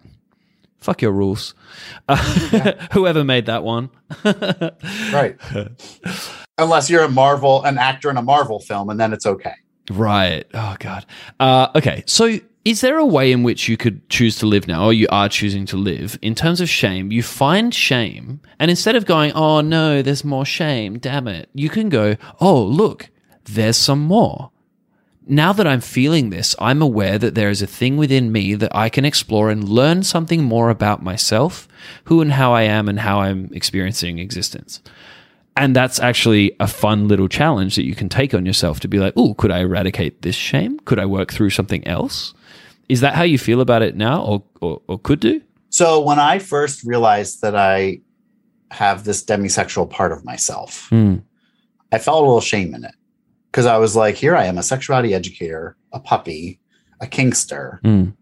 Fuck 0.81 1.03
your 1.03 1.13
rules. 1.13 1.55
Uh, 2.09 2.49
yeah. 2.53 2.87
whoever 2.93 3.25
made 3.25 3.47
that 3.47 3.65
one. 3.65 3.91
right. 5.13 5.37
Unless 6.57 6.91
you're 6.91 7.05
a 7.05 7.09
Marvel, 7.09 7.63
an 7.65 7.79
actor 7.79 8.11
in 8.11 8.17
a 8.17 8.23
Marvel 8.23 8.61
film, 8.61 8.91
and 8.91 8.99
then 8.99 9.13
it's 9.13 9.27
okay. 9.27 9.55
Right. 9.91 10.47
Oh 10.55 10.77
God. 10.79 11.07
Uh, 11.41 11.69
okay. 11.75 12.05
So, 12.07 12.39
is 12.69 12.83
there 12.83 12.99
a 12.99 13.07
way 13.07 13.33
in 13.33 13.43
which 13.43 13.67
you 13.67 13.79
could 13.79 14.07
choose 14.11 14.37
to 14.37 14.47
live 14.47 14.69
now, 14.69 14.85
or 14.85 14.93
you 14.93 15.07
are 15.11 15.31
choosing 15.31 15.65
to 15.65 15.77
live 15.79 16.19
in 16.21 16.35
terms 16.35 16.61
of 16.61 16.69
shame? 16.69 17.11
You 17.11 17.23
find 17.23 17.75
shame, 17.75 18.41
and 18.59 18.71
instead 18.71 18.95
of 18.95 19.07
going, 19.07 19.33
"Oh 19.33 19.63
no, 19.63 20.03
there's 20.03 20.23
more 20.23 20.45
shame," 20.45 20.99
damn 20.99 21.29
it, 21.29 21.49
you 21.55 21.71
can 21.71 21.89
go, 21.89 22.17
"Oh 22.43 22.63
look, 22.63 23.09
there's 23.45 23.79
some 23.79 24.01
more." 24.01 24.51
Now 25.27 25.55
that 25.55 25.67
I'm 25.67 25.81
feeling 25.81 26.29
this, 26.29 26.55
I'm 26.59 26.83
aware 26.83 27.19
that 27.19 27.35
there 27.35 27.49
is 27.49 27.63
a 27.63 27.67
thing 27.67 27.97
within 27.97 28.31
me 28.33 28.55
that 28.57 28.77
I 28.77 28.91
can 28.91 29.07
explore 29.07 29.49
and 29.49 29.67
learn 29.67 30.03
something 30.03 30.45
more 30.45 30.69
about 30.69 31.03
myself, 31.03 31.69
who 32.05 32.21
and 32.21 32.33
how 32.33 32.53
I 32.53 32.65
am, 32.65 32.87
and 32.87 33.01
how 33.01 33.21
I'm 33.21 33.49
experiencing 33.55 34.19
existence. 34.19 34.83
And 35.57 35.75
that's 35.75 35.99
actually 36.01 36.53
a 36.61 36.67
fun 36.67 37.09
little 37.09 37.29
challenge 37.29 37.77
that 37.77 37.87
you 37.87 37.95
can 37.95 38.11
take 38.11 38.35
on 38.35 38.45
yourself 38.45 38.79
to 38.81 38.89
be 38.89 38.99
like, 38.99 39.15
oh, 39.17 39.33
could 39.33 39.51
I 39.51 39.61
eradicate 39.61 40.21
this 40.21 40.37
shame? 40.37 40.79
Could 40.85 40.99
I 40.99 41.07
work 41.07 41.33
through 41.33 41.51
something 41.51 41.87
else? 41.87 42.35
Is 42.89 43.01
that 43.01 43.15
how 43.15 43.23
you 43.23 43.39
feel 43.39 43.61
about 43.61 43.83
it 43.83 43.97
now 43.97 44.23
or, 44.23 44.43
or, 44.61 44.81
or 44.89 44.99
could 44.99 45.21
do? 45.21 45.43
So 45.71 46.01
when 46.01 46.19
I 46.19 46.39
first 46.39 46.85
realized 46.85 47.43
that 47.43 47.55
I 47.55 48.01
have 48.71 49.05
this 49.05 49.25
demisexual 49.25 49.91
part 49.91 50.13
of 50.13 50.25
myself, 50.25 50.89
mm. 50.91 51.23
I 51.93 51.99
felt 51.99 52.23
a 52.23 52.27
little 52.27 52.41
shame 52.41 52.75
in 52.75 52.85
it 52.85 52.95
because 53.51 53.67
I 53.67 53.79
was 53.79 53.95
like, 53.95 54.15
here 54.15 54.37
I 54.37 54.45
am, 54.45 54.59
a 54.59 54.63
sexuality 54.63 55.15
educator, 55.15 55.77
a 55.93 56.01
puppy, 56.01 56.61
a 57.01 57.07
kinkster, 57.07 57.81
mm. 57.83 58.15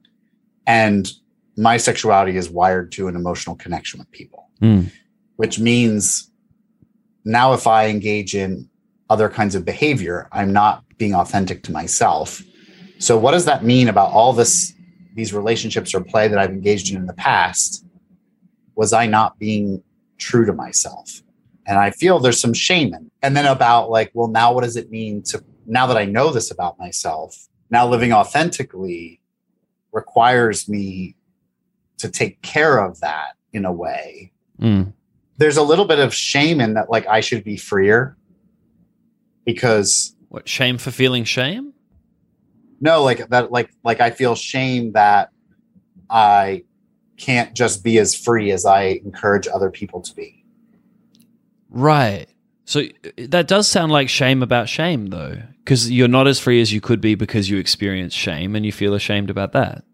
and 0.66 1.10
my 1.56 1.76
sexuality 1.76 2.36
is 2.36 2.50
wired 2.50 2.92
to 2.92 3.08
an 3.08 3.16
emotional 3.16 3.56
connection 3.56 3.98
with 3.98 4.10
people, 4.10 4.50
mm. 4.60 4.90
which 5.36 5.58
means 5.58 6.30
now 7.24 7.52
if 7.54 7.66
I 7.66 7.88
engage 7.88 8.34
in 8.34 8.68
other 9.08 9.28
kinds 9.28 9.54
of 9.54 9.64
behavior, 9.64 10.28
I'm 10.32 10.52
not 10.52 10.84
being 10.98 11.14
authentic 11.14 11.62
to 11.64 11.72
myself. 11.72 12.42
So 12.98 13.18
what 13.18 13.32
does 13.32 13.44
that 13.44 13.64
mean 13.64 13.88
about 13.88 14.10
all 14.12 14.32
this 14.32 14.74
these 15.14 15.32
relationships 15.32 15.94
or 15.94 16.02
play 16.02 16.28
that 16.28 16.38
I've 16.38 16.50
engaged 16.50 16.90
in 16.90 16.96
in 16.96 17.06
the 17.06 17.14
past? 17.14 17.84
Was 18.74 18.92
I 18.92 19.06
not 19.06 19.38
being 19.38 19.82
true 20.18 20.44
to 20.44 20.52
myself? 20.52 21.22
And 21.66 21.78
I 21.78 21.90
feel 21.90 22.18
there's 22.18 22.40
some 22.40 22.54
shame 22.54 22.94
in. 22.94 23.10
And 23.22 23.36
then 23.36 23.46
about 23.46 23.90
like, 23.90 24.10
well, 24.14 24.28
now 24.28 24.52
what 24.52 24.62
does 24.62 24.76
it 24.76 24.90
mean 24.90 25.22
to 25.24 25.42
now 25.66 25.86
that 25.86 25.96
I 25.96 26.04
know 26.04 26.30
this 26.30 26.50
about 26.50 26.78
myself? 26.78 27.48
Now 27.70 27.88
living 27.88 28.12
authentically 28.12 29.20
requires 29.92 30.68
me 30.68 31.16
to 31.98 32.10
take 32.10 32.40
care 32.42 32.78
of 32.78 33.00
that 33.00 33.32
in 33.52 33.64
a 33.64 33.72
way. 33.72 34.32
Mm. 34.60 34.92
There's 35.38 35.56
a 35.56 35.62
little 35.62 35.86
bit 35.86 35.98
of 35.98 36.14
shame 36.14 36.60
in 36.60 36.74
that, 36.74 36.90
like 36.90 37.06
I 37.06 37.20
should 37.20 37.42
be 37.42 37.56
freer 37.56 38.16
because 39.44 40.14
what 40.28 40.48
shame 40.48 40.78
for 40.78 40.90
feeling 40.90 41.24
shame? 41.24 41.72
No, 42.80 43.02
like 43.02 43.28
that, 43.28 43.50
like 43.50 43.70
like 43.84 44.00
I 44.00 44.10
feel 44.10 44.34
shame 44.34 44.92
that 44.92 45.30
I 46.10 46.64
can't 47.16 47.54
just 47.54 47.82
be 47.82 47.98
as 47.98 48.14
free 48.14 48.50
as 48.50 48.66
I 48.66 49.00
encourage 49.04 49.48
other 49.48 49.70
people 49.70 50.00
to 50.02 50.14
be. 50.14 50.44
Right. 51.70 52.26
So 52.64 52.82
that 53.16 53.46
does 53.46 53.68
sound 53.68 53.92
like 53.92 54.08
shame 54.08 54.42
about 54.42 54.68
shame, 54.68 55.06
though, 55.06 55.40
because 55.58 55.90
you're 55.90 56.08
not 56.08 56.26
as 56.26 56.40
free 56.40 56.60
as 56.60 56.72
you 56.72 56.80
could 56.80 57.00
be 57.00 57.14
because 57.14 57.48
you 57.48 57.58
experience 57.58 58.12
shame 58.12 58.56
and 58.56 58.66
you 58.66 58.72
feel 58.72 58.94
ashamed 58.94 59.30
about 59.30 59.52
that. 59.52 59.84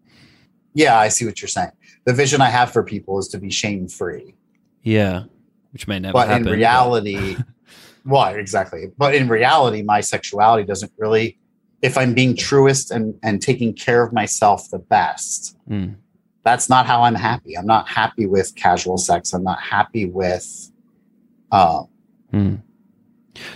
Yeah, 0.73 0.97
I 0.97 1.09
see 1.09 1.25
what 1.25 1.39
you're 1.41 1.49
saying. 1.49 1.71
The 2.05 2.13
vision 2.13 2.41
I 2.41 2.49
have 2.49 2.73
for 2.73 2.83
people 2.83 3.19
is 3.19 3.27
to 3.29 3.37
be 3.37 3.51
shame 3.51 3.87
free. 3.87 4.33
Yeah, 4.81 5.25
which 5.71 5.87
may 5.87 5.99
never 5.99 6.13
be. 6.13 6.19
but 6.19 6.27
happen. 6.27 6.47
in 6.47 6.53
reality, 6.53 7.35
but... 7.35 7.45
well, 8.05 8.33
exactly. 8.33 8.91
But 8.97 9.13
in 9.13 9.27
reality, 9.29 9.83
my 9.83 10.01
sexuality 10.01 10.65
doesn't 10.65 10.91
really. 10.97 11.37
If 11.83 11.97
I'm 11.97 12.15
being 12.15 12.35
truest 12.35 12.89
and 12.89 13.13
and 13.21 13.41
taking 13.41 13.73
care 13.73 14.03
of 14.03 14.11
myself 14.11 14.69
the 14.71 14.79
best, 14.79 15.55
mm. 15.69 15.95
that's 16.43 16.67
not 16.69 16.87
how 16.87 17.03
I'm 17.03 17.15
happy. 17.15 17.55
I'm 17.55 17.67
not 17.67 17.87
happy 17.87 18.25
with 18.25 18.55
casual 18.55 18.97
sex. 18.97 19.33
I'm 19.33 19.43
not 19.43 19.61
happy 19.61 20.05
with 20.05 20.71
Mm. 22.33 22.63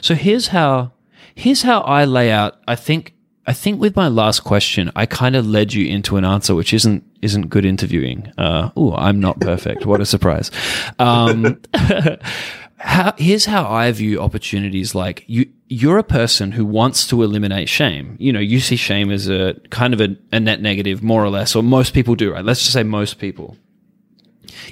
So 0.02 0.14
here's 0.14 0.50
how 0.50 0.92
Here's 1.38 1.62
how 1.62 1.82
I 1.82 2.04
lay 2.06 2.32
out. 2.32 2.60
I 2.68 2.76
think 2.76 3.14
I 3.46 3.54
think 3.54 3.80
with 3.80 3.96
my 3.96 4.08
last 4.08 4.40
question, 4.40 4.92
I 4.96 5.06
kind 5.06 5.36
of 5.36 5.46
led 5.46 5.72
you 5.72 5.88
into 5.88 6.18
an 6.18 6.26
answer 6.26 6.56
which 6.56 6.74
isn't 6.74 7.04
isn't 7.22 7.50
good 7.50 7.64
interviewing. 7.64 8.34
Uh, 8.40 8.72
oh, 8.76 8.96
I'm 8.96 9.20
not 9.20 9.40
perfect. 9.40 9.86
what 9.86 10.02
a 10.02 10.06
surprise. 10.08 10.50
Um, 10.98 11.62
how, 12.78 13.14
here's 13.20 13.46
how 13.46 13.68
I 13.68 13.92
view 13.92 14.20
opportunities. 14.20 14.96
Like 14.96 15.26
you, 15.28 15.48
you're 15.70 15.98
a 15.98 16.04
person 16.04 16.54
who 16.54 16.66
wants 16.66 17.08
to 17.08 17.24
eliminate 17.24 17.70
shame. 17.70 18.16
You 18.20 18.32
know, 18.32 18.40
you 18.40 18.60
see 18.60 18.76
shame 18.76 19.12
as 19.12 19.28
a 19.28 19.56
kind 19.70 19.94
of 19.94 20.02
a, 20.02 20.16
a 20.32 20.40
net 20.40 20.62
negative, 20.62 21.04
more 21.04 21.24
or 21.24 21.30
less, 21.30 21.56
or 21.56 21.64
most 21.64 21.94
people 21.94 22.16
do. 22.16 22.34
Right? 22.34 22.44
Let's 22.44 22.62
just 22.62 22.74
say 22.74 22.84
most 22.84 23.20
people. 23.20 23.58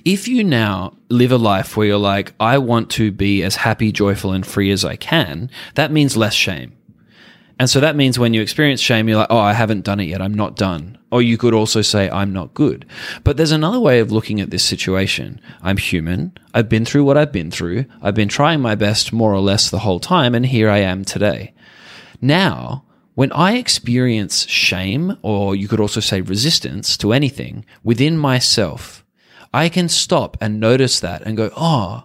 If 0.03 0.27
you 0.27 0.43
now 0.43 0.95
live 1.09 1.31
a 1.31 1.37
life 1.37 1.75
where 1.75 1.87
you're 1.87 1.97
like, 1.97 2.33
I 2.39 2.57
want 2.57 2.89
to 2.91 3.11
be 3.11 3.43
as 3.43 3.57
happy, 3.57 3.91
joyful, 3.91 4.31
and 4.31 4.45
free 4.45 4.71
as 4.71 4.83
I 4.83 4.95
can, 4.95 5.49
that 5.75 5.91
means 5.91 6.17
less 6.17 6.33
shame. 6.33 6.75
And 7.57 7.69
so 7.69 7.79
that 7.79 7.95
means 7.95 8.19
when 8.19 8.33
you 8.33 8.41
experience 8.41 8.81
shame, 8.81 9.07
you're 9.07 9.17
like, 9.17 9.27
oh, 9.29 9.37
I 9.37 9.53
haven't 9.53 9.85
done 9.85 10.01
it 10.01 10.05
yet. 10.05 10.21
I'm 10.21 10.33
not 10.33 10.57
done. 10.57 10.97
Or 11.09 11.21
you 11.21 11.37
could 11.37 11.53
also 11.53 11.81
say, 11.81 12.09
I'm 12.09 12.33
not 12.33 12.53
good. 12.53 12.85
But 13.23 13.37
there's 13.37 13.53
another 13.53 13.79
way 13.79 13.99
of 13.99 14.11
looking 14.11 14.41
at 14.41 14.49
this 14.49 14.63
situation. 14.63 15.39
I'm 15.61 15.77
human. 15.77 16.33
I've 16.53 16.67
been 16.67 16.83
through 16.83 17.05
what 17.05 17.17
I've 17.17 17.31
been 17.31 17.51
through. 17.51 17.85
I've 18.01 18.15
been 18.15 18.27
trying 18.27 18.59
my 18.59 18.75
best 18.75 19.13
more 19.13 19.33
or 19.33 19.39
less 19.39 19.69
the 19.69 19.79
whole 19.79 20.01
time. 20.01 20.35
And 20.35 20.45
here 20.45 20.69
I 20.69 20.79
am 20.79 21.05
today. 21.05 21.53
Now, 22.21 22.83
when 23.13 23.31
I 23.31 23.53
experience 23.53 24.45
shame, 24.47 25.17
or 25.21 25.55
you 25.55 25.69
could 25.69 25.79
also 25.79 26.01
say 26.01 26.19
resistance 26.19 26.97
to 26.97 27.13
anything 27.13 27.65
within 27.81 28.17
myself, 28.17 29.05
I 29.53 29.69
can 29.69 29.87
stop 29.87 30.35
and 30.41 30.59
notice 30.59 30.99
that 30.99 31.21
and 31.21 31.37
go, 31.37 31.49
oh, 31.55 32.03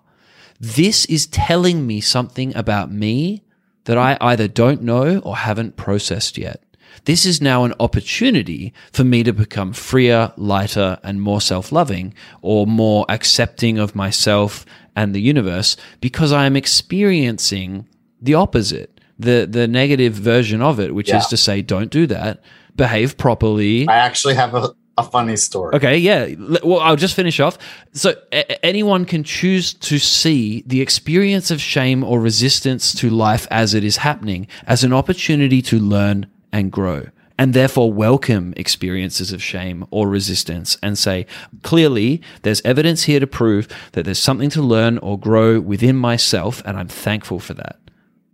this 0.61 1.07
is 1.07 1.27
telling 1.27 1.85
me 1.85 2.01
something 2.01 2.55
about 2.55 2.93
me 2.93 3.43
that 3.85 3.99
I 3.99 4.17
either 4.21 4.49
don't 4.49 4.83
know 4.83 5.19
or 5.21 5.37
haven't 5.37 5.77
processed 5.77 6.39
yet. 6.39 6.63
This 7.05 7.25
is 7.25 7.41
now 7.41 7.65
an 7.65 7.75
opportunity 7.81 8.75
for 8.93 9.05
me 9.05 9.23
to 9.23 9.33
become 9.33 9.73
freer, 9.73 10.33
lighter, 10.37 10.99
and 11.03 11.23
more 11.23 11.41
self 11.41 11.73
loving 11.73 12.15
or 12.43 12.67
more 12.67 13.07
accepting 13.09 13.79
of 13.79 13.95
myself 13.95 14.67
and 14.95 15.15
the 15.15 15.21
universe 15.21 15.77
because 16.01 16.33
I 16.33 16.47
am 16.47 16.57
experiencing 16.57 17.89
the 18.21 18.35
opposite, 18.35 19.01
the, 19.19 19.47
the 19.49 19.67
negative 19.67 20.15
version 20.15 20.61
of 20.61 20.79
it, 20.79 20.95
which 20.95 21.09
yeah. 21.09 21.19
is 21.19 21.27
to 21.29 21.37
say, 21.37 21.63
don't 21.63 21.91
do 21.91 22.07
that, 22.09 22.43
behave 22.77 23.17
properly. 23.17 23.89
I 23.89 23.97
actually 23.97 24.35
have 24.35 24.55
a, 24.55 24.75
a 25.01 25.11
funny 25.11 25.37
story. 25.37 25.75
Okay, 25.75 25.97
yeah. 25.99 26.35
Well, 26.63 26.81
I'll 26.81 26.97
just 26.97 27.15
finish 27.15 27.41
off. 27.41 27.59
So, 27.93 28.15
a- 28.33 28.65
anyone 28.65 29.05
can 29.05 29.25
choose 29.25 29.75
to 29.75 29.99
see 29.99 30.63
the 30.67 30.81
experience 30.81 31.51
of 31.51 31.61
shame 31.61 32.05
or 32.05 32.21
resistance 32.21 32.95
to 32.95 33.11
life 33.11 33.47
as 33.51 33.75
it 33.75 33.85
is 33.85 33.99
happening 33.99 34.47
as 34.67 34.85
an 34.85 34.93
opportunity 34.93 35.63
to 35.63 35.79
learn 35.79 36.27
and 36.53 36.71
grow. 36.71 37.07
And 37.39 37.55
therefore, 37.55 37.91
welcome 37.91 38.53
experiences 38.59 39.33
of 39.33 39.43
shame 39.43 39.87
or 39.91 40.09
resistance 40.09 40.77
and 40.83 40.99
say, 40.99 41.27
clearly, 41.63 42.21
there's 42.43 42.61
evidence 42.67 43.05
here 43.05 43.19
to 43.19 43.27
prove 43.27 43.67
that 43.93 44.05
there's 44.05 44.19
something 44.19 44.51
to 44.51 44.61
learn 44.61 44.99
or 44.99 45.19
grow 45.19 45.59
within 45.59 45.97
myself, 45.97 46.63
and 46.67 46.77
I'm 46.77 46.89
thankful 46.89 47.41
for 47.41 47.55
that. 47.55 47.79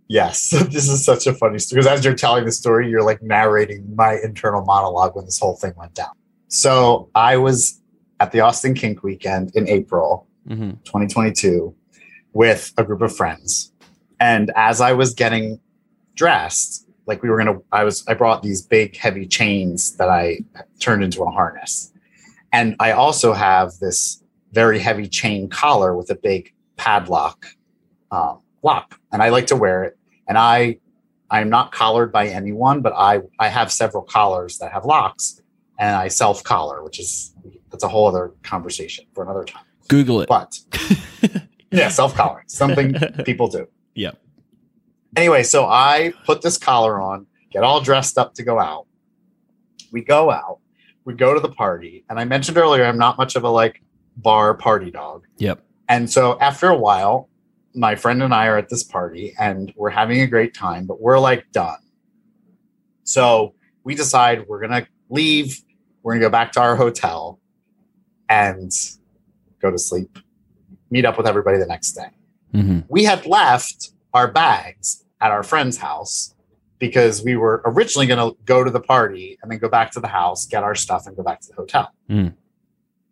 Yes, 0.09 0.49
this 0.71 0.89
is 0.89 1.05
such 1.05 1.27
a 1.27 1.33
funny 1.33 1.59
story 1.59 1.79
because 1.81 1.99
as 1.99 2.03
you're 2.03 2.15
telling 2.15 2.45
the 2.45 2.51
story, 2.51 2.89
you're 2.89 3.03
like 3.03 3.21
narrating 3.21 3.95
my 3.95 4.17
internal 4.23 4.63
monologue 4.65 5.15
when 5.15 5.25
this 5.25 5.39
whole 5.39 5.55
thing 5.55 5.73
went 5.77 5.93
down. 5.93 6.11
So 6.47 7.09
I 7.13 7.37
was 7.37 7.81
at 8.19 8.31
the 8.31 8.39
Austin 8.41 8.73
Kink 8.73 9.03
weekend 9.03 9.55
in 9.55 9.67
April 9.67 10.27
mm-hmm. 10.47 10.71
2022 10.83 11.75
with 12.33 12.73
a 12.77 12.83
group 12.83 13.01
of 13.01 13.15
friends. 13.15 13.71
And 14.19 14.51
as 14.55 14.81
I 14.81 14.93
was 14.93 15.13
getting 15.13 15.59
dressed, 16.15 16.87
like 17.05 17.21
we 17.21 17.29
were 17.29 17.37
gonna, 17.37 17.59
I 17.71 17.83
was, 17.83 18.05
I 18.07 18.13
brought 18.13 18.43
these 18.43 18.61
big 18.61 18.97
heavy 18.97 19.25
chains 19.25 19.95
that 19.97 20.09
I 20.09 20.39
turned 20.79 21.03
into 21.03 21.23
a 21.23 21.31
harness. 21.31 21.93
And 22.51 22.75
I 22.79 22.91
also 22.91 23.33
have 23.33 23.73
this 23.79 24.23
very 24.53 24.79
heavy 24.79 25.07
chain 25.07 25.49
collar 25.49 25.95
with 25.95 26.09
a 26.09 26.15
big 26.15 26.53
padlock 26.77 27.45
um, 28.11 28.39
lock. 28.63 28.99
And 29.11 29.21
I 29.21 29.29
like 29.29 29.47
to 29.47 29.55
wear 29.55 29.83
it. 29.83 29.97
And 30.27 30.37
I, 30.37 30.79
I'm 31.29 31.49
not 31.49 31.71
collared 31.71 32.11
by 32.11 32.27
anyone, 32.27 32.81
but 32.81 32.93
I, 32.93 33.21
I 33.37 33.49
have 33.49 33.71
several 33.71 34.03
collars 34.03 34.57
that 34.59 34.71
have 34.71 34.85
locks 34.85 35.36
and 35.79 35.95
I 35.95 36.07
self 36.07 36.43
collar, 36.43 36.83
which 36.83 36.99
is 36.99 37.33
that's 37.71 37.83
a 37.83 37.87
whole 37.87 38.07
other 38.07 38.33
conversation 38.43 39.05
for 39.13 39.23
another 39.23 39.43
time. 39.43 39.63
Google 39.87 40.21
it. 40.21 40.29
But 40.29 40.59
yeah, 41.71 41.89
self 41.89 42.15
collar, 42.15 42.43
something 42.47 42.95
people 43.25 43.47
do. 43.47 43.67
Yeah. 43.93 44.11
Anyway, 45.15 45.43
so 45.43 45.65
I 45.65 46.13
put 46.25 46.41
this 46.41 46.57
collar 46.57 47.01
on, 47.01 47.25
get 47.51 47.63
all 47.63 47.81
dressed 47.81 48.17
up 48.17 48.33
to 48.35 48.43
go 48.43 48.59
out. 48.59 48.85
We 49.91 50.01
go 50.03 50.29
out, 50.29 50.59
we 51.05 51.13
go 51.13 51.33
to 51.33 51.39
the 51.39 51.49
party, 51.49 52.03
and 52.09 52.19
I 52.19 52.25
mentioned 52.25 52.57
earlier 52.57 52.85
I'm 52.85 52.97
not 52.97 53.17
much 53.17 53.35
of 53.35 53.43
a 53.43 53.49
like 53.49 53.81
bar 54.17 54.53
party 54.53 54.91
dog. 54.91 55.25
Yep. 55.37 55.63
And 55.89 56.09
so 56.09 56.37
after 56.39 56.67
a 56.67 56.75
while, 56.75 57.29
my 57.73 57.95
friend 57.95 58.21
and 58.23 58.33
I 58.33 58.47
are 58.47 58.57
at 58.57 58.69
this 58.69 58.83
party 58.83 59.33
and 59.39 59.71
we're 59.75 59.91
having 59.91 60.21
a 60.21 60.27
great 60.27 60.53
time, 60.53 60.85
but 60.85 60.99
we're 60.99 61.19
like 61.19 61.49
done. 61.51 61.77
So 63.03 63.53
we 63.83 63.95
decide 63.95 64.47
we're 64.47 64.59
gonna 64.59 64.87
leave 65.09 65.61
we're 66.07 66.13
going 66.13 66.21
to 66.21 66.27
go 66.27 66.31
back 66.31 66.53
to 66.53 66.61
our 66.61 66.77
hotel 66.77 67.37
and 68.29 68.71
go 69.61 69.69
to 69.69 69.77
sleep, 69.77 70.19
meet 70.89 71.03
up 71.03 71.17
with 71.17 71.27
everybody 71.27 71.57
the 71.57 71.65
next 71.65 71.91
day. 71.91 72.07
Mm-hmm. 72.53 72.79
We 72.87 73.03
had 73.03 73.25
left 73.25 73.91
our 74.13 74.31
bags 74.31 75.03
at 75.19 75.31
our 75.31 75.43
friend's 75.43 75.75
house 75.75 76.33
because 76.79 77.25
we 77.25 77.35
were 77.35 77.61
originally 77.65 78.07
going 78.07 78.19
to 78.19 78.37
go 78.45 78.63
to 78.63 78.71
the 78.71 78.79
party 78.79 79.37
and 79.41 79.51
then 79.51 79.59
go 79.59 79.67
back 79.67 79.91
to 79.91 79.99
the 79.99 80.07
house, 80.07 80.45
get 80.45 80.63
our 80.63 80.75
stuff, 80.75 81.07
and 81.07 81.17
go 81.17 81.23
back 81.23 81.41
to 81.41 81.49
the 81.49 81.55
hotel. 81.55 81.91
Mm. 82.09 82.35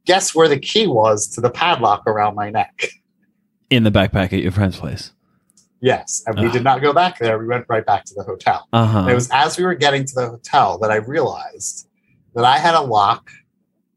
Guess 0.05 0.33
where 0.33 0.47
the 0.47 0.57
key 0.57 0.87
was 0.87 1.27
to 1.35 1.41
the 1.41 1.49
padlock 1.49 2.07
around 2.07 2.35
my 2.35 2.49
neck? 2.49 2.91
In 3.69 3.83
the 3.83 3.91
backpack 3.91 4.31
at 4.31 4.39
your 4.39 4.53
friend's 4.53 4.79
place. 4.79 5.11
Yes. 5.81 6.23
And 6.27 6.39
we 6.39 6.47
uh. 6.47 6.51
did 6.53 6.63
not 6.63 6.81
go 6.81 6.93
back 6.93 7.19
there. 7.19 7.37
We 7.39 7.45
went 7.45 7.65
right 7.67 7.85
back 7.85 8.05
to 8.05 8.13
the 8.13 8.23
hotel. 8.23 8.69
Uh-huh. 8.71 9.05
it 9.09 9.13
was 9.13 9.29
as 9.33 9.57
we 9.57 9.65
were 9.65 9.75
getting 9.75 10.05
to 10.05 10.15
the 10.15 10.29
hotel 10.29 10.77
that 10.77 10.91
I 10.91 10.95
realized 10.95 11.89
that 12.35 12.45
I 12.45 12.57
had 12.57 12.75
a 12.75 12.81
lock 12.81 13.29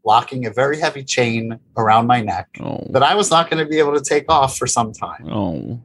locking 0.05 0.47
a 0.47 0.51
very 0.51 0.79
heavy 0.79 1.05
chain 1.05 1.59
around 1.77 2.07
my 2.07 2.21
neck 2.21 2.49
oh. 2.61 2.87
that 2.91 3.03
I 3.03 3.15
was 3.15 3.31
not 3.31 3.51
going 3.51 3.63
to 3.63 3.69
be 3.69 3.79
able 3.79 3.95
to 3.95 4.01
take 4.01 4.31
off 4.31 4.57
for 4.57 4.67
some 4.67 4.93
time. 4.93 5.29
Oh. 5.29 5.81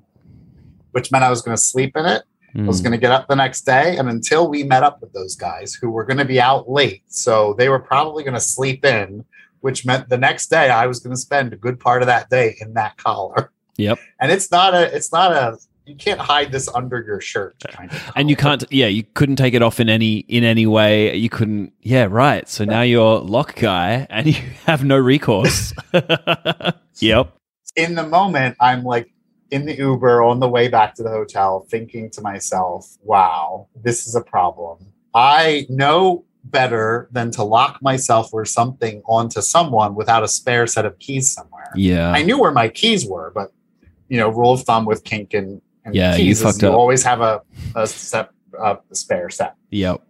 Which 0.91 1.11
meant 1.11 1.23
I 1.23 1.30
was 1.30 1.41
going 1.41 1.57
to 1.57 1.61
sleep 1.61 1.97
in 1.97 2.05
it. 2.05 2.23
Mm. 2.55 2.63
I 2.63 2.67
was 2.67 2.80
hmm. 2.80 2.84
going 2.84 2.91
to 2.91 2.99
get 2.99 3.11
up 3.11 3.27
the 3.27 3.35
next 3.35 3.61
day. 3.61 3.97
And 3.97 4.07
until 4.07 4.47
we 4.47 4.63
met 4.63 4.84
up 4.84 5.01
with 5.01 5.11
those 5.11 5.35
guys 5.35 5.73
who 5.73 5.89
were 5.89 6.05
going 6.05 6.19
to 6.19 6.25
be 6.25 6.39
out 6.39 6.69
late, 6.69 7.03
so 7.07 7.55
they 7.57 7.67
were 7.67 7.80
probably 7.80 8.23
going 8.23 8.35
to 8.35 8.39
sleep 8.39 8.85
in, 8.85 9.25
which 9.61 9.85
meant 9.85 10.07
the 10.07 10.17
next 10.17 10.47
day 10.47 10.69
I 10.69 10.85
was 10.85 10.99
going 10.99 11.15
to 11.15 11.19
spend 11.19 11.51
a 11.51 11.57
good 11.57 11.80
part 11.80 12.03
of 12.03 12.07
that 12.07 12.30
day 12.30 12.55
in 12.61 12.75
that 12.75 12.95
collar. 12.97 13.51
Yep. 13.77 13.97
And 14.19 14.31
it's 14.31 14.51
not 14.51 14.75
a 14.75 14.95
it's 14.95 15.11
not 15.11 15.31
a 15.31 15.57
you 15.85 15.95
can't 15.95 16.19
hide 16.19 16.51
this 16.51 16.69
under 16.73 17.01
your 17.01 17.19
shirt 17.19 17.55
kind 17.68 17.91
of. 17.91 18.11
And 18.15 18.30
you 18.30 18.35
can't 18.35 18.64
yeah 18.72 18.88
you 18.88 19.03
couldn't 19.14 19.35
take 19.35 19.53
it 19.53 19.61
off 19.61 19.80
in 19.80 19.89
any 19.89 20.19
in 20.19 20.43
any 20.43 20.65
way. 20.65 21.15
You 21.15 21.30
couldn't 21.30 21.73
yeah 21.81 22.07
right. 22.10 22.47
So 22.47 22.64
now 22.65 22.81
you're 22.81 23.19
lock 23.19 23.55
guy 23.55 24.07
and 24.10 24.27
you 24.35 24.41
have 24.65 24.84
no 24.84 24.97
recourse. 24.97 25.73
Yep. 26.99 27.35
In 27.76 27.95
the 27.95 28.05
moment 28.05 28.55
i'm 28.60 28.84
like 28.84 29.11
in 29.49 29.65
the 29.65 29.76
uber 29.76 30.22
on 30.22 30.39
the 30.39 30.47
way 30.47 30.68
back 30.68 30.93
to 30.95 31.03
the 31.03 31.10
hotel 31.10 31.65
thinking 31.69 32.10
to 32.11 32.22
myself 32.22 32.88
wow 33.01 33.68
this 33.84 34.07
is 34.07 34.15
a 34.15 34.22
problem. 34.22 34.77
I 35.15 35.65
know 35.69 36.26
better 36.43 37.10
than 37.11 37.31
to 37.31 37.43
lock 37.43 37.81
myself 37.81 38.31
or 38.31 38.45
something 38.45 39.01
onto 39.05 39.41
someone 39.41 39.95
without 39.95 40.23
a 40.23 40.27
spare 40.27 40.68
set 40.68 40.85
of 40.85 40.99
keys 40.99 41.31
somewhere. 41.31 41.72
Yeah. 41.76 42.11
I 42.11 42.22
knew 42.22 42.39
where 42.39 42.51
my 42.51 42.69
keys 42.69 43.05
were 43.07 43.31
but 43.34 43.51
you 44.07 44.18
know 44.18 44.30
rule 44.30 44.53
of 44.53 44.61
thumb 44.61 44.85
with 44.85 45.03
kink 45.03 45.34
and 45.34 45.61
and 45.85 45.95
yeah, 45.95 46.15
you 46.15 46.35
fucked 46.35 46.61
you 46.61 46.69
up. 46.69 46.76
always 46.76 47.03
have 47.03 47.22
a, 47.22 47.41
a 47.76 47.88
set, 47.88 48.30
a 48.60 48.77
spare 48.91 49.30
set. 49.30 49.55
Yep. 49.69 50.01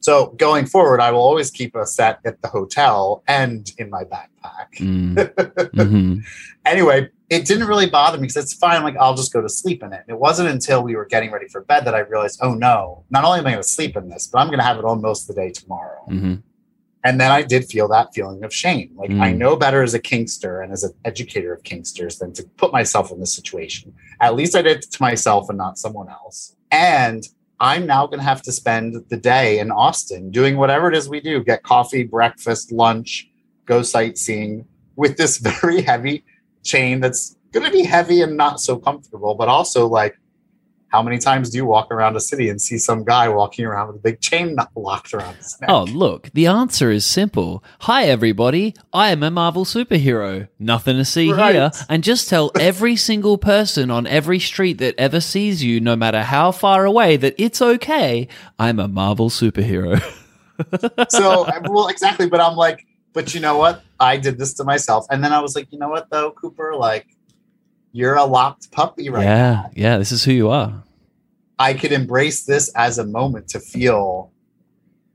So 0.00 0.34
going 0.36 0.66
forward, 0.66 1.00
I 1.00 1.12
will 1.12 1.20
always 1.20 1.50
keep 1.50 1.76
a 1.76 1.86
set 1.86 2.18
at 2.24 2.42
the 2.42 2.48
hotel 2.48 3.22
and 3.28 3.70
in 3.78 3.88
my 3.88 4.02
backpack. 4.02 4.74
Mm. 4.78 5.14
mm-hmm. 5.34 6.18
Anyway, 6.66 7.08
it 7.30 7.46
didn't 7.46 7.68
really 7.68 7.88
bother 7.88 8.18
me 8.18 8.22
because 8.22 8.36
it's 8.36 8.52
fine. 8.52 8.82
Like 8.82 8.96
I'll 8.96 9.14
just 9.14 9.32
go 9.32 9.40
to 9.40 9.48
sleep 9.48 9.82
in 9.82 9.92
it. 9.92 10.02
It 10.08 10.18
wasn't 10.18 10.48
until 10.48 10.82
we 10.82 10.96
were 10.96 11.04
getting 11.04 11.30
ready 11.30 11.46
for 11.46 11.60
bed 11.60 11.84
that 11.84 11.94
I 11.94 12.00
realized, 12.00 12.40
oh 12.42 12.52
no, 12.52 13.04
not 13.10 13.24
only 13.24 13.38
am 13.38 13.46
I 13.46 13.52
going 13.52 13.62
to 13.62 13.68
sleep 13.68 13.96
in 13.96 14.08
this, 14.08 14.26
but 14.26 14.40
I'm 14.40 14.48
going 14.48 14.58
to 14.58 14.64
have 14.64 14.78
it 14.78 14.84
on 14.84 15.00
most 15.00 15.30
of 15.30 15.36
the 15.36 15.40
day 15.40 15.50
tomorrow. 15.50 16.04
Mm-hmm. 16.10 16.34
And 17.04 17.20
then 17.20 17.32
I 17.32 17.42
did 17.42 17.64
feel 17.64 17.88
that 17.88 18.14
feeling 18.14 18.44
of 18.44 18.54
shame. 18.54 18.92
Like 18.94 19.10
mm. 19.10 19.20
I 19.20 19.32
know 19.32 19.56
better 19.56 19.82
as 19.82 19.94
a 19.94 20.00
Kinkster 20.00 20.62
and 20.62 20.72
as 20.72 20.84
an 20.84 20.92
educator 21.04 21.52
of 21.52 21.62
Kinksters 21.64 22.18
than 22.18 22.32
to 22.34 22.44
put 22.56 22.72
myself 22.72 23.10
in 23.10 23.18
this 23.18 23.34
situation. 23.34 23.92
At 24.20 24.36
least 24.36 24.54
I 24.54 24.62
did 24.62 24.78
it 24.78 24.90
to 24.92 25.02
myself 25.02 25.48
and 25.48 25.58
not 25.58 25.78
someone 25.78 26.08
else. 26.08 26.54
And 26.70 27.26
I'm 27.58 27.86
now 27.86 28.06
going 28.06 28.18
to 28.18 28.24
have 28.24 28.42
to 28.42 28.52
spend 28.52 29.04
the 29.08 29.16
day 29.16 29.58
in 29.58 29.70
Austin 29.70 30.30
doing 30.30 30.56
whatever 30.56 30.88
it 30.88 30.96
is 30.96 31.08
we 31.08 31.20
do 31.20 31.42
get 31.42 31.62
coffee, 31.62 32.04
breakfast, 32.04 32.72
lunch, 32.72 33.30
go 33.66 33.82
sightseeing 33.82 34.66
with 34.96 35.16
this 35.16 35.38
very 35.60 35.82
heavy 35.82 36.24
chain 36.62 37.00
that's 37.00 37.36
going 37.52 37.66
to 37.66 37.72
be 37.72 37.84
heavy 37.84 38.22
and 38.22 38.36
not 38.36 38.60
so 38.60 38.76
comfortable, 38.78 39.34
but 39.34 39.48
also 39.48 39.86
like 39.86 40.16
how 40.92 41.02
many 41.02 41.16
times 41.16 41.48
do 41.48 41.56
you 41.56 41.64
walk 41.64 41.90
around 41.90 42.16
a 42.16 42.20
city 42.20 42.50
and 42.50 42.60
see 42.60 42.76
some 42.76 43.02
guy 43.02 43.26
walking 43.26 43.64
around 43.64 43.86
with 43.88 43.96
a 43.96 44.00
big 44.00 44.20
chain 44.20 44.54
locked 44.76 45.14
around 45.14 45.36
his 45.36 45.58
neck? 45.58 45.70
Oh, 45.70 45.84
look, 45.84 46.30
the 46.34 46.46
answer 46.46 46.90
is 46.90 47.06
simple. 47.06 47.64
Hi, 47.80 48.04
everybody. 48.04 48.74
I 48.92 49.10
am 49.10 49.22
a 49.22 49.30
Marvel 49.30 49.64
superhero. 49.64 50.48
Nothing 50.58 50.96
to 50.98 51.04
see 51.06 51.32
Right. 51.32 51.54
here. 51.54 51.70
And 51.88 52.04
just 52.04 52.28
tell 52.28 52.52
every 52.60 52.96
single 52.96 53.38
person 53.38 53.90
on 53.90 54.06
every 54.06 54.38
street 54.38 54.78
that 54.78 54.94
ever 54.98 55.20
sees 55.20 55.64
you, 55.64 55.80
no 55.80 55.96
matter 55.96 56.22
how 56.22 56.52
far 56.52 56.84
away, 56.84 57.16
that 57.16 57.34
it's 57.38 57.62
okay. 57.62 58.28
I'm 58.58 58.78
a 58.78 58.86
Marvel 58.86 59.30
superhero. 59.30 59.98
so 61.08 61.46
well 61.70 61.88
exactly 61.88 62.28
but 62.28 62.38
i'm 62.40 62.54
like 62.54 62.86
but 63.14 63.34
you 63.34 63.40
know 63.40 63.56
what 63.56 63.82
i 63.98 64.16
did 64.16 64.38
this 64.38 64.52
to 64.54 64.62
myself 64.62 65.06
and 65.10 65.24
then 65.24 65.32
i 65.32 65.40
was 65.40 65.56
like 65.56 65.66
you 65.72 65.78
know 65.78 65.88
what 65.88 66.08
though 66.10 66.30
cooper 66.32 66.74
like 66.76 67.06
you're 67.92 68.14
a 68.16 68.24
locked 68.24 68.70
puppy 68.72 69.08
right 69.10 69.24
yeah, 69.24 69.36
now 69.52 69.70
yeah, 69.74 69.98
this 69.98 70.12
is 70.12 70.24
who 70.24 70.32
you 70.32 70.48
are. 70.50 70.82
i 71.58 71.72
could 71.74 71.92
embrace 71.92 72.44
this 72.44 72.70
as 72.74 72.98
a 72.98 73.04
moment 73.04 73.48
to 73.48 73.60
feel 73.60 74.30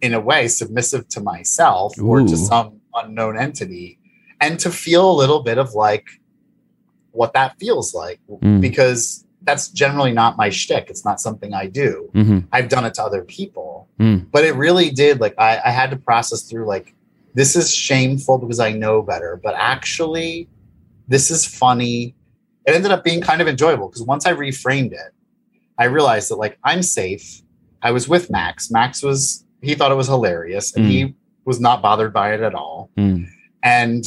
in 0.02 0.14
a 0.14 0.20
way 0.20 0.48
submissive 0.48 1.08
to 1.10 1.20
myself 1.20 2.00
or 2.00 2.20
to 2.22 2.38
some 2.38 2.80
unknown 2.96 3.38
entity 3.38 3.98
and 4.40 4.60
to 4.60 4.70
feel 4.70 5.10
a 5.12 5.16
little 5.22 5.42
bit 5.42 5.58
of 5.58 5.74
like 5.74 6.06
what 7.12 7.34
that 7.34 7.58
feels 7.60 7.94
like 7.96 8.20
Mm. 8.30 8.62
because 8.62 9.26
that's 9.44 9.70
generally 9.70 10.12
not 10.12 10.36
my 10.36 10.50
shtick. 10.50 10.90
It's 10.90 11.06
not 11.06 11.22
something 11.22 11.54
I 11.54 11.68
do. 11.68 12.10
hmm 12.14 12.40
I've 12.52 12.68
done 12.70 12.86
it 12.86 12.94
to 12.96 13.04
other 13.04 13.24
people, 13.24 13.88
Mm. 14.00 14.26
but 14.32 14.44
it 14.44 14.54
really 14.56 14.90
did. 14.92 15.20
Like 15.22 15.34
I, 15.40 15.60
I 15.66 15.72
had 15.72 15.90
to 15.92 15.96
process 15.98 16.42
through 16.44 16.68
like 16.68 16.94
this 17.34 17.56
is 17.56 17.74
shameful 17.74 18.38
because 18.40 18.60
I 18.60 18.72
know 18.74 19.02
better, 19.02 19.40
but 19.42 19.56
actually, 19.58 20.48
this 21.08 21.32
is 21.32 21.46
funny. 21.46 22.14
It 22.68 22.76
ended 22.76 22.92
up 22.92 23.04
being 23.04 23.22
kind 23.22 23.42
of 23.42 23.48
enjoyable 23.48 23.88
because 23.88 24.04
once 24.04 24.26
I 24.28 24.34
reframed 24.34 24.92
it, 24.92 25.14
I 25.80 25.86
realized 25.86 26.30
that 26.30 26.36
like 26.36 26.60
I'm 26.64 26.84
safe. 26.84 27.42
I 27.82 27.92
was 27.92 28.08
with 28.10 28.30
Max. 28.30 28.70
Max 28.70 29.02
was 29.02 29.46
he 29.62 29.74
thought 29.74 29.92
it 29.92 29.96
was 29.96 30.08
hilarious, 30.08 30.76
and 30.76 30.86
he 30.86 31.16
was 31.46 31.60
not 31.60 31.82
bothered 31.82 32.12
by 32.14 32.34
it 32.34 32.42
at 32.42 32.54
all. 32.54 32.92
Mm. 32.98 33.28
And 33.64 34.06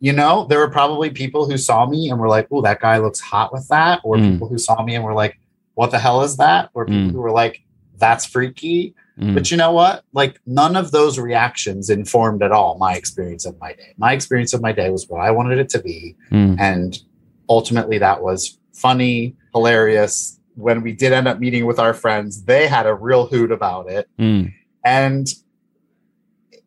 you 0.00 0.12
know, 0.12 0.46
there 0.48 0.58
were 0.58 0.70
probably 0.70 1.10
people 1.10 1.48
who 1.48 1.56
saw 1.56 1.86
me 1.86 2.10
and 2.10 2.18
were 2.20 2.28
like, 2.28 2.46
"Oh, 2.50 2.62
that 2.62 2.80
guy 2.80 2.98
looks 2.98 3.20
hot 3.20 3.52
with 3.52 3.66
that," 3.68 4.00
or 4.04 4.16
Mm. 4.16 4.32
people 4.32 4.48
who 4.48 4.58
saw 4.58 4.82
me 4.82 4.94
and 4.94 5.04
were 5.04 5.14
like, 5.14 5.38
"What 5.74 5.90
the 5.90 5.98
hell 5.98 6.22
is 6.22 6.36
that?" 6.36 6.70
Or 6.74 6.84
people 6.86 7.08
Mm. 7.08 7.12
who 7.12 7.20
were 7.20 7.30
like, 7.32 7.62
"That's 7.98 8.24
freaky." 8.26 8.94
Mm. 9.18 9.32
But 9.34 9.50
you 9.50 9.56
know 9.56 9.72
what? 9.72 10.04
Like 10.12 10.38
none 10.46 10.76
of 10.76 10.90
those 10.90 11.18
reactions 11.18 11.88
informed 11.90 12.42
at 12.42 12.52
all 12.52 12.76
my 12.78 12.94
experience 12.94 13.46
of 13.46 13.58
my 13.58 13.72
day. 13.72 13.94
My 13.96 14.12
experience 14.12 14.52
of 14.52 14.60
my 14.60 14.72
day 14.72 14.90
was 14.90 15.08
what 15.08 15.20
I 15.22 15.30
wanted 15.30 15.58
it 15.58 15.68
to 15.70 15.78
be, 15.80 16.14
Mm. 16.30 16.56
and 16.60 16.98
ultimately 17.48 17.98
that 17.98 18.22
was 18.22 18.58
funny, 18.72 19.36
hilarious. 19.54 20.38
When 20.54 20.82
we 20.82 20.92
did 20.92 21.12
end 21.12 21.28
up 21.28 21.38
meeting 21.38 21.66
with 21.66 21.78
our 21.78 21.92
friends, 21.94 22.44
they 22.44 22.66
had 22.66 22.86
a 22.86 22.94
real 22.94 23.26
hoot 23.26 23.52
about 23.52 23.88
it 23.90 24.08
Mm. 24.18 24.52
and 24.84 25.26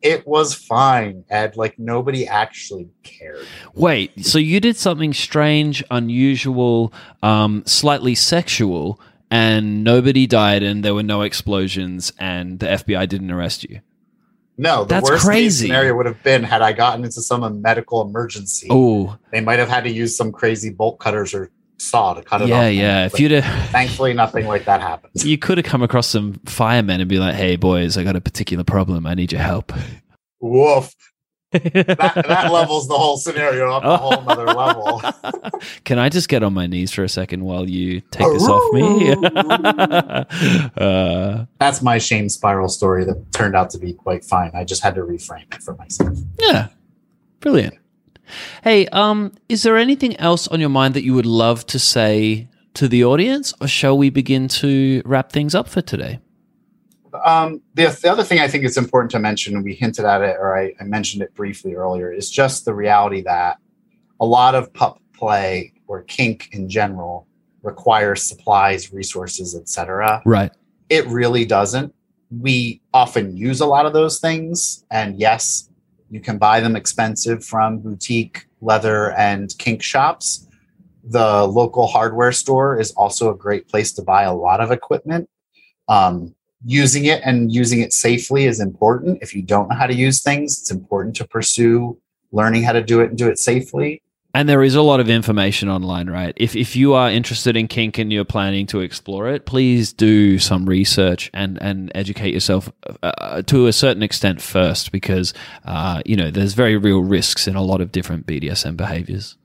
it 0.02 0.26
was 0.26 0.54
fine 0.54 1.24
ed 1.28 1.56
like 1.58 1.78
nobody 1.78 2.26
actually 2.26 2.88
cared 3.02 3.44
Wait, 3.74 4.24
so 4.24 4.38
you 4.38 4.58
did 4.58 4.76
something 4.76 5.12
strange, 5.12 5.84
unusual, 5.90 6.92
um, 7.22 7.62
slightly 7.66 8.14
sexual, 8.14 8.98
and 9.30 9.84
nobody 9.84 10.26
died, 10.26 10.62
and 10.62 10.82
there 10.84 10.94
were 10.94 11.02
no 11.02 11.20
explosions, 11.22 12.12
and 12.18 12.60
the 12.60 12.66
FBI 12.66 13.06
didn't 13.08 13.30
arrest 13.30 13.64
you? 13.64 13.80
No 14.60 14.84
the 14.84 14.94
That's 14.94 15.10
worst 15.10 15.24
crazy. 15.24 15.66
scenario 15.66 15.94
would 15.96 16.06
have 16.06 16.22
been 16.22 16.42
had 16.44 16.62
i 16.62 16.72
gotten 16.72 17.04
into 17.04 17.20
some 17.22 17.60
medical 17.62 18.02
emergency 18.02 18.68
Oh, 18.70 19.16
they 19.32 19.40
might 19.40 19.58
have 19.58 19.68
had 19.68 19.84
to 19.84 19.90
use 19.90 20.16
some 20.16 20.30
crazy 20.32 20.70
bolt 20.70 20.98
cutters 21.00 21.32
or 21.34 21.50
saw 21.78 22.12
to 22.14 22.22
cut 22.22 22.42
it 22.42 22.48
yeah, 22.48 22.66
off 22.66 22.72
yeah. 22.72 23.08
But 23.08 23.14
If 23.14 23.20
you'd 23.20 23.30
have, 23.42 23.70
thankfully 23.70 24.12
nothing 24.12 24.46
like 24.46 24.66
that 24.66 24.80
happened 24.82 25.12
you 25.24 25.38
could 25.38 25.56
have 25.58 25.64
come 25.64 25.82
across 25.82 26.06
some 26.06 26.34
firemen 26.44 27.00
and 27.00 27.08
be 27.08 27.18
like, 27.18 27.34
"Hey, 27.34 27.56
boys, 27.56 27.96
I 27.96 28.04
got 28.04 28.16
a 28.16 28.20
particular 28.20 28.64
problem. 28.64 29.06
I 29.06 29.14
need 29.14 29.32
your 29.32 29.40
help." 29.40 29.72
woof 30.40 30.94
that, 31.52 32.24
that 32.28 32.52
levels 32.52 32.86
the 32.88 32.96
whole 32.96 33.16
scenario 33.16 33.72
up 33.72 33.84
a 33.84 33.96
whole 33.96 34.22
nother 34.22 34.46
level 34.46 35.02
Can 35.84 35.98
I 35.98 36.08
just 36.08 36.28
get 36.28 36.42
on 36.42 36.54
my 36.54 36.66
knees 36.66 36.92
for 36.92 37.04
a 37.04 37.08
second 37.08 37.44
while 37.44 37.68
you 37.68 38.00
take 38.00 38.26
this 38.32 38.48
off 38.48 38.72
me? 38.72 39.12
uh, 40.76 41.44
that's 41.58 41.82
my 41.82 41.98
shame 41.98 42.28
spiral 42.28 42.68
story 42.68 43.04
that 43.04 43.32
turned 43.32 43.56
out 43.56 43.70
to 43.70 43.78
be 43.78 43.92
quite 43.92 44.24
fine 44.24 44.50
i 44.54 44.64
just 44.64 44.82
had 44.82 44.94
to 44.94 45.02
reframe 45.02 45.52
it 45.54 45.62
for 45.62 45.74
myself 45.74 46.16
yeah, 46.38 46.68
brilliant. 47.40 47.74
Hey, 48.62 48.86
um, 48.88 49.32
is 49.48 49.62
there 49.62 49.76
anything 49.76 50.16
else 50.16 50.46
on 50.48 50.60
your 50.60 50.68
mind 50.68 50.94
that 50.94 51.04
you 51.04 51.14
would 51.14 51.26
love 51.26 51.66
to 51.66 51.78
say 51.78 52.48
to 52.74 52.88
the 52.88 53.04
audience, 53.04 53.52
or 53.60 53.66
shall 53.66 53.98
we 53.98 54.10
begin 54.10 54.48
to 54.48 55.02
wrap 55.04 55.32
things 55.32 55.54
up 55.54 55.68
for 55.68 55.80
today? 55.80 56.20
Um, 57.24 57.62
the, 57.74 57.86
the 58.02 58.10
other 58.10 58.24
thing 58.24 58.40
I 58.40 58.48
think 58.48 58.64
it's 58.64 58.76
important 58.76 59.10
to 59.12 59.18
mention, 59.18 59.62
we 59.62 59.74
hinted 59.74 60.04
at 60.04 60.22
it, 60.22 60.36
or 60.38 60.56
I, 60.56 60.72
I 60.80 60.84
mentioned 60.84 61.22
it 61.22 61.34
briefly 61.34 61.74
earlier, 61.74 62.12
is 62.12 62.30
just 62.30 62.64
the 62.64 62.74
reality 62.74 63.22
that 63.22 63.58
a 64.20 64.26
lot 64.26 64.54
of 64.54 64.72
pup 64.72 65.00
play 65.14 65.72
or 65.86 66.02
kink 66.02 66.48
in 66.52 66.68
general 66.68 67.26
requires 67.62 68.22
supplies, 68.22 68.92
resources, 68.92 69.54
etc. 69.54 70.22
Right. 70.24 70.52
It 70.88 71.06
really 71.06 71.44
doesn't. 71.44 71.94
We 72.30 72.80
often 72.94 73.36
use 73.36 73.60
a 73.60 73.66
lot 73.66 73.86
of 73.86 73.92
those 73.92 74.20
things, 74.20 74.84
and 74.90 75.18
yes, 75.18 75.68
you 76.10 76.20
can 76.20 76.38
buy 76.38 76.60
them 76.60 76.76
expensive 76.76 77.44
from 77.44 77.78
boutique 77.78 78.46
leather 78.60 79.12
and 79.12 79.52
kink 79.58 79.82
shops. 79.82 80.46
The 81.04 81.46
local 81.46 81.86
hardware 81.86 82.32
store 82.32 82.78
is 82.78 82.92
also 82.92 83.30
a 83.30 83.36
great 83.36 83.68
place 83.68 83.92
to 83.94 84.02
buy 84.02 84.24
a 84.24 84.34
lot 84.34 84.60
of 84.60 84.70
equipment. 84.70 85.28
Um, 85.88 86.34
using 86.64 87.06
it 87.06 87.22
and 87.24 87.52
using 87.52 87.80
it 87.80 87.92
safely 87.92 88.44
is 88.44 88.60
important. 88.60 89.18
If 89.22 89.34
you 89.34 89.42
don't 89.42 89.68
know 89.68 89.76
how 89.76 89.86
to 89.86 89.94
use 89.94 90.22
things, 90.22 90.58
it's 90.60 90.70
important 90.70 91.16
to 91.16 91.26
pursue 91.26 91.98
learning 92.32 92.62
how 92.62 92.72
to 92.72 92.82
do 92.82 93.00
it 93.00 93.10
and 93.10 93.18
do 93.18 93.28
it 93.28 93.38
safely. 93.38 94.02
And 94.32 94.48
there 94.48 94.62
is 94.62 94.76
a 94.76 94.82
lot 94.82 95.00
of 95.00 95.10
information 95.10 95.68
online, 95.68 96.08
right? 96.08 96.32
If 96.36 96.54
if 96.54 96.76
you 96.76 96.94
are 96.94 97.10
interested 97.10 97.56
in 97.56 97.66
kink 97.66 97.98
and 97.98 98.12
you're 98.12 98.24
planning 98.24 98.64
to 98.66 98.78
explore 98.78 99.28
it, 99.28 99.44
please 99.44 99.92
do 99.92 100.38
some 100.38 100.66
research 100.66 101.30
and 101.34 101.60
and 101.60 101.90
educate 101.96 102.32
yourself 102.32 102.70
uh, 103.02 103.42
to 103.42 103.66
a 103.66 103.72
certain 103.72 104.04
extent 104.04 104.40
first, 104.40 104.92
because 104.92 105.34
uh, 105.64 106.02
you 106.06 106.14
know 106.14 106.30
there's 106.30 106.54
very 106.54 106.76
real 106.76 107.02
risks 107.02 107.48
in 107.48 107.56
a 107.56 107.62
lot 107.62 107.80
of 107.80 107.90
different 107.90 108.24
BDSM 108.24 108.76
behaviors. 108.76 109.36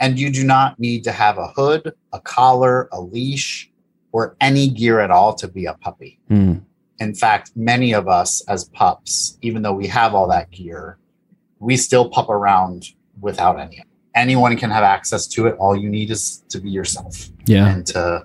And 0.00 0.18
you 0.18 0.32
do 0.32 0.44
not 0.44 0.80
need 0.80 1.04
to 1.04 1.12
have 1.12 1.38
a 1.38 1.48
hood, 1.48 1.92
a 2.12 2.20
collar, 2.20 2.88
a 2.90 3.00
leash, 3.00 3.70
or 4.12 4.36
any 4.40 4.68
gear 4.68 5.00
at 5.00 5.10
all 5.10 5.34
to 5.34 5.48
be 5.48 5.66
a 5.66 5.74
puppy. 5.74 6.18
Mm. 6.30 6.62
In 6.98 7.14
fact, 7.14 7.52
many 7.54 7.92
of 7.92 8.08
us 8.08 8.42
as 8.48 8.64
pups, 8.64 9.38
even 9.42 9.62
though 9.62 9.72
we 9.72 9.86
have 9.86 10.14
all 10.14 10.28
that 10.28 10.50
gear, 10.50 10.98
we 11.60 11.76
still 11.76 12.08
pup 12.08 12.28
around 12.28 12.86
without 13.20 13.58
any. 13.58 13.82
Anyone 14.14 14.56
can 14.56 14.70
have 14.70 14.82
access 14.82 15.26
to 15.28 15.46
it. 15.46 15.56
All 15.58 15.76
you 15.76 15.88
need 15.88 16.10
is 16.10 16.42
to 16.48 16.60
be 16.60 16.70
yourself 16.70 17.28
Yeah, 17.46 17.68
and 17.68 17.86
to 17.88 18.24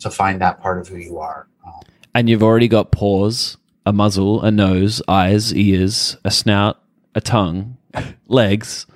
to 0.00 0.10
find 0.10 0.40
that 0.40 0.60
part 0.60 0.78
of 0.78 0.88
who 0.88 0.96
you 0.96 1.18
are. 1.18 1.48
Um, 1.66 1.82
and 2.14 2.28
you've 2.28 2.42
already 2.42 2.68
got 2.68 2.92
paws, 2.92 3.56
a 3.84 3.92
muzzle, 3.92 4.42
a 4.42 4.50
nose, 4.50 5.02
eyes, 5.08 5.52
ears, 5.54 6.16
a 6.24 6.30
snout, 6.30 6.80
a 7.14 7.20
tongue, 7.20 7.76
legs. 8.26 8.86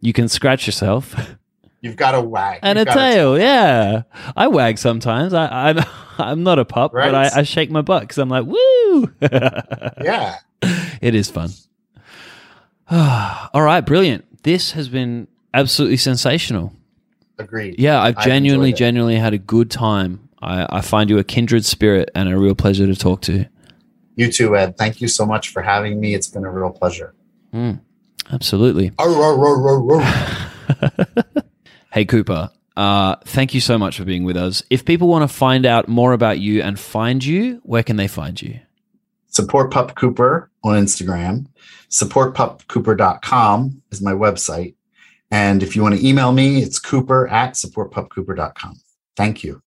You 0.00 0.12
can 0.12 0.28
scratch 0.28 0.66
yourself. 0.66 1.14
you've 1.80 1.96
got 1.96 2.14
a 2.14 2.20
wag 2.20 2.60
and 2.62 2.78
a 2.78 2.80
You've 2.80 2.86
got 2.86 2.94
tail. 2.94 3.38
Yeah, 3.38 4.02
I 4.36 4.48
wag 4.48 4.78
sometimes. 4.78 5.34
I, 5.34 5.70
I'm 5.70 5.78
I'm 6.18 6.42
not 6.42 6.58
a 6.58 6.64
pup, 6.64 6.92
but 6.92 7.14
I, 7.14 7.30
I 7.34 7.42
shake 7.42 7.70
my 7.70 7.82
butt 7.82 8.02
because 8.02 8.18
I'm 8.18 8.28
like, 8.28 8.44
woo. 8.44 9.12
Yeah. 10.02 10.38
it 11.00 11.14
is 11.14 11.30
fun. 11.30 11.50
All 12.90 13.62
right, 13.62 13.80
brilliant. 13.82 14.24
This 14.42 14.72
has 14.72 14.88
been 14.88 15.28
absolutely 15.54 15.98
sensational. 15.98 16.72
Agreed. 17.38 17.78
Yeah, 17.78 18.00
I've 18.00 18.18
I've 18.18 18.24
genuinely, 18.24 18.72
genuinely 18.72 19.16
had 19.16 19.34
a 19.34 19.38
good 19.38 19.70
time. 19.70 20.28
I, 20.42 20.78
I 20.78 20.80
find 20.80 21.08
you 21.10 21.18
a 21.18 21.24
kindred 21.24 21.64
spirit 21.64 22.10
and 22.14 22.28
a 22.28 22.36
real 22.36 22.54
pleasure 22.54 22.86
to 22.86 22.96
talk 22.96 23.22
to. 23.22 23.46
You 24.16 24.32
too, 24.32 24.56
Ed. 24.56 24.76
Thank 24.76 25.00
you 25.00 25.06
so 25.06 25.24
much 25.24 25.50
for 25.50 25.62
having 25.62 26.00
me. 26.00 26.14
It's 26.14 26.26
been 26.28 26.44
a 26.44 26.50
real 26.50 26.70
pleasure. 26.70 27.14
Hmm. 27.52 27.74
Absolutely. 28.32 28.92
Hey, 31.90 32.04
Cooper. 32.04 32.50
Uh, 32.76 33.16
thank 33.24 33.54
you 33.54 33.60
so 33.60 33.76
much 33.76 33.96
for 33.96 34.04
being 34.04 34.24
with 34.24 34.36
us. 34.36 34.62
If 34.70 34.84
people 34.84 35.08
want 35.08 35.28
to 35.28 35.34
find 35.34 35.66
out 35.66 35.88
more 35.88 36.12
about 36.12 36.38
you 36.38 36.62
and 36.62 36.78
find 36.78 37.24
you, 37.24 37.60
where 37.64 37.82
can 37.82 37.96
they 37.96 38.06
find 38.06 38.40
you? 38.40 38.60
Support 39.28 39.72
Pup 39.72 39.94
Cooper 39.94 40.50
on 40.62 40.82
Instagram. 40.82 41.46
Supportpupcooper.com 41.90 43.82
is 43.90 44.00
my 44.00 44.12
website. 44.12 44.74
And 45.30 45.62
if 45.62 45.76
you 45.76 45.82
want 45.82 45.96
to 45.96 46.06
email 46.06 46.32
me, 46.32 46.62
it's 46.62 46.78
cooper 46.78 47.28
at 47.28 47.54
supportpupcooper.com. 47.54 48.80
Thank 49.16 49.44
you. 49.44 49.62